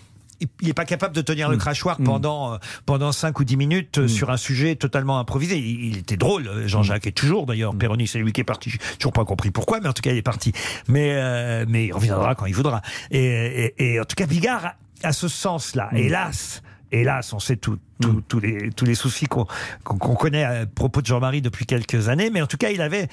il 0.60 0.68
n'est 0.68 0.74
pas 0.74 0.84
capable 0.84 1.16
de 1.16 1.22
tenir 1.22 1.47
le 1.49 1.56
Mm. 1.56 1.60
crachoir 1.60 2.01
Mm. 2.01 2.03
pendant 2.03 2.58
pendant 2.86 3.14
5 3.14 3.39
ou 3.39 3.45
10 3.45 3.56
minutes 3.56 4.08
sur 4.08 4.32
un 4.32 4.38
sujet 4.38 4.76
totalement 4.76 5.18
improvisé. 5.18 5.58
Il, 5.58 5.86
il 5.86 5.97
était 5.99 6.18
drôle, 6.18 6.64
Jean-Jacques 6.68 7.08
est 7.08 7.14
toujours 7.14 7.45
d'ailleurs. 7.45 7.74
Perroni, 7.74 8.06
c'est 8.06 8.20
lui 8.20 8.34
qui 8.34 8.41
est 8.41 8.45
parti. 8.45 8.70
J'ai 8.70 8.80
toujours 8.99 9.14
pas 9.14 9.24
compris 9.24 9.51
pourquoi, 9.51 9.80
mais 9.80 9.88
en 9.88 9.93
tout 9.93 10.01
cas, 10.01 10.12
il 10.12 10.18
est 10.18 10.22
parti. 10.22 10.51
Mais 10.89 11.12
euh, 11.16 11.64
mais 11.70 11.86
il 11.86 11.93
reviendra 11.93 12.36
quand 12.36 12.47
il 12.47 12.53
voudra. 12.53 12.82
Et, 13.12 13.74
et, 13.78 13.93
et 13.93 13.99
en 14.01 14.03
tout 14.03 14.16
cas, 14.16 14.26
Bigard 14.26 14.74
a 15.06 15.14
ce 15.14 15.28
sens-là. 15.28 15.89
Hélas. 15.93 16.62
Hélas, 16.91 17.34
on 17.34 17.39
sait 17.39 17.58
tout- 17.58 17.80
tout- 17.99 18.22
tous 18.28 18.39
les 18.39 18.70
tous 18.70 18.86
les 18.86 18.93
soucis 18.95 19.26
qu'on 19.26 19.47
qu'on 19.84 19.97
qu'on 19.97 20.16
connaît 20.16 20.43
à 20.43 20.66
propos 20.66 21.01
de 21.01 21.06
Jean-Marie 21.08 21.41
depuis 21.41 21.66
quelques 21.66 22.10
années, 22.10 22.30
mais 22.30 22.41
en 22.41 22.47
tout 22.47 22.58
cas, 22.58 22.70
il 22.70 22.80
avait 22.82 23.08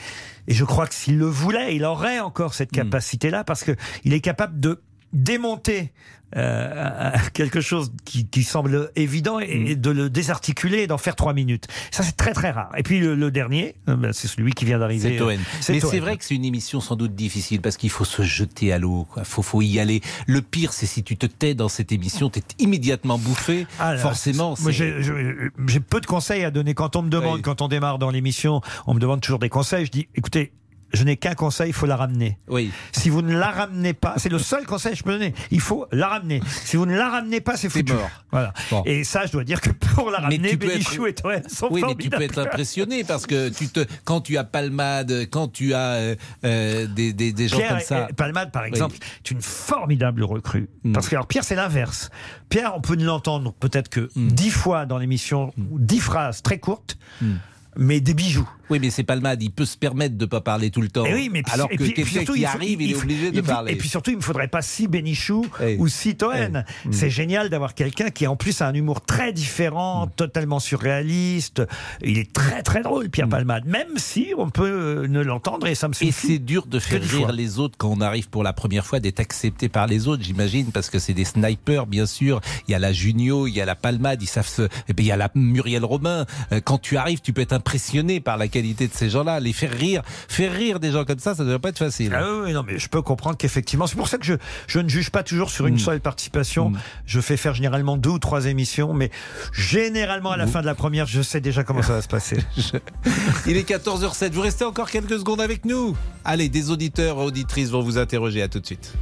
et 0.47 0.55
je 0.55 0.65
crois 0.65 0.87
que 0.87 0.95
s'il 0.95 1.19
le 1.19 1.25
voulait, 1.27 1.75
il 1.75 1.85
aurait 1.85 2.21
encore 2.21 2.55
cette 2.55 2.71
capacité-là 2.71 3.45
parce 3.45 3.65
que 3.65 3.73
il 4.05 4.13
est 4.13 4.21
capable 4.21 4.61
de 4.61 4.83
démonter 5.13 5.93
euh, 6.35 7.11
quelque 7.35 7.61
chose 7.61 7.93
qui, 8.07 8.27
qui 8.27 8.43
semble 8.43 8.91
évident 8.97 9.39
et, 9.39 9.45
et 9.73 9.77
de 9.77 9.91
le 9.91 10.09
désarticuler 10.09 10.79
et 10.79 10.87
d'en 10.87 10.97
faire 10.97 11.15
trois 11.15 11.35
minutes. 11.35 11.67
Ça, 11.91 12.03
c'est 12.03 12.17
très 12.17 12.33
très 12.33 12.51
rare. 12.51 12.71
Et 12.75 12.83
puis 12.83 13.01
le, 13.01 13.15
le 13.15 13.31
dernier, 13.31 13.75
euh, 13.91 13.97
ben, 13.97 14.15
c'est 14.15 14.29
celui 14.29 14.53
qui 14.55 14.65
vient 14.65 14.79
d'arriver. 14.79 15.11
C'est 15.11 15.17
Toen. 15.19 15.39
C'est 15.61 15.75
Mais 15.75 15.81
c'est 15.81 15.99
vrai 16.01 16.17
que 16.17 16.25
c'est 16.25 16.35
une 16.35 16.47
émission 16.47 16.81
sans 16.81 16.97
doute 16.97 17.15
difficile 17.15 17.61
parce 17.61 17.77
qu'il 17.77 17.91
faut 17.91 18.07
se 18.07 18.23
jeter 18.23 18.73
à 18.73 18.79
l'eau. 18.79 19.07
Il 19.19 19.25
faut, 19.27 19.43
faut 19.43 19.61
y 19.61 19.79
aller. 19.79 20.01
Le 20.27 20.41
pire, 20.41 20.73
c'est 20.73 20.87
si 20.87 21.03
tu 21.05 21.19
te 21.19 21.27
tais 21.27 21.55
dans 21.55 21.69
cette 21.69 21.93
émission, 21.93 22.31
tu 22.31 22.39
es 22.39 22.43
immédiatement 22.59 23.19
bouffé. 23.19 23.67
Ah 23.79 23.93
là, 23.93 23.99
Forcément. 24.01 24.55
j'ai- 24.71 25.81
peu 25.81 26.01
de 26.01 26.07
conseils 26.07 26.45
à 26.45 26.51
donner. 26.51 26.73
Quand 26.73 26.97
on 26.97 27.03
me 27.03 27.11
demande, 27.11 27.37
Oui. 27.37 27.43
quand 27.43 27.61
on 27.61 27.69
démarre 27.69 27.99
dans 27.99 28.11
l'émission, 28.11 28.63
on 28.87 28.95
me 28.95 29.01
demande 29.01 29.21
toujours 29.21 29.39
des 29.39 29.51
conseils. 29.51 29.85
Je 29.85 29.91
dis, 29.91 30.09
écoutez, 30.15 30.53
je 30.93 31.05
n'ai 31.05 31.17
qu'un 31.17 31.35
conseil, 31.35 31.69
il 31.71 31.73
faut 31.73 31.87
la 31.87 31.97
ramener. 31.97 32.39
Oui. 32.49 32.71
Si 32.93 33.09
vous 33.11 33.23
ne 33.23 33.37
la 33.37 33.51
ramenez 33.51 33.93
pas, 33.95 34.15
c'est 34.19 34.29
le 34.29 34.39
seul 34.39 34.65
conseil 34.67 34.93
que 34.93 34.99
je 34.99 35.03
peux 35.05 35.13
donner. 35.13 35.35
Il 35.51 35.61
faut 35.61 35.87
la 35.93 36.09
ramener. 36.09 36.41
Si 36.65 36.77
vous 36.77 36.87
ne 36.87 36.97
la 36.97 37.09
ramenez 37.11 37.41
pas, 37.41 37.57
c'est 37.57 37.69
foutu. 37.69 37.93
mort. 37.93 38.11
Voilà. 38.31 38.53
Bon. 38.71 38.83
Et 38.85 39.05
ça, 39.05 39.27
je 39.27 39.33
dois 39.33 39.45
dire 39.45 39.61
que 39.61 39.71
pour 39.71 40.11
la 40.11 40.19
ramener, 40.19 40.57
Bénichou 40.57 41.07
être- 41.07 41.31
et 41.33 41.41
Toen 41.43 41.49
sont 41.49 41.69
Oui, 41.71 41.83
mais 41.87 41.95
tu 41.95 42.11
peux 42.11 42.23
être 42.23 42.39
impressionné 42.39 43.05
parce 43.05 43.27
que 43.27 43.49
tu 43.49 43.69
te, 43.69 43.81
quand 44.05 44.21
tu 44.21 44.37
as 44.39 44.45
Palmade, 44.45 45.27
quand 45.31 45.49
tu 45.49 45.75
as 45.75 45.79
euh, 45.95 46.17
euh, 46.45 46.87
des, 46.87 47.13
des, 47.13 47.33
des 47.33 47.49
gens 47.49 47.57
Pierre 47.59 47.69
comme 47.71 47.81
ça. 47.81 48.09
et- 48.11 48.13
Palmade, 48.13 48.51
par 48.53 48.63
Oui. 48.63 48.69
exemple, 48.69 48.97
est 48.97 49.31
une 49.31 49.43
formidable 49.43 50.23
recrue. 50.25 50.69
Mm. 50.85 50.93
Parce 50.93 51.09
que 51.09 51.15
alors 51.15 51.27
Pierre, 51.27 51.45
c'est 51.45 51.55
l'inverse. 51.57 52.11
Pierre, 52.49 52.73
on 52.77 52.81
peut 52.81 52.97
l'entendre 52.97 53.53
peut-être 53.55 53.89
que 53.89 54.09
Mm. 54.15 54.29
dix 54.29 54.51
fois 54.51 54.87
dans 54.87 54.99
l'émission, 54.99 55.53
ou 55.71 55.79
dix 55.79 56.01
phrases 56.01 56.43
très 56.43 56.59
courtes. 56.59 56.97
Mm. 57.21 57.35
Mais 57.77 58.01
des 58.01 58.15
bijoux. 58.15 58.49
Oui, 58.71 58.79
mais 58.81 58.89
c'est 58.91 59.03
Palmade, 59.03 59.43
il 59.43 59.51
peut 59.51 59.67
se 59.67 59.77
permettre 59.77 60.17
de 60.17 60.25
ne 60.25 60.29
pas 60.31 60.41
parler 60.41 60.71
tout 60.71 60.81
le 60.81 60.89
temps. 60.89 61.05
Eh 61.07 61.13
oui, 61.13 61.29
mais 61.31 61.43
puis- 61.43 61.53
alors 61.53 61.69
et 61.71 61.77
que 61.77 61.85
quelqu'un 61.85 62.25
qui 62.25 62.41
il 62.41 62.47
arrive, 62.47 62.81
il, 62.81 62.91
est 62.93 62.95
faut- 62.95 63.03
obligé 63.03 63.31
de 63.31 63.37
il 63.37 63.43
parler. 63.43 63.73
Et 63.73 63.77
puis 63.77 63.89
surtout, 63.89 64.11
il 64.11 64.15
ne 64.15 64.19
me 64.19 64.23
faudrait 64.23 64.49
pas 64.49 64.63
si 64.63 64.89
Bénichou 64.89 65.45
ou 65.79 65.89
si 65.89 66.17
Toen. 66.17 66.65
Mm. 66.87 66.93
C'est 66.93 67.11
génial 67.11 67.51
d'avoir 67.51 67.75
quelqu'un 67.75 68.09
qui 68.11 68.27
en 68.27 68.35
plus 68.37 68.63
a 68.63 68.69
un 68.69 68.73
humour 68.73 69.03
très 69.03 69.33
différent, 69.35 70.07
Mm. 70.07 70.11
totalement 70.17 70.59
surréaliste. 70.97 71.63
Il 72.03 72.19
est 72.19 72.33
très 72.33 72.63
très 72.63 72.83
drôle, 72.83 73.09
Pierre 73.11 73.29
Palmade, 73.29 73.67
même 73.67 73.97
si 73.99 74.29
on 74.39 74.49
peut 74.51 74.65
euh, 75.05 75.07
ne 75.09 75.21
l'entendre 75.21 75.67
et 75.67 75.75
ça 75.75 75.89
me 75.89 75.93
suffit. 75.93 76.09
Et 76.09 76.13
c'est 76.13 76.39
dur 76.39 76.67
de 76.67 76.79
faire 76.79 77.01
rire 77.03 77.11
fois. 77.27 77.33
les 77.33 77.59
autres 77.59 77.77
quand 77.79 77.89
on 77.91 78.01
arrive 78.01 78.29
pour 78.31 78.43
la 78.43 78.53
première 78.53 78.87
fois, 78.87 79.01
d'être 79.01 79.21
accepté 79.21 79.69
par 79.69 79.87
les 79.87 80.09
autres, 80.09 80.23
j'imagine, 80.23 80.67
parce 80.73 80.89
que 80.91 80.99
c'est 80.99 81.15
des 81.15 81.25
snipers, 81.25 81.87
bien 81.87 82.07
sûr. 82.07 82.41
Il 82.69 82.73
y 82.73 82.75
a 82.75 82.79
la 82.79 82.93
Junio, 82.93 83.47
il 83.47 83.55
y 83.55 83.61
a 83.61 83.67
la 83.67 83.75
Palmade, 83.75 84.23
ils 84.23 84.27
savent 84.29 84.49
se... 84.49 84.63
Et 84.89 84.95
puis 84.95 85.05
il 85.05 85.09
y 85.09 85.13
a 85.13 85.17
la 85.17 85.31
Muriel 85.35 85.85
Robin. 85.85 86.25
Euh, 86.53 86.61
Quand 86.65 86.79
tu 86.79 86.97
arrives, 86.97 87.21
tu 87.21 87.33
peux 87.33 87.43
être 87.43 87.53
impressionné 87.63 88.19
par 88.19 88.39
la 88.39 88.49
qualité 88.49 88.89
de 88.89 88.93
ces 88.93 89.09
gens-là. 89.09 89.39
Les 89.39 89.53
faire 89.53 89.71
rire, 89.71 90.03
faire 90.29 90.53
rire 90.53 90.81
des 90.81 90.91
gens 90.91 91.05
comme 91.05 91.21
ça, 91.21 91.37
ça 91.37 91.45
ne 91.45 91.49
doit 91.49 91.61
pas 91.61 91.69
être 91.69 91.79
facile. 91.79 92.13
Ah 92.13 92.25
oui, 92.43 92.53
non, 92.53 92.65
mais 92.67 92.79
je 92.79 92.89
peux 92.89 93.03
comprendre 93.03 93.37
qu'effectivement, 93.37 93.87
c'est 93.87 93.97
pour 93.97 94.09
ça 94.09 94.19
que 94.19 94.25
je, 94.25 94.35
je 94.67 94.81
ne 94.81 94.89
juge 94.89 95.11
pas 95.11 95.23
toujours 95.23 95.49
sur 95.51 95.67
une 95.69 95.79
seule 95.79 96.01
participation. 96.01 96.73
Je 97.07 97.21
fais 97.21 97.37
faire 97.37 97.55
généralement 97.55 97.97
deux 97.97 98.11
ou 98.11 98.19
trois 98.19 98.47
émissions, 98.47 98.93
mais 98.93 99.11
généralement 99.53 100.33
à 100.33 100.37
la 100.37 100.49
fin 100.49 100.61
de 100.61 100.67
la 100.67 100.75
première, 100.75 101.07
je 101.07 101.23
sais 101.23 101.41
déjà 101.41 101.63
comment 101.63 101.83
ça 101.83 101.93
va 101.95 102.03
se 102.03 102.09
passer. 102.09 102.39
Il 103.47 103.57
est 103.57 103.69
14h07. 103.69 104.33
Vous 104.33 104.41
restez 104.41 104.65
encore 104.65 104.91
quelques 104.91 105.19
secondes 105.19 105.41
avec 105.41 105.65
nous. 105.65 105.97
Allez, 106.25 106.49
des 106.49 106.71
auditeurs 106.71 107.19
et 107.19 107.23
auditrices 107.23 107.71
vont 107.71 107.83
vous 107.83 107.99
interroger. 107.99 108.43
À 108.43 108.49
tout 108.49 108.61
de 108.61 108.67
suite. 108.67 108.93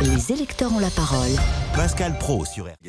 Les 0.00 0.32
électeurs 0.32 0.72
ont 0.72 0.78
la 0.78 0.90
parole. 0.90 1.30
Pascal 1.74 2.16
Pro 2.18 2.44
sur 2.44 2.66
RTL. 2.66 2.80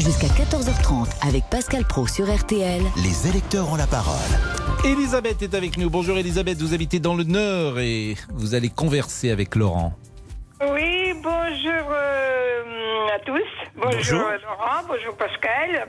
Jusqu'à 0.00 0.28
14h30 0.28 1.28
avec 1.28 1.44
Pascal 1.50 1.84
Pro 1.84 2.06
sur 2.06 2.24
RTL. 2.24 2.80
Les 3.04 3.28
électeurs 3.28 3.70
ont 3.70 3.76
la 3.76 3.86
parole. 3.86 4.16
Elisabeth 4.82 5.42
est 5.42 5.54
avec 5.54 5.76
nous. 5.76 5.90
Bonjour 5.90 6.16
Elisabeth, 6.16 6.56
vous 6.58 6.72
habitez 6.72 7.00
dans 7.00 7.14
le 7.14 7.24
Nord 7.24 7.78
et 7.78 8.14
vous 8.32 8.54
allez 8.54 8.70
converser 8.70 9.30
avec 9.30 9.54
Laurent. 9.56 9.92
Oui, 10.62 11.12
bonjour 11.22 11.92
euh, 11.92 13.14
à 13.14 13.18
tous. 13.26 13.42
Bonjour, 13.76 13.92
Bonjour. 13.92 14.20
Laurent, 14.20 14.82
bonjour 14.88 15.16
Pascal. 15.18 15.88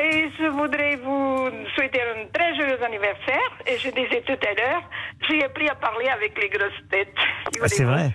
Et 0.00 0.30
je 0.38 0.46
voudrais 0.50 0.94
vous 0.94 1.48
souhaiter 1.74 2.00
un 2.00 2.28
très 2.32 2.54
joyeux 2.54 2.80
anniversaire. 2.84 3.50
Et 3.66 3.76
je 3.78 3.88
disais 3.90 4.22
tout 4.24 4.38
à 4.46 4.54
l'heure, 4.54 4.82
j'ai 5.28 5.42
appris 5.42 5.68
à 5.68 5.74
parler 5.74 6.06
avec 6.06 6.40
les 6.40 6.48
grosses 6.48 6.88
têtes. 6.92 7.08
Ah, 7.60 7.66
c'est 7.66 7.82
vrai. 7.82 8.14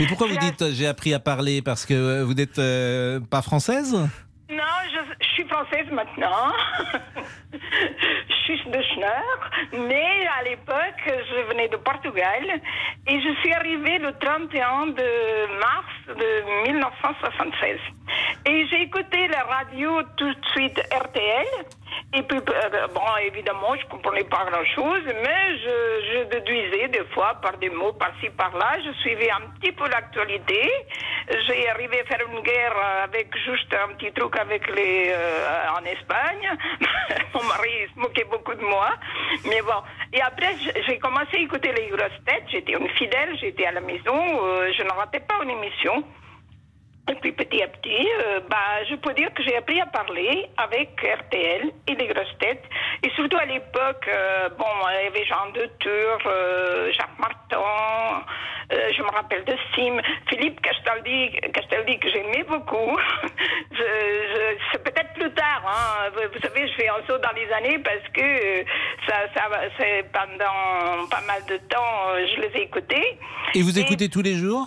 Mais 0.00 0.06
pourquoi 0.06 0.28
vous 0.28 0.38
dites 0.38 0.64
j'ai 0.72 0.86
appris 0.86 1.12
à 1.12 1.20
parler 1.20 1.60
Parce 1.60 1.84
que 1.84 1.92
euh, 1.92 2.24
vous 2.24 2.32
n'êtes 2.32 2.58
euh, 2.58 3.20
pas 3.20 3.42
française? 3.42 3.92
Non, 3.92 4.74
je, 4.90 4.98
je 5.20 5.28
suis 5.34 5.44
française 5.44 5.86
maintenant. 5.92 6.52
je 7.52 8.34
suis 8.44 8.70
de 8.70 8.82
Schneur, 8.82 9.50
mais 9.72 10.26
à 10.38 10.42
l'époque, 10.44 11.04
je 11.06 11.48
venais 11.50 11.68
de 11.68 11.76
Portugal 11.76 12.42
et 13.06 13.20
je 13.20 13.40
suis 13.40 13.52
arrivée 13.52 13.98
le 13.98 14.12
31 14.18 14.86
de 14.86 15.58
mars 15.60 16.18
de 16.18 16.68
1976. 16.70 17.78
Et 18.50 18.66
j'ai 18.66 18.82
écouté 18.82 19.28
la 19.28 19.44
radio 19.44 20.02
tout 20.16 20.34
de 20.34 20.46
suite 20.50 20.76
RTL. 20.92 21.46
Et 22.14 22.22
puis, 22.22 22.38
euh, 22.38 22.86
bon, 22.92 23.16
évidemment, 23.24 23.76
je 23.80 23.86
comprenais 23.86 24.24
pas 24.24 24.44
grand-chose, 24.50 25.04
mais 25.06 25.58
je, 25.58 26.24
déduisais 26.24 26.88
des 26.88 27.04
fois 27.14 27.34
par 27.40 27.56
des 27.58 27.70
mots 27.70 27.92
par-ci, 27.92 28.28
par-là. 28.30 28.78
Je 28.84 28.90
suivais 29.02 29.30
un 29.30 29.42
petit 29.54 29.70
peu 29.70 29.88
l'actualité. 29.88 30.68
J'ai 31.46 31.68
arrivé 31.68 32.00
à 32.00 32.04
faire 32.06 32.26
une 32.28 32.40
guerre 32.40 32.74
avec 33.04 33.28
juste 33.36 33.72
un 33.72 33.94
petit 33.94 34.10
truc 34.10 34.36
avec 34.36 34.66
les 34.74 35.12
euh, 35.14 35.78
en 35.78 35.84
Espagne. 35.84 36.50
Mon 37.34 37.44
mari 37.44 37.70
se 37.94 38.00
moquait 38.00 38.24
beaucoup 38.24 38.54
de 38.54 38.64
moi. 38.64 38.88
Mais 39.44 39.62
bon. 39.62 39.80
Et 40.12 40.20
après, 40.22 40.56
j'ai 40.88 40.98
commencé 40.98 41.36
à 41.36 41.38
écouter 41.38 41.72
les 41.72 41.86
grosses 41.86 42.24
têtes. 42.26 42.46
J'étais 42.48 42.72
une 42.72 42.88
fidèle, 42.88 43.38
j'étais 43.40 43.66
à 43.66 43.70
la 43.70 43.80
maison. 43.80 44.18
euh, 44.42 44.72
je 44.76 44.82
ne 44.82 44.90
ratais 44.90 45.20
pas 45.20 45.36
une 45.44 45.50
émission. 45.50 46.02
Et 47.10 47.14
puis 47.16 47.32
petit 47.32 47.60
à 47.62 47.66
petit, 47.68 48.06
euh, 48.24 48.38
bah, 48.48 48.84
je 48.88 48.94
peux 48.94 49.12
dire 49.14 49.34
que 49.34 49.42
j'ai 49.42 49.56
appris 49.56 49.80
à 49.80 49.86
parler 49.86 50.46
avec 50.56 50.90
RTL 51.02 51.70
et 51.88 51.94
les 51.96 52.06
grosses 52.06 52.38
têtes. 52.38 52.62
Et 53.02 53.10
surtout 53.16 53.36
à 53.36 53.46
l'époque, 53.46 54.06
euh, 54.08 54.48
bon, 54.56 54.64
il 55.00 55.04
y 55.04 55.06
avait 55.08 55.24
Jean 55.26 55.50
de 55.52 55.66
Tour, 55.80 56.18
euh, 56.26 56.92
Jacques 56.92 57.18
Martin, 57.18 58.24
je 58.70 59.02
me 59.02 59.10
rappelle 59.10 59.44
de 59.44 59.54
Sim, 59.74 60.00
Philippe 60.28 60.60
Castaldi, 60.60 61.30
Castaldi 61.52 61.98
que 61.98 62.08
j'aimais 62.10 62.44
beaucoup. 62.44 62.96
Je- 63.72 63.76
je- 63.76 64.56
c'est 64.72 64.82
peut-être 64.84 65.12
plus 65.14 65.30
tard, 65.32 65.62
hein. 65.66 66.10
vous, 66.12 66.40
savez, 66.40 66.68
je 66.68 66.74
fais 66.74 66.88
un 66.88 67.00
saut 67.08 67.18
dans 67.18 67.30
les 67.34 67.50
années 67.52 67.78
parce 67.78 68.06
que 68.12 68.64
ça, 69.08 69.14
ça, 69.34 69.48
c'est 69.78 70.04
pendant 70.12 71.06
pas 71.08 71.20
mal 71.26 71.40
de 71.48 71.56
temps, 71.68 72.14
je 72.34 72.40
les 72.40 72.60
ai 72.60 72.62
écoutés. 72.64 73.18
Et 73.54 73.62
vous 73.62 73.78
écoutez 73.78 74.08
tous 74.08 74.22
les 74.22 74.34
jours? 74.34 74.66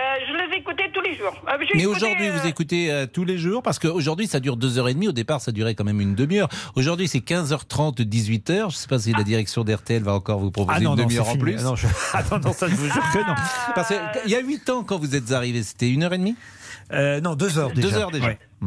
Euh, 0.00 0.02
je 0.26 0.32
les 0.50 0.56
écoutais 0.58 0.90
tous 0.92 1.00
les 1.02 1.14
jours. 1.16 1.32
Euh, 1.48 1.52
Mais 1.58 1.64
écouté, 1.66 1.86
aujourd'hui, 1.86 2.28
euh, 2.28 2.32
vous 2.36 2.46
écoutez 2.48 2.90
euh, 2.92 3.06
tous 3.06 3.24
les 3.24 3.38
jours 3.38 3.62
Parce 3.62 3.78
qu'aujourd'hui, 3.78 4.26
ça 4.26 4.40
dure 4.40 4.56
2h30. 4.56 5.08
Au 5.08 5.12
départ, 5.12 5.40
ça 5.40 5.52
durait 5.52 5.76
quand 5.76 5.84
même 5.84 6.00
une 6.00 6.16
demi-heure. 6.16 6.48
Aujourd'hui, 6.74 7.06
c'est 7.06 7.20
15h30, 7.20 8.00
18h. 8.02 8.56
Je 8.58 8.64
ne 8.64 8.70
sais 8.70 8.88
pas 8.88 8.98
si 8.98 9.12
la 9.12 9.22
direction 9.22 9.62
d'RTL 9.62 10.02
va 10.02 10.14
encore 10.14 10.40
vous 10.40 10.50
proposer 10.50 10.78
Ah 10.78 10.82
non, 10.82 10.94
une 10.94 11.00
non, 11.00 11.04
demi-heure 11.06 11.26
c'est 11.26 11.32
en 11.32 11.36
plus. 11.38 11.56
Ah 11.60 11.62
non, 11.62 11.76
je- 11.76 11.86
ah 12.12 12.22
non, 12.32 12.38
non, 12.40 12.52
ça, 12.52 12.66
je 12.66 12.74
vous 12.74 12.90
jure 12.90 13.02
que 13.12 13.18
non. 13.18 13.34
Parce 13.76 13.88
qu'il 13.88 14.30
y 14.32 14.34
a 14.34 14.40
8 14.40 14.68
ans, 14.70 14.82
quand 14.82 14.98
vous 14.98 15.14
êtes 15.14 15.30
arrivé, 15.30 15.62
c'était 15.62 15.86
1h30 15.86 16.34
Euh, 16.92 17.20
non, 17.20 17.36
2 17.36 17.58
heures 17.58 17.70
déjà. 17.72 17.88
2 17.90 17.96
heures 17.96 18.10
déjà. 18.10 18.26
Ouais. 18.26 18.38
euh, 18.62 18.66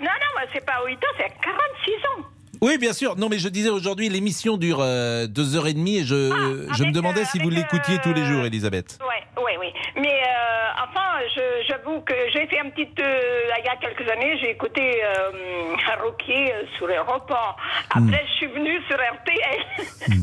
non, 0.00 0.06
non, 0.06 0.30
mais 0.40 0.48
c'est 0.52 0.64
pas 0.64 0.74
8 0.86 0.94
ans, 0.94 1.14
c'est 1.18 1.32
46 1.42 1.92
ans. 2.06 2.26
Oui, 2.62 2.78
bien 2.78 2.92
sûr. 2.92 3.16
Non, 3.16 3.28
mais 3.28 3.38
je 3.38 3.48
disais 3.48 3.70
aujourd'hui, 3.70 4.08
l'émission 4.08 4.56
dure 4.56 4.78
2h30 4.78 6.00
et 6.00 6.04
je, 6.04 6.66
je 6.72 6.84
me 6.84 6.92
demandais 6.92 7.24
si 7.24 7.38
vous 7.40 7.50
l'écoutiez 7.50 7.98
tous 7.98 8.12
les 8.12 8.24
jours, 8.24 8.44
Elisabeth. 8.44 8.98
Oui, 9.02 9.42
oui, 9.44 9.52
oui. 9.60 9.66
Mais 10.00 10.08
euh, 10.22 10.84
enfin, 10.84 11.18
j'avoue 11.68 12.00
que 12.02 12.14
j'ai 12.32 12.46
fait 12.46 12.60
un 12.60 12.70
petit. 12.70 12.88
euh, 13.00 13.20
il 13.58 13.64
y 13.64 13.68
a 13.68 13.76
quelques 13.76 14.08
années, 14.10 14.38
j'ai 14.40 14.50
écouté 14.50 15.02
euh, 15.04 15.76
Roquier 16.02 16.52
euh, 16.52 16.62
sur 16.78 16.86
Europe 16.86 17.30
1. 17.94 18.00
Hmm. 18.00 18.08
Après, 18.08 18.24
je 18.28 18.32
suis 18.34 18.46
venue 18.46 18.80
sur 18.88 18.96
RTL. 18.96 20.16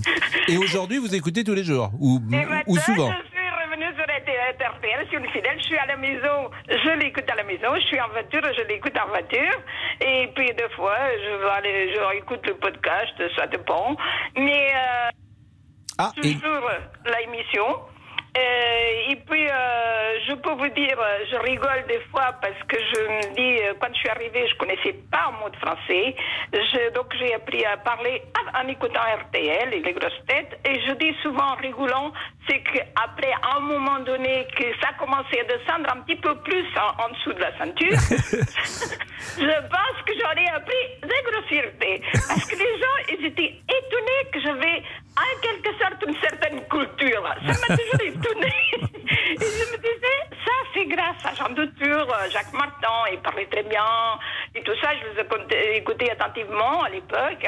Et 0.48 0.58
aujourd'hui, 0.58 0.98
vous 0.98 1.14
écoutez 1.14 1.44
tous 1.44 1.54
les 1.54 1.64
jours 1.64 1.92
Ou, 2.00 2.22
Et 2.32 2.80
souvent 2.80 3.12
je 3.12 3.28
suis 3.30 3.39
suis 5.08 5.18
une 5.18 5.30
fidèle, 5.30 5.58
je 5.60 5.64
suis 5.66 5.78
à 5.78 5.86
la 5.86 5.98
maison, 5.98 6.50
je 6.70 7.00
l'écoute 7.00 7.30
à 7.30 7.36
la 7.36 7.44
maison, 7.44 7.76
je 7.76 7.82
suis 7.88 8.00
en 8.00 8.10
voiture, 8.10 8.42
je 8.58 8.64
l'écoute 8.68 8.98
en 8.98 9.08
voiture, 9.08 9.56
et 10.02 10.28
puis 10.36 10.54
des 10.54 10.70
fois, 10.76 10.98
je 11.18 11.44
vais 11.44 11.50
aller, 11.50 11.94
je 11.94 12.18
écoute 12.18 12.46
le 12.48 12.56
podcast, 12.56 13.14
ça 13.36 13.48
dépend, 13.48 13.96
mais 14.36 14.70
euh, 14.74 15.10
Ah, 15.98 16.12
et- 16.18 16.34
toujours 16.34 16.70
l'émission. 17.06 17.80
Euh, 18.38 19.12
et 19.12 19.16
puis, 19.28 19.48
euh, 19.50 20.20
je 20.28 20.34
peux 20.36 20.52
vous 20.52 20.70
dire, 20.70 20.98
je 21.32 21.36
rigole 21.38 21.84
des 21.88 22.00
fois 22.12 22.32
parce 22.42 22.62
que 22.68 22.78
je 22.78 23.02
me 23.02 23.36
dis, 23.36 23.64
euh, 23.64 23.74
quand 23.80 23.88
je 23.94 24.00
suis 24.00 24.10
arrivée, 24.10 24.48
je 24.48 24.56
connaissais 24.56 24.94
pas 25.12 25.30
un 25.30 25.40
mot 25.42 25.50
de 25.50 25.56
français. 25.58 26.16
Je- 26.54 26.94
donc, 26.94 27.08
j'ai 27.18 27.34
appris 27.34 27.66
à 27.66 27.78
parler 27.78 28.22
en, 28.38 28.64
en 28.64 28.68
écoutant 28.68 29.02
RTL 29.26 29.74
et 29.74 29.80
les 29.80 29.94
grosses 29.94 30.22
têtes. 30.28 30.60
Et 30.66 30.80
je 30.88 30.94
dis 30.94 31.16
souvent 31.24 31.54
en 31.54 31.56
rigolant, 31.56 32.12
c'est 32.48 32.62
qu'après, 32.62 33.34
un 33.56 33.60
moment 33.62 34.00
donné, 34.00 34.46
que 34.56 34.64
ça 34.82 34.90
commençait 35.00 35.42
à 35.42 35.44
descendre 35.46 35.90
un 35.96 36.02
petit 36.02 36.16
peu 36.18 36.36
plus 36.42 36.66
en, 36.78 37.04
en 37.06 37.10
dessous 37.10 37.34
de 37.34 37.40
la 37.40 37.58
ceinture, 37.58 37.98
je 39.38 39.68
pense 39.74 39.98
que 40.06 40.14
j'aurais 40.20 40.48
appris 40.56 40.86
des 41.04 41.32
grossièretés. 41.32 42.02
Parce 42.14 42.46
que 42.46 42.56
les 42.56 42.78
gens, 42.78 43.18
ils 43.20 43.26
étaient 43.26 43.54
étonnés 43.68 44.24
que 44.32 44.40
j'avais 44.42 44.84
en 45.20 45.42
quelque 45.42 45.78
sorte 45.80 46.04
une 46.08 46.16
certaine 46.22 46.62
culture. 46.68 47.24
Ça 47.46 47.68
m'a 47.68 47.78
toujours 47.78 48.02
étonné. 48.02 48.54
Et 49.32 49.46
je 49.46 49.72
me 49.72 49.78
disais, 49.78 50.20
ça 50.46 50.52
c'est 50.74 50.86
grâce 50.86 51.26
à 51.26 51.34
Jean 51.36 51.50
Dutour, 51.54 52.08
Jacques 52.32 52.54
Martin, 52.54 53.10
il 53.12 53.20
parlait 53.20 53.46
très 53.52 53.64
bien, 53.64 53.84
et 54.56 54.62
tout 54.64 54.74
ça, 54.82 54.90
je 54.96 55.22
les 55.22 55.78
écoutés 55.78 56.12
attentivement 56.12 56.84
à 56.84 56.90
l'époque. 56.90 57.46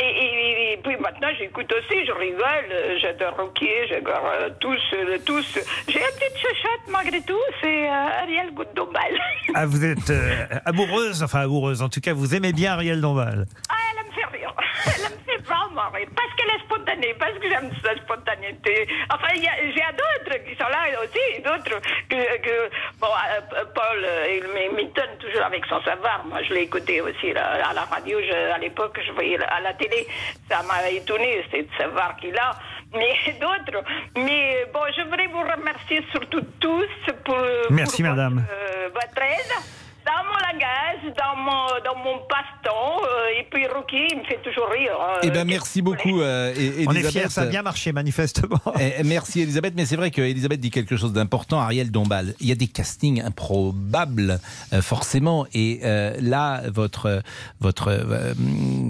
Et, 0.00 0.04
et- 0.04 0.72
et 0.72 0.76
puis 0.78 0.96
maintenant, 0.96 1.28
j'écoute 1.38 1.72
aussi, 1.72 2.04
je 2.06 2.12
rigole, 2.12 2.98
j'adore 3.00 3.34
Roquier, 3.36 3.86
j'adore 3.88 4.24
euh, 4.26 4.48
tous, 4.60 4.80
euh, 4.94 5.18
tous. 5.24 5.58
J'ai 5.88 5.98
une 5.98 6.04
petite 6.18 6.36
chuchote 6.38 6.88
malgré 6.88 7.20
tout, 7.22 7.38
c'est 7.62 7.88
euh, 7.88 8.22
Ariel 8.22 8.52
Goudombal. 8.54 9.18
Ah, 9.54 9.66
vous 9.66 9.84
êtes 9.84 10.10
euh, 10.10 10.46
amoureuse, 10.64 11.22
enfin 11.22 11.40
amoureuse, 11.40 11.82
en 11.82 11.88
tout 11.88 12.00
cas, 12.00 12.12
vous 12.14 12.34
aimez 12.34 12.52
bien 12.52 12.72
Ariel 12.72 13.00
Dombal. 13.00 13.46
Ah, 13.68 13.74
me 14.12 14.30
fait 14.30 14.36
rire. 14.36 14.54
Elle 14.86 15.02
me 15.12 15.18
fait 15.24 15.42
vraiment 15.44 15.88
rire. 15.92 16.08
Parce 16.14 16.32
qu'elle 16.36 16.54
est 16.54 16.60
spontanée, 16.64 17.14
parce 17.18 17.38
que 17.38 17.48
j'aime 17.48 17.70
sa 17.82 17.94
spontanéité. 17.96 18.88
Enfin, 19.12 19.28
il 19.34 19.42
y 19.42 19.48
a- 19.48 19.56
j'ai 19.60 19.96
d'autres 19.96 20.38
qui 20.44 20.54
sont 20.56 20.68
là 20.68 20.84
aussi, 21.02 21.42
d'autres 21.42 21.80
que, 22.08 22.38
que- 22.38 22.70
bon, 23.00 23.08
euh, 23.08 23.64
Paul, 23.74 24.06
il 24.36 24.46
m'é- 24.54 24.68
m'étonne 24.70 25.16
toujours 25.18 25.42
avec 25.42 25.64
son 25.66 25.80
savoir. 25.82 26.24
Moi, 26.26 26.42
je 26.42 26.54
l'ai 26.54 26.62
écouté 26.62 27.00
aussi 27.00 27.32
là, 27.32 27.68
à 27.70 27.72
la 27.72 27.82
radio, 27.82 28.18
je- 28.20 28.52
à 28.52 28.58
l'époque, 28.58 28.98
je 29.06 29.12
voyais 29.12 29.38
à 29.44 29.60
la 29.60 29.74
télé. 29.74 30.06
Ça 30.48 30.62
m'a 30.62 30.88
étonné, 30.90 31.44
c'est 31.50 31.62
de 31.62 31.74
savoir 31.76 32.16
qu'il 32.16 32.36
a. 32.38 32.52
Mais 32.94 33.14
d'autres. 33.40 33.82
Mais 34.16 34.66
bon, 34.72 34.80
je 34.96 35.02
voudrais 35.02 35.26
vous 35.28 35.40
remercier 35.42 36.04
surtout 36.12 36.42
tous 36.60 36.88
pour, 37.24 37.38
Merci, 37.70 38.02
pour 38.02 38.10
madame. 38.10 38.34
votre, 38.34 38.52
euh, 38.52 38.88
votre 38.92 39.22
aide. 39.22 39.81
Dans 40.06 40.24
mon 40.24 40.38
langage, 40.52 41.14
dans 41.16 41.36
mon, 41.36 41.66
dans 41.84 41.98
mon 42.02 42.18
passe-temps. 42.28 43.00
euh, 43.04 43.40
et 43.40 43.46
puis 43.50 43.66
Rocky, 43.66 43.96
il 44.10 44.18
me 44.18 44.24
fait 44.24 44.40
toujours 44.42 44.68
rire. 44.70 44.92
hein. 45.00 45.20
Eh 45.22 45.30
ben 45.30 45.44
merci 45.46 45.82
beaucoup, 45.82 46.20
euh, 46.20 46.52
On 46.86 46.92
est 46.94 47.02
fiers, 47.10 47.28
ça 47.28 47.42
a 47.42 47.46
bien 47.46 47.62
marché 47.62 47.92
manifestement. 47.92 48.58
Eh, 48.80 49.02
Merci 49.04 49.40
Elisabeth, 49.42 49.74
mais 49.76 49.84
c'est 49.86 49.96
vrai 49.96 50.10
que 50.10 50.20
Elisabeth 50.22 50.60
dit 50.60 50.70
quelque 50.70 50.96
chose 50.96 51.12
d'important. 51.12 51.60
Ariel 51.60 51.90
Dombal, 51.90 52.34
il 52.40 52.48
y 52.48 52.52
a 52.52 52.54
des 52.54 52.66
castings 52.66 53.22
improbables, 53.22 54.40
euh, 54.72 54.82
forcément, 54.82 55.46
et 55.54 55.80
euh, 55.84 56.14
là, 56.20 56.62
votre 56.70 57.22
votre 57.60 57.88
euh, 57.88 58.32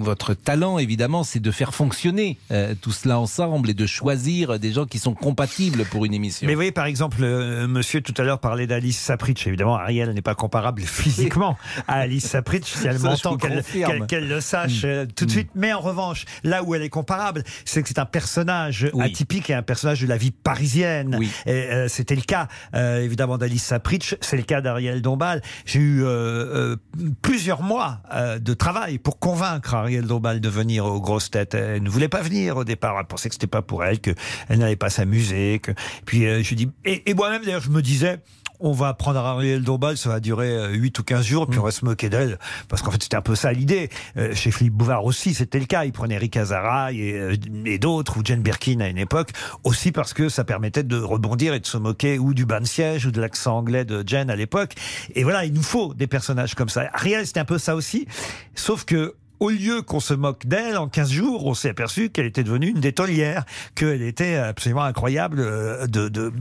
votre 0.00 0.34
talent, 0.34 0.78
évidemment, 0.78 1.24
c'est 1.24 1.40
de 1.40 1.50
faire 1.50 1.74
fonctionner 1.74 2.38
euh, 2.50 2.74
tout 2.80 2.92
cela 2.92 3.18
ensemble 3.18 3.70
et 3.70 3.74
de 3.74 3.86
choisir 3.86 4.58
des 4.58 4.72
gens 4.72 4.86
qui 4.86 4.98
sont 4.98 5.14
compatibles 5.14 5.84
pour 5.84 6.04
une 6.04 6.14
émission. 6.14 6.46
Mais 6.46 6.54
vous 6.54 6.58
voyez, 6.58 6.72
par 6.72 6.86
exemple, 6.86 7.18
euh, 7.22 7.66
monsieur 7.68 8.00
tout 8.00 8.14
à 8.18 8.22
l'heure 8.22 8.38
parlait 8.38 8.66
d'Alice 8.66 8.98
Sapritch. 8.98 9.46
Évidemment, 9.46 9.76
Ariel 9.76 10.10
n'est 10.12 10.22
pas 10.22 10.34
comparable 10.34 10.82
physiquement 11.02 11.56
à 11.88 11.94
Alice 12.00 12.26
Sapritch, 12.28 12.72
si 12.72 12.86
elle 12.86 12.98
m'entend, 12.98 13.36
qu'elle 13.36 14.28
le 14.28 14.40
sache 14.40 14.82
Mm. 14.82 14.86
euh, 14.86 15.06
tout 15.14 15.26
de 15.26 15.30
suite. 15.30 15.50
Mais 15.54 15.72
en 15.72 15.80
revanche, 15.80 16.24
là 16.44 16.62
où 16.62 16.74
elle 16.74 16.82
est 16.82 16.88
comparable, 16.88 17.42
c'est 17.64 17.82
que 17.82 17.88
c'est 17.88 17.98
un 17.98 18.04
personnage 18.06 18.88
atypique 19.00 19.50
et 19.50 19.54
un 19.54 19.62
personnage 19.62 20.00
de 20.00 20.06
la 20.06 20.16
vie 20.16 20.30
parisienne. 20.30 21.18
Et, 21.46 21.50
euh, 21.50 21.88
C'était 21.88 22.14
le 22.14 22.22
cas, 22.22 22.48
euh, 22.74 23.02
évidemment, 23.02 23.38
d'Alice 23.38 23.64
Sapritch. 23.64 24.16
C'est 24.20 24.36
le 24.36 24.42
cas 24.44 24.60
d'Ariel 24.60 25.02
Dombal. 25.02 25.42
J'ai 25.66 25.80
eu 25.80 26.02
euh, 26.04 26.06
euh, 26.08 26.76
plusieurs 27.22 27.62
mois 27.62 28.00
euh, 28.14 28.38
de 28.38 28.54
travail 28.54 28.98
pour 28.98 29.18
convaincre 29.18 29.74
Ariel 29.74 30.06
Dombal 30.06 30.40
de 30.40 30.48
venir 30.48 30.84
aux 30.86 31.00
grosses 31.00 31.30
têtes. 31.30 31.54
Elle 31.54 31.82
ne 31.82 31.90
voulait 31.90 32.08
pas 32.08 32.22
venir 32.22 32.56
au 32.56 32.64
départ. 32.64 32.96
Elle 32.98 33.06
pensait 33.06 33.28
que 33.28 33.34
c'était 33.34 33.46
pas 33.46 33.62
pour 33.62 33.84
elle, 33.84 34.00
qu'elle 34.00 34.14
n'allait 34.50 34.76
pas 34.76 34.90
s'amuser. 34.90 35.58
Que... 35.60 35.72
Puis 36.06 36.26
euh, 36.26 36.42
je 36.42 36.54
dis 36.54 36.70
et, 36.84 37.10
et 37.10 37.14
moi-même 37.14 37.42
d'ailleurs, 37.44 37.60
je 37.62 37.70
me 37.70 37.82
disais. 37.82 38.18
On 38.64 38.70
va 38.70 38.94
prendre 38.94 39.18
Ariel 39.18 39.64
Dombal, 39.64 39.96
ça 39.96 40.08
va 40.08 40.20
durer 40.20 40.50
euh, 40.50 40.68
8 40.68 40.96
ou 41.00 41.02
15 41.02 41.24
jours, 41.26 41.46
puis 41.48 41.58
on 41.58 41.64
va 41.64 41.72
se 41.72 41.84
moquer 41.84 42.08
d'elle. 42.08 42.38
Parce 42.68 42.80
qu'en 42.80 42.92
fait, 42.92 43.02
c'était 43.02 43.16
un 43.16 43.20
peu 43.20 43.34
ça 43.34 43.52
l'idée. 43.52 43.90
Euh, 44.16 44.36
chez 44.36 44.52
Philippe 44.52 44.74
Bouvard 44.74 45.04
aussi, 45.04 45.34
c'était 45.34 45.58
le 45.58 45.64
cas. 45.64 45.84
Il 45.84 45.90
prenait 45.90 46.14
Eric 46.14 46.36
Azara 46.36 46.92
et, 46.92 47.12
euh, 47.14 47.34
et 47.64 47.78
d'autres, 47.78 48.18
ou 48.18 48.20
Jane 48.24 48.40
Birkin 48.40 48.78
à 48.78 48.86
une 48.86 48.98
époque, 48.98 49.30
aussi 49.64 49.90
parce 49.90 50.14
que 50.14 50.28
ça 50.28 50.44
permettait 50.44 50.84
de 50.84 50.96
rebondir 50.96 51.54
et 51.54 51.60
de 51.60 51.66
se 51.66 51.76
moquer 51.76 52.20
ou 52.20 52.34
du 52.34 52.46
bain 52.46 52.60
de 52.60 52.66
siège 52.66 53.04
ou 53.04 53.10
de 53.10 53.20
l'accent 53.20 53.56
anglais 53.58 53.84
de 53.84 54.04
Jane 54.06 54.30
à 54.30 54.36
l'époque. 54.36 54.74
Et 55.16 55.24
voilà, 55.24 55.44
il 55.44 55.52
nous 55.52 55.62
faut 55.62 55.92
des 55.92 56.06
personnages 56.06 56.54
comme 56.54 56.68
ça. 56.68 56.88
Ariel, 56.92 57.26
c'était 57.26 57.40
un 57.40 57.44
peu 57.44 57.58
ça 57.58 57.74
aussi. 57.74 58.06
Sauf 58.54 58.84
que 58.84 59.16
au 59.42 59.50
lieu 59.50 59.82
qu'on 59.82 59.98
se 59.98 60.14
moque 60.14 60.46
d'elle, 60.46 60.78
en 60.78 60.86
15 60.86 61.10
jours, 61.10 61.46
on 61.46 61.54
s'est 61.54 61.70
aperçu 61.70 62.10
qu'elle 62.10 62.26
était 62.26 62.44
devenue 62.44 62.68
une 62.68 62.78
détolière, 62.80 63.44
qu'elle 63.74 64.02
était 64.02 64.36
absolument 64.36 64.84
incroyable 64.84 65.40
euh, 65.40 65.88
de, 65.88 66.08
de, 66.08 66.32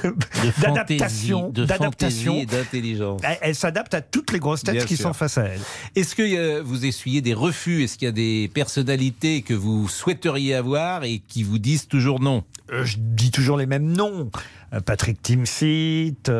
d'adaptation, 0.60 1.48
d'adaptation. 1.48 2.44
d'intelligence. 2.44 3.22
Elle, 3.24 3.38
elle 3.40 3.54
s'adapte 3.54 3.94
à 3.94 4.02
toutes 4.02 4.32
les 4.32 4.38
grosses 4.38 4.64
têtes 4.64 4.74
Bien 4.74 4.84
qui 4.84 4.96
sûr. 4.96 5.06
sont 5.06 5.12
face 5.14 5.38
à 5.38 5.44
elle. 5.44 5.60
Est-ce 5.96 6.14
que 6.14 6.22
euh, 6.22 6.62
vous 6.62 6.84
essuyez 6.84 7.22
des 7.22 7.32
refus? 7.32 7.84
Est-ce 7.84 7.96
qu'il 7.96 8.04
y 8.04 8.10
a 8.10 8.12
des 8.12 8.50
personnalités 8.52 9.40
que 9.40 9.54
vous 9.54 9.88
souhaiteriez 9.88 10.54
avoir 10.54 11.04
et 11.04 11.22
qui 11.26 11.44
vous 11.44 11.58
disent 11.58 11.88
toujours 11.88 12.20
non? 12.20 12.44
Euh, 12.70 12.84
je 12.84 12.96
dis 12.98 13.30
toujours 13.30 13.56
les 13.56 13.66
mêmes 13.66 13.90
noms. 13.90 14.30
Euh, 14.74 14.80
Patrick 14.80 15.22
Timsit, 15.22 16.30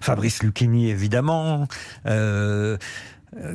Fabrice 0.00 0.42
Lucchini 0.42 0.90
évidemment, 0.90 1.68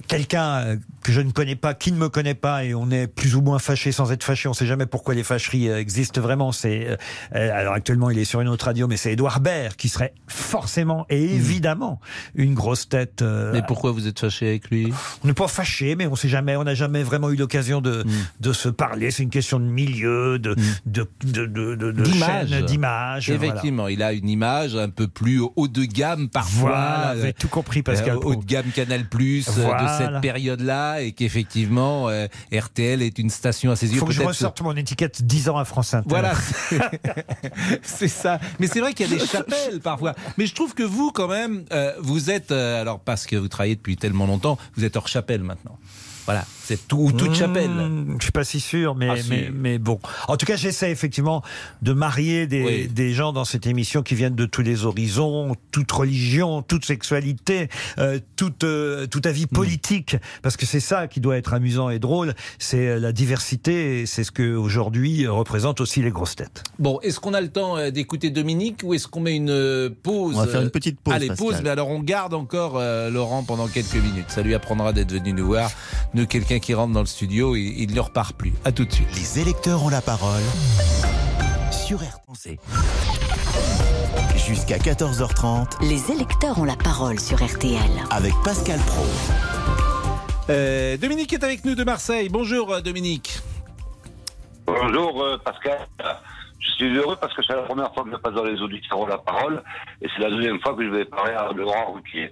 quelqu'un 0.07 0.45
euh, 0.55 0.75
que 1.03 1.11
je 1.11 1.21
ne 1.21 1.31
connais 1.31 1.55
pas, 1.55 1.73
qui 1.73 1.91
ne 1.91 1.97
me 1.97 2.09
connaît 2.09 2.33
pas, 2.33 2.63
et 2.63 2.73
on 2.73 2.89
est 2.91 3.07
plus 3.07 3.35
ou 3.35 3.41
moins 3.41 3.59
fâché 3.59 3.91
sans 3.91 4.11
être 4.11 4.23
fâché. 4.23 4.47
On 4.47 4.51
ne 4.51 4.55
sait 4.55 4.65
jamais 4.65 4.85
pourquoi 4.85 5.13
les 5.15 5.23
fâcheries 5.23 5.69
euh, 5.69 5.79
existent 5.79 6.21
vraiment. 6.21 6.51
C'est 6.51 6.87
euh, 6.87 6.95
euh, 7.35 7.51
alors 7.53 7.73
actuellement 7.73 8.09
il 8.09 8.17
est 8.17 8.25
sur 8.25 8.41
une 8.41 8.47
autre 8.47 8.65
radio, 8.65 8.87
mais 8.87 8.97
c'est 8.97 9.11
Édouard 9.13 9.39
Baird 9.41 9.75
qui 9.75 9.89
serait 9.89 10.13
forcément 10.27 11.05
et 11.09 11.23
évidemment 11.23 11.99
une 12.35 12.53
grosse 12.53 12.87
tête. 12.87 13.21
euh, 13.21 13.51
Mais 13.53 13.61
pourquoi 13.67 13.91
vous 13.91 14.07
êtes 14.07 14.19
fâché 14.19 14.47
avec 14.47 14.69
lui? 14.69 14.93
On 15.23 15.27
n'est 15.27 15.33
pas 15.33 15.47
fâché, 15.47 15.95
mais 15.95 16.07
on 16.07 16.15
sait 16.15 16.29
jamais, 16.29 16.55
on 16.55 16.63
n'a 16.63 16.73
jamais 16.75 17.03
vraiment 17.03 17.29
eu 17.29 17.35
l'occasion 17.35 17.81
de, 17.81 18.05
de 18.39 18.53
se 18.53 18.69
parler. 18.69 19.11
C'est 19.11 19.23
une 19.23 19.29
question 19.29 19.59
de 19.59 19.65
milieu, 19.65 20.39
de, 20.39 20.55
de 20.85 21.07
D'image. 22.03 22.49
chaîne, 22.49 22.65
d'image. 22.65 23.29
voilà. 23.29 23.45
Effectivement, 23.45 23.87
il 23.87 24.01
a 24.03 24.13
une 24.13 24.29
image 24.29 24.75
un 24.75 24.89
peu 24.89 25.07
plus 25.07 25.41
haut 25.55 25.67
de 25.67 25.83
gamme 25.85 26.29
parfois. 26.29 26.69
Voilà, 26.69 27.13
vous 27.15 27.21
avez 27.21 27.33
tout 27.33 27.47
compris, 27.47 27.81
Pascal 27.83 28.15
Euh, 28.17 28.19
haut 28.23 28.35
de 28.35 28.45
gamme 28.45 28.65
Canal 28.73 29.05
Plus 29.05 29.47
de 29.73 29.87
cette 29.97 30.21
période-là 30.21 31.01
et 31.01 31.11
qu'effectivement 31.11 32.09
euh, 32.09 32.27
RTL 32.53 33.01
est 33.01 33.17
une 33.19 33.29
station 33.29 33.71
à 33.71 33.75
ses 33.75 33.87
yeux. 33.87 33.95
Il 33.95 33.99
faut 33.99 34.05
que 34.05 34.13
je 34.13 34.23
ressorte 34.23 34.61
mon 34.61 34.75
étiquette 34.75 35.23
10 35.23 35.49
ans 35.49 35.57
à 35.57 35.65
France 35.65 35.93
Inter. 35.93 36.07
Voilà, 36.09 36.33
c'est 37.81 38.07
ça. 38.07 38.39
Mais 38.59 38.67
c'est 38.67 38.79
vrai 38.79 38.93
qu'il 38.93 39.09
y 39.09 39.13
a 39.13 39.17
des 39.17 39.25
chapelles 39.25 39.79
parfois. 39.81 40.13
Mais 40.37 40.45
je 40.45 40.55
trouve 40.55 40.73
que 40.73 40.83
vous, 40.83 41.11
quand 41.11 41.27
même, 41.27 41.65
euh, 41.71 41.93
vous 41.99 42.29
êtes, 42.29 42.51
euh, 42.51 42.81
alors 42.81 42.99
parce 42.99 43.25
que 43.25 43.35
vous 43.35 43.47
travaillez 43.47 43.75
depuis 43.75 43.97
tellement 43.97 44.25
longtemps, 44.25 44.57
vous 44.75 44.83
êtes 44.83 44.95
hors 44.95 45.07
chapelle 45.07 45.43
maintenant. 45.43 45.77
Voilà, 46.25 46.45
c'est 46.65 46.87
tout, 46.87 46.97
ou 46.97 47.11
toute 47.11 47.31
Mmh, 47.31 47.35
chapelle. 47.35 47.71
Je 48.19 48.23
suis 48.23 48.31
pas 48.31 48.43
si 48.43 48.59
sûr, 48.59 48.95
mais, 48.95 49.09
Ah, 49.09 49.17
si. 49.17 49.29
mais, 49.29 49.49
mais 49.53 49.77
bon. 49.77 49.99
En 50.27 50.37
tout 50.37 50.45
cas, 50.45 50.55
j'essaie 50.55 50.91
effectivement 50.91 51.41
de 51.81 51.93
marier 51.93 52.47
des, 52.47 52.63
Oui. 52.63 52.87
des 52.87 53.13
gens 53.13 53.33
dans 53.33 53.45
cette 53.45 53.67
émission 53.67 54.01
qui 54.03 54.15
viennent 54.15 54.35
de 54.35 54.45
tous 54.45 54.61
les 54.61 54.85
horizons, 54.85 55.55
toute 55.71 55.91
religion, 55.91 56.61
toute 56.61 56.85
sexualité, 56.85 57.69
euh, 57.99 58.19
toute, 58.35 58.63
euh, 58.63 59.05
tout 59.07 59.21
avis 59.25 59.45
politique, 59.45 60.17
parce 60.41 60.57
que 60.57 60.65
c'est 60.65 60.79
ça 60.79 61.07
qui 61.07 61.19
doit 61.19 61.37
être 61.37 61.53
amusant 61.53 61.89
et 61.89 61.99
drôle, 61.99 62.33
c'est 62.59 62.87
euh, 62.87 62.99
la 62.99 63.11
diversité, 63.11 64.01
et 64.01 64.05
c'est 64.05 64.23
ce 64.23 64.31
que 64.31 64.55
aujourd'hui 64.55 65.27
représente 65.27 65.81
aussi 65.81 66.01
les 66.01 66.09
grosses 66.11 66.35
têtes. 66.35 66.63
Bon, 66.79 66.99
est-ce 67.01 67.19
qu'on 67.19 67.33
a 67.33 67.41
le 67.41 67.49
temps 67.49 67.77
euh, 67.77 67.91
d'écouter 67.91 68.29
Dominique 68.31 68.81
ou 68.83 68.93
est-ce 68.93 69.07
qu'on 69.07 69.19
met 69.21 69.35
une 69.35 69.91
pause 70.03 70.35
On 70.35 70.39
va 70.41 70.47
faire 70.47 70.61
une 70.61 70.69
petite 70.71 70.99
pause, 70.99 71.13
Allez, 71.13 71.27
Pascal. 71.27 71.45
pause, 71.47 71.61
mais 71.63 71.69
alors 71.69 71.89
on 71.89 71.99
garde 71.99 72.33
encore 72.33 72.73
euh, 72.77 73.09
Laurent 73.09 73.43
pendant 73.43 73.67
quelques 73.67 73.93
minutes. 73.95 74.25
Ça 74.29 74.41
lui 74.41 74.53
apprendra 74.55 74.93
d'être 74.93 75.11
venu 75.11 75.33
nous 75.33 75.45
voir. 75.45 75.69
Nous, 76.13 76.25
quelqu'un 76.25 76.54
qui 76.59 76.73
rentre 76.73 76.93
dans 76.93 76.99
le 77.01 77.05
studio, 77.05 77.55
il, 77.55 77.79
il 77.81 77.93
ne 77.93 77.99
repart 77.99 78.35
plus. 78.35 78.53
À 78.63 78.71
tout 78.71 78.85
de 78.85 78.91
suite. 78.91 79.07
Les 79.15 79.39
électeurs 79.39 79.83
ont 79.83 79.89
la 79.89 80.01
parole 80.01 80.43
sur 81.71 81.99
RTL. 81.99 82.57
Jusqu'à 84.35 84.77
14h30 84.77 85.81
Les 85.87 86.11
électeurs 86.11 86.59
ont 86.59 86.63
la 86.63 86.75
parole 86.75 87.19
sur 87.19 87.43
RTL. 87.43 87.79
avec 88.11 88.33
Pascal 88.43 88.79
Pro. 88.81 89.05
Euh, 90.49 90.97
Dominique 90.97 91.33
est 91.33 91.43
avec 91.43 91.65
nous 91.65 91.75
de 91.75 91.83
Marseille. 91.83 92.29
Bonjour 92.29 92.71
euh, 92.73 92.81
Dominique. 92.81 93.39
Bonjour 94.67 95.23
euh, 95.23 95.37
Pascal. 95.43 95.79
Je 96.59 96.69
suis 96.71 96.95
heureux 96.95 97.15
parce 97.19 97.33
que 97.33 97.41
c'est 97.43 97.55
la 97.55 97.63
première 97.63 97.93
fois 97.93 98.03
que 98.03 98.11
je 98.11 98.15
passe 98.17 98.33
dans 98.33 98.43
les 98.43 98.59
auditeurs 98.61 98.99
ont 98.99 99.05
la 99.07 99.17
parole 99.17 99.63
et 100.01 100.07
c'est 100.15 100.21
la 100.21 100.29
deuxième 100.29 100.59
fois 100.61 100.75
que 100.75 100.83
je 100.83 100.89
vais 100.89 101.05
parler 101.05 101.33
à 101.33 101.51
Laurent 101.53 101.93
Ruquier. 101.93 102.31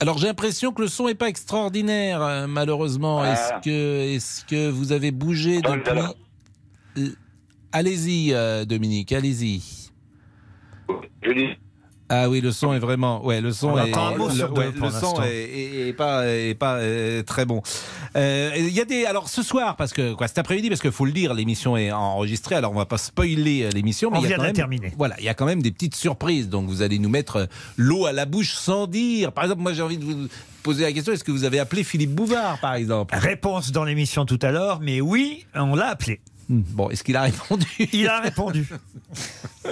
Alors 0.00 0.18
j'ai 0.18 0.26
l'impression 0.28 0.72
que 0.72 0.82
le 0.82 0.88
son 0.88 1.08
est 1.08 1.14
pas 1.14 1.28
extraordinaire, 1.28 2.22
euh, 2.22 2.46
malheureusement. 2.46 3.20
Ah. 3.20 3.32
Est-ce 3.32 3.64
que, 3.64 4.14
est-ce 4.14 4.44
que 4.44 4.70
vous 4.70 4.92
avez 4.92 5.10
bougé 5.10 5.58
Attends, 5.58 5.76
depuis. 5.76 5.98
Euh, 6.98 7.08
Allez-y, 7.72 8.32
euh, 8.32 8.64
Dominique, 8.64 9.12
allez-y. 9.12 9.90
Je 11.22 11.32
dis, 11.32 11.48
Ah 12.10 12.28
oui, 12.30 12.40
le 12.40 12.52
son 12.52 12.72
est 12.72 12.78
vraiment, 12.78 13.24
ouais, 13.24 13.40
le 13.40 13.52
son 13.52 13.68
On 13.72 13.78
est, 13.78 13.90
le, 13.90 14.50
ouais, 14.52 14.70
le 14.74 14.90
son 14.90 15.22
est, 15.22 15.28
est- 15.30 15.88
est 15.88 15.92
pas, 15.92 16.26
est 16.26 16.54
pas 16.54 16.76
euh, 16.76 17.22
très 17.22 17.44
bon. 17.44 17.60
Euh, 18.16 18.50
Il 18.56 18.70
y 18.72 18.80
a 18.80 18.84
des, 18.86 19.04
alors 19.04 19.28
ce 19.28 19.42
soir, 19.42 19.76
parce 19.76 19.92
que 19.92 20.14
quoi, 20.14 20.26
cet 20.26 20.38
après-midi, 20.38 20.68
parce 20.70 20.80
qu'il 20.80 20.90
faut 20.92 21.04
le 21.04 21.12
dire, 21.12 21.34
l'émission 21.34 21.76
est 21.76 21.92
enregistrée, 21.92 22.54
alors 22.54 22.72
on 22.72 22.76
va 22.76 22.86
pas 22.86 22.96
spoiler 22.98 23.64
euh, 23.64 23.70
l'émission, 23.74 24.10
mais 24.10 24.18
On 24.18 24.22
y 24.22 24.24
a 24.24 24.28
vient 24.28 24.36
quand 24.36 24.42
de 24.42 24.46
la 24.46 24.48
même- 24.52 24.56
terminer. 24.56 24.92
Voilà, 24.96 25.16
il 25.18 25.24
y 25.24 25.28
a 25.28 25.34
quand 25.34 25.44
même 25.46 25.60
des 25.62 25.70
petites 25.70 25.96
surprises, 25.96 26.48
donc 26.48 26.66
vous 26.68 26.80
allez 26.82 26.98
nous 26.98 27.10
mettre 27.10 27.46
l'eau 27.76 28.06
à 28.06 28.12
la 28.12 28.24
bouche 28.24 28.54
sans 28.54 28.86
dire. 28.86 29.32
Par 29.32 29.44
exemple, 29.44 29.60
moi 29.62 29.72
j'ai 29.74 29.82
envie 29.82 29.98
de 29.98 30.04
vous 30.04 30.28
poser 30.62 30.84
la 30.84 30.92
question 30.92 31.12
est-ce 31.12 31.24
que 31.24 31.30
vous 31.32 31.44
avez 31.44 31.58
appelé 31.60 31.84
Philippe 31.84 32.14
Bouvard, 32.14 32.58
par 32.60 32.74
exemple? 32.74 33.14
Réponse 33.16 33.70
dans 33.70 33.84
l'émission 33.84 34.24
tout 34.24 34.38
à 34.42 34.50
l'heure, 34.50 34.80
mais 34.80 35.00
oui, 35.02 35.44
on 35.54 35.74
l'a 35.74 35.88
appelé. 35.88 36.20
Hmm, 36.48 36.62
Bon, 36.74 36.88
est-ce 36.90 37.04
qu'il 37.04 37.16
a 37.16 37.22
répondu 37.22 37.66
Il 37.92 38.08
a 38.08 38.20
répondu. 38.20 38.66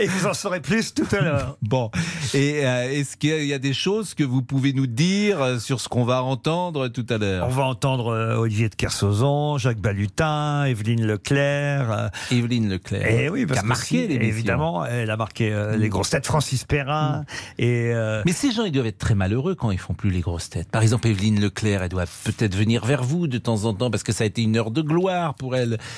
Et 0.00 0.06
vous 0.06 0.26
en 0.26 0.34
saurez 0.34 0.60
plus 0.60 0.92
tout 0.94 1.06
à 1.12 1.20
l'heure. 1.20 1.56
Bon, 1.62 1.90
et 2.34 2.66
euh, 2.66 2.90
est-ce 2.90 3.16
qu'il 3.16 3.44
y 3.44 3.52
a 3.52 3.58
des 3.58 3.72
choses 3.74 4.14
que 4.14 4.24
vous 4.24 4.42
pouvez 4.42 4.72
nous 4.72 4.86
dire 4.86 5.40
euh, 5.40 5.58
sur 5.58 5.80
ce 5.80 5.88
qu'on 5.88 6.04
va 6.04 6.22
entendre 6.24 6.88
tout 6.88 7.06
à 7.10 7.18
l'heure? 7.18 7.46
On 7.46 7.50
va 7.50 7.64
entendre 7.64 8.08
euh, 8.08 8.36
Olivier 8.36 8.68
de 8.68 8.74
Kersauzon, 8.74 9.58
Jacques 9.58 9.78
Balutin, 9.80 10.64
Evelyne 10.64 11.06
Leclerc. 11.06 11.90
euh, 11.92 12.08
Evelyne 12.30 12.68
Leclerc. 12.68 13.06
Et 13.06 13.28
oui, 13.28 13.46
parce 13.46 13.60
qui 13.60 13.64
a 13.64 13.68
marqué 13.68 14.24
évidemment, 14.26 14.84
elle 14.84 15.10
a 15.10 15.16
marqué 15.16 15.54
les 15.76 15.88
grosses 15.88 16.10
têtes, 16.10 16.26
Francis 16.26 16.64
Perrin. 16.64 17.24
Et 17.58 17.92
euh, 17.92 18.22
Mais 18.26 18.32
ces 18.32 18.50
gens, 18.50 18.64
ils 18.64 18.72
doivent 18.72 18.86
être 18.86 18.98
très 18.98 19.14
malheureux 19.14 19.54
quand 19.54 19.70
ils 19.70 19.78
font 19.78 19.94
plus 19.94 20.10
les 20.10 20.20
grosses 20.20 20.50
têtes. 20.50 20.70
Par 20.70 20.82
exemple, 20.82 21.06
Evelyne 21.08 21.40
Leclerc, 21.40 21.82
elle 21.82 21.88
doit 21.90 22.04
peut-être 22.24 22.56
venir 22.56 22.84
vers 22.84 23.04
vous 23.04 23.26
de 23.28 23.38
temps 23.38 23.64
en 23.64 23.74
temps 23.74 23.90
parce 23.90 24.02
que 24.02 24.12
ça 24.12 24.24
a 24.24 24.26
été 24.26 24.42
une 24.42 24.56
heure 24.56 24.70
de 24.70 24.82
gloire 24.82 25.34
pour 25.34 25.51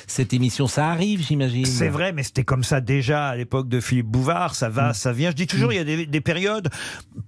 Cette 0.07 0.33
émission, 0.33 0.67
ça 0.67 0.89
arrive, 0.89 1.25
j'imagine. 1.27 1.65
c'est 1.67 1.89
vrai, 1.89 2.13
mais 2.13 2.23
c'était 2.23 2.45
comme 2.45 2.65
ça 2.65 2.81
déjà 2.81 3.29
à 3.29 3.37
l'époque 3.37 3.69
de 3.69 3.81
Philippe 3.81 4.07
Bouvard. 4.07 4.55
Ça 4.55 4.69
va, 4.69 4.95
ça 4.95 5.13
vient. 5.13 5.31
Je 5.31 5.37
dis 5.37 5.47
toujours, 5.47 5.73
il 5.73 5.77
y 5.77 5.79
a 5.79 5.85
des, 5.85 6.07
des 6.07 6.21
périodes. 6.21 6.69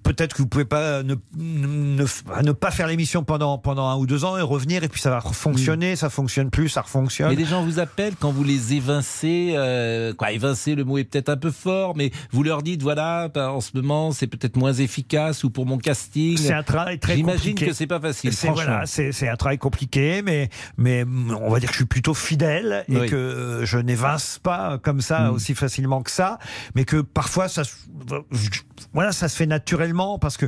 Peut-être 0.03 0.35
que 0.35 0.43
vous 0.43 0.49
pouvez 0.49 0.65
pas 0.65 1.03
ne, 1.03 1.15
ne, 1.37 2.05
ne 2.43 2.53
pas 2.53 2.71
faire 2.71 2.87
l'émission 2.87 3.25
pendant 3.25 3.59
pendant 3.59 3.89
un 3.89 3.97
ou 3.97 4.07
deux 4.07 4.25
ans 4.25 4.37
et 4.37 4.43
revenir 4.43 4.85
et 4.85 4.89
puis 4.89 5.01
ça 5.01 5.11
va 5.11 5.21
fonctionner. 5.21 5.97
Ça 5.97 6.11
fonctionne 6.11 6.51
plus, 6.51 6.69
ça 6.69 6.83
refonctionne. 6.83 7.31
Mais 7.31 7.37
les 7.37 7.45
gens 7.47 7.65
vous 7.65 7.79
appellent 7.79 8.15
quand 8.19 8.31
vous 8.31 8.45
les 8.45 8.75
évincez. 8.75 9.53
euh, 9.57 10.13
quoi, 10.15 10.33
évincer, 10.33 10.75
le 10.75 10.85
mot 10.85 10.99
est 10.99 11.05
peut-être 11.05 11.29
un 11.29 11.37
peu 11.37 11.51
fort, 11.51 11.97
mais 11.97 12.11
vous 12.31 12.43
leur 12.43 12.63
dites 12.63 12.83
voilà, 12.83 13.29
ben, 13.29 13.49
en 13.49 13.61
ce 13.61 13.71
moment, 13.75 14.13
c'est 14.13 14.27
peut-être 14.27 14.57
moins 14.57 14.73
efficace 14.73 15.45
ou 15.45 15.51
pour 15.51 15.67
mon 15.67 15.79
casting. 15.79 16.37
C'est 16.37 16.53
un 16.53 16.63
travail 16.63 16.99
très 16.99 17.17
J'imagine 17.17 17.51
compliqué. 17.53 17.67
que 17.67 17.73
c'est 17.73 17.87
pas 17.87 18.01
facile. 18.01 18.31
Voilà, 18.53 18.85
c'est 18.87 19.29
un 19.29 19.37
travail 19.37 19.59
compliqué, 19.59 20.23
mais 20.23 20.49
mais 20.77 21.05
on 21.05 21.51
va 21.51 21.61
dire 21.61 21.69
que 21.69 21.75
je 21.75 21.79
suis 21.79 21.87
plutôt 21.87 22.15
fidèle 22.17 22.85
et 22.89 22.99
Oui. 22.99 23.09
que 23.09 23.61
je 23.65 23.79
n'évince 23.79 24.39
pas 24.43 24.79
comme 24.79 25.01
ça 25.01 25.31
aussi 25.33 25.55
facilement 25.55 26.03
que 26.03 26.11
ça, 26.11 26.39
mais 26.75 26.85
que 26.85 27.01
parfois 27.01 27.49
ça, 27.49 27.65
se- 27.65 27.75
voilà, 28.93 29.13
ça 29.13 29.29
se 29.29 29.37
fait 29.37 29.47
naturellement 29.47 30.19
parce 30.19 30.37
que 30.37 30.47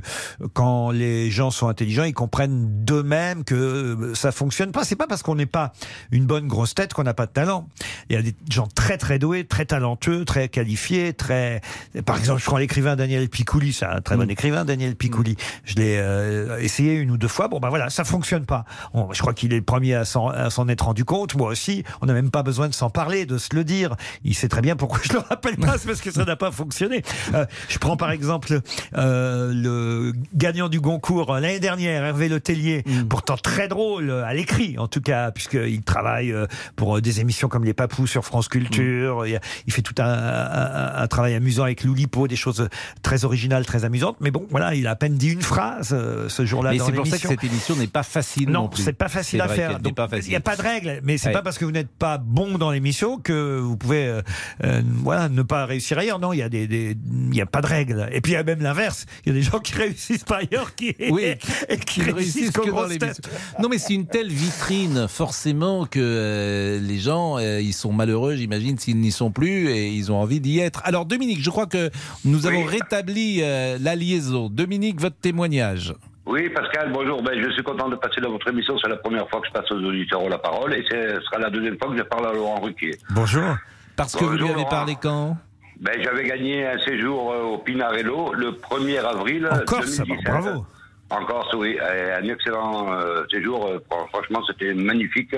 quand 0.53 0.91
les 0.91 1.31
gens 1.31 1.51
sont 1.51 1.69
intelligents, 1.69 2.05
ils 2.05 2.15
comprennent 2.15 2.85
d'eux-mêmes 2.85 3.45
que 3.45 4.13
ça 4.15 4.33
fonctionne 4.33 4.73
pas. 4.73 4.85
C'est 4.85 4.97
pas 4.97 5.07
parce 5.07 5.23
qu'on 5.23 5.35
n'est 5.35 5.47
pas 5.47 5.73
une 6.11 6.27
bonne 6.27 6.47
grosse 6.49 6.75
tête 6.75 6.93
qu'on 6.95 7.03
n'a 7.05 7.15
pas 7.15 7.27
de 7.27 7.33
talent. 7.33 7.69
Il 8.11 8.17
y 8.17 8.19
a 8.19 8.23
des 8.23 8.35
gens 8.51 8.67
très 8.67 8.97
très 8.99 9.19
doués, 9.19 9.45
très 9.45 9.65
talentueux, 9.65 10.25
très 10.25 10.49
qualifiés, 10.49 11.13
très. 11.13 11.61
Par 12.05 12.19
exemple, 12.19 12.41
je 12.41 12.47
prends 12.47 12.59
l'écrivain 12.59 12.97
Daniel 12.97 13.29
Picouli, 13.29 13.73
c'est 13.73 13.87
un 13.87 14.01
très 14.01 14.17
bon 14.17 14.29
écrivain, 14.31 14.65
Daniel 14.65 14.97
Picouli. 14.97 15.37
Je 15.65 15.75
l'ai 15.77 15.97
euh, 15.99 16.59
essayé 16.59 16.95
une 16.95 17.11
ou 17.11 17.17
deux 17.17 17.29
fois. 17.29 17.49
Bon, 17.49 17.61
ben 17.61 17.69
voilà, 17.69 17.91
ça 17.91 18.05
fonctionne 18.05 18.45
pas. 18.47 18.65
On- 18.95 19.13
je 19.13 19.21
crois 19.21 19.35
qu'il 19.35 19.53
est 19.53 19.57
le 19.59 19.63
premier 19.63 19.95
à 19.95 20.05
s'en 20.05 20.29
à 20.29 20.51
s'en 20.51 20.69
être 20.69 20.85
rendu 20.85 21.05
compte. 21.05 21.35
Moi 21.35 21.49
aussi, 21.59 21.83
on 22.01 22.07
n'a 22.07 22.13
même 22.13 22.31
pas 22.31 22.45
besoin 22.45 22.69
de 22.69 22.75
s'en 22.75 22.89
parler, 22.89 23.27
de 23.27 23.37
se 23.37 23.49
le 23.55 23.65
dire. 23.65 23.97
Il 24.23 24.35
sait 24.35 24.49
très 24.49 24.61
bien 24.61 24.77
pourquoi 24.77 25.01
je 25.03 25.13
le 25.13 25.19
rappelle 25.19 25.57
pas, 25.57 25.77
c'est 25.77 25.89
parce 25.89 26.01
que 26.01 26.13
ça 26.13 26.25
n'a 26.25 26.37
pas 26.37 26.53
fonctionné. 26.53 27.03
Euh, 27.35 27.45
je 27.69 27.79
prends 27.79 27.97
par 27.97 28.13
exemple 28.13 28.61
euh, 28.97 29.53
le 29.53 30.13
gagnant 30.35 30.69
du 30.69 30.81
Goncourt 30.81 31.35
euh, 31.35 31.41
l'année 31.41 31.59
dernière, 31.61 32.05
Hervé 32.05 32.29
Le 32.29 32.39
Tellier, 32.41 32.85
pourtant 33.09 33.37
très 33.37 33.67
drôle 33.67 34.11
à 34.11 34.33
l'écrit, 34.35 34.79
en 34.79 34.87
tout 34.87 35.01
cas, 35.01 35.31
puisqu'il 35.33 35.83
travaille 35.83 36.33
pour 36.77 37.01
des 37.01 37.21
émissions 37.21 37.49
comme 37.49 37.65
Les 37.65 37.75
Papous 37.75 38.07
sur 38.07 38.25
France 38.25 38.49
Culture. 38.49 39.23
A- 39.23 39.27
il 39.67 39.73
fait 39.73 39.83
tout 39.83 39.95
un, 39.99 40.05
un- 40.05 41.03
un 41.03 41.07
travail 41.09 41.35
amusant 41.35 41.65
avec 41.65 41.83
Loulipo, 41.83 42.29
des 42.29 42.37
choses 42.37 42.69
très 43.03 43.25
originales, 43.25 43.67
très 43.67 43.85
amusantes. 43.85 44.17
Mais 44.21 44.31
bon, 44.31 44.47
voilà, 44.51 44.75
il 44.75 44.87
a 44.87 44.91
à 44.93 44.97
peine 44.97 45.15
dit 45.17 45.31
une 45.31 45.43
phrase 45.43 45.97
ce 46.29 46.47
jour-là 46.47 46.71
Mais 46.71 46.79
c'est 46.79 46.93
pour 46.93 47.07
ça 47.07 47.19
que 47.19 47.29
cette 47.29 47.45
émission 47.45 47.75
n'est 47.77 47.87
pas 47.89 48.03
facile 48.03 48.51
non, 48.51 48.63
Non, 48.65 48.71
c'est 48.75 48.93
pas 48.93 49.09
facile 49.09 49.41
à 49.41 49.47
vrai 49.47 49.57
faire. 49.57 49.81
Donc, 49.81 49.95
pas 49.95 50.09
Il 50.23 50.29
n'y 50.29 50.37
a 50.37 50.41
pas 50.41 50.57
de 50.57 50.63
règle, 50.63 51.01
mais 51.03 51.19
c'est 51.19 51.29
Ouais. 51.29 51.33
pas 51.33 51.43
parce 51.49 51.59
que 51.59 51.65
vous 51.65 51.71
n'êtes 51.73 51.89
pas 51.91 52.19
bon 52.19 52.59
dans 52.59 52.71
l'émission 52.71 53.19
que 53.19 53.59
vous 53.59 53.77
pouvez 53.77 54.07
euh, 54.07 54.23
euh, 54.65 54.83
voilà, 55.03 55.29
ne 55.29 55.43
pas 55.43 55.65
réussir 55.67 55.99
ailleurs. 55.99 56.19
Non, 56.19 56.33
il 56.33 56.39
y 56.39 56.43
a 56.43 56.49
des, 56.49 56.67
des- 56.67 56.97
il 57.31 57.35
y 57.35 57.41
a 57.41 57.47
pas 57.47 57.61
de 57.63 57.67
règle. 57.67 58.09
Et 58.13 58.21
puis 58.21 58.33
il 58.33 58.35
y 58.35 58.39
a 58.39 58.43
même 58.45 58.61
l'inverse. 58.61 59.07
Il 59.25 59.31
y 59.31 59.33
a 59.33 59.35
des 59.39 59.43
gens 59.43 59.59
qui 59.59 59.75
réussissent 59.77 60.25
pas 60.25 60.39
ailleurs 60.39 60.75
qui, 60.75 60.95
Oui, 61.11 61.23
et 61.69 61.77
qui 61.79 62.03
réussissent 62.03 62.51
que 62.51 62.69
dans 62.71 62.87
l'émission. 62.87 63.23
Non, 63.61 63.69
mais 63.69 63.79
c'est 63.79 63.95
une 63.95 64.07
telle 64.07 64.29
vitrine, 64.31 65.07
forcément, 65.09 65.87
que 65.87 65.99
euh, 66.01 66.81
les 66.81 66.99
gens, 66.99 67.39
euh, 67.39 67.61
ils 67.61 67.73
sont 67.73 67.93
malheureux, 67.93 68.37
j'imagine, 68.37 68.79
s'ils 68.79 68.99
n'y 68.99 69.11
sont 69.13 69.31
plus 69.31 69.71
et 69.71 69.89
ils 69.91 70.13
ont 70.13 70.17
envie 70.21 70.41
d'y 70.41 70.59
être. 70.59 70.83
Alors, 70.85 71.07
Dominique, 71.07 71.43
je 71.43 71.51
crois 71.51 71.67
que 71.67 71.91
nous 72.25 72.47
avons 72.47 72.65
rétabli 72.65 73.39
euh, 73.43 73.79
la 73.81 73.97
liaison. 73.97 74.49
Dominique, 74.51 75.01
votre 75.01 75.17
témoignage. 75.17 75.95
Oui, 76.29 76.49
Pascal, 76.51 76.91
bonjour. 76.93 77.23
Ben, 77.23 77.41
je 77.43 77.51
suis 77.53 77.63
content 77.63 77.89
de 77.89 77.97
passer 77.97 78.21
dans 78.21 78.31
votre 78.31 78.49
émission. 78.49 78.77
C'est 78.79 78.89
la 78.89 78.97
première 78.97 79.27
fois 79.31 79.41
que 79.41 79.47
je 79.47 79.53
passe 79.53 79.71
aux 79.73 79.77
auditeurs 79.83 80.29
la 80.29 80.37
parole 80.39 80.75
et 80.75 80.83
ce 80.91 81.21
sera 81.23 81.39
la 81.39 81.49
deuxième 81.49 81.79
fois 81.79 81.89
que 81.91 81.97
je 81.97 82.03
parle 82.03 82.27
à 82.27 82.33
Laurent 82.33 82.61
Ruquier. 82.61 82.91
Bonjour. 83.11 83.57
Parce 83.97 84.15
que 84.15 84.25
vous 84.25 84.33
lui 84.37 84.45
avez 84.45 84.53
Laurent. 84.53 84.69
parlé 84.69 84.97
quand? 85.01 85.39
Ben, 85.81 85.95
j'avais 86.03 86.25
gagné 86.25 86.67
un 86.67 86.79
séjour 86.81 87.33
euh, 87.33 87.43
au 87.45 87.59
Pinarello 87.59 88.35
le 88.35 88.51
1er 88.51 88.99
avril 89.03 89.49
En 89.51 89.59
Corse, 89.65 89.97
2017. 89.99 90.25
bravo. 90.27 90.67
En 91.11 91.25
Corse, 91.25 91.55
oui. 91.55 91.79
Un 91.81 92.25
excellent 92.29 92.93
euh, 92.93 93.25
séjour. 93.31 93.67
Euh, 93.67 93.79
fran- 93.91 94.07
Franchement, 94.13 94.41
c'était 94.47 94.75
magnifique. 94.75 95.35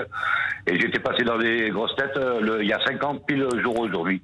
Et 0.67 0.77
j'étais 0.77 0.99
passé 0.99 1.23
dans 1.23 1.37
des 1.37 1.69
grosses 1.69 1.95
têtes 1.95 2.17
euh, 2.17 2.41
le- 2.41 2.63
il 2.63 2.67
y 2.67 2.73
a 2.73 2.79
5 2.85 3.01
ans, 3.05 3.15
pile 3.15 3.47
jour 3.63 3.79
aujourd'hui. 3.79 4.21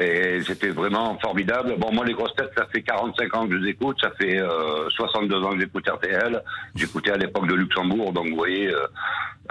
Et 0.00 0.40
c'était 0.46 0.68
vraiment 0.68 1.18
formidable. 1.18 1.74
Bon, 1.78 1.92
moi, 1.92 2.04
les 2.04 2.12
grosses 2.14 2.34
têtes, 2.36 2.52
ça 2.56 2.66
fait 2.72 2.82
45 2.82 3.34
ans 3.36 3.46
que 3.48 3.54
je 3.54 3.58
les 3.58 3.70
écoute. 3.70 3.96
Ça 4.00 4.10
fait 4.18 4.38
euh, 4.38 4.88
62 4.90 5.42
ans 5.42 5.50
que 5.50 5.60
j'écoute 5.60 5.88
RTL. 5.88 6.40
J'écoutais 6.76 7.10
à 7.12 7.16
l'époque 7.16 7.48
de 7.48 7.54
Luxembourg. 7.54 8.12
Donc, 8.12 8.28
vous 8.30 8.36
voyez, 8.36 8.68
euh, 8.72 8.86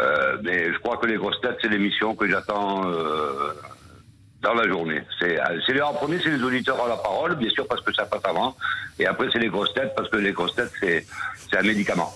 euh, 0.01 0.37
mais 0.43 0.71
je 0.71 0.77
crois 0.79 0.97
que 0.97 1.05
les 1.05 1.17
grosses 1.17 1.41
têtes, 1.41 1.57
c'est 1.61 1.67
l'émission 1.69 2.15
que 2.15 2.29
j'attends 2.29 2.81
euh, 2.85 3.51
dans 4.41 4.53
la 4.53 4.67
journée. 4.69 5.01
C'est 5.19 5.37
euh, 5.39 5.59
c'est 5.65 5.73
les- 5.73 5.81
en 5.81 5.93
premier, 5.93 6.19
c'est 6.23 6.29
les 6.29 6.41
auditeurs 6.43 6.81
à 6.85 6.87
la 6.87 6.97
parole, 6.97 7.35
bien 7.35 7.49
sûr, 7.49 7.67
parce 7.67 7.81
que 7.81 7.93
ça 7.93 8.05
passe 8.05 8.23
avant. 8.23 8.55
Et 8.99 9.05
après, 9.05 9.27
c'est 9.33 9.39
les 9.39 9.49
grosses 9.49 9.73
têtes, 9.73 9.93
parce 9.97 10.09
que 10.09 10.17
les 10.17 10.31
grosses 10.31 10.55
têtes, 10.55 10.71
c'est 10.79 11.05
c'est 11.49 11.57
un 11.57 11.63
médicament. 11.63 12.13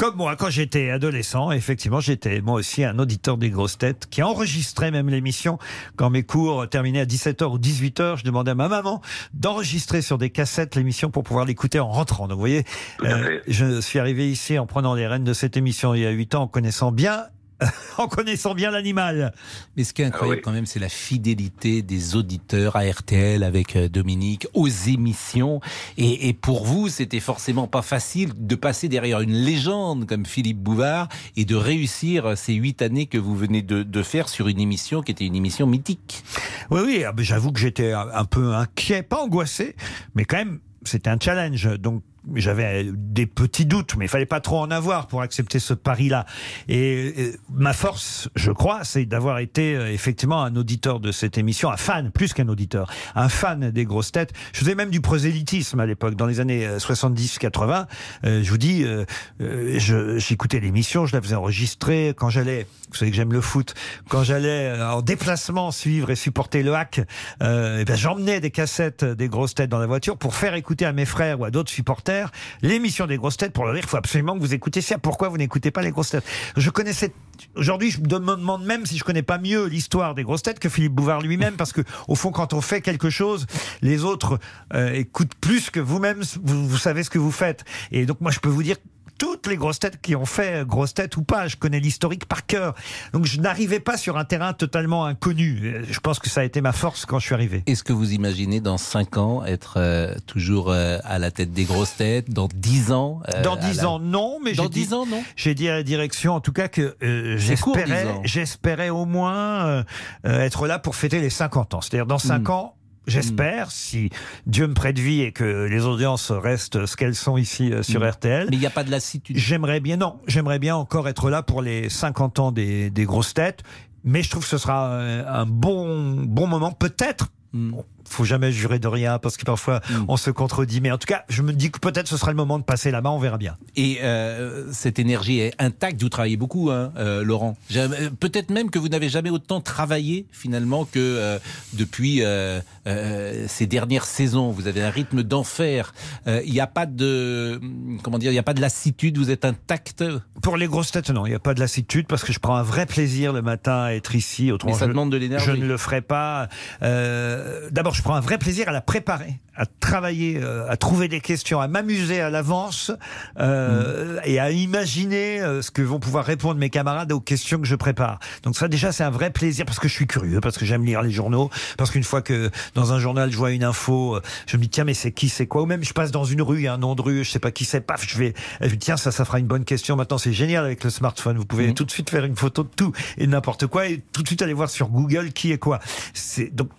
Comme 0.00 0.16
moi, 0.16 0.34
quand 0.34 0.48
j'étais 0.48 0.88
adolescent, 0.88 1.52
effectivement, 1.52 2.00
j'étais 2.00 2.40
moi 2.40 2.54
aussi 2.54 2.84
un 2.84 2.98
auditeur 2.98 3.36
des 3.36 3.50
grosses 3.50 3.76
têtes 3.76 4.06
qui 4.08 4.22
enregistrait 4.22 4.90
même 4.90 5.10
l'émission. 5.10 5.58
Quand 5.96 6.08
mes 6.08 6.22
cours 6.22 6.66
terminaient 6.70 7.00
à 7.00 7.04
17h 7.04 7.44
ou 7.44 7.58
18h, 7.58 8.16
je 8.16 8.24
demandais 8.24 8.52
à 8.52 8.54
ma 8.54 8.68
maman 8.68 9.02
d'enregistrer 9.34 10.00
sur 10.00 10.16
des 10.16 10.30
cassettes 10.30 10.74
l'émission 10.74 11.10
pour 11.10 11.22
pouvoir 11.22 11.44
l'écouter 11.44 11.80
en 11.80 11.90
rentrant. 11.90 12.28
Donc, 12.28 12.36
vous 12.36 12.40
voyez, 12.40 12.64
euh, 13.02 13.40
je 13.46 13.82
suis 13.82 13.98
arrivé 13.98 14.30
ici 14.30 14.58
en 14.58 14.64
prenant 14.64 14.94
les 14.94 15.06
rênes 15.06 15.22
de 15.22 15.34
cette 15.34 15.58
émission 15.58 15.92
il 15.92 16.00
y 16.00 16.06
a 16.06 16.10
8 16.10 16.34
ans, 16.34 16.42
en 16.44 16.48
connaissant 16.48 16.92
bien, 16.92 17.26
en 17.98 18.06
connaissant 18.06 18.54
bien 18.54 18.70
l'animal. 18.70 19.32
Mais 19.76 19.84
ce 19.84 19.92
qui 19.92 20.02
est 20.02 20.04
incroyable 20.04 20.42
quand 20.42 20.52
même, 20.52 20.66
c'est 20.66 20.78
la 20.78 20.88
fidélité 20.88 21.82
des 21.82 22.16
auditeurs 22.16 22.76
à 22.76 22.82
RTL 22.82 23.42
avec 23.42 23.76
euh, 23.76 23.88
Dominique 23.88 24.46
aux 24.54 24.68
émissions. 24.68 25.60
Et, 25.96 26.28
et 26.28 26.32
pour 26.32 26.64
vous, 26.64 26.88
c'était 26.88 27.20
forcément 27.20 27.66
pas 27.66 27.82
facile 27.82 28.32
de 28.36 28.54
passer 28.54 28.88
derrière 28.88 29.20
une 29.20 29.32
légende 29.32 30.06
comme 30.06 30.26
Philippe 30.26 30.58
Bouvard 30.58 31.08
et 31.36 31.44
de 31.44 31.56
réussir 31.56 32.36
ces 32.36 32.54
huit 32.54 32.82
années 32.82 33.06
que 33.06 33.18
vous 33.18 33.34
venez 33.34 33.62
de, 33.62 33.82
de 33.82 34.02
faire 34.02 34.28
sur 34.28 34.48
une 34.48 34.60
émission 34.60 35.02
qui 35.02 35.12
était 35.12 35.26
une 35.26 35.36
émission 35.36 35.66
mythique. 35.66 36.22
Oui, 36.70 36.80
oui, 36.84 37.04
ah 37.04 37.12
j'avoue 37.18 37.52
que 37.52 37.60
j'étais 37.60 37.92
un 37.92 38.20
un 38.20 38.24
peu 38.24 38.54
inquiet, 38.54 39.02
pas 39.02 39.22
angoissé, 39.22 39.74
mais 40.14 40.24
quand 40.24 40.36
même, 40.36 40.60
c'était 40.84 41.10
un 41.10 41.18
challenge. 41.18 41.66
Donc, 41.78 42.02
j'avais 42.34 42.86
des 42.92 43.26
petits 43.26 43.66
doutes, 43.66 43.96
mais 43.96 44.06
il 44.06 44.08
fallait 44.08 44.26
pas 44.26 44.40
trop 44.40 44.58
en 44.58 44.70
avoir 44.70 45.06
pour 45.06 45.22
accepter 45.22 45.58
ce 45.58 45.74
pari-là. 45.74 46.26
Et, 46.68 47.14
euh, 47.18 47.32
ma 47.52 47.72
force, 47.72 48.28
je 48.34 48.50
crois, 48.50 48.84
c'est 48.84 49.06
d'avoir 49.06 49.38
été 49.38 49.74
euh, 49.74 49.92
effectivement 49.92 50.42
un 50.42 50.56
auditeur 50.56 51.00
de 51.00 51.12
cette 51.12 51.38
émission, 51.38 51.70
un 51.70 51.76
fan, 51.76 52.10
plus 52.10 52.32
qu'un 52.32 52.48
auditeur, 52.48 52.90
un 53.14 53.28
fan 53.28 53.70
des 53.70 53.84
grosses 53.84 54.12
têtes. 54.12 54.32
Je 54.52 54.60
faisais 54.60 54.74
même 54.74 54.90
du 54.90 55.00
prosélytisme 55.00 55.80
à 55.80 55.86
l'époque, 55.86 56.14
dans 56.14 56.26
les 56.26 56.40
années 56.40 56.66
euh, 56.66 56.78
70-80. 56.78 57.86
Euh, 58.24 58.42
je 58.42 58.50
vous 58.50 58.58
dis, 58.58 58.84
euh, 58.84 59.04
euh, 59.40 60.18
j'écoutais 60.18 60.60
l'émission, 60.60 61.06
je 61.06 61.14
la 61.14 61.22
faisais 61.22 61.34
enregistrer 61.34 62.14
quand 62.16 62.30
j'allais. 62.30 62.66
Vous 62.90 62.96
savez 62.96 63.10
que 63.10 63.16
j'aime 63.16 63.32
le 63.32 63.40
foot. 63.40 63.74
Quand 64.08 64.24
j'allais 64.24 64.66
euh, 64.66 64.90
en 64.90 65.02
déplacement 65.02 65.70
suivre 65.70 66.10
et 66.10 66.16
supporter 66.16 66.62
le 66.62 66.74
hack, 66.74 67.00
euh, 67.42 67.78
eh 67.80 67.84
ben, 67.84 67.96
j'emmenais 67.96 68.40
des 68.40 68.50
cassettes 68.50 69.04
des 69.04 69.28
grosses 69.28 69.54
têtes 69.54 69.70
dans 69.70 69.78
la 69.78 69.86
voiture 69.86 70.16
pour 70.16 70.34
faire 70.34 70.54
écouter 70.54 70.86
à 70.86 70.92
mes 70.92 71.04
frères 71.04 71.40
ou 71.40 71.44
à 71.44 71.50
d'autres 71.50 71.70
supporters 71.70 72.19
l'émission 72.62 73.06
des 73.06 73.16
grosses 73.16 73.36
têtes 73.36 73.52
pour 73.52 73.64
leur 73.64 73.74
dire 73.74 73.82
il 73.84 73.88
faut 73.88 73.96
absolument 73.96 74.34
que 74.34 74.40
vous 74.40 74.54
écoutez 74.54 74.80
ça. 74.80 74.98
Pourquoi 74.98 75.28
vous 75.28 75.38
n'écoutez 75.38 75.70
pas 75.70 75.82
les 75.82 75.90
grosses 75.90 76.10
têtes? 76.10 76.24
Je 76.56 76.70
connaissais. 76.70 77.12
Aujourd'hui, 77.56 77.90
je 77.90 78.00
me 78.00 78.06
demande 78.06 78.64
même 78.64 78.86
si 78.86 78.98
je 78.98 79.04
connais 79.04 79.22
pas 79.22 79.38
mieux 79.38 79.66
l'histoire 79.66 80.14
des 80.14 80.22
grosses 80.22 80.42
têtes 80.42 80.58
que 80.58 80.68
Philippe 80.68 80.92
Bouvard 80.92 81.20
lui-même, 81.20 81.56
parce 81.56 81.72
que 81.72 81.80
au 82.08 82.14
fond, 82.14 82.30
quand 82.30 82.52
on 82.52 82.60
fait 82.60 82.80
quelque 82.80 83.10
chose, 83.10 83.46
les 83.82 84.04
autres 84.04 84.38
euh, 84.74 84.92
écoutent 84.92 85.34
plus 85.40 85.70
que 85.70 85.80
vous-même. 85.80 86.22
Vous, 86.42 86.68
vous 86.68 86.78
savez 86.78 87.02
ce 87.02 87.10
que 87.10 87.18
vous 87.18 87.32
faites. 87.32 87.64
Et 87.92 88.06
donc, 88.06 88.20
moi, 88.20 88.30
je 88.30 88.40
peux 88.40 88.48
vous 88.48 88.62
dire 88.62 88.76
toutes 89.20 89.46
les 89.48 89.56
grosses 89.56 89.78
têtes 89.78 90.00
qui 90.00 90.16
ont 90.16 90.24
fait 90.24 90.66
grosses 90.66 90.94
têtes 90.94 91.18
ou 91.18 91.22
pas. 91.22 91.46
Je 91.46 91.56
connais 91.56 91.78
l'historique 91.78 92.24
par 92.24 92.46
cœur. 92.46 92.74
Donc 93.12 93.26
je 93.26 93.38
n'arrivais 93.38 93.78
pas 93.78 93.98
sur 93.98 94.16
un 94.16 94.24
terrain 94.24 94.54
totalement 94.54 95.04
inconnu. 95.04 95.60
Euh, 95.62 95.82
Je 95.90 96.00
pense 96.00 96.18
que 96.18 96.30
ça 96.30 96.40
a 96.40 96.44
été 96.44 96.62
ma 96.62 96.72
force 96.72 97.04
quand 97.04 97.18
je 97.18 97.26
suis 97.26 97.34
arrivé. 97.34 97.62
Est-ce 97.66 97.84
que 97.84 97.92
vous 97.92 98.12
imaginez 98.14 98.60
dans 98.60 98.78
5 98.78 99.18
ans 99.18 99.44
être 99.44 99.74
euh, 99.76 100.14
toujours 100.26 100.70
euh, 100.70 100.98
à 101.04 101.18
la 101.18 101.30
tête 101.30 101.52
des 101.52 101.64
grosses 101.64 101.96
têtes? 101.96 102.30
Dans 102.30 102.48
10 102.52 102.92
ans 102.92 103.20
euh, 103.34 103.42
Dans 103.42 103.56
à 103.56 103.58
10 103.58 103.76
la- 103.82 103.90
ans, 103.90 103.98
non, 104.00 104.38
mais 104.42 104.54
Dans 104.54 104.62
j'ai 104.62 104.68
dit- 104.70 104.80
10 104.86 104.94
ans, 104.94 105.04
non? 105.06 105.22
J'ai 105.36 105.54
dit 105.54 105.68
à 105.68 105.74
la 105.74 105.82
direction, 105.82 106.32
en 106.34 106.40
tout 106.40 106.52
cas, 106.52 106.68
que 106.68 106.96
euh, 107.02 107.36
10 107.36 107.42
j'espérais, 107.44 108.06
j'espérais 108.24 108.88
au 108.88 109.04
moins 109.04 109.84
être 110.24 110.66
là 110.66 110.78
pour 110.78 110.96
fêter 110.96 111.20
les 111.20 111.28
50 111.30 111.74
ans. 111.74 111.82
C'est-à-dire 111.82 112.06
dans 112.06 112.18
5 112.18 112.48
Hmm. 112.48 112.52
ans. 112.52 112.74
J'espère, 113.06 113.70
si 113.70 114.10
Dieu 114.46 114.66
me 114.68 114.74
prête 114.74 114.98
vie 114.98 115.22
et 115.22 115.32
que 115.32 115.64
les 115.64 115.84
audiences 115.84 116.30
restent 116.30 116.86
ce 116.86 116.96
qu'elles 116.96 117.14
sont 117.14 117.36
ici 117.36 117.72
euh, 117.72 117.82
sur 117.82 118.00
Hmm. 118.02 118.08
RTL. 118.10 118.46
Mais 118.50 118.56
il 118.56 118.60
n'y 118.60 118.66
a 118.66 118.70
pas 118.70 118.84
de 118.84 118.90
lassitude. 118.90 119.36
J'aimerais 119.36 119.80
bien, 119.80 119.96
non, 119.96 120.20
j'aimerais 120.26 120.58
bien 120.58 120.76
encore 120.76 121.08
être 121.08 121.30
là 121.30 121.42
pour 121.42 121.62
les 121.62 121.88
50 121.88 122.38
ans 122.38 122.52
des, 122.52 122.90
des 122.90 123.04
grosses 123.04 123.34
têtes. 123.34 123.62
Mais 124.04 124.22
je 124.22 124.30
trouve 124.30 124.42
que 124.44 124.48
ce 124.48 124.58
sera 124.58 124.90
euh, 124.92 125.24
un 125.26 125.46
bon, 125.46 126.14
bon 126.24 126.46
moment. 126.46 126.72
Peut-être, 126.72 127.28
Hmm. 127.52 127.72
Faut 128.10 128.24
jamais 128.24 128.52
jurer 128.52 128.78
de 128.78 128.88
rien 128.88 129.18
parce 129.18 129.36
que 129.36 129.44
parfois 129.44 129.80
Mm. 129.90 130.04
on 130.08 130.16
se 130.16 130.30
contredit. 130.30 130.80
Mais 130.80 130.90
en 130.90 130.98
tout 130.98 131.06
cas, 131.06 131.24
je 131.28 131.42
me 131.42 131.52
dis 131.52 131.70
que 131.70 131.78
peut-être 131.78 132.08
ce 132.08 132.16
sera 132.16 132.30
le 132.30 132.36
moment 132.36 132.58
de 132.58 132.64
passer 132.64 132.90
la 132.90 133.00
main, 133.00 133.10
on 133.10 133.18
verra 133.18 133.38
bien. 133.38 133.56
Et 133.76 133.98
euh, 134.02 134.70
cette 134.72 134.98
énergie 134.98 135.38
est 135.40 135.54
intacte. 135.58 136.02
Vous 136.02 136.08
travaillez 136.08 136.36
beaucoup, 136.36 136.70
hein, 136.70 136.92
euh, 136.96 137.22
Laurent. 137.24 137.56
Euh, 137.76 138.10
Peut-être 138.18 138.50
même 138.50 138.70
que 138.70 138.78
vous 138.78 138.88
n'avez 138.88 139.08
jamais 139.08 139.30
autant 139.30 139.60
travaillé 139.60 140.26
finalement 140.32 140.84
que 140.84 140.98
euh, 140.98 141.38
depuis 141.74 142.22
euh, 142.22 142.60
euh, 142.86 143.44
ces 143.48 143.66
dernières 143.66 144.04
saisons. 144.04 144.50
Vous 144.50 144.66
avez 144.66 144.82
un 144.82 144.90
rythme 144.90 145.22
d'enfer. 145.22 145.92
Euh, 146.26 146.42
Il 146.44 146.52
n'y 146.52 146.60
a 146.60 146.66
pas 146.66 146.86
de 146.86 147.60
comment 148.02 148.18
dire, 148.18 148.30
il 148.30 148.34
n'y 148.34 148.38
a 148.38 148.42
pas 148.42 148.54
de 148.54 148.60
lassitude. 148.60 149.18
Vous 149.18 149.30
êtes 149.30 149.44
intact? 149.44 150.04
Pour 150.42 150.56
les 150.56 150.66
grosses 150.66 150.90
têtes, 150.90 151.10
non, 151.10 151.26
il 151.26 151.30
n'y 151.30 151.34
a 151.34 151.38
pas 151.40 151.54
de 151.54 151.60
lassitude 151.60 152.06
parce 152.06 152.24
que 152.24 152.32
je 152.32 152.38
prends 152.38 152.56
un 152.56 152.62
vrai 152.62 152.86
plaisir 152.86 153.32
le 153.32 153.42
matin 153.42 153.82
à 153.84 153.92
être 153.92 154.14
ici. 154.14 154.50
Autrement, 154.52 154.72
Mais 154.72 154.78
ça 154.78 154.86
je- 154.86 154.90
demande 154.90 155.10
de 155.12 155.16
l'énergie. 155.16 155.46
Je 155.46 155.52
ne 155.52 155.66
le 155.66 155.76
ferai 155.76 156.00
pas. 156.00 156.48
Euh, 156.82 157.68
D'abord, 157.70 157.94
je 158.00 158.02
prends 158.02 158.14
un 158.14 158.20
vrai 158.20 158.38
plaisir 158.38 158.66
à 158.66 158.72
la 158.72 158.80
préparer, 158.80 159.40
à 159.54 159.66
travailler, 159.66 160.38
euh, 160.42 160.66
à 160.70 160.78
trouver 160.78 161.06
des 161.06 161.20
questions, 161.20 161.60
à 161.60 161.68
m'amuser 161.68 162.22
à 162.22 162.30
l'avance 162.30 162.90
euh, 163.38 164.16
Mm. 164.16 164.20
et 164.24 164.40
à 164.40 164.50
imaginer 164.50 165.42
euh, 165.42 165.60
ce 165.60 165.70
que 165.70 165.82
vont 165.82 166.00
pouvoir 166.00 166.24
répondre 166.24 166.58
mes 166.58 166.70
camarades 166.70 167.12
aux 167.12 167.20
questions 167.20 167.58
que 167.58 167.66
je 167.66 167.74
prépare. 167.74 168.18
Donc 168.42 168.56
ça, 168.56 168.68
déjà, 168.68 168.90
c'est 168.90 169.04
un 169.04 169.10
vrai 169.10 169.30
plaisir 169.30 169.66
parce 169.66 169.78
que 169.78 169.86
je 169.86 169.92
suis 169.92 170.06
curieux, 170.06 170.40
parce 170.40 170.56
que 170.56 170.64
j'aime 170.64 170.82
lire 170.86 171.02
les 171.02 171.10
journaux, 171.10 171.50
parce 171.76 171.90
qu'une 171.90 172.02
fois 172.02 172.22
que 172.22 172.50
dans 172.74 172.94
un 172.94 172.98
journal 172.98 173.30
je 173.30 173.36
vois 173.36 173.50
une 173.50 173.64
info, 173.64 174.16
euh, 174.16 174.22
je 174.46 174.56
me 174.56 174.62
dis 174.62 174.70
tiens 174.70 174.84
mais 174.84 174.94
c'est 174.94 175.12
qui, 175.12 175.28
c'est 175.28 175.46
quoi? 175.46 175.60
Ou 175.60 175.66
même 175.66 175.84
je 175.84 175.92
passe 175.92 176.10
dans 176.10 176.24
une 176.24 176.40
rue, 176.40 176.60
il 176.60 176.64
y 176.64 176.68
a 176.68 176.72
un 176.72 176.78
nom 176.78 176.94
de 176.94 177.02
rue, 177.02 177.22
je 177.22 177.30
sais 177.30 177.38
pas 177.38 177.50
qui 177.50 177.66
c'est, 177.66 177.82
paf, 177.82 178.02
je 178.08 178.16
vais, 178.16 178.32
je 178.62 178.64
me 178.64 178.70
dis, 178.70 178.78
tiens 178.78 178.96
ça, 178.96 179.12
ça 179.12 179.26
fera 179.26 179.38
une 179.38 179.46
bonne 179.46 179.66
question. 179.66 179.94
Maintenant 179.96 180.16
c'est 180.16 180.32
génial 180.32 180.64
avec 180.64 180.84
le 180.84 180.88
smartphone, 180.88 181.36
vous 181.36 181.44
pouvez 181.44 181.74
tout 181.74 181.84
de 181.84 181.90
suite 181.90 182.08
faire 182.08 182.24
une 182.24 182.36
photo 182.36 182.62
de 182.62 182.70
tout 182.74 182.92
et 183.18 183.26
n'importe 183.26 183.66
quoi 183.66 183.88
et 183.88 184.02
tout 184.14 184.22
de 184.22 184.26
suite 184.26 184.40
aller 184.40 184.54
voir 184.54 184.70
sur 184.70 184.88
Google 184.88 185.34
qui 185.34 185.52
est 185.52 185.58
quoi. 185.58 185.80
C'est 186.14 186.48
donc 186.54 186.70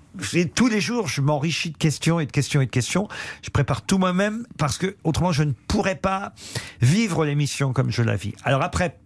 tous 0.56 0.68
les 0.68 0.82
jours, 0.82 1.08
je 1.08 1.22
m'enrichis 1.22 1.72
de 1.72 1.78
questions 1.78 2.20
et 2.20 2.26
de 2.26 2.32
questions 2.32 2.62
et 2.62 2.66
de 2.66 2.72
questions. 2.72 3.08
Je 3.44 3.50
prépare 3.50 3.82
tout 3.84 3.98
moi-même 3.98 4.46
parce 4.58 4.78
que 4.78 4.96
autrement, 5.04 5.32
je 5.32 5.44
ne 5.44 5.54
pourrais 5.68 5.96
pas 5.96 6.34
vivre 6.82 7.26
l'émission 7.26 7.74
comme 7.74 7.92
je 7.92 8.04
la 8.04 8.16
vis. 8.16 8.34
Alors 8.44 8.62
après, 8.62 9.00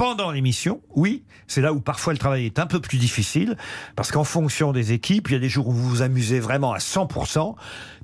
pendant 0.00 0.30
l'émission, 0.30 0.80
oui, 0.96 1.24
c'est 1.46 1.60
là 1.60 1.74
où 1.74 1.80
parfois 1.80 2.14
le 2.14 2.18
travail 2.18 2.46
est 2.46 2.58
un 2.58 2.64
peu 2.64 2.80
plus 2.80 2.96
difficile, 2.96 3.58
parce 3.96 4.10
qu'en 4.10 4.24
fonction 4.24 4.72
des 4.72 4.92
équipes, 4.92 5.28
il 5.28 5.34
y 5.34 5.36
a 5.36 5.38
des 5.38 5.50
jours 5.50 5.68
où 5.68 5.72
vous 5.72 5.86
vous 5.86 6.00
amusez 6.00 6.40
vraiment 6.40 6.72
à 6.72 6.78
100%, 6.78 7.54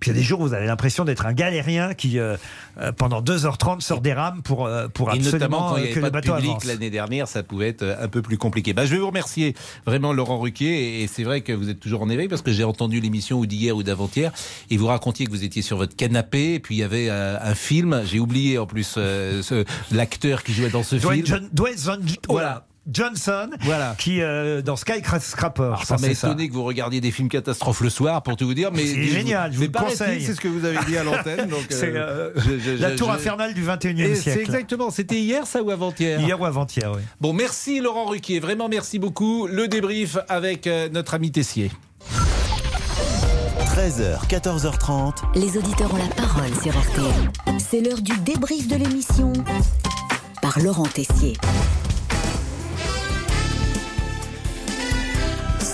puis 0.00 0.10
il 0.10 0.14
y 0.14 0.16
a 0.16 0.20
des 0.20 0.24
jours 0.24 0.40
où 0.40 0.46
vous 0.48 0.54
avez 0.54 0.66
l'impression 0.66 1.04
d'être 1.04 1.26
un 1.26 1.32
galérien 1.32 1.94
qui, 1.94 2.18
euh, 2.18 2.36
euh, 2.80 2.92
pendant 2.92 3.22
2h30, 3.22 3.80
sort 3.80 4.00
des 4.00 4.12
rames 4.12 4.42
pour, 4.42 4.66
euh, 4.66 4.88
pour 4.88 5.08
Et 5.08 5.18
absolument 5.18 5.32
notamment 5.32 5.68
quand 5.70 5.76
il 5.76 5.82
euh, 5.82 5.86
n'y 5.86 5.92
que 5.92 5.98
avait 5.98 6.06
le 6.06 6.12
pas 6.12 6.20
de 6.20 6.26
bateau 6.28 6.40
public 6.42 6.64
l'année 6.64 6.90
dernière, 6.90 7.28
ça 7.28 7.42
pouvait 7.42 7.68
être 7.68 7.96
un 8.00 8.08
peu 8.08 8.22
plus 8.22 8.38
compliqué. 8.38 8.72
Bah, 8.72 8.84
je 8.86 8.92
vais 8.92 8.98
vous 8.98 9.06
remercier 9.08 9.54
vraiment 9.86 10.12
Laurent 10.12 10.38
Ruquier 10.38 11.02
et 11.02 11.06
c'est 11.06 11.24
vrai 11.24 11.40
que 11.40 11.52
vous 11.52 11.68
êtes 11.70 11.80
toujours 11.80 12.02
en 12.02 12.08
éveil 12.10 12.28
parce 12.28 12.42
que 12.42 12.52
j'ai 12.52 12.64
entendu 12.64 13.00
l'émission 13.00 13.38
ou 13.38 13.46
d'hier 13.46 13.76
ou 13.76 13.82
d'avant-hier 13.82 14.32
et 14.70 14.76
vous 14.76 14.86
racontiez 14.86 15.26
que 15.26 15.30
vous 15.30 15.44
étiez 15.44 15.62
sur 15.62 15.76
votre 15.76 15.96
canapé 15.96 16.54
et 16.54 16.60
puis 16.60 16.76
il 16.76 16.78
y 16.78 16.82
avait 16.84 17.08
euh, 17.08 17.38
un 17.40 17.54
film. 17.54 18.02
J'ai 18.04 18.18
oublié 18.20 18.58
en 18.58 18.66
plus 18.66 18.94
euh, 18.98 19.42
l'acteur 19.92 20.42
qui 20.44 20.52
jouait 20.52 20.70
dans 20.70 20.82
ce 20.82 20.96
Dwayne, 20.96 21.24
film. 21.24 21.38
John- 21.38 21.48
Dwayne 21.52 21.78
John- 21.78 22.02
Voilà. 22.28 22.66
Johnson, 22.88 23.50
Voilà. 23.62 23.94
qui 23.98 24.20
euh, 24.22 24.62
dans 24.62 24.76
Skyscraper. 24.76 25.62
Alors, 25.62 25.80
je 25.80 25.86
ça 25.86 25.94
pense 25.94 26.02
m'a 26.02 26.08
étonné 26.08 26.48
que 26.48 26.54
vous 26.54 26.62
regardiez 26.64 27.00
des 27.00 27.10
films 27.10 27.28
catastrophes 27.28 27.80
le 27.80 27.90
soir 27.90 28.22
pour 28.22 28.36
tout 28.36 28.46
vous 28.46 28.54
dire, 28.54 28.70
mais 28.72 28.86
C'est 28.86 29.02
génial, 29.04 29.52
je 29.52 29.56
vous 29.58 29.64
le 29.64 29.68
conseille. 29.70 30.22
C'est 30.22 30.34
ce 30.34 30.40
que 30.40 30.48
vous 30.48 30.64
avez 30.64 30.78
dit 30.86 30.96
à 30.96 31.02
l'antenne. 31.04 31.50
C'est 31.70 31.92
euh, 31.94 32.30
euh, 32.36 32.78
la 32.78 32.92
tour 32.92 33.10
infernale 33.10 33.54
du 33.54 33.64
21e 33.64 33.98
Et 34.00 34.14
siècle. 34.14 34.38
C'est 34.38 34.40
exactement. 34.40 34.90
C'était 34.90 35.18
hier, 35.20 35.46
ça 35.46 35.62
ou 35.62 35.70
avant-hier? 35.70 36.20
Hier 36.20 36.40
ou 36.40 36.44
avant-hier, 36.44 36.92
oui. 36.94 37.02
Bon, 37.20 37.32
merci 37.32 37.80
Laurent 37.80 38.06
Ruquier. 38.06 38.38
Vraiment, 38.40 38.68
merci 38.68 38.98
beaucoup. 38.98 39.46
Le 39.46 39.66
débrief 39.68 40.18
avec 40.28 40.66
euh, 40.66 40.88
notre 40.88 41.14
ami 41.14 41.32
Tessier. 41.32 41.70
13h, 43.74 44.26
14h30. 44.28 45.14
Les 45.34 45.58
auditeurs 45.58 45.92
ont 45.92 45.98
la 45.98 46.14
parole 46.14 46.50
sur 46.62 46.72
RTL. 46.72 47.58
C'est 47.58 47.80
l'heure 47.80 48.00
du 48.00 48.16
débrief 48.18 48.68
de 48.68 48.76
l'émission 48.76 49.32
par 50.40 50.58
Laurent 50.60 50.86
Tessier. 50.86 51.34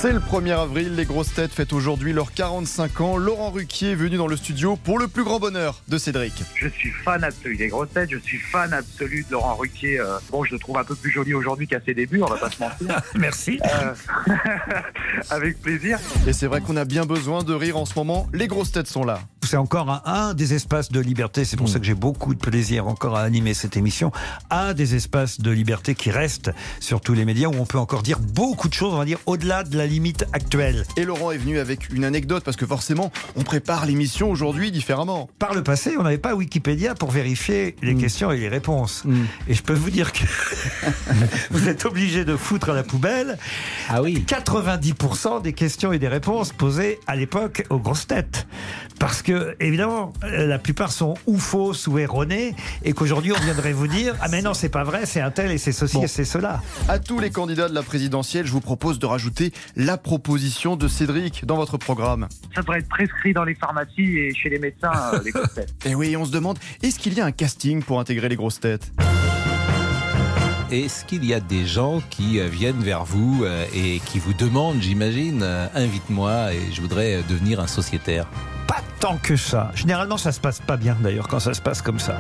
C'est 0.03 0.13
le 0.13 0.19
1er 0.19 0.59
avril, 0.59 0.97
les 0.97 1.05
grosses 1.05 1.33
têtes 1.33 1.53
fêtent 1.53 1.73
aujourd'hui 1.73 2.13
leurs 2.13 2.35
45 2.35 3.01
ans. 3.03 3.17
Laurent 3.17 3.51
Ruquier 3.51 3.93
est 3.93 3.95
venu 3.95 4.17
dans 4.17 4.27
le 4.27 4.37
studio 4.37 4.75
pour 4.75 4.99
le 4.99 5.07
plus 5.07 5.23
grand 5.23 5.39
bonheur 5.39 5.81
de 5.87 5.97
Cédric. 5.97 6.33
Je 6.57 6.67
suis 6.67 6.91
fan 6.91 7.23
absolu 7.23 7.57
des 7.57 7.69
grosses 7.69 7.91
têtes, 7.91 8.11
je 8.11 8.19
suis 8.19 8.39
fan 8.39 8.73
absolu 8.73 9.25
de 9.29 9.31
Laurent 9.31 9.55
Ruquier. 9.55 10.01
Euh, 10.01 10.19
bon, 10.33 10.43
je 10.43 10.55
le 10.55 10.59
trouve 10.59 10.77
un 10.77 10.83
peu 10.83 10.97
plus 10.97 11.13
joli 11.13 11.35
aujourd'hui 11.35 11.69
qu'à 11.69 11.79
ses 11.81 11.95
débuts, 11.95 12.21
on 12.21 12.27
va 12.27 12.37
pas 12.37 12.51
se 12.51 12.59
mentir. 12.59 13.01
Merci. 13.15 13.61
Euh, 13.65 13.95
avec 15.31 15.63
plaisir. 15.63 16.01
Et 16.27 16.33
c'est 16.33 16.49
vrai 16.49 16.63
qu'on 16.63 16.77
a 16.77 16.85
bien 16.85 17.07
besoin 17.07 17.45
de 17.45 17.55
rire 17.55 17.77
en 17.77 17.85
ce 17.85 17.95
moment. 17.95 18.27
Les 18.33 18.49
grosses 18.49 18.73
têtes 18.73 18.89
sont 18.89 19.05
là. 19.05 19.21
C'est 19.45 19.57
encore 19.57 19.91
un, 19.91 20.03
un 20.05 20.35
des 20.35 20.55
espaces 20.55 20.91
de 20.91 21.01
liberté, 21.01 21.45
c'est 21.45 21.57
pour 21.57 21.69
ça 21.69 21.79
que 21.79 21.85
j'ai 21.85 21.95
beaucoup 21.95 22.35
de 22.35 22.39
plaisir 22.39 22.87
encore 22.87 23.17
à 23.17 23.23
animer 23.23 23.55
cette 23.55 23.77
émission, 23.77 24.13
un 24.51 24.73
des 24.73 24.95
espaces 24.95 25.41
de 25.41 25.51
liberté 25.51 25.95
qui 25.95 26.11
reste 26.11 26.51
sur 26.81 27.01
tous 27.01 27.15
les 27.15 27.25
médias 27.25 27.49
où 27.49 27.55
on 27.59 27.67
peut 27.67 27.79
encore 27.79 28.03
dire 28.03 28.19
beaucoup 28.19 28.69
de 28.69 28.75
choses, 28.75 28.95
on 28.95 28.99
va 28.99 29.05
dire 29.05 29.19
au-delà 29.27 29.65
de 29.65 29.77
la 29.77 29.87
limite 29.87 30.25
actuelle. 30.33 30.85
Et 30.97 31.05
Laurent 31.05 31.33
est 31.33 31.39
venu 31.39 31.59
avec 31.59 31.91
une 31.91 32.05
anecdote 32.05 32.45
parce 32.45 32.57
que 32.57 32.67
forcément, 32.67 33.13
on 33.37 33.43
prépare 33.43 33.87
l'émission 33.87 34.31
aujourd'hui 34.31 34.71
différemment. 34.71 35.29
Par 35.39 35.55
le 35.55 35.63
passé, 35.63 35.97
on 35.99 36.03
n'avait 36.03 36.19
pas 36.19 36.35
Wikipédia 36.35 36.95
pour 36.95 37.11
vérifier 37.11 37.77
les 37.83 37.95
questions 37.95 38.33
et 38.33 38.39
les 38.39 38.49
réponses. 38.49 39.05
Et 39.49 39.55
je 39.55 39.63
peux 39.63 39.75
vous 39.75 39.91
dire 39.91 40.13
que 40.13 40.25
vous 41.51 41.69
êtes 41.69 41.85
obligé 41.85 42.25
de 42.25 42.37
foutre 42.37 42.71
à 42.71 42.75
la 42.75 42.83
poubelle 42.83 43.39
ah 43.89 44.03
oui. 44.03 44.25
90% 44.27 45.43
des 45.43 45.53
questions 45.53 45.93
et 45.93 45.99
des 45.99 46.09
réponses 46.09 46.53
posées 46.53 46.99
à 47.07 47.17
l'époque 47.17 47.65
aux 47.71 47.79
grosses 47.79 48.07
têtes. 48.07 48.47
Parce 48.99 49.23
que, 49.23 49.32
évidemment, 49.61 50.13
euh, 50.25 50.47
la 50.47 50.59
plupart 50.59 50.93
sont 50.93 51.15
ou 51.27 51.39
fausses 51.39 51.87
ou 51.87 51.99
erronées, 51.99 52.55
et 52.85 52.93
qu'aujourd'hui, 52.93 53.33
on 53.33 53.41
viendrait 53.41 53.73
vous 53.73 53.87
dire 53.87 54.15
Ah, 54.21 54.29
mais 54.31 54.43
non, 54.43 54.55
c'est 54.55 54.69
pas 54.69 54.85
vrai, 54.85 55.07
c'est 55.07 55.21
un 55.21 55.31
tel 55.31 55.51
et 55.51 55.59
c'est 55.59 55.73
ceci 55.73 55.97
Bon. 55.97 56.03
et 56.03 56.07
c'est 56.09 56.25
cela. 56.25 56.61
À 56.89 56.99
tous 56.99 57.19
les 57.19 57.31
candidats 57.31 57.69
de 57.69 57.75
la 57.75 57.83
présidentielle, 57.83 58.47
je 58.47 58.53
vous 58.53 58.61
propose 58.61 58.99
de 58.99 59.07
rajouter 59.07 59.53
la 59.77 59.97
proposition 59.97 60.77
de 60.77 60.89
Cédric 60.89 61.45
dans 61.47 61.57
votre 61.57 61.77
programme. 61.79 62.29
Ça 62.55 62.61
devrait 62.63 62.79
être 62.81 62.89
prescrit 62.89 63.33
dans 63.33 63.45
les 63.45 63.55
pharmacies 63.55 64.19
et 64.19 64.35
chez 64.35 64.49
les 64.49 64.59
médecins, 64.59 64.93
euh, 65.15 65.21
les 65.25 65.31
grosses 65.31 65.55
têtes. 65.55 65.75
Et 65.85 65.95
oui, 65.95 66.17
on 66.17 66.25
se 66.25 66.31
demande, 66.33 66.59
est-ce 66.83 66.99
qu'il 66.99 67.15
y 67.15 67.21
a 67.21 67.25
un 67.25 67.33
casting 67.33 67.83
pour 67.83 68.01
intégrer 68.01 68.29
les 68.29 68.37
grosses 68.37 68.61
têtes? 68.61 68.91
Est-ce 70.71 71.05
qu'il 71.05 71.25
y 71.27 71.35
a 71.35 71.41
des 71.41 71.67
gens 71.67 72.01
qui 72.09 72.41
euh, 72.41 72.47
viennent 72.49 72.83
vers 72.83 73.05
vous 73.05 73.45
et 73.75 74.01
qui 74.07 74.19
vous 74.19 74.33
demandent, 74.33 74.81
j'imagine, 74.81 75.43
invite-moi 75.75 76.55
et 76.55 76.73
je 76.73 76.81
voudrais 76.81 77.23
devenir 77.29 77.61
un 77.61 77.67
sociétaire 77.67 78.27
Pas 78.73 78.81
tant 79.01 79.19
que 79.19 79.37
ça. 79.37 79.71
Généralement, 79.75 80.17
ça 80.17 80.33
se 80.33 80.41
passe 80.41 80.61
pas 80.61 80.79
bien, 80.79 80.97
d'ailleurs, 80.99 81.29
quand 81.29 81.41
ça 81.41 81.53
se 81.53 81.61
passe 81.61 81.83
comme 81.83 81.99
ça. 81.99 82.17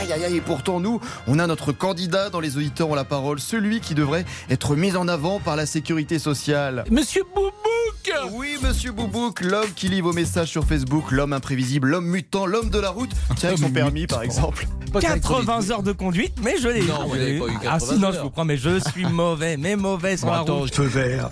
Aïe 0.00 0.12
aïe 0.12 0.24
aïe, 0.24 0.36
et 0.38 0.40
pourtant 0.40 0.80
nous, 0.80 1.00
on 1.28 1.38
a 1.38 1.46
notre 1.46 1.70
candidat 1.70 2.30
dans 2.30 2.40
les 2.40 2.56
auditeurs 2.56 2.88
ont 2.90 2.96
la 2.96 3.04
parole, 3.04 3.38
celui 3.38 3.80
qui 3.80 3.94
devrait 3.94 4.24
être 4.50 4.74
mis 4.74 4.96
en 4.96 5.06
avant 5.06 5.38
par 5.38 5.54
la 5.54 5.66
sécurité 5.66 6.18
sociale. 6.18 6.82
Monsieur 6.90 7.22
Boubouk 7.32 8.32
Oui, 8.32 8.56
monsieur 8.60 8.90
Boubouk, 8.90 9.40
l'homme 9.42 9.70
qui 9.76 9.88
lit 9.88 10.00
vos 10.00 10.12
messages 10.12 10.48
sur 10.48 10.64
Facebook, 10.64 11.12
l'homme 11.12 11.32
imprévisible, 11.32 11.86
l'homme 11.88 12.06
mutant, 12.06 12.44
l'homme 12.46 12.70
de 12.70 12.78
la 12.80 12.90
route. 12.90 13.10
Tiens, 13.36 13.50
avec 13.50 13.60
son 13.60 13.70
permis 13.70 14.08
par 14.08 14.22
exemple. 14.22 14.66
80 15.00 15.70
heures 15.70 15.82
de 15.84 15.92
conduite, 15.92 16.34
mais 16.42 16.56
je 16.60 16.66
l'ai 16.68 16.82
eu. 16.84 16.88
Non, 16.88 17.06
vous 17.06 17.16
n'avez 17.16 17.38
pas 17.38 17.46
eu 17.46 17.56
Ah 17.60 17.78
80 17.78 17.78
si, 17.94 17.98
non, 18.00 18.08
heures. 18.08 18.14
je 18.14 18.20
vous 18.20 18.30
prends, 18.30 18.44
mais 18.44 18.56
je 18.56 18.80
suis 18.90 19.04
mauvais, 19.04 19.56
mais 19.56 19.76
mauvais 19.76 20.16
sur 20.16 20.26
Bon, 20.26 20.32
la 20.32 20.40
attends, 20.40 20.58
route. 20.58 20.74
je- 20.74 20.82
vert. 20.82 21.30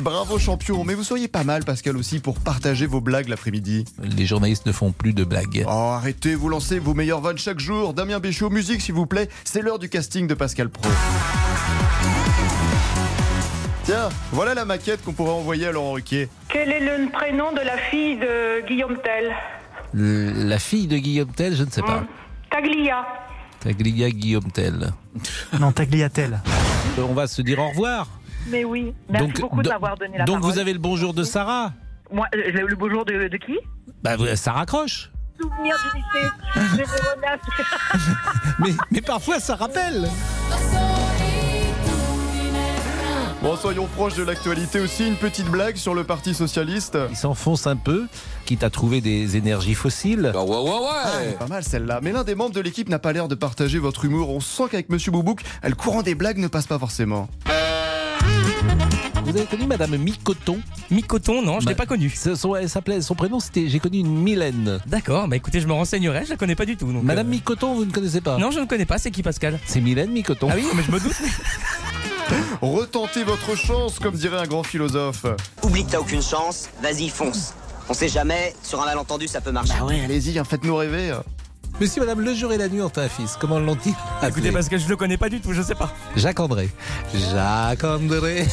Bravo 0.00 0.38
champion, 0.38 0.84
mais 0.84 0.94
vous 0.94 1.04
seriez 1.04 1.28
pas 1.28 1.44
mal 1.44 1.64
Pascal 1.64 1.96
aussi 1.96 2.18
pour 2.20 2.38
partager 2.38 2.86
vos 2.86 3.00
blagues 3.00 3.28
l'après-midi. 3.28 3.84
Les 4.02 4.26
journalistes 4.26 4.66
ne 4.66 4.72
font 4.72 4.92
plus 4.92 5.12
de 5.12 5.24
blagues. 5.24 5.64
Oh 5.66 5.70
arrêtez, 5.70 6.34
vous 6.34 6.48
lancez 6.48 6.78
vos 6.78 6.94
meilleures 6.94 7.20
vannes 7.20 7.38
chaque 7.38 7.58
jour. 7.60 7.94
Damien 7.94 8.18
Béchiot, 8.20 8.50
musique 8.50 8.80
s'il 8.80 8.94
vous 8.94 9.06
plaît, 9.06 9.28
c'est 9.44 9.62
l'heure 9.62 9.78
du 9.78 9.88
casting 9.88 10.26
de 10.26 10.34
Pascal 10.34 10.68
Pro. 10.68 10.88
Tiens, 13.84 14.08
voilà 14.32 14.54
la 14.54 14.64
maquette 14.64 15.02
qu'on 15.04 15.12
pourrait 15.12 15.32
envoyer 15.32 15.66
à 15.66 15.72
Laurent 15.72 15.92
Ruquier. 15.92 16.28
Quel 16.48 16.70
est 16.70 16.80
le 16.80 17.10
prénom 17.10 17.52
de 17.52 17.60
la 17.60 17.76
fille 17.76 18.16
de 18.16 18.66
Guillaume 18.66 18.96
Tell 19.02 19.32
Le- 19.92 20.32
La 20.48 20.58
fille 20.58 20.86
de 20.86 20.96
Guillaume 20.96 21.28
Tell, 21.32 21.54
je 21.54 21.64
ne 21.64 21.70
sais 21.70 21.82
pas. 21.82 22.04
Taglia. 22.50 23.04
Taglia 23.60 24.10
Guillaume 24.10 24.50
Tell. 24.52 24.92
Non, 25.60 25.72
Tagliatelle. 25.72 26.40
Euh, 26.98 27.02
On 27.08 27.12
va 27.14 27.26
se 27.26 27.42
dire 27.42 27.58
au 27.58 27.68
revoir. 27.68 28.08
Mais 28.46 28.64
oui, 28.64 28.92
merci 29.08 29.26
Donc, 29.26 29.40
beaucoup 29.40 29.62
de 29.62 29.68
m'avoir 29.68 29.96
donné 29.96 30.18
la 30.18 30.24
Donc 30.24 30.40
parole. 30.40 30.52
vous 30.52 30.58
avez 30.58 30.72
le 30.72 30.78
bonjour 30.78 31.14
de 31.14 31.22
Sarah 31.24 31.72
Moi, 32.12 32.26
euh, 32.34 32.50
le, 32.52 32.66
le 32.66 32.76
bonjour 32.76 33.04
de, 33.04 33.28
de 33.28 33.36
qui? 33.36 33.58
Bah 34.02 34.16
vous- 34.16 34.26
ça 34.36 34.52
raccroche. 34.52 35.10
Souvenir 35.40 35.74
du 35.92 35.98
lycée. 35.98 36.30
numéro 36.72 36.92
9. 37.22 37.40
Mais, 38.60 38.70
mais 38.90 39.00
parfois 39.00 39.40
ça 39.40 39.56
rappelle. 39.56 40.08
Bon, 43.42 43.56
soyons 43.56 43.86
proches 43.86 44.14
de 44.14 44.22
l'actualité 44.22 44.80
aussi, 44.80 45.06
une 45.06 45.16
petite 45.16 45.48
blague 45.50 45.76
sur 45.76 45.94
le 45.94 46.02
Parti 46.04 46.32
Socialiste. 46.32 46.96
Il 47.10 47.16
s'enfonce 47.16 47.66
un 47.66 47.76
peu, 47.76 48.06
quitte 48.46 48.62
à 48.62 48.70
trouver 48.70 49.02
des 49.02 49.36
énergies 49.36 49.74
fossiles. 49.74 50.32
Ah, 50.34 51.10
elle 51.22 51.28
est 51.30 51.38
pas 51.38 51.46
mal 51.46 51.62
celle-là. 51.62 52.00
Mais 52.02 52.12
l'un 52.12 52.24
des 52.24 52.34
membres 52.34 52.54
de 52.54 52.60
l'équipe 52.60 52.88
n'a 52.88 52.98
pas 52.98 53.12
l'air 53.12 53.28
de 53.28 53.34
partager 53.34 53.78
votre 53.78 54.06
humour. 54.06 54.30
On 54.30 54.40
sent 54.40 54.64
qu'avec 54.70 54.88
Monsieur 54.88 55.10
Boubouk, 55.12 55.42
le 55.62 55.74
courant 55.74 56.00
des 56.00 56.14
blagues 56.14 56.38
ne 56.38 56.48
passe 56.48 56.66
pas 56.66 56.78
forcément. 56.78 57.28
Vous 57.44 57.52
vous 59.34 59.36
avez 59.36 59.46
connu 59.46 59.66
Madame 59.66 59.96
Micoton 59.96 60.60
Micoton, 60.90 61.42
non, 61.42 61.58
je 61.60 61.66
l'ai 61.66 61.74
pas 61.74 61.86
connue. 61.86 62.10
Son, 62.10 62.54
elle 62.54 62.68
s'appelait, 62.68 63.00
son 63.00 63.14
prénom, 63.14 63.40
c'était, 63.40 63.68
j'ai 63.68 63.80
connu 63.80 63.98
une 63.98 64.14
Mylène. 64.14 64.80
D'accord, 64.86 65.26
bah 65.28 65.36
écoutez, 65.36 65.60
je 65.60 65.66
me 65.66 65.72
renseignerai, 65.72 66.24
je 66.24 66.30
la 66.30 66.36
connais 66.36 66.54
pas 66.54 66.66
du 66.66 66.76
tout. 66.76 66.92
donc, 66.92 67.02
Madame 67.02 67.26
euh, 67.26 67.30
Micoton, 67.30 67.74
vous 67.74 67.84
ne 67.84 67.90
connaissez 67.90 68.20
pas 68.20 68.38
Non, 68.38 68.50
je 68.50 68.60
ne 68.60 68.66
connais 68.66 68.86
pas, 68.86 68.98
c'est 68.98 69.10
qui 69.10 69.22
Pascal? 69.22 69.58
C'est 69.66 69.80
Mylène 69.80 70.12
Micoton. 70.12 70.48
Ah 70.50 70.54
oui, 70.56 70.66
mais 70.74 70.82
je 70.82 70.92
me 70.92 71.00
doute. 71.00 71.16
Retentez 72.62 73.24
votre 73.24 73.56
chance, 73.56 73.98
comme 73.98 74.14
dirait 74.14 74.38
un 74.38 74.46
grand 74.46 74.62
philosophe. 74.62 75.26
Oublie 75.62 75.84
que 75.84 75.90
t'as 75.90 76.00
aucune 76.00 76.22
chance, 76.22 76.68
vas-y, 76.82 77.08
fonce. 77.08 77.54
On 77.88 77.94
sait 77.94 78.08
jamais, 78.08 78.54
sur 78.62 78.80
un 78.82 78.86
malentendu, 78.86 79.26
ça 79.26 79.40
peut 79.40 79.52
marcher. 79.52 79.74
Ah 79.78 79.84
ouais, 79.84 80.00
allez-y, 80.04 80.40
faites-nous 80.44 80.76
rêver. 80.76 81.14
Monsieur, 81.80 82.00
madame, 82.02 82.20
le 82.20 82.34
jour 82.34 82.52
et 82.52 82.58
la 82.58 82.68
nuit 82.68 82.80
ont 82.82 82.92
un 82.96 83.08
fils. 83.08 83.36
Comment 83.40 83.58
l'ont-ils 83.58 83.94
Écoutez, 84.26 84.52
parce 84.52 84.68
que 84.68 84.78
je 84.78 84.88
le 84.88 84.96
connais 84.96 85.16
pas 85.16 85.28
du 85.28 85.40
tout, 85.40 85.52
je 85.52 85.62
sais 85.62 85.74
pas. 85.74 85.92
Jacques 86.16 86.40
André. 86.40 86.68
Jacques 87.32 87.84
André. 87.84 88.46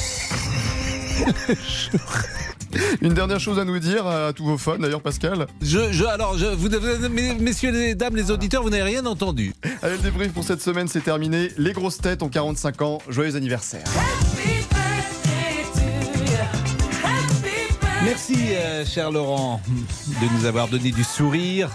Une 3.02 3.14
dernière 3.14 3.39
chose 3.39 3.60
à 3.60 3.65
nous 3.65 3.77
dire 3.80 4.07
à 4.07 4.34
tous 4.34 4.45
vos 4.45 4.57
fans, 4.57 4.77
d'ailleurs, 4.80 5.02
Pascal. 5.02 5.45
Je, 5.61 5.91
je, 5.91 6.03
alors, 6.06 6.38
je, 6.38 6.45
vous, 6.45 6.69
vous- 6.69 7.10
mes- 7.10 7.34
messieurs 7.35 7.76
et 7.76 7.95
dames, 7.95 8.15
les 8.15 8.31
auditeurs, 8.31 8.64
vous 8.64 8.69
n'avez 8.69 8.84
rien 8.84 9.06
entendu. 9.06 9.53
Allez, 9.84 9.98
le 9.98 10.02
débrief 10.02 10.31
pour 10.34 10.43
cette 10.43 10.61
semaine, 10.61 10.88
c'est 10.88 11.02
terminé. 11.02 11.49
Les 11.57 11.73
grosses 11.73 11.98
têtes 11.98 12.23
ont 12.23 12.30
45 12.30 12.81
ans. 12.81 12.98
Joyeux 13.10 13.35
anniversaire. 13.35 13.84
Merci, 18.03 18.35
euh, 18.56 18.84
cher 18.84 19.11
Laurent, 19.11 19.61
de 20.07 20.38
nous 20.39 20.45
avoir 20.45 20.68
donné 20.68 20.91
du 20.91 21.03
sourire. 21.03 21.69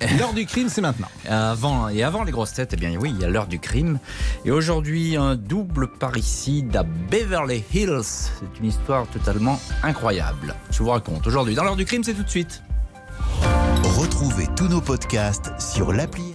L'heure 0.18 0.34
du 0.34 0.46
crime, 0.46 0.68
c'est 0.68 0.80
maintenant. 0.80 1.08
Avant, 1.28 1.88
et 1.88 2.02
avant 2.02 2.22
les 2.22 2.32
grosses 2.32 2.52
têtes, 2.52 2.70
eh 2.74 2.76
bien 2.76 2.94
oui, 3.00 3.12
il 3.14 3.20
y 3.20 3.24
a 3.24 3.28
l'heure 3.28 3.46
du 3.46 3.58
crime. 3.58 3.98
Et 4.44 4.50
aujourd'hui, 4.50 5.16
un 5.16 5.36
double 5.36 5.88
parricide 5.88 6.76
à 6.76 6.82
Beverly 6.82 7.64
Hills. 7.72 8.02
C'est 8.02 8.60
une 8.60 8.66
histoire 8.66 9.06
totalement 9.06 9.58
incroyable. 9.82 10.54
Je 10.70 10.82
vous 10.82 10.90
raconte. 10.90 11.26
Aujourd'hui, 11.26 11.54
dans 11.54 11.64
l'heure 11.64 11.76
du 11.76 11.84
crime, 11.84 12.04
c'est 12.04 12.14
tout 12.14 12.24
de 12.24 12.30
suite. 12.30 12.62
Retrouvez 13.98 14.46
tous 14.56 14.68
nos 14.68 14.80
podcasts 14.80 15.50
sur 15.58 15.92
l'appli. 15.92 16.34